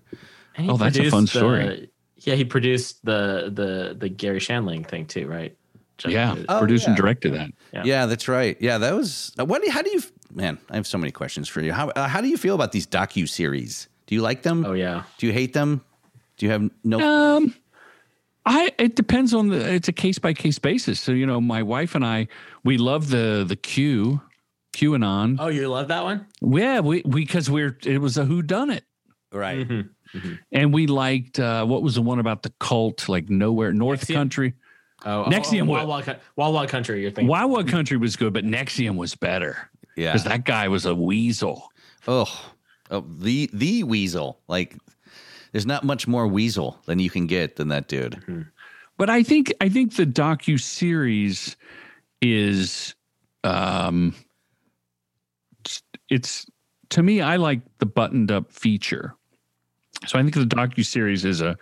And 0.56 0.70
Oh, 0.70 0.76
that's 0.78 0.96
a 0.96 1.00
produced 1.00 1.10
fun 1.14 1.24
the- 1.24 1.28
story. 1.30 1.90
yeah, 2.16 2.34
he 2.36 2.44
produced 2.46 3.04
the 3.04 3.50
the 3.54 3.94
the 3.98 4.08
Garry 4.08 4.40
Shandling 4.40 4.86
thing 4.88 5.04
too, 5.04 5.26
right? 5.26 5.54
Just- 5.98 6.12
Yeah. 6.14 6.34
Oh, 6.48 6.58
Produced 6.60 6.86
and 6.86 6.96
directed 6.96 7.34
that. 7.34 7.50
Yeah. 7.74 7.82
Yeah, 7.84 8.06
that's 8.06 8.28
right. 8.28 8.56
Yeah, 8.60 8.78
that 8.78 8.94
was. 8.94 9.32
uh, 9.38 9.44
What? 9.44 9.60
do 9.60 9.66
you- 9.66 9.72
How 9.72 9.82
do 9.82 9.90
you? 9.90 10.00
Man, 10.32 10.56
I 10.70 10.76
have 10.76 10.86
so 10.86 10.96
many 10.96 11.12
questions 11.12 11.48
for 11.48 11.60
you. 11.60 11.72
How 11.74 11.88
uh, 11.90 12.08
How 12.08 12.22
do 12.22 12.28
you 12.28 12.38
feel 12.38 12.54
about 12.54 12.72
these 12.72 12.86
docu 12.86 13.28
series? 13.28 13.88
Do 14.06 14.14
you 14.14 14.22
like 14.22 14.40
them? 14.42 14.64
Oh 14.64 14.72
yeah. 14.72 15.02
Do 15.18 15.26
you 15.26 15.34
hate 15.34 15.52
them? 15.52 15.82
Do 16.38 16.46
you 16.46 16.52
have 16.52 16.70
no? 16.82 17.00
Um, 17.00 17.54
I 18.46 18.72
it 18.78 18.94
depends 18.94 19.34
on 19.34 19.48
the. 19.48 19.74
It's 19.74 19.88
a 19.88 19.92
case 19.92 20.18
by 20.18 20.32
case 20.32 20.58
basis. 20.58 21.00
So 21.00 21.12
you 21.12 21.26
know, 21.26 21.40
my 21.40 21.62
wife 21.62 21.94
and 21.96 22.04
I, 22.04 22.28
we 22.64 22.78
love 22.78 23.10
the 23.10 23.44
the 23.46 23.56
Q, 23.56 24.20
QAnon. 24.72 25.36
Oh, 25.40 25.48
you 25.48 25.68
love 25.68 25.88
that 25.88 26.04
one? 26.04 26.26
Yeah, 26.40 26.80
we 26.80 27.02
because 27.02 27.50
we're 27.50 27.76
it 27.84 27.98
was 27.98 28.16
a 28.16 28.24
who 28.24 28.42
done 28.42 28.70
it, 28.70 28.84
right. 29.32 29.66
Mm-hmm. 29.68 30.34
and 30.52 30.72
we 30.72 30.86
liked 30.86 31.40
uh, 31.40 31.64
what 31.66 31.82
was 31.82 31.96
the 31.96 32.02
one 32.02 32.20
about 32.20 32.42
the 32.42 32.52
cult, 32.60 33.08
like 33.08 33.28
nowhere 33.28 33.72
North 33.72 34.06
NXIVM? 34.06 34.14
Country. 34.14 34.54
Oh, 35.04 35.24
NXIVM 35.26 35.62
oh, 35.62 35.64
what? 35.64 35.86
Wild, 35.86 36.06
Wild, 36.06 36.18
Wild 36.36 36.54
Wild 36.54 36.68
Country. 36.68 37.02
You're 37.02 37.10
thinking? 37.10 37.28
Wild 37.28 37.50
Wild 37.50 37.68
Country 37.68 37.96
was 37.96 38.14
good, 38.16 38.32
but 38.32 38.44
NXIVM 38.44 38.96
was 38.96 39.14
better 39.14 39.70
Yeah. 39.96 40.12
because 40.12 40.24
that 40.24 40.44
guy 40.44 40.68
was 40.68 40.86
a 40.86 40.94
weasel. 40.94 41.68
Oh, 42.06 42.26
oh, 42.90 43.04
the 43.18 43.50
the 43.52 43.82
weasel. 43.82 44.40
Like, 44.48 44.76
there's 45.52 45.66
not 45.66 45.84
much 45.84 46.06
more 46.06 46.26
weasel 46.26 46.78
than 46.86 46.98
you 46.98 47.10
can 47.10 47.26
get 47.26 47.56
than 47.56 47.68
that 47.68 47.88
dude. 47.88 48.22
But 48.98 49.10
I 49.10 49.22
think 49.22 49.52
I 49.60 49.68
think 49.68 49.96
the 49.96 50.06
docu 50.06 50.58
series 50.60 51.56
is 52.22 52.94
um 53.44 54.14
it's 56.08 56.46
to 56.90 57.02
me 57.02 57.20
I 57.20 57.36
like 57.36 57.60
the 57.78 57.86
buttoned 57.86 58.30
up 58.30 58.52
feature. 58.52 59.14
So 60.06 60.18
I 60.18 60.22
think 60.22 60.34
the 60.34 60.44
docu 60.44 60.84
series 60.84 61.24
is 61.24 61.40
a 61.40 61.56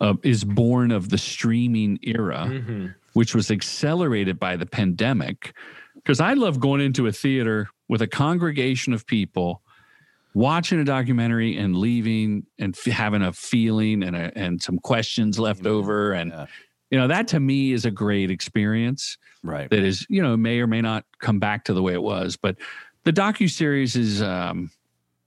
uh, 0.00 0.14
is 0.22 0.42
born 0.44 0.90
of 0.90 1.10
the 1.10 1.18
streaming 1.18 1.98
era, 2.02 2.46
Mm-hmm. 2.50 2.86
which 3.12 3.34
was 3.34 3.50
accelerated 3.50 4.40
by 4.40 4.56
the 4.56 4.66
pandemic. 4.66 5.54
Because 5.94 6.20
I 6.20 6.34
love 6.34 6.58
going 6.58 6.80
into 6.80 7.06
a 7.06 7.12
theater 7.12 7.68
with 7.88 8.02
a 8.02 8.06
congregation 8.08 8.92
of 8.92 9.06
people, 9.06 9.62
watching 10.34 10.80
a 10.80 10.84
documentary 10.84 11.56
and 11.56 11.76
leaving 11.76 12.44
and 12.58 12.76
f- 12.76 12.92
having 12.92 13.22
a 13.22 13.32
feeling 13.32 14.02
and 14.02 14.14
a, 14.16 14.36
and 14.36 14.60
some 14.62 14.78
questions 14.78 15.38
left 15.38 15.64
over, 15.66 16.12
and 16.12 16.30
Yeah. 16.30 16.46
you 16.90 16.98
know 16.98 17.08
that 17.08 17.28
to 17.28 17.40
me 17.40 17.72
is 17.72 17.84
a 17.84 17.90
great 17.90 18.30
experience 18.30 19.16
Right. 19.42 19.68
that 19.70 19.80
is 19.80 20.06
you 20.08 20.22
know 20.22 20.36
may 20.36 20.60
or 20.60 20.66
may 20.66 20.80
not 20.80 21.04
come 21.20 21.38
back 21.38 21.64
to 21.64 21.74
the 21.74 21.82
way 21.82 21.92
it 21.94 22.02
was 22.02 22.36
but 22.36 22.56
the 23.04 23.12
docu 23.12 23.50
series 23.50 23.96
is 23.96 24.22
um 24.22 24.70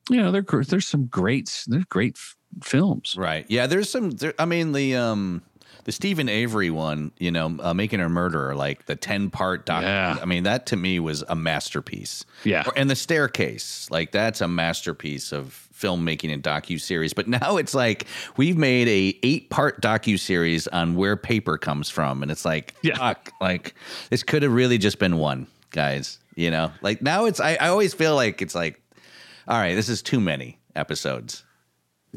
you 0.09 0.17
know 0.17 0.31
there, 0.31 0.41
there's 0.43 0.87
some 0.87 1.05
great 1.07 1.63
there's 1.67 1.85
great 1.85 2.15
f- 2.15 2.35
films 2.63 3.15
Right. 3.17 3.45
Yeah. 3.49 3.67
There's 3.67 3.89
some. 3.89 4.11
There, 4.11 4.33
I 4.39 4.45
mean, 4.45 4.71
the 4.71 4.95
um, 4.95 5.41
the 5.87 5.91
Steven 5.93 6.29
Avery 6.29 6.69
one. 6.69 7.11
You 7.17 7.31
know, 7.31 7.57
uh, 7.59 7.73
making 7.73 8.01
a 8.01 8.09
murderer, 8.09 8.53
like 8.53 8.85
the 8.85 8.95
ten 8.95 9.31
part 9.31 9.65
doc. 9.65 9.81
Yeah. 9.81 10.17
I 10.21 10.25
mean, 10.25 10.43
that 10.43 10.67
to 10.67 10.75
me 10.75 10.99
was 10.99 11.23
a 11.27 11.35
masterpiece. 11.35 12.23
Yeah. 12.43 12.63
And 12.75 12.89
the 12.89 12.95
staircase, 12.95 13.89
like 13.89 14.11
that's 14.11 14.41
a 14.41 14.47
masterpiece 14.47 15.31
of 15.31 15.67
filmmaking 15.73 16.33
and 16.33 16.43
docu 16.43 16.79
series. 16.79 17.13
But 17.13 17.27
now 17.27 17.57
it's 17.57 17.73
like 17.73 18.05
we've 18.35 18.57
made 18.57 18.87
a 18.87 19.17
eight 19.23 19.49
part 19.49 19.81
docu 19.81 20.19
series 20.19 20.67
on 20.67 20.95
where 20.95 21.15
paper 21.15 21.57
comes 21.57 21.89
from, 21.89 22.21
and 22.21 22.31
it's 22.31 22.45
like, 22.45 22.75
Yeah. 22.83 22.97
fuck, 22.97 23.31
like 23.41 23.73
this 24.09 24.21
could 24.23 24.43
have 24.43 24.51
really 24.53 24.77
just 24.77 24.99
been 24.99 25.17
one, 25.17 25.47
guys. 25.71 26.19
You 26.35 26.51
know, 26.51 26.71
like 26.83 27.01
now 27.01 27.25
it's. 27.25 27.39
I, 27.39 27.55
I 27.55 27.69
always 27.69 27.93
feel 27.95 28.13
like 28.13 28.41
it's 28.43 28.53
like, 28.53 28.79
all 29.47 29.57
right, 29.57 29.73
this 29.73 29.89
is 29.89 30.01
too 30.03 30.19
many 30.19 30.59
episodes. 30.75 31.43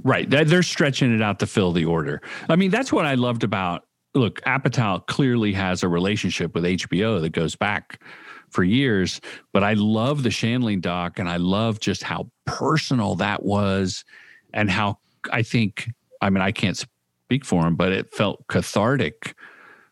Right. 0.03 0.29
They're- 0.29 0.63
stretching 0.63 1.15
it 1.15 1.23
out 1.23 1.39
to 1.41 1.47
fill 1.47 1.73
the 1.73 1.85
order. 1.85 2.21
I 2.49 2.57
mean 2.57 2.71
that's 2.71 2.93
what 2.93 3.07
i 3.07 3.15
loved 3.15 3.45
about 3.45 3.87
look 4.15 4.41
apatow 4.43 5.07
clearly 5.07 5.53
has 5.53 5.83
a 5.83 5.89
relationship 5.89 6.55
with 6.55 6.65
hbo 6.65 7.21
that 7.21 7.31
goes 7.31 7.55
back 7.57 8.03
for 8.51 8.65
years 8.65 9.21
but 9.53 9.63
i 9.63 9.75
love 9.75 10.23
the 10.23 10.29
Shandling 10.29 10.81
doc 10.81 11.19
and 11.19 11.29
i 11.29 11.37
love 11.37 11.79
just 11.81 12.03
how 12.03 12.29
personal 12.45 13.15
that 13.17 13.45
was 13.45 14.05
and 14.53 14.71
how 14.71 14.99
i 15.33 15.43
think 15.43 15.89
i 16.21 16.29
mean 16.29 16.43
i 16.43 16.51
can't 16.51 16.77
speak 16.77 17.45
for 17.45 17.67
him 17.67 17.77
but 17.77 17.93
it 17.93 18.13
felt 18.13 18.45
cathartic 18.49 19.35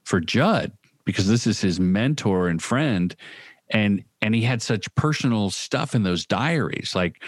for 0.04 0.20
judd 0.20 0.72
because 1.04 1.28
this 1.28 1.46
is 1.46 1.60
his 1.60 1.78
mentor 1.78 2.48
and 2.48 2.60
friend 2.62 3.14
and 3.70 4.04
and 4.20 4.34
he 4.34 4.42
had 4.42 4.62
such 4.62 4.92
personal 4.94 5.50
stuff 5.50 5.94
in 5.94 6.02
those 6.02 6.26
diaries. 6.26 6.94
Like 6.94 7.22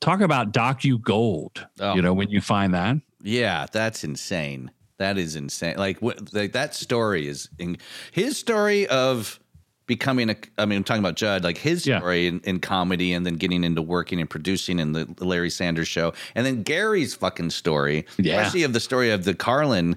talk 0.00 0.20
about 0.20 0.52
docu 0.52 1.00
gold 1.00 1.66
Oh. 1.80 1.94
you 1.94 2.02
know 2.02 2.12
when 2.14 2.28
you 2.30 2.40
find 2.40 2.74
that 2.74 2.96
Yeah, 3.22 3.66
that's 3.72 4.04
insane. 4.04 4.70
That 4.98 5.16
is 5.18 5.36
insane. 5.36 5.76
Like 5.76 5.98
what 6.02 6.32
like 6.34 6.52
that 6.52 6.74
story 6.74 7.26
is 7.28 7.48
in 7.58 7.78
his 8.12 8.36
story 8.38 8.86
of 8.88 9.38
becoming 9.86 10.28
a 10.30 10.36
I 10.56 10.66
mean 10.66 10.78
I'm 10.78 10.84
talking 10.84 11.02
about 11.02 11.16
Judd, 11.16 11.42
like 11.44 11.58
his 11.58 11.86
Yeah. 11.86 11.98
story 11.98 12.26
in, 12.28 12.40
in 12.40 12.60
comedy 12.60 13.12
and 13.12 13.24
then 13.26 13.34
getting 13.34 13.64
into 13.64 13.80
working 13.82 14.20
and 14.20 14.28
producing 14.28 14.78
in 14.78 14.92
the, 14.92 15.04
the 15.16 15.24
Larry 15.24 15.50
Sanders 15.50 15.88
show. 15.88 16.12
And 16.34 16.44
then 16.46 16.62
Gary's 16.62 17.14
fucking 17.14 17.50
story. 17.50 18.06
Yeah. 18.18 18.36
Especially 18.40 18.62
of 18.64 18.72
the 18.72 18.80
story 18.80 19.10
of 19.10 19.24
the 19.24 19.34
Carlin 19.34 19.96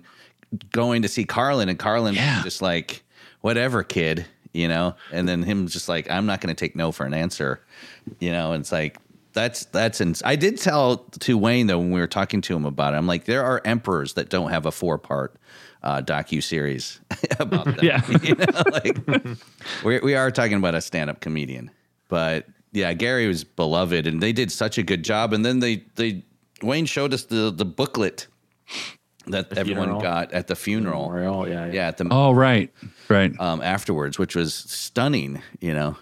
going 0.71 1.01
to 1.03 1.07
see 1.07 1.23
Carlin 1.25 1.67
and 1.69 1.77
Carlin 1.79 2.15
Yeah. 2.15 2.41
just 2.43 2.61
like, 2.61 3.03
whatever, 3.41 3.83
kid, 3.83 4.25
you 4.53 4.67
know? 4.67 4.95
And 5.11 5.27
then 5.27 5.43
him 5.43 5.67
just 5.67 5.87
like, 5.89 6.09
I'm 6.11 6.25
not 6.25 6.41
gonna 6.41 6.53
take 6.55 6.75
no 6.75 6.91
for 6.91 7.05
an 7.05 7.13
answer. 7.13 7.61
You 8.19 8.31
know, 8.31 8.51
and 8.53 8.61
it's 8.61 8.71
like 8.71 8.97
That's 9.33 9.65
that's 9.65 10.01
ins- 10.01 10.21
I 10.25 10.35
did 10.35 10.57
tell 10.57 10.97
to 11.21 11.37
Wayne 11.37 11.67
though 11.67 11.79
when 11.79 11.91
we 11.91 11.99
were 11.99 12.07
talking 12.07 12.41
to 12.41 12.55
him 12.55 12.65
about 12.65 12.93
it. 12.93 12.97
I'm 12.97 13.07
like, 13.07 13.25
there 13.25 13.43
are 13.43 13.61
emperors 13.65 14.13
that 14.15 14.29
don't 14.29 14.49
have 14.51 14.65
a 14.65 14.71
four 14.71 14.97
part 14.97 15.35
uh, 15.83 16.01
docu 16.01 16.43
series 16.43 16.99
about 17.39 17.65
them. 17.65 17.79
Yeah. 17.81 18.01
you 18.21 18.35
know, 18.35 18.45
like 18.71 18.97
we 19.85 19.99
we 19.99 20.15
are 20.15 20.31
talking 20.31 20.57
about 20.57 20.75
a 20.75 20.81
stand 20.81 21.09
up 21.09 21.21
comedian, 21.21 21.71
but 22.09 22.45
yeah, 22.73 22.91
Gary 22.93 23.27
was 23.27 23.43
beloved, 23.43 24.05
and 24.07 24.21
they 24.21 24.33
did 24.33 24.51
such 24.51 24.77
a 24.77 24.83
good 24.83 25.03
job. 25.03 25.33
And 25.33 25.45
then 25.45 25.59
they 25.59 25.83
they 25.95 26.23
Wayne 26.61 26.85
showed 26.85 27.13
us 27.13 27.23
the 27.23 27.51
the 27.51 27.65
booklet 27.65 28.27
that 29.27 29.55
everyone 29.57 29.85
funeral. 29.85 30.01
got 30.01 30.31
at 30.33 30.47
the 30.47 30.55
funeral. 30.55 31.03
Memorial, 31.09 31.47
yeah, 31.47 31.65
yeah. 31.67 31.71
Yeah, 31.73 31.87
at 31.87 31.97
the 31.97 32.07
Oh, 32.11 32.31
right, 32.33 32.69
right. 33.07 33.31
um, 33.39 33.61
afterwards, 33.61 34.17
which 34.19 34.35
was 34.35 34.53
stunning. 34.53 35.41
You 35.59 35.73
know, 35.73 35.97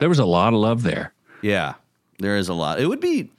There 0.00 0.08
was 0.08 0.18
a 0.18 0.24
lot 0.24 0.52
of 0.52 0.60
love 0.60 0.82
there. 0.82 1.12
yeah, 1.42 1.74
there 2.18 2.36
is 2.36 2.48
a 2.48 2.54
lot. 2.54 2.80
It 2.80 2.86
would 2.86 3.00
be. 3.00 3.30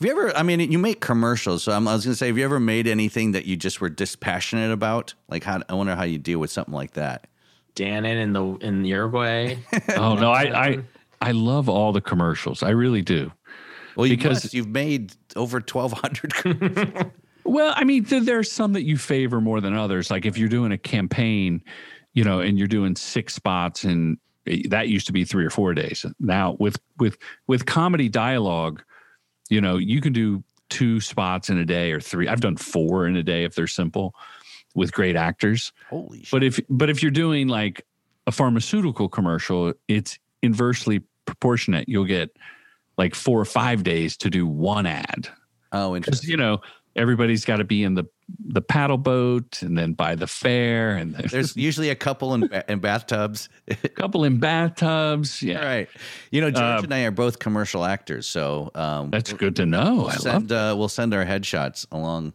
Have 0.00 0.04
you 0.06 0.10
ever? 0.12 0.36
I 0.36 0.42
mean, 0.44 0.60
you 0.72 0.78
make 0.78 1.00
commercials, 1.00 1.64
so 1.64 1.72
I'm, 1.72 1.88
I 1.88 1.94
was 1.94 2.04
going 2.04 2.12
to 2.12 2.16
say, 2.18 2.28
have 2.28 2.38
you 2.38 2.44
ever 2.44 2.60
made 2.60 2.86
anything 2.86 3.32
that 3.32 3.46
you 3.46 3.56
just 3.56 3.80
were 3.80 3.88
dispassionate 3.88 4.70
about? 4.70 5.14
Like, 5.28 5.42
how? 5.44 5.60
I 5.68 5.74
wonder 5.74 5.96
how 5.96 6.04
you 6.04 6.18
deal 6.18 6.38
with 6.38 6.50
something 6.52 6.74
like 6.74 6.92
that. 6.92 7.26
Dannon 7.74 8.20
in 8.22 8.32
the 8.32 8.44
in 8.66 8.84
Uruguay. 8.84 9.56
Oh 9.96 10.14
no, 10.14 10.30
I 10.30 10.66
I 10.68 10.78
I 11.20 11.30
love 11.32 11.68
all 11.68 11.92
the 11.92 12.00
commercials. 12.00 12.62
I 12.62 12.70
really 12.70 13.02
do. 13.02 13.32
Well, 13.96 14.06
you 14.06 14.16
Because- 14.16 14.44
must. 14.44 14.54
you've 14.54 14.68
made 14.68 15.14
over 15.36 15.58
1,200. 15.58 17.10
Well, 17.44 17.72
I 17.74 17.84
mean, 17.84 18.04
th- 18.04 18.24
there's 18.24 18.52
some 18.52 18.74
that 18.74 18.82
you 18.82 18.98
favor 18.98 19.40
more 19.40 19.62
than 19.62 19.74
others. 19.74 20.10
Like 20.10 20.26
if 20.26 20.36
you're 20.36 20.50
doing 20.50 20.70
a 20.70 20.76
campaign, 20.76 21.62
you 22.12 22.22
know, 22.22 22.40
and 22.40 22.58
you're 22.58 22.68
doing 22.68 22.94
six 22.94 23.34
spots, 23.34 23.84
and 23.84 24.18
that 24.68 24.88
used 24.88 25.06
to 25.06 25.12
be 25.12 25.24
three 25.24 25.44
or 25.44 25.50
four 25.50 25.74
days. 25.74 26.04
Now 26.20 26.56
with 26.58 26.78
with 26.98 27.18
with 27.46 27.66
comedy 27.66 28.08
dialogue, 28.08 28.82
you 29.48 29.60
know, 29.60 29.76
you 29.76 30.00
can 30.00 30.12
do 30.12 30.42
two 30.68 31.00
spots 31.00 31.48
in 31.48 31.58
a 31.58 31.64
day 31.64 31.92
or 31.92 32.00
three. 32.00 32.28
I've 32.28 32.40
done 32.40 32.56
four 32.56 33.06
in 33.06 33.16
a 33.16 33.22
day 33.22 33.44
if 33.44 33.54
they're 33.54 33.66
simple, 33.66 34.14
with 34.74 34.92
great 34.92 35.16
actors. 35.16 35.72
Holy 35.88 36.18
shit! 36.20 36.30
But 36.30 36.42
if 36.44 36.60
but 36.68 36.90
if 36.90 37.02
you're 37.02 37.10
doing 37.10 37.48
like 37.48 37.86
a 38.26 38.32
pharmaceutical 38.32 39.08
commercial, 39.08 39.72
it's 39.88 40.18
inversely 40.42 41.02
proportionate. 41.24 41.88
You'll 41.88 42.04
get 42.04 42.36
like 42.96 43.14
four 43.14 43.40
or 43.40 43.44
five 43.44 43.82
days 43.82 44.16
to 44.18 44.28
do 44.30 44.46
one 44.46 44.84
ad 44.86 45.28
Oh, 45.72 45.94
interesting. 45.94 46.30
you 46.30 46.36
know 46.36 46.60
everybody's 46.98 47.44
got 47.44 47.56
to 47.56 47.64
be 47.64 47.82
in 47.84 47.94
the 47.94 48.04
the 48.46 48.60
paddle 48.60 48.98
boat 48.98 49.62
and 49.62 49.76
then 49.78 49.94
buy 49.94 50.14
the 50.14 50.26
fare 50.26 50.96
and 50.96 51.14
there's 51.14 51.30
There's 51.32 51.56
usually 51.68 51.88
a 51.90 51.94
couple 51.94 52.34
in, 52.34 52.50
in 52.68 52.78
bathtubs. 52.80 53.48
a 53.68 53.74
couple 53.88 54.24
in 54.24 54.38
bathtubs. 54.38 55.42
Yeah, 55.42 55.60
All 55.60 55.64
right. 55.64 55.88
You 56.30 56.42
know, 56.42 56.50
George 56.50 56.62
Um, 56.80 56.84
and 56.84 56.94
I 56.94 57.00
are 57.04 57.10
both 57.10 57.38
commercial 57.38 57.84
actors, 57.84 58.26
so 58.26 58.70
um, 58.74 59.10
that's 59.10 59.32
good 59.32 59.56
to 59.56 59.64
know. 59.66 59.94
we'll 59.94 60.08
I 60.08 60.12
love. 60.12 60.20
send 60.20 60.52
uh, 60.52 60.74
we'll 60.76 60.88
send 60.90 61.14
our 61.14 61.24
headshots 61.24 61.86
along. 61.90 62.34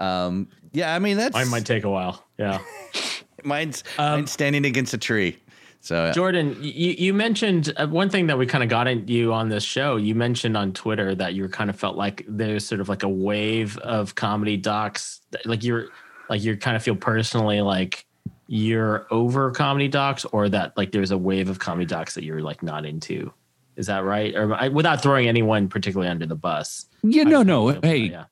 Um, 0.00 0.48
yeah, 0.72 0.94
I 0.94 0.98
mean 0.98 1.16
that's 1.16 1.34
Mine 1.34 1.48
might 1.50 1.66
take 1.66 1.84
a 1.84 1.90
while. 1.90 2.24
Yeah. 2.38 2.58
mine's, 3.44 3.84
Um, 3.98 4.20
mine's 4.20 4.32
standing 4.32 4.64
against 4.66 4.92
a 4.94 4.98
tree. 4.98 5.38
So 5.80 6.10
Jordan, 6.12 6.56
you, 6.60 6.90
you 6.98 7.14
mentioned 7.14 7.72
uh, 7.76 7.86
one 7.86 8.10
thing 8.10 8.26
that 8.26 8.36
we 8.36 8.46
kind 8.46 8.62
of 8.64 8.68
got 8.70 8.88
at 8.88 9.08
you 9.08 9.32
on 9.32 9.48
this 9.48 9.64
show. 9.64 9.96
You 9.96 10.14
mentioned 10.14 10.56
on 10.56 10.72
Twitter 10.72 11.14
that 11.14 11.34
you 11.34 11.48
kind 11.48 11.70
of 11.70 11.78
felt 11.78 11.96
like 11.96 12.24
there's 12.28 12.66
sort 12.66 12.80
of 12.80 12.88
like 12.88 13.04
a 13.04 13.08
wave 13.08 13.78
of 13.78 14.14
comedy 14.14 14.56
docs, 14.56 15.20
like 15.44 15.62
you're 15.62 15.86
like 16.28 16.42
you 16.42 16.56
kind 16.56 16.76
of 16.76 16.82
feel 16.82 16.96
personally 16.96 17.60
like 17.60 18.04
you're 18.48 19.06
over 19.10 19.50
comedy 19.52 19.88
docs, 19.88 20.24
or 20.26 20.48
that 20.48 20.76
like 20.76 20.90
there's 20.92 21.10
a 21.10 21.18
wave 21.18 21.48
of 21.48 21.58
comedy 21.58 21.86
docs 21.86 22.14
that 22.14 22.24
you're 22.24 22.42
like 22.42 22.62
not 22.62 22.84
into. 22.84 23.32
Is 23.76 23.86
that 23.86 24.04
right? 24.04 24.34
Or 24.34 24.52
I, 24.54 24.68
without 24.68 25.00
throwing 25.02 25.28
anyone 25.28 25.68
particularly 25.68 26.10
under 26.10 26.26
the 26.26 26.34
bus? 26.34 26.86
Yeah, 27.02 27.22
no, 27.22 27.42
no. 27.42 27.70
Yeah, 27.70 27.78
Hey, 27.82 27.96
yeah. 27.96 28.24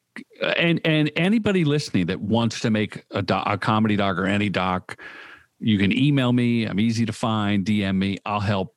and 0.57 0.81
and 0.85 1.11
anybody 1.15 1.65
listening 1.65 2.07
that 2.07 2.21
wants 2.21 2.61
to 2.61 2.71
make 2.71 3.05
a, 3.13 3.23
doc, 3.23 3.45
a 3.47 3.57
comedy 3.57 3.95
doc 3.95 4.19
or 4.19 4.27
any 4.27 4.49
doc, 4.49 5.01
you 5.59 5.79
can 5.79 5.97
email 5.97 6.33
me. 6.33 6.65
I'm 6.65 6.81
easy 6.81 7.07
to 7.07 7.13
find. 7.13 7.65
DM 7.65 7.97
me. 7.97 8.19
I'll 8.27 8.41
help 8.41 8.75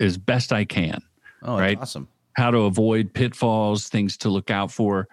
as 0.00 0.16
best 0.18 0.52
I 0.52 0.64
can. 0.64 1.00
oh, 1.42 1.58
right. 1.58 1.78
awesome. 1.78 2.08
how 2.34 2.50
to 2.50 2.58
avoid 2.58 3.12
pitfalls, 3.12 3.88
things 3.88 4.16
to 4.18 4.28
look 4.28 4.50
out 4.50 4.70
for. 4.70 5.08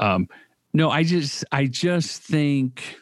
Um, 0.00 0.28
no, 0.72 0.90
I 0.90 1.04
just 1.04 1.44
I 1.52 1.66
just 1.66 2.22
think 2.22 2.98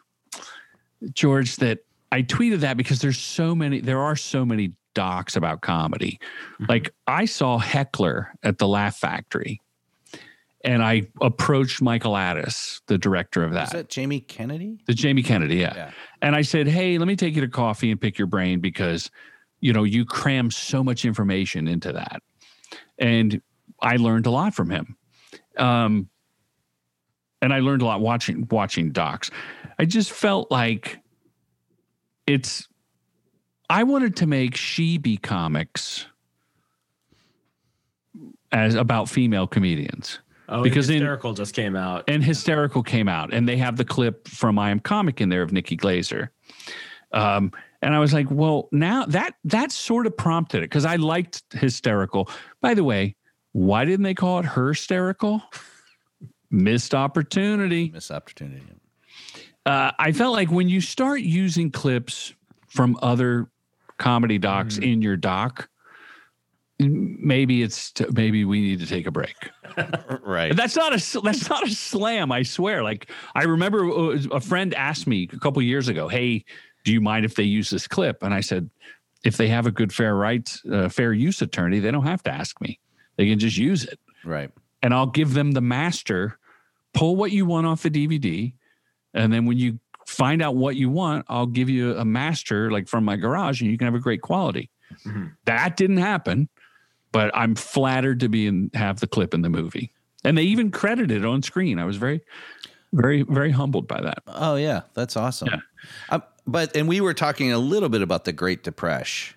George 1.13 1.57
that 1.57 1.81
I 2.13 2.23
tweeted 2.23 2.61
that 2.61 2.77
because 2.77 3.01
there's 3.01 3.19
so 3.19 3.55
many 3.55 3.81
there 3.81 4.01
are 4.01 4.17
so 4.17 4.45
many 4.45 4.73
docs 4.95 5.35
about 5.35 5.61
comedy. 5.61 6.21
Like 6.69 6.95
I 7.09 7.25
saw 7.25 7.59
Heckler 7.59 8.33
at 8.45 8.59
the 8.59 8.69
Laugh 8.69 8.97
Factory 8.97 9.61
and 10.65 10.83
I 10.83 11.03
approached 11.21 11.83
Michael 11.83 12.17
Addis, 12.17 12.81
the 12.87 12.97
director 12.97 13.45
of 13.45 13.55
Is 13.55 13.71
that 13.71 13.91
Jamie 13.91 14.21
Kennedy? 14.21 14.81
the 14.87 14.95
Jamie 14.95 15.23
Kennedy, 15.23 15.57
yeah. 15.57 15.75
Yeah. 15.77 15.91
And 16.23 16.35
I 16.35 16.41
said, 16.43 16.67
"Hey, 16.67 16.97
let 16.97 17.07
me 17.07 17.17
take 17.17 17.35
you 17.35 17.43
to 17.43 17.49
coffee 17.49 17.91
and 17.91 18.01
pick 18.01 18.19
your 18.19 18.27
brain 18.27 18.61
because, 18.61 19.11
you 19.61 19.73
know, 19.75 19.85
you 19.85 20.07
cram 20.07 20.51
so 20.51 20.83
much 20.83 21.05
information 21.05 21.69
into 21.69 21.93
that." 21.93 22.23
And 22.99 23.43
I 23.83 23.97
learned 23.97 24.25
a 24.25 24.31
lot 24.31 24.55
from 24.55 24.71
him. 24.71 24.97
Um, 25.59 26.09
and 27.43 27.53
I 27.53 27.61
learned 27.61 27.83
a 27.83 27.85
lot 27.85 28.01
watching 28.01 28.49
watching 28.51 28.91
docs. 28.91 29.31
I 29.79 29.85
just 29.85 30.13
felt 30.13 30.51
like 30.51 30.99
it's. 32.27 32.67
I 33.69 33.83
wanted 33.83 34.17
to 34.17 34.27
make 34.27 34.57
she 34.57 34.99
be 34.99 35.17
comics 35.19 36.07
as 38.53 38.75
about 38.75 39.09
female 39.09 39.47
comedians 39.47 40.21
Oh, 40.55 40.63
Because 40.63 40.89
in- 40.89 40.95
hysterical 40.97 41.35
just 41.35 41.53
came 41.55 41.75
out. 41.75 42.05
and 42.07 42.23
hysterical 42.23 42.83
came 42.83 43.09
out 43.09 43.33
and 43.35 43.49
they 43.49 43.57
have 43.57 43.77
the 43.77 43.85
clip 43.85 44.29
from 44.29 44.57
i 44.59 44.71
am 44.71 44.79
comic 44.79 45.21
in 45.21 45.29
there 45.29 45.43
of 45.43 45.51
nikki 45.53 45.77
glazer. 45.77 46.29
Um, 47.13 47.51
and 47.83 47.93
i 47.95 47.99
was 47.99 48.13
like 48.15 48.27
well 48.31 48.69
now 48.73 49.05
that 49.07 49.35
that 49.45 49.73
sort 49.73 50.07
of 50.07 50.17
prompted 50.17 50.59
it 50.59 50.71
because 50.71 50.85
i 50.85 50.95
liked 50.97 51.43
hysterical. 51.53 52.31
By 52.61 52.75
the 52.75 52.85
way 52.85 53.17
why 53.53 53.85
didn't 53.85 54.05
they 54.05 54.15
call 54.15 54.39
it 54.41 54.45
her 54.45 54.69
hysterical? 54.69 55.43
Missed 56.51 56.95
opportunity. 56.95 57.91
Missed 57.91 58.11
opportunity. 58.13 58.63
uh, 59.67 59.91
I 59.99 60.13
felt 60.13 60.35
like 60.35 60.51
when 60.51 60.69
you 60.69 60.81
start 60.81 61.21
using 61.21 61.71
clips 61.71 62.33
from 62.69 62.97
other 63.03 63.49
comedy 63.99 64.39
docs 64.39 64.79
in 64.79 65.03
your 65.03 65.17
doc, 65.17 65.69
m- 65.69 65.74
maybe 66.79 67.63
it's 67.63 67.93
maybe 68.13 68.45
we 68.45 68.61
need 68.61 68.81
to 68.81 68.87
take 68.87 69.07
a 69.07 69.11
break. 69.11 69.37
Right. 70.27 70.55
That's 70.57 70.77
not 70.77 70.93
a 70.93 71.21
that's 71.23 71.49
not 71.51 71.67
a 71.67 71.71
slam. 71.71 72.31
I 72.33 72.43
swear. 72.45 72.83
Like 72.85 73.11
I 73.35 73.43
remember 73.45 73.91
uh, 73.91 74.19
a 74.31 74.41
friend 74.41 74.73
asked 74.75 75.07
me 75.07 75.29
a 75.33 75.39
couple 75.39 75.61
years 75.63 75.89
ago, 75.89 76.07
"Hey, 76.09 76.45
do 76.85 76.93
you 76.93 77.01
mind 77.01 77.25
if 77.25 77.35
they 77.35 77.43
use 77.43 77.71
this 77.71 77.87
clip?" 77.89 78.23
And 78.23 78.33
I 78.33 78.41
said, 78.41 78.71
"If 79.25 79.37
they 79.37 79.49
have 79.49 79.67
a 79.67 79.71
good 79.73 79.93
fair 79.93 80.15
rights 80.15 80.63
uh, 80.73 80.89
fair 80.89 81.13
use 81.13 81.43
attorney, 81.43 81.81
they 81.81 81.91
don't 81.91 82.07
have 82.07 82.23
to 82.25 82.31
ask 82.31 82.61
me. 82.61 82.79
They 83.17 83.29
can 83.29 83.39
just 83.41 83.57
use 83.59 83.85
it." 83.85 83.99
Right. 84.25 84.51
and 84.83 84.95
I'll 84.95 85.07
give 85.11 85.35
them 85.35 85.53
the 85.53 85.61
master. 85.61 86.39
Pull 86.95 87.17
what 87.17 87.33
you 87.33 87.45
want 87.45 87.67
off 87.67 87.83
the 87.83 87.91
DVD, 87.91 88.53
and 89.13 89.33
then 89.33 89.45
when 89.47 89.59
you 89.59 89.81
find 90.07 90.41
out 90.41 90.55
what 90.55 90.77
you 90.77 90.89
want, 90.89 91.27
I'll 91.29 91.47
give 91.47 91.69
you 91.69 91.97
a 91.99 92.05
master 92.05 92.71
like 92.71 92.87
from 92.89 93.05
my 93.05 93.17
garage, 93.17 93.61
and 93.61 93.71
you 93.71 93.77
can 93.77 93.87
have 93.87 93.95
a 93.97 94.01
great 94.01 94.23
quality. 94.23 94.71
Mhm. 95.05 95.33
That 95.47 95.77
didn't 95.77 95.97
happen, 95.99 96.49
but 97.15 97.31
I'm 97.33 97.55
flattered 97.55 98.19
to 98.21 98.29
be 98.29 98.49
in 98.49 98.73
have 98.75 98.99
the 98.99 99.07
clip 99.07 99.35
in 99.35 99.43
the 99.43 99.49
movie, 99.49 99.93
and 100.25 100.37
they 100.37 100.43
even 100.43 100.73
credited 100.73 101.19
it 101.19 101.25
on 101.25 101.43
screen. 101.43 101.79
I 101.79 101.85
was 101.85 101.97
very, 101.97 102.21
very, 102.93 103.23
very 103.23 103.53
humbled 103.53 103.87
by 103.87 104.01
that. 104.01 104.19
Oh 104.27 104.57
yeah, 104.57 104.81
that's 104.95 105.17
awesome. 105.17 105.49
Yeah. 105.53 105.61
Um, 106.11 106.25
but 106.45 106.77
and 106.77 106.89
we 106.89 107.01
were 107.01 107.15
talking 107.15 107.53
a 107.53 107.59
little 107.59 107.89
bit 107.89 108.03
about 108.03 108.25
the 108.25 108.33
Great 108.33 108.65
Depression. 108.65 109.37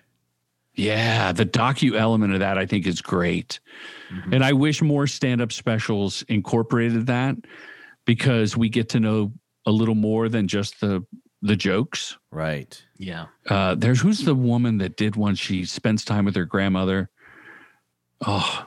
Yeah, 0.74 1.30
the 1.30 1.46
docu 1.46 1.96
element 1.96 2.34
of 2.34 2.40
that 2.40 2.58
I 2.58 2.66
think 2.66 2.84
is 2.86 3.00
great. 3.00 3.60
And 4.32 4.44
I 4.44 4.52
wish 4.52 4.80
more 4.80 5.06
stand-up 5.06 5.52
specials 5.52 6.22
incorporated 6.28 7.06
that 7.06 7.36
because 8.04 8.56
we 8.56 8.68
get 8.68 8.88
to 8.90 9.00
know 9.00 9.32
a 9.66 9.70
little 9.70 9.94
more 9.94 10.28
than 10.28 10.48
just 10.48 10.80
the 10.80 11.04
the 11.42 11.54
jokes. 11.54 12.18
Right. 12.32 12.80
Yeah. 12.96 13.26
Uh 13.48 13.76
there's 13.76 14.00
who's 14.00 14.24
the 14.24 14.34
woman 14.34 14.78
that 14.78 14.96
did 14.96 15.14
one 15.14 15.36
she 15.36 15.64
spends 15.64 16.04
time 16.04 16.24
with 16.24 16.34
her 16.34 16.44
grandmother. 16.44 17.10
Oh, 18.26 18.66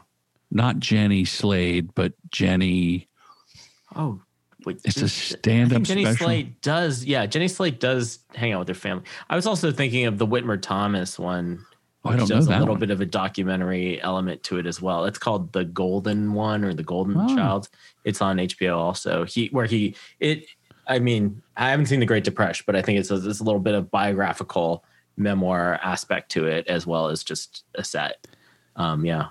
not 0.49 0.79
Jenny 0.79 1.25
Slate, 1.25 1.93
but 1.95 2.13
Jenny 2.29 3.07
Oh, 3.95 4.21
wait. 4.65 4.79
It's 4.85 5.01
a 5.01 5.09
stand-up 5.09 5.81
Jenny 5.83 6.03
special. 6.05 6.27
Slate 6.27 6.61
does. 6.61 7.03
Yeah, 7.03 7.25
Jenny 7.25 7.49
Slate 7.49 7.79
does 7.81 8.19
hang 8.35 8.53
out 8.53 8.59
with 8.59 8.67
her 8.69 8.73
family. 8.73 9.03
I 9.29 9.35
was 9.35 9.45
also 9.45 9.71
thinking 9.71 10.05
of 10.05 10.17
the 10.17 10.25
Whitmer 10.27 10.61
Thomas 10.61 11.19
one. 11.19 11.65
Oh, 12.05 12.09
I 12.09 12.15
which 12.15 12.27
don't 12.27 12.29
know 12.39 12.45
that 12.45 12.57
a 12.57 12.59
little 12.59 12.73
one. 12.75 12.79
bit 12.79 12.89
of 12.89 13.01
a 13.01 13.05
documentary 13.05 14.01
element 14.01 14.41
to 14.43 14.57
it 14.57 14.65
as 14.65 14.81
well. 14.81 15.05
It's 15.05 15.19
called 15.19 15.51
The 15.51 15.65
Golden 15.65 16.33
One 16.33 16.63
or 16.63 16.73
The 16.73 16.83
Golden 16.83 17.15
Oh. 17.19 17.35
Child. 17.35 17.69
It's 18.05 18.21
on 18.21 18.37
HBO 18.37 18.77
also. 18.77 19.25
He 19.25 19.47
where 19.47 19.65
he 19.65 19.95
it. 20.19 20.45
I 20.87 20.99
mean, 20.99 21.41
I 21.57 21.69
haven't 21.69 21.85
seen 21.87 21.99
The 21.99 22.05
Great 22.05 22.23
Depression, 22.23 22.63
but 22.65 22.75
I 22.75 22.81
think 22.81 22.97
it's 22.99 23.11
a, 23.11 23.15
it's 23.29 23.39
a 23.39 23.43
little 23.43 23.59
bit 23.59 23.75
of 23.75 23.91
biographical 23.91 24.83
memoir 25.17 25.79
aspect 25.83 26.31
to 26.31 26.47
it 26.47 26.67
as 26.67 26.87
well 26.87 27.07
as 27.09 27.23
just 27.23 27.65
a 27.75 27.83
set. 27.83 28.25
Um, 28.77 29.05
yeah. 29.05 29.27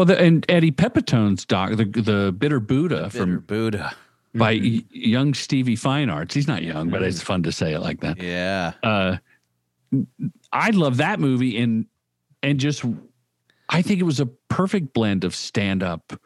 Well, 0.00 0.06
the, 0.06 0.18
and 0.18 0.46
Eddie 0.48 0.70
Pepitone's 0.70 1.44
doc, 1.44 1.72
the 1.72 1.84
the 1.84 2.32
Bitter 2.32 2.58
Buddha 2.58 3.02
Bitter 3.02 3.10
from 3.10 3.40
Buddha. 3.40 3.94
by 4.34 4.54
mm-hmm. 4.54 4.76
y- 4.76 4.84
young 4.92 5.34
Stevie 5.34 5.76
Feinartz. 5.76 6.32
He's 6.32 6.48
not 6.48 6.62
young, 6.62 6.88
but 6.88 7.00
mm-hmm. 7.00 7.10
it's 7.10 7.20
fun 7.20 7.42
to 7.42 7.52
say 7.52 7.74
it 7.74 7.80
like 7.80 8.00
that. 8.00 8.18
Yeah. 8.18 8.72
Uh, 8.82 9.18
I 10.54 10.70
love 10.70 10.96
that 10.96 11.20
movie 11.20 11.58
and 11.58 11.84
and 12.42 12.58
just 12.58 12.82
I 13.68 13.82
think 13.82 14.00
it 14.00 14.04
was 14.04 14.20
a 14.20 14.26
perfect 14.48 14.94
blend 14.94 15.22
of 15.24 15.34
stand 15.34 15.82
up 15.82 16.18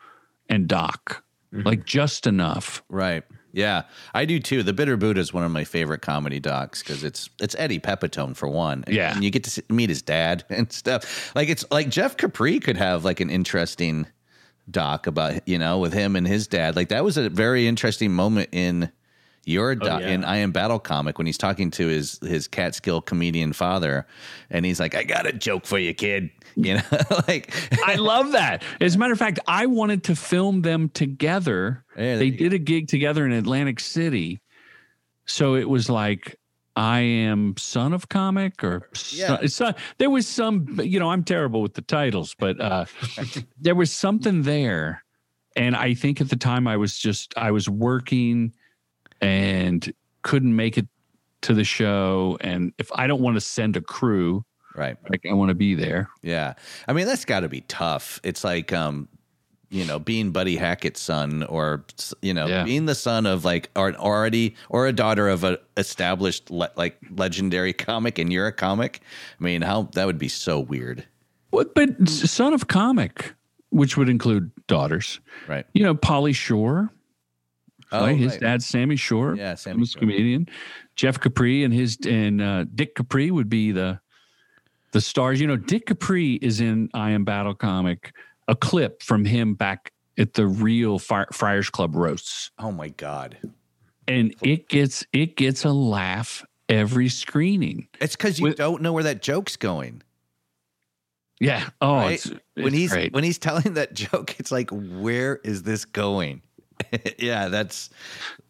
and 0.49 0.69
doc, 0.69 1.25
mm-hmm. 1.53 1.67
like 1.67 1.85
just 1.85 2.29
enough. 2.29 2.85
Right. 2.89 3.25
Yeah, 3.55 3.83
I 4.13 4.25
do 4.25 4.41
too. 4.41 4.63
The 4.65 4.73
Bitter 4.73 4.97
Buddha 4.97 5.21
is 5.21 5.33
one 5.33 5.45
of 5.45 5.51
my 5.53 5.63
favorite 5.65 6.03
comedy 6.03 6.41
docs 6.41 6.83
because 6.83 7.05
it's 7.05 7.31
it's 7.41 7.55
Eddie 7.57 7.79
Pepitone 7.79 8.35
for 8.37 8.49
one. 8.49 8.83
And- 8.87 8.97
Yeah. 8.97 9.15
and 9.15 9.23
you 9.23 9.31
get 9.31 9.45
to 9.45 9.51
see, 9.51 9.63
meet 9.69 9.89
his 9.91 10.03
dad 10.03 10.45
and 10.51 10.71
stuff. 10.73 11.33
Like 11.37 11.49
it's 11.49 11.65
like 11.71 11.89
Jeff 11.89 12.17
Capri 12.17 12.59
could 12.59 12.77
have 12.77 13.05
like 13.05 13.21
an 13.21 13.31
interesting 13.31 14.07
doc 14.71 15.07
about 15.07 15.47
you 15.47 15.59
know 15.59 15.79
with 15.79 15.93
him 15.93 16.17
and 16.17 16.27
his 16.27 16.47
dad. 16.49 16.75
Like 16.75 16.89
that 16.89 17.05
was 17.05 17.17
a 17.17 17.29
very 17.31 17.67
interesting 17.69 18.13
moment 18.13 18.49
in 18.53 18.91
your 19.47 19.75
doc 19.75 20.01
yeah. 20.01 20.11
in 20.11 20.25
I 20.25 20.37
Am 20.39 20.53
Battle 20.53 20.79
comic 20.79 21.19
when 21.19 21.27
he's 21.27 21.39
talking 21.39 21.71
to 21.73 21.87
his 21.87 22.19
his 22.21 22.49
Catskill 22.49 23.01
comedian 23.01 23.53
father, 23.53 24.07
and 24.51 24.65
he's 24.65 24.81
like, 24.81 24.95
"I 24.95 25.03
got 25.05 25.27
a 25.27 25.33
joke 25.33 25.67
for 25.67 25.79
you, 25.79 25.95
kid." 25.95 26.31
You 26.57 26.75
know, 26.75 26.83
like 27.29 27.53
I 27.85 27.97
love 27.97 28.33
that. 28.33 28.63
As 28.81 28.95
a 28.95 28.99
matter 28.99 29.13
of 29.13 29.19
fact, 29.19 29.41
I 29.47 29.67
wanted 29.67 30.05
to 30.05 30.17
film 30.17 30.63
them 30.63 30.89
together. 30.91 31.85
Yeah, 31.97 32.17
they 32.17 32.31
did 32.31 32.53
a 32.53 32.59
gig 32.59 32.89
together 32.89 33.27
in 33.27 33.33
Atlantic 33.33 33.81
City. 33.81 34.41
So 35.27 35.55
it 35.55 35.69
was 35.69 35.89
like 35.89 36.37
I 36.77 37.01
am 37.01 37.55
son 37.57 37.93
of 37.93 38.09
comic 38.09 38.63
or 38.65 38.89
Yeah. 39.11 39.47
son, 39.47 39.75
there 39.99 40.11
was 40.11 40.27
some 40.27 40.81
you 40.83 40.99
know, 40.99 41.11
I'm 41.11 41.25
terrible 41.25 41.63
with 41.63 41.75
the 41.75 41.83
titles, 41.83 42.35
but 42.39 42.61
uh 42.61 42.85
there 43.61 43.75
was 43.75 43.93
something 43.93 44.43
there. 44.43 45.03
And 45.57 45.77
I 45.77 45.95
think 45.95 46.21
at 46.21 46.31
the 46.31 46.37
time 46.37 46.67
I 46.67 46.77
was 46.77 46.99
just 46.99 47.33
I 47.37 47.53
was 47.53 47.69
working 47.69 48.53
and 49.25 49.93
couldn't 50.23 50.55
make 50.55 50.79
it 50.79 50.87
to 51.43 51.55
the 51.55 51.65
show 51.65 52.39
and 52.41 52.73
if 52.79 52.91
I 52.95 53.07
don't 53.07 53.21
want 53.21 53.37
to 53.37 53.41
send 53.41 53.77
a 53.77 53.81
crew, 53.81 54.45
right. 54.75 54.97
like 55.11 55.27
I 55.29 55.35
want 55.35 55.51
to 55.51 55.55
be 55.55 55.75
there. 55.75 56.09
Yeah. 56.23 56.55
I 56.89 56.93
mean, 56.95 57.07
that's 57.07 57.25
got 57.25 57.41
to 57.41 57.49
be 57.49 57.61
tough. 57.63 58.19
It's 58.25 58.45
like, 58.45 58.73
um, 58.73 59.09
you 59.69 59.85
know, 59.85 59.99
being 59.99 60.31
Buddy 60.31 60.57
Hackett's 60.57 61.01
son 61.01 61.43
or, 61.43 61.85
you 62.23 62.33
know, 62.33 62.47
Yeah. 62.47 62.65
being 62.65 62.87
the 62.87 62.95
son 62.95 63.27
of 63.27 63.45
like 63.45 63.71
or 63.77 63.93
already 63.95 64.55
or 64.71 64.87
a 64.87 64.93
daughter 64.93 65.29
of 65.29 65.45
a 65.45 65.59
established 65.77 66.51
le- 66.51 66.71
like 66.77 66.97
legendary 67.11 67.73
comic 67.73 68.19
and 68.19 68.33
you're 68.33 68.47
a 68.47 68.53
comic. 68.53 69.01
I 69.39 69.45
mean, 69.45 69.63
how 69.63 69.91
that 69.95 70.07
would 70.07 70.19
be 70.19 70.29
so 70.29 70.61
weird. 70.61 71.05
What, 71.51 71.75
but 71.75 72.09
son 72.09 72.55
of 72.55 72.69
comic, 72.69 73.35
which 73.71 73.97
would 73.97 74.09
include 74.09 74.51
daughters. 74.67 75.21
Right. 75.47 75.67
You 75.75 75.83
know, 75.83 75.95
Pauly 75.95 76.35
Shore. 76.35 76.91
Oh, 77.95 78.07
right? 78.07 78.17
His 78.17 78.33
right. 78.33 78.41
dad's 78.41 78.67
Sammy 78.67 78.97
Shore. 78.97 79.35
Yeah, 79.37 79.55
Sammy 79.55 79.87
Shore. 79.87 80.01
comedian. 80.01 80.49
Jeff 80.97 81.19
Capri 81.21 81.65
and 81.65 81.73
his 81.73 81.99
and 82.07 82.41
uh, 82.43 82.65
Dick 82.75 82.95
Capri 82.95 83.31
would 83.31 83.49
be 83.49 83.73
the 83.73 84.01
the 84.93 85.01
stars. 85.01 85.41
You 85.41 85.47
know, 85.47 85.57
Dick 85.57 85.87
Capri 85.87 86.35
is 86.35 86.61
in 86.61 86.89
I 86.95 87.11
Am 87.11 87.25
Battle 87.25 87.55
comic. 87.55 88.13
A 88.47 88.55
clip 88.55 89.03
from 89.03 89.25
him 89.25 89.55
back 89.55 89.91
at 90.19 90.35
the 90.35 90.47
real 90.47 90.99
Fri- 90.99 91.25
Friars 91.33 91.71
Club 91.71 91.97
roasts, 91.97 92.51
Oh 92.59 92.71
my 92.71 92.89
God. 92.91 93.39
and 94.07 94.35
it 94.43 94.69
gets 94.69 95.05
it 95.13 95.37
gets 95.37 95.65
a 95.65 95.71
laugh 95.73 96.45
every 96.69 97.09
screening. 97.09 97.89
It's 98.01 98.15
because 98.17 98.39
you 98.39 98.45
With- 98.45 98.57
don't 98.57 98.83
know 98.83 98.93
where 98.93 99.05
that 99.05 99.23
joke's 99.23 99.57
going. 99.57 100.03
Yeah. 101.41 101.69
Oh, 101.81 101.97
right? 101.97 102.13
it's, 102.15 102.31
when 102.55 102.73
he's 102.73 102.93
great. 102.93 103.13
when 103.13 103.25
he's 103.25 103.39
telling 103.39 103.75
that 103.75 103.95
joke, 103.95 104.39
it's 104.39 104.53
like, 104.53 104.71
where 104.71 105.37
is 105.45 105.63
this 105.65 105.85
going? 105.85 106.43
yeah, 107.19 107.49
that's 107.49 107.91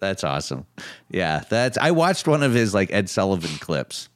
that's 0.01 0.24
awesome. 0.24 0.66
Yeah, 1.10 1.42
that's 1.48 1.78
I 1.78 1.90
watched 1.90 2.26
one 2.26 2.42
of 2.42 2.52
his 2.52 2.74
like 2.74 2.92
Ed 2.92 3.09
Sullivan 3.09 3.59
clips 3.59 4.09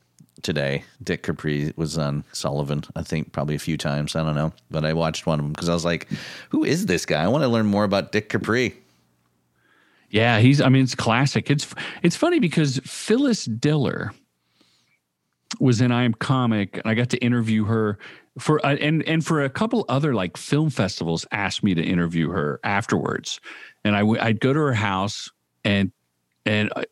today. 0.43 0.85
Dick 1.03 1.23
Capri 1.23 1.73
was 1.77 1.99
on 1.99 2.25
Sullivan, 2.33 2.85
I 2.97 3.03
think 3.03 3.33
probably 3.33 3.55
a 3.55 3.61
few 3.61 3.77
times. 3.77 4.17
I 4.17 4.23
don't 4.23 4.35
know, 4.35 4.53
but 4.71 4.85
I 4.85 4.93
watched 4.93 5.27
one 5.27 5.39
of 5.39 5.45
them 5.45 5.53
because 5.53 5.69
I 5.69 5.75
was 5.75 5.85
like, 5.85 6.09
who 6.51 6.65
is 6.65 6.87
this 6.87 7.07
guy? 7.07 7.23
I 7.23 7.29
want 7.29 7.43
to 7.43 7.49
learn 7.49 7.67
more 7.67 7.85
about 7.85 8.13
Dick 8.13 8.29
Capri. 8.29 8.75
Yeah, 10.11 10.39
he's. 10.39 10.61
I 10.61 10.69
mean, 10.69 10.85
it's 10.85 10.95
classic. 10.95 11.51
It's 11.51 11.75
it's 12.03 12.17
funny 12.17 12.39
because 12.39 12.81
Phyllis 12.85 13.45
Diller 13.45 14.13
was 15.61 15.81
in 15.81 15.93
I 15.93 16.05
Am 16.05 16.15
Comic, 16.15 16.77
and 16.79 16.87
I 16.87 16.95
got 16.95 17.11
to 17.11 17.19
interview 17.19 17.65
her 17.65 17.99
for 18.39 18.65
uh, 18.65 18.77
and 18.77 19.03
and 19.07 19.25
for 19.25 19.43
a 19.43 19.51
couple 19.51 19.85
other 19.89 20.15
like 20.15 20.37
film 20.37 20.71
festivals 20.71 21.27
asked 21.31 21.63
me 21.63 21.75
to 21.75 21.83
interview 21.83 22.31
her 22.31 22.61
afterwards, 22.65 23.41
and 23.89 23.97
I 23.97 24.01
w- 24.01 24.21
I'd 24.21 24.39
go 24.39 24.53
to 24.53 24.59
her 24.61 24.75
house 24.75 25.31
and 25.65 25.91
and 26.47 26.71
uh, 26.77 26.83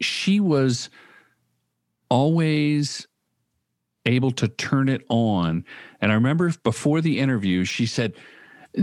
she 0.00 0.40
was 0.40 0.90
always 2.08 3.06
able 4.06 4.32
to 4.32 4.48
turn 4.48 4.88
it 4.88 5.02
on, 5.08 5.64
and 6.00 6.10
I 6.10 6.14
remember 6.16 6.52
before 6.64 7.00
the 7.00 7.20
interview 7.20 7.64
she 7.64 7.86
said. 7.86 8.14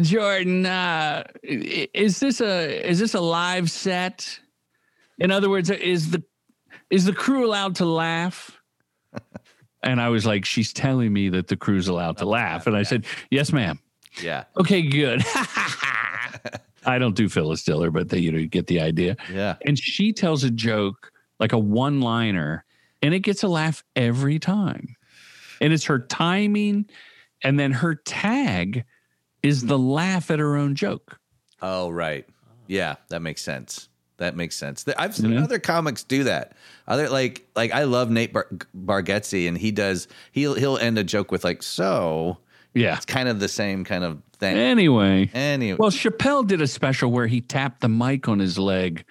Jordan, 0.02 0.68
uh, 0.68 1.24
is 1.42 2.20
this 2.20 2.42
a 2.42 2.88
is 2.88 3.00
this 3.00 3.16
a 3.16 3.20
live 3.20 3.72
set? 3.72 4.40
In 5.18 5.32
other 5.32 5.50
words, 5.50 5.72
is 5.72 6.12
the 6.12 6.24
is 6.92 7.06
the 7.06 7.14
crew 7.14 7.44
allowed 7.44 7.76
to 7.78 7.86
laugh? 7.86 8.56
And 9.82 10.02
I 10.02 10.10
was 10.10 10.26
like, 10.26 10.44
she's 10.44 10.74
telling 10.74 11.14
me 11.14 11.30
that 11.30 11.48
the 11.48 11.56
crew's 11.56 11.88
allowed 11.88 12.18
to 12.18 12.26
laugh, 12.26 12.68
and 12.68 12.76
I 12.76 12.84
said, 12.84 13.06
yes, 13.32 13.54
ma'am. 13.54 13.80
Yeah, 14.22 14.44
Okay, 14.60 14.82
good. 14.82 15.24
I 16.86 16.98
don't 17.00 17.16
do 17.16 17.28
Phyllis 17.30 17.64
Diller, 17.64 17.92
but 17.92 18.10
they, 18.10 18.20
you 18.20 18.32
know, 18.32 18.46
get 18.46 18.68
the 18.68 18.80
idea. 18.80 19.18
yeah, 19.34 19.56
And 19.66 19.78
she 19.78 20.14
tells 20.14 20.44
a 20.44 20.50
joke 20.52 21.12
like 21.40 21.54
a 21.54 21.58
one 21.58 22.02
liner, 22.02 22.66
and 23.02 23.14
it 23.14 23.20
gets 23.20 23.44
a 23.44 23.48
laugh 23.48 23.84
every 23.96 24.40
time. 24.40 24.96
And 25.62 25.74
it's 25.74 25.86
her 25.86 26.00
timing, 26.00 26.90
and 27.44 27.60
then 27.60 27.72
her 27.72 27.96
tag 27.96 28.86
is 29.44 29.66
the 29.66 29.78
laugh 29.80 30.32
at 30.32 30.40
her 30.40 30.56
own 30.56 30.76
joke. 30.76 31.20
Oh, 31.62 31.90
right. 31.90 32.26
Yeah, 32.68 32.96
that 33.10 33.22
makes 33.22 33.42
sense. 33.42 33.90
That 34.18 34.36
makes 34.36 34.56
sense. 34.58 34.86
I've 34.98 35.16
seen 35.16 35.32
Yeah. 35.32 35.44
other 35.44 35.60
comics 35.60 36.04
do 36.04 36.26
that. 36.26 36.54
Other 36.90 37.08
like 37.10 37.48
like 37.56 37.72
I 37.72 37.84
love 37.86 38.10
Nate 38.12 38.34
Bar- 38.34 38.50
Bargatze, 38.78 39.48
and 39.48 39.58
he 39.58 39.72
does 39.72 40.10
he'll 40.34 40.56
he'll 40.56 40.78
end 40.78 40.98
a 40.98 41.04
joke 41.06 41.32
with 41.32 41.46
like 41.46 41.64
so. 41.64 42.38
Yeah. 42.80 42.96
It's 42.96 43.06
kind 43.06 43.28
of 43.28 43.40
the 43.40 43.48
same 43.48 43.84
kind 43.84 44.04
of 44.04 44.22
thing. 44.40 44.58
Anyway, 44.58 45.30
Anyway, 45.34 45.78
well, 45.78 45.92
Chappelle 45.92 46.48
did 46.48 46.62
a 46.62 46.68
special 46.68 47.12
where 47.12 47.28
he 47.28 47.42
tapped 47.42 47.82
the 47.82 47.90
mic 47.90 48.28
on 48.28 48.40
his 48.40 48.58
leg 48.58 49.04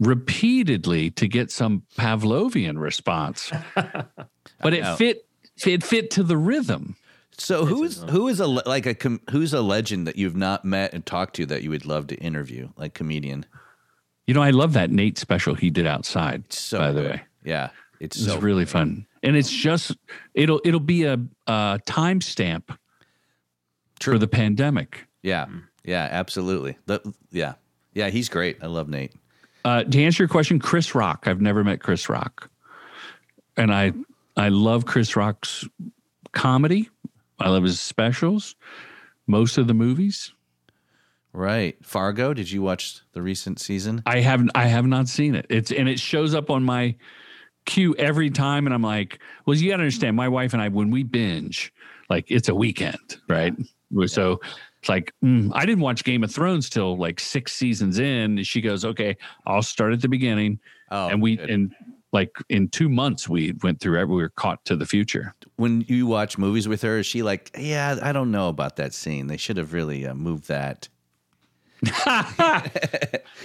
repeatedly 0.00 1.10
to 1.12 1.26
get 1.28 1.50
some 1.50 1.82
Pavlovian 1.98 2.78
response, 2.78 3.50
but 3.74 4.74
it 4.74 4.82
know. 4.82 4.96
fit. 4.96 5.24
It 5.66 5.82
fit 5.82 6.10
to 6.12 6.22
the 6.22 6.36
rhythm. 6.36 6.94
so 7.36 7.64
who's 7.64 8.02
who 8.10 8.28
is 8.28 8.38
a 8.38 8.46
like 8.46 8.86
a 8.86 8.94
com- 8.94 9.20
who's 9.30 9.52
a 9.52 9.60
legend 9.60 10.06
that 10.06 10.16
you've 10.16 10.36
not 10.36 10.64
met 10.64 10.94
and 10.94 11.04
talked 11.04 11.34
to 11.36 11.46
that 11.46 11.62
you 11.62 11.70
would 11.70 11.84
love 11.84 12.06
to 12.08 12.16
interview, 12.16 12.68
like 12.76 12.94
comedian? 12.94 13.44
You 14.26 14.34
know, 14.34 14.42
I 14.42 14.50
love 14.50 14.74
that 14.74 14.90
Nate 14.90 15.18
special 15.18 15.54
he 15.54 15.70
did 15.70 15.86
outside. 15.86 16.52
So 16.52 16.78
by 16.78 16.92
the 16.92 17.02
way, 17.02 17.22
yeah, 17.44 17.70
it's 17.98 18.16
it's 18.18 18.26
so 18.26 18.38
really 18.38 18.66
fun, 18.66 19.06
and 19.24 19.34
it's 19.36 19.50
just 19.50 19.96
it'll 20.34 20.60
it'll 20.64 20.78
be 20.78 21.04
a, 21.04 21.14
a 21.48 21.80
timestamp 21.86 22.76
True. 23.98 24.14
for 24.14 24.18
the 24.18 24.28
pandemic. 24.28 25.06
yeah, 25.22 25.46
yeah, 25.84 26.08
absolutely. 26.10 26.76
The, 26.86 27.00
yeah, 27.30 27.54
yeah, 27.94 28.10
he's 28.10 28.28
great. 28.28 28.58
I 28.62 28.66
love 28.66 28.88
Nate. 28.88 29.14
Uh, 29.64 29.84
to 29.84 30.02
answer 30.02 30.22
your 30.22 30.28
question, 30.28 30.58
Chris 30.58 30.94
Rock. 30.94 31.24
I've 31.26 31.40
never 31.40 31.64
met 31.64 31.80
Chris 31.80 32.08
Rock, 32.08 32.50
and 33.56 33.72
I 33.72 33.92
I 34.36 34.48
love 34.50 34.86
Chris 34.86 35.16
Rock's 35.16 35.66
comedy. 36.32 36.88
I 37.38 37.48
love 37.48 37.64
his 37.64 37.80
specials, 37.80 38.54
most 39.26 39.58
of 39.58 39.66
the 39.66 39.74
movies. 39.74 40.32
Right, 41.32 41.76
Fargo. 41.84 42.34
Did 42.34 42.50
you 42.50 42.62
watch 42.62 43.00
the 43.12 43.22
recent 43.22 43.60
season? 43.60 44.02
I 44.06 44.20
haven't 44.20 44.50
I 44.54 44.66
have 44.66 44.86
not 44.86 45.08
seen 45.08 45.34
it. 45.34 45.46
It's 45.50 45.70
and 45.70 45.88
it 45.88 46.00
shows 46.00 46.34
up 46.34 46.50
on 46.50 46.64
my 46.64 46.96
queue 47.66 47.94
every 47.98 48.30
time, 48.30 48.66
and 48.66 48.74
I'm 48.74 48.82
like, 48.82 49.20
well, 49.44 49.56
you 49.56 49.70
got 49.70 49.76
to 49.76 49.82
understand, 49.82 50.16
my 50.16 50.28
wife 50.28 50.52
and 50.52 50.62
I 50.62 50.68
when 50.68 50.90
we 50.90 51.02
binge, 51.02 51.72
like 52.08 52.24
it's 52.28 52.48
a 52.48 52.54
weekend, 52.54 53.18
right? 53.28 53.54
So 54.06 54.40
it's 54.80 54.88
like 54.88 55.12
mm, 55.24 55.50
I 55.54 55.64
didn't 55.66 55.80
watch 55.82 56.04
Game 56.04 56.22
of 56.24 56.30
Thrones 56.32 56.68
till 56.68 56.96
like 56.96 57.20
six 57.20 57.52
seasons 57.52 57.98
in. 57.98 58.42
She 58.44 58.60
goes, 58.60 58.84
okay, 58.84 59.16
I'll 59.46 59.62
start 59.62 59.92
at 59.92 60.00
the 60.02 60.08
beginning, 60.08 60.58
Oh, 60.90 61.08
and 61.08 61.20
we 61.22 61.36
good. 61.36 61.50
in 61.50 61.74
like 62.12 62.30
in 62.48 62.68
two 62.68 62.88
months 62.88 63.28
we 63.28 63.52
went 63.62 63.80
through 63.80 63.98
every 63.98 64.14
we 64.14 64.22
were 64.22 64.30
caught 64.30 64.64
to 64.64 64.76
the 64.76 64.86
future. 64.86 65.34
when 65.56 65.82
you 65.88 66.06
watch 66.06 66.38
movies 66.38 66.66
with 66.66 66.80
her, 66.82 66.98
is 66.98 67.06
she 67.06 67.22
like, 67.22 67.50
yeah, 67.58 67.98
I 68.02 68.12
don't 68.12 68.30
know 68.30 68.48
about 68.48 68.76
that 68.76 68.94
scene. 68.94 69.26
They 69.26 69.36
should 69.36 69.56
have 69.58 69.72
really 69.74 70.06
uh, 70.06 70.14
moved 70.14 70.48
that. 70.48 70.88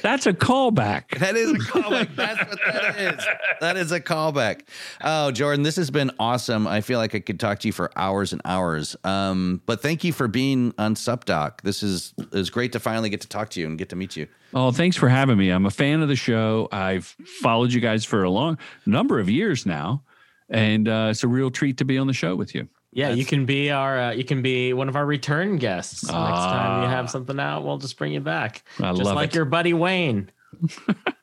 That's 0.02 0.26
a 0.26 0.34
callback. 0.34 1.20
That 1.20 1.36
is 1.36 1.52
a 1.52 1.60
callback. 1.60 2.16
That's 2.16 2.40
what 2.40 2.60
that 2.66 3.00
is. 3.00 3.26
That 3.62 3.78
is 3.78 3.92
a 3.92 4.00
callback. 4.00 4.62
Oh, 5.02 5.32
Jordan, 5.32 5.64
this 5.64 5.76
has 5.76 5.92
been 5.92 6.12
awesome. 6.20 6.66
I 6.68 6.82
feel 6.82 7.00
like 7.00 7.14
I 7.14 7.20
could 7.20 7.40
talk 7.40 7.60
to 7.60 7.68
you 7.68 7.72
for 7.72 7.92
hours 7.96 8.34
and 8.34 8.42
hours. 8.44 8.96
Um, 9.04 9.62
but 9.66 9.82
thank 9.82 10.04
you 10.04 10.12
for 10.12 10.28
being 10.28 10.74
on 10.78 10.96
SupDoc. 10.96 11.62
This 11.62 11.84
is 11.84 12.14
is 12.32 12.50
great 12.50 12.72
to 12.74 12.80
finally 12.80 13.10
get 13.10 13.22
to 13.22 13.28
talk 13.30 13.50
to 13.52 13.60
you 13.60 13.68
and 13.68 13.78
get 13.78 13.90
to 13.90 13.96
meet 13.96 14.16
you. 14.16 14.28
Oh, 14.54 14.72
thanks 14.72 14.98
for 14.98 15.10
having 15.10 15.38
me. 15.38 15.50
I'm 15.50 15.66
a 15.66 15.72
fan 15.72 16.02
of 16.02 16.08
the 16.10 16.16
show. 16.16 16.68
I've 16.72 17.06
followed 17.42 17.72
you 17.72 17.82
guys 17.82 18.06
for 18.06 18.24
a 18.24 18.30
long 18.30 18.58
number 18.86 19.20
of 19.20 19.30
years 19.30 19.66
now, 19.66 20.04
and 20.50 20.88
uh, 20.88 21.08
it's 21.12 21.24
a 21.24 21.28
real 21.28 21.50
treat 21.52 21.78
to 21.78 21.86
be 21.86 21.98
on 21.98 22.08
the 22.08 22.14
show 22.14 22.36
with 22.36 22.54
you. 22.56 22.68
Yeah, 22.94 23.10
you 23.10 23.26
can 23.26 23.46
be 23.46 23.72
our 23.72 24.00
uh, 24.00 24.12
you 24.12 24.24
can 24.24 24.42
be 24.42 24.74
one 24.74 24.88
of 24.88 24.96
our 24.96 25.06
return 25.06 25.58
guests. 25.58 26.04
Next 26.04 26.14
time 26.14 26.84
you 26.84 26.90
have 26.90 27.10
something 27.10 27.40
out, 27.40 27.64
we'll 27.64 27.80
just 27.80 27.98
bring 27.98 28.14
you 28.14 28.20
back. 28.22 28.64
I 28.80 28.92
just 28.92 29.04
love 29.04 29.16
like 29.16 29.30
it. 29.30 29.36
your 29.36 29.46
buddy 29.46 29.74
Wayne. 29.74 30.32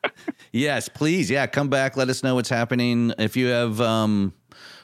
Yes, 0.51 0.89
please. 0.89 1.31
Yeah, 1.31 1.47
come 1.47 1.69
back. 1.69 1.95
Let 1.95 2.09
us 2.09 2.23
know 2.23 2.35
what's 2.35 2.49
happening. 2.49 3.13
If 3.17 3.37
you 3.37 3.47
have, 3.47 3.79
um, 3.79 4.33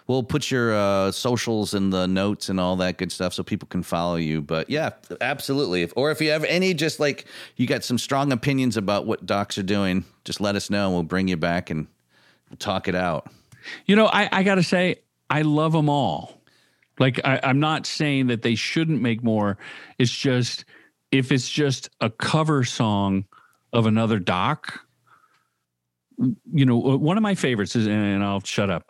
we'll 0.07 0.23
put 0.23 0.49
your 0.49 0.73
uh, 0.73 1.11
socials 1.11 1.73
in 1.73 1.89
the 1.89 2.07
notes 2.07 2.47
and 2.47 2.59
all 2.59 2.77
that 2.77 2.97
good 2.97 3.11
stuff 3.11 3.33
so 3.33 3.43
people 3.43 3.67
can 3.67 3.83
follow 3.83 4.15
you. 4.15 4.41
But 4.41 4.69
yeah, 4.69 4.91
absolutely. 5.19 5.81
If, 5.81 5.93
or 5.97 6.09
if 6.11 6.21
you 6.21 6.31
have 6.31 6.45
any, 6.45 6.73
just 6.73 6.99
like 6.99 7.25
you 7.57 7.67
got 7.67 7.83
some 7.83 7.97
strong 7.97 8.31
opinions 8.31 8.77
about 8.77 9.05
what 9.05 9.25
docs 9.25 9.57
are 9.57 9.63
doing, 9.63 10.05
just 10.23 10.39
let 10.39 10.55
us 10.55 10.69
know 10.69 10.85
and 10.85 10.93
we'll 10.93 11.03
bring 11.03 11.27
you 11.27 11.37
back 11.37 11.69
and 11.69 11.87
we'll 12.49 12.57
talk 12.57 12.87
it 12.87 12.95
out. 12.95 13.29
You 13.85 13.97
know, 13.97 14.07
I, 14.07 14.29
I 14.31 14.43
got 14.43 14.55
to 14.55 14.63
say, 14.63 15.01
I 15.29 15.41
love 15.41 15.73
them 15.73 15.89
all. 15.89 16.36
Like, 16.99 17.19
I, 17.23 17.39
I'm 17.43 17.59
not 17.59 17.85
saying 17.85 18.27
that 18.27 18.41
they 18.41 18.55
shouldn't 18.55 19.01
make 19.01 19.23
more. 19.23 19.57
It's 19.99 20.11
just, 20.15 20.65
if 21.11 21.31
it's 21.31 21.49
just 21.49 21.89
a 22.01 22.09
cover 22.09 22.63
song 22.63 23.25
of 23.73 23.85
another 23.85 24.19
doc, 24.19 24.81
you 26.51 26.65
know, 26.65 26.77
one 26.77 27.17
of 27.17 27.23
my 27.23 27.35
favorites 27.35 27.75
is, 27.75 27.85
and 27.87 28.23
I'll 28.23 28.41
shut 28.43 28.69
up, 28.69 28.89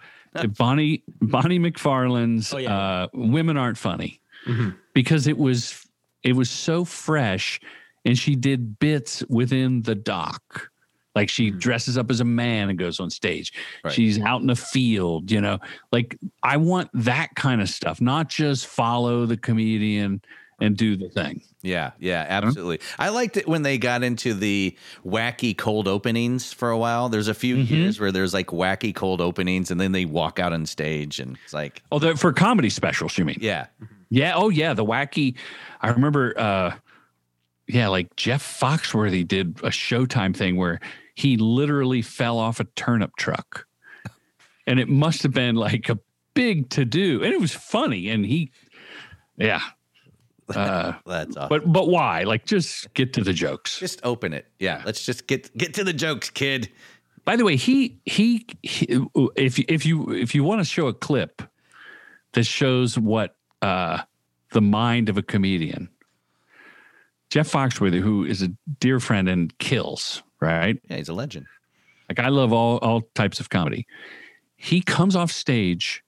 Bonnie 0.57 1.03
Bonnie 1.21 1.59
McFarlane's 1.59 2.53
Oh, 2.53 2.57
yeah. 2.57 2.77
uh, 2.77 3.07
"Women 3.13 3.57
Aren't 3.57 3.77
Funny," 3.77 4.21
Mhm. 4.45 4.75
because 4.93 5.25
it 5.27 5.37
was 5.37 5.83
it 6.23 6.33
was 6.35 6.49
so 6.49 6.85
fresh, 6.85 7.59
and 8.05 8.17
she 8.17 8.35
did 8.35 8.77
bits 8.79 9.23
within 9.29 9.81
the 9.81 9.95
doc. 9.95 10.69
Like 11.17 11.29
she 11.29 11.49
mm-hmm. 11.49 11.57
dresses 11.57 11.97
up 11.97 12.11
as 12.11 12.19
a 12.19 12.25
man 12.25 12.69
and 12.69 12.77
goes 12.77 12.99
on 12.99 13.09
stage. 13.09 13.51
Right. 13.83 13.91
She's 13.91 14.21
out 14.21 14.41
in 14.41 14.47
the 14.47 14.55
field, 14.55 15.31
you 15.31 15.41
know. 15.41 15.57
Like 15.91 16.15
I 16.43 16.57
want 16.57 16.91
that 16.93 17.33
kind 17.35 17.59
of 17.59 17.69
stuff, 17.69 17.99
not 17.99 18.29
just 18.29 18.67
follow 18.67 19.25
the 19.25 19.35
comedian 19.35 20.21
and 20.61 20.77
do 20.77 20.95
the 20.95 21.09
thing. 21.09 21.41
Yeah, 21.63 21.91
yeah, 21.99 22.23
absolutely. 22.29 22.81
I 22.99 23.09
liked 23.09 23.35
it 23.35 23.47
when 23.47 23.63
they 23.63 23.79
got 23.79 24.03
into 24.03 24.35
the 24.35 24.77
wacky 25.03 25.57
cold 25.57 25.87
openings 25.87 26.53
for 26.53 26.69
a 26.69 26.77
while. 26.77 27.09
There's 27.09 27.27
a 27.27 27.33
few 27.33 27.55
mm-hmm. 27.57 27.73
years 27.73 27.99
where 27.99 28.11
there's 28.11 28.33
like 28.33 28.47
wacky 28.47 28.93
cold 28.93 29.19
openings 29.19 29.71
and 29.71 29.81
then 29.81 29.91
they 29.91 30.05
walk 30.05 30.39
out 30.39 30.53
on 30.53 30.67
stage 30.67 31.19
and 31.19 31.35
it's 31.43 31.53
like, 31.53 31.81
Oh, 31.91 31.97
the, 31.97 32.15
for 32.15 32.31
comedy 32.31 32.69
specials, 32.69 33.17
you 33.17 33.25
mean? 33.25 33.37
yeah. 33.41 33.67
Mm-hmm. 33.81 33.93
Yeah. 34.09 34.33
Oh, 34.35 34.49
yeah. 34.49 34.75
The 34.75 34.85
wacky. 34.85 35.35
I 35.81 35.89
remember. 35.89 36.33
uh 36.39 36.75
Yeah, 37.67 37.89
like 37.89 38.15
Jeff 38.15 38.41
Foxworthy 38.59 39.27
did 39.27 39.59
a 39.63 39.69
Showtime 39.69 40.35
thing 40.35 40.57
where 40.57 40.79
he 41.17 41.35
literally 41.35 42.03
fell 42.03 42.37
off 42.37 42.59
a 42.59 42.65
turnip 42.75 43.15
truck, 43.17 43.65
and 44.67 44.79
it 44.79 44.87
must 44.87 45.23
have 45.23 45.33
been 45.33 45.55
like 45.55 45.89
a 45.89 45.97
big 46.35 46.69
to 46.69 46.85
do, 46.85 47.23
and 47.23 47.33
it 47.33 47.41
was 47.41 47.53
funny. 47.53 48.09
And 48.09 48.23
he, 48.23 48.51
yeah. 49.35 49.61
Uh, 50.55 50.93
That's 51.05 51.35
awesome. 51.35 51.49
but 51.49 51.73
but 51.73 51.89
why? 51.89 52.23
Like, 52.23 52.45
just 52.45 52.93
get 52.93 53.11
to 53.15 53.21
the 53.21 53.33
jokes. 53.33 53.79
just 53.79 53.99
open 54.05 54.31
it. 54.31 54.49
Yeah, 54.59 54.81
let's 54.85 55.05
just 55.05 55.27
get 55.27 55.53
get 55.57 55.73
to 55.73 55.83
the 55.83 55.91
jokes, 55.91 56.29
kid. 56.29 56.71
By 57.25 57.35
the 57.35 57.43
way, 57.43 57.57
he, 57.57 57.99
he 58.05 58.45
he 58.63 59.01
if 59.35 59.59
if 59.59 59.85
you 59.85 60.09
if 60.13 60.33
you 60.33 60.45
want 60.45 60.61
to 60.61 60.63
show 60.65 60.87
a 60.87 60.93
clip 60.93 61.41
that 62.31 62.45
shows 62.45 62.97
what 62.97 63.35
uh 63.61 64.03
the 64.53 64.61
mind 64.61 65.09
of 65.09 65.17
a 65.17 65.21
comedian, 65.21 65.89
Jeff 67.29 67.51
Foxworthy, 67.51 67.99
who 67.99 68.23
is 68.23 68.41
a 68.41 68.47
dear 68.79 69.01
friend 69.01 69.27
and 69.27 69.57
kills, 69.57 70.23
right? 70.39 70.79
Yeah, 70.89 70.97
he's 70.97 71.09
a 71.09 71.13
legend. 71.13 71.45
Like 72.09 72.19
I 72.19 72.29
love 72.29 72.53
all 72.53 72.77
all 72.77 73.01
types 73.15 73.39
of 73.39 73.49
comedy. 73.49 73.85
He 74.55 74.81
comes 74.81 75.15
off 75.15 75.31
stage 75.31 76.03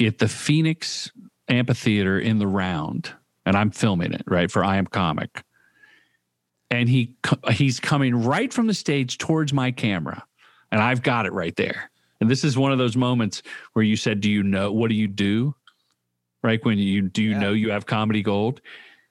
at 0.00 0.18
the 0.18 0.28
Phoenix 0.28 1.10
Amphitheater 1.48 2.18
in 2.18 2.38
the 2.38 2.46
round, 2.46 3.12
and 3.44 3.56
I'm 3.56 3.70
filming 3.70 4.12
it 4.12 4.22
right 4.26 4.50
for 4.50 4.64
I 4.64 4.76
Am 4.76 4.86
Comic. 4.86 5.44
And 6.70 6.88
he 6.88 7.14
he's 7.52 7.78
coming 7.80 8.24
right 8.24 8.52
from 8.52 8.66
the 8.66 8.74
stage 8.74 9.18
towards 9.18 9.52
my 9.52 9.70
camera, 9.70 10.24
and 10.72 10.80
I've 10.80 11.02
got 11.02 11.26
it 11.26 11.32
right 11.32 11.54
there. 11.56 11.90
And 12.20 12.30
this 12.30 12.42
is 12.44 12.56
one 12.56 12.72
of 12.72 12.78
those 12.78 12.96
moments 12.96 13.42
where 13.74 13.84
you 13.84 13.96
said, 13.96 14.20
"Do 14.20 14.30
you 14.30 14.42
know 14.42 14.72
what 14.72 14.88
do 14.88 14.94
you 14.94 15.06
do?" 15.08 15.54
Right 16.42 16.64
when 16.64 16.78
you 16.78 17.02
do 17.02 17.22
you 17.22 17.30
Yeah. 17.32 17.38
know 17.40 17.52
you 17.52 17.70
have 17.70 17.86
comedy 17.86 18.22
gold. 18.22 18.60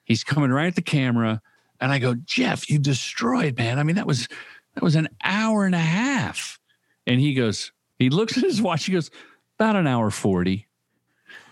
He's 0.04 0.24
coming 0.24 0.52
right 0.52 0.68
at 0.68 0.76
the 0.76 0.82
camera, 0.82 1.42
and 1.84 1.92
I 1.92 2.00
go, 2.00 2.16
"Jeff, 2.16 2.70
you 2.70 2.80
destroyed, 2.80 3.58
man. 3.58 3.78
I 3.78 3.84
mean, 3.84 3.98
that 3.98 4.08
was 4.08 4.28
that 4.76 4.84
was 4.84 4.96
an 4.96 5.10
hour 5.24 5.66
and 5.66 5.76
a 5.76 5.80
half." 5.80 6.60
And 7.06 7.20
he 7.20 7.34
goes, 7.34 7.72
he 8.00 8.10
looks 8.10 8.38
at 8.38 8.44
his 8.44 8.62
watch. 8.62 8.86
He 8.86 8.92
goes, 8.94 9.12
"About 9.60 9.76
an 9.76 9.86
hour 9.88 10.10
40. 10.10 10.68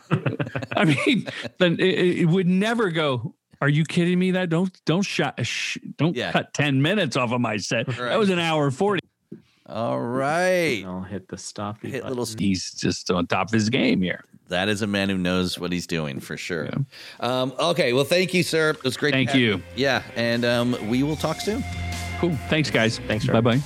I 0.76 0.86
mean, 0.86 1.28
then 1.60 1.74
it, 1.80 2.20
it 2.22 2.26
would 2.26 2.48
never 2.48 2.90
go. 2.90 3.36
Are 3.62 3.70
you 3.70 3.86
kidding 3.86 4.18
me? 4.20 4.32
That 4.32 4.50
don't 4.50 4.72
don't 4.86 5.04
shot 5.04 5.40
uh, 5.40 5.44
sh- 5.44 5.78
don't 5.98 6.16
Yeah. 6.16 6.32
cut 6.32 6.54
ten 6.54 6.82
minutes 6.82 7.16
off 7.16 7.32
of 7.32 7.40
my 7.42 7.58
set. 7.58 7.88
Right. 7.88 8.10
That 8.10 8.20
was 8.20 8.30
an 8.30 8.40
hour 8.40 8.72
forty. 8.72 9.02
All 9.68 10.02
right. 10.02 10.84
I'll 10.86 11.04
hit 11.04 11.28
the 11.30 11.38
stop. 11.38 11.82
Hit 11.82 12.04
little 12.06 12.26
He's 12.38 12.72
just 12.74 13.10
on 13.12 13.28
top 13.28 13.48
of 13.48 13.54
his 13.54 13.70
game 13.70 14.02
here. 14.02 14.26
That 14.52 14.70
is 14.70 14.82
a 14.82 14.88
man 14.88 15.10
who 15.10 15.18
knows 15.18 15.58
what 15.58 15.72
he's 15.72 15.88
doing 15.88 16.20
for 16.20 16.36
sure. 16.38 16.70
Um, 17.20 17.54
okay, 17.58 17.94
well, 17.94 18.04
thank 18.04 18.34
you, 18.34 18.44
sir. 18.44 18.72
It 18.72 18.84
was 18.84 18.98
great. 18.98 19.12
to 19.12 19.18
Thank 19.18 19.30
have 19.30 19.40
you. 19.40 19.64
Yeah, 19.76 20.04
and 20.16 20.46
um, 20.46 20.90
we 20.90 21.04
will 21.04 21.16
talk 21.16 21.40
soon. 21.42 21.64
Cool. 22.20 22.36
Thanks, 22.50 22.70
guys. 22.70 23.00
Thanks. 23.00 23.26
Bye 23.26 23.42
bye. 23.42 23.60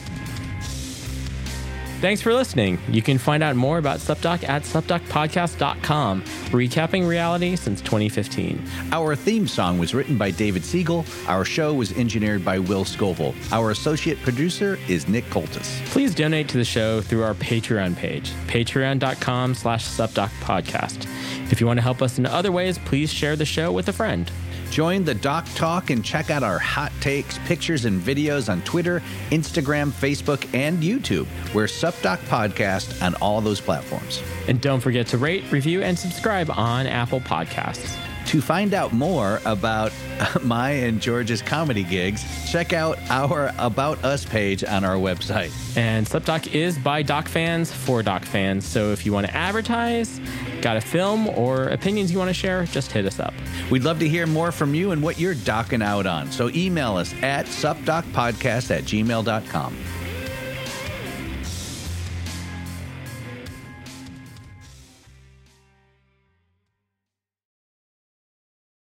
Thanks 2.06 2.22
for 2.22 2.36
listening. 2.36 2.78
You 2.88 3.02
can 3.02 3.18
find 3.18 3.42
out 3.42 3.56
more 3.56 3.80
about 3.80 3.98
SupDoc 3.98 4.48
at 4.48 4.62
supdocpodcast.com, 4.62 6.22
recapping 6.22 7.08
reality 7.08 7.56
since 7.56 7.82
2015. 7.82 8.64
Our 8.92 9.16
theme 9.16 9.48
song 9.48 9.80
was 9.80 9.96
written 9.96 10.16
by 10.16 10.30
David 10.30 10.64
Siegel. 10.64 11.04
Our 11.28 11.44
show 11.44 11.74
was 11.74 11.94
engineered 11.94 12.46
by 12.46 12.60
Will 12.60 12.86
Scoville. 12.86 13.34
Our 13.52 13.72
associate 13.72 14.22
producer 14.22 14.78
is 14.88 15.08
Nick 15.08 15.26
Coltis. 15.32 15.84
Please 15.88 16.14
donate 16.14 16.48
to 16.50 16.58
the 16.58 16.64
show 16.64 17.02
through 17.02 17.24
our 17.24 17.34
Patreon 17.34 17.96
page, 17.96 18.30
patreon.com 18.46 19.56
slash 19.56 19.84
supdocpodcast. 19.88 21.08
If 21.52 21.60
you 21.60 21.66
want 21.66 21.78
to 21.78 21.84
help 21.84 22.04
us 22.04 22.20
in 22.20 22.28
other 22.28 22.52
ways, 22.52 22.78
please 22.78 23.12
share 23.12 23.36
the 23.36 23.46
show 23.46 23.72
with 23.72 23.90
a 23.90 23.94
friend. 23.94 24.32
Join 24.70 25.04
the 25.04 25.16
Doc 25.16 25.48
Talk 25.56 25.90
and 25.90 26.04
check 26.04 26.30
out 26.30 26.44
our 26.44 26.60
hot 26.60 26.92
takes, 27.02 27.38
pictures, 27.40 27.86
and 27.86 28.02
videos 28.02 28.52
on 28.52 28.62
Twitter, 28.62 29.02
Instagram, 29.32 29.92
Facebook, 29.92 30.48
and 30.54 30.82
YouTube. 30.84 31.28
We're 31.54 31.66
SupDoc 31.66 32.18
Podcast 32.28 33.02
on 33.02 33.16
all 33.16 33.42
those 33.42 33.62
platforms. 33.62 34.22
And 34.48 34.60
don't 34.62 34.80
forget 34.82 35.08
to 35.08 35.18
rate, 35.18 35.50
review, 35.52 35.82
and 35.82 35.98
subscribe 35.98 36.50
on 36.52 36.88
Apple 36.88 37.22
Podcasts. 37.22 38.05
To 38.26 38.42
find 38.42 38.74
out 38.74 38.92
more 38.92 39.40
about 39.46 39.92
my 40.44 40.72
and 40.72 41.00
George's 41.00 41.42
comedy 41.42 41.84
gigs, 41.84 42.24
check 42.52 42.74
out 42.74 42.98
our 43.10 43.54
About 43.60 44.04
Us 44.04 44.26
page 44.26 44.64
on 44.64 44.84
our 44.84 44.96
website. 44.96 45.52
And 45.78 46.08
SupDoc 46.08 46.54
is 46.54 46.78
by 46.78 47.04
Doc 47.04 47.28
fans 47.28 47.72
for 47.72 48.02
Doc 48.02 48.26
fans. 48.26 48.66
So 48.66 48.92
if 48.92 49.06
you 49.06 49.14
want 49.14 49.28
to 49.28 49.36
advertise, 49.36 50.20
got 50.62 50.76
a 50.76 50.82
film, 50.82 51.28
or 51.30 51.66
opinions 51.66 52.12
you 52.12 52.18
want 52.18 52.30
to 52.30 52.34
share, 52.34 52.66
just 52.66 52.92
hit 52.92 53.06
us 53.06 53.20
up. 53.20 53.34
We'd 53.70 53.84
love 53.84 54.00
to 54.00 54.10
hear 54.10 54.26
more 54.26 54.52
from 54.52 54.74
you 54.74 54.92
and 54.92 55.04
what 55.04 55.20
you're 55.20 55.36
docking 55.36 55.82
out 55.82 56.06
on. 56.06 56.32
So 56.32 56.50
email 56.50 56.98
us 56.98 57.14
at 57.22 57.46
supdocpodcast 57.46 58.72
at 58.76 58.84
gmail.com. 58.84 59.78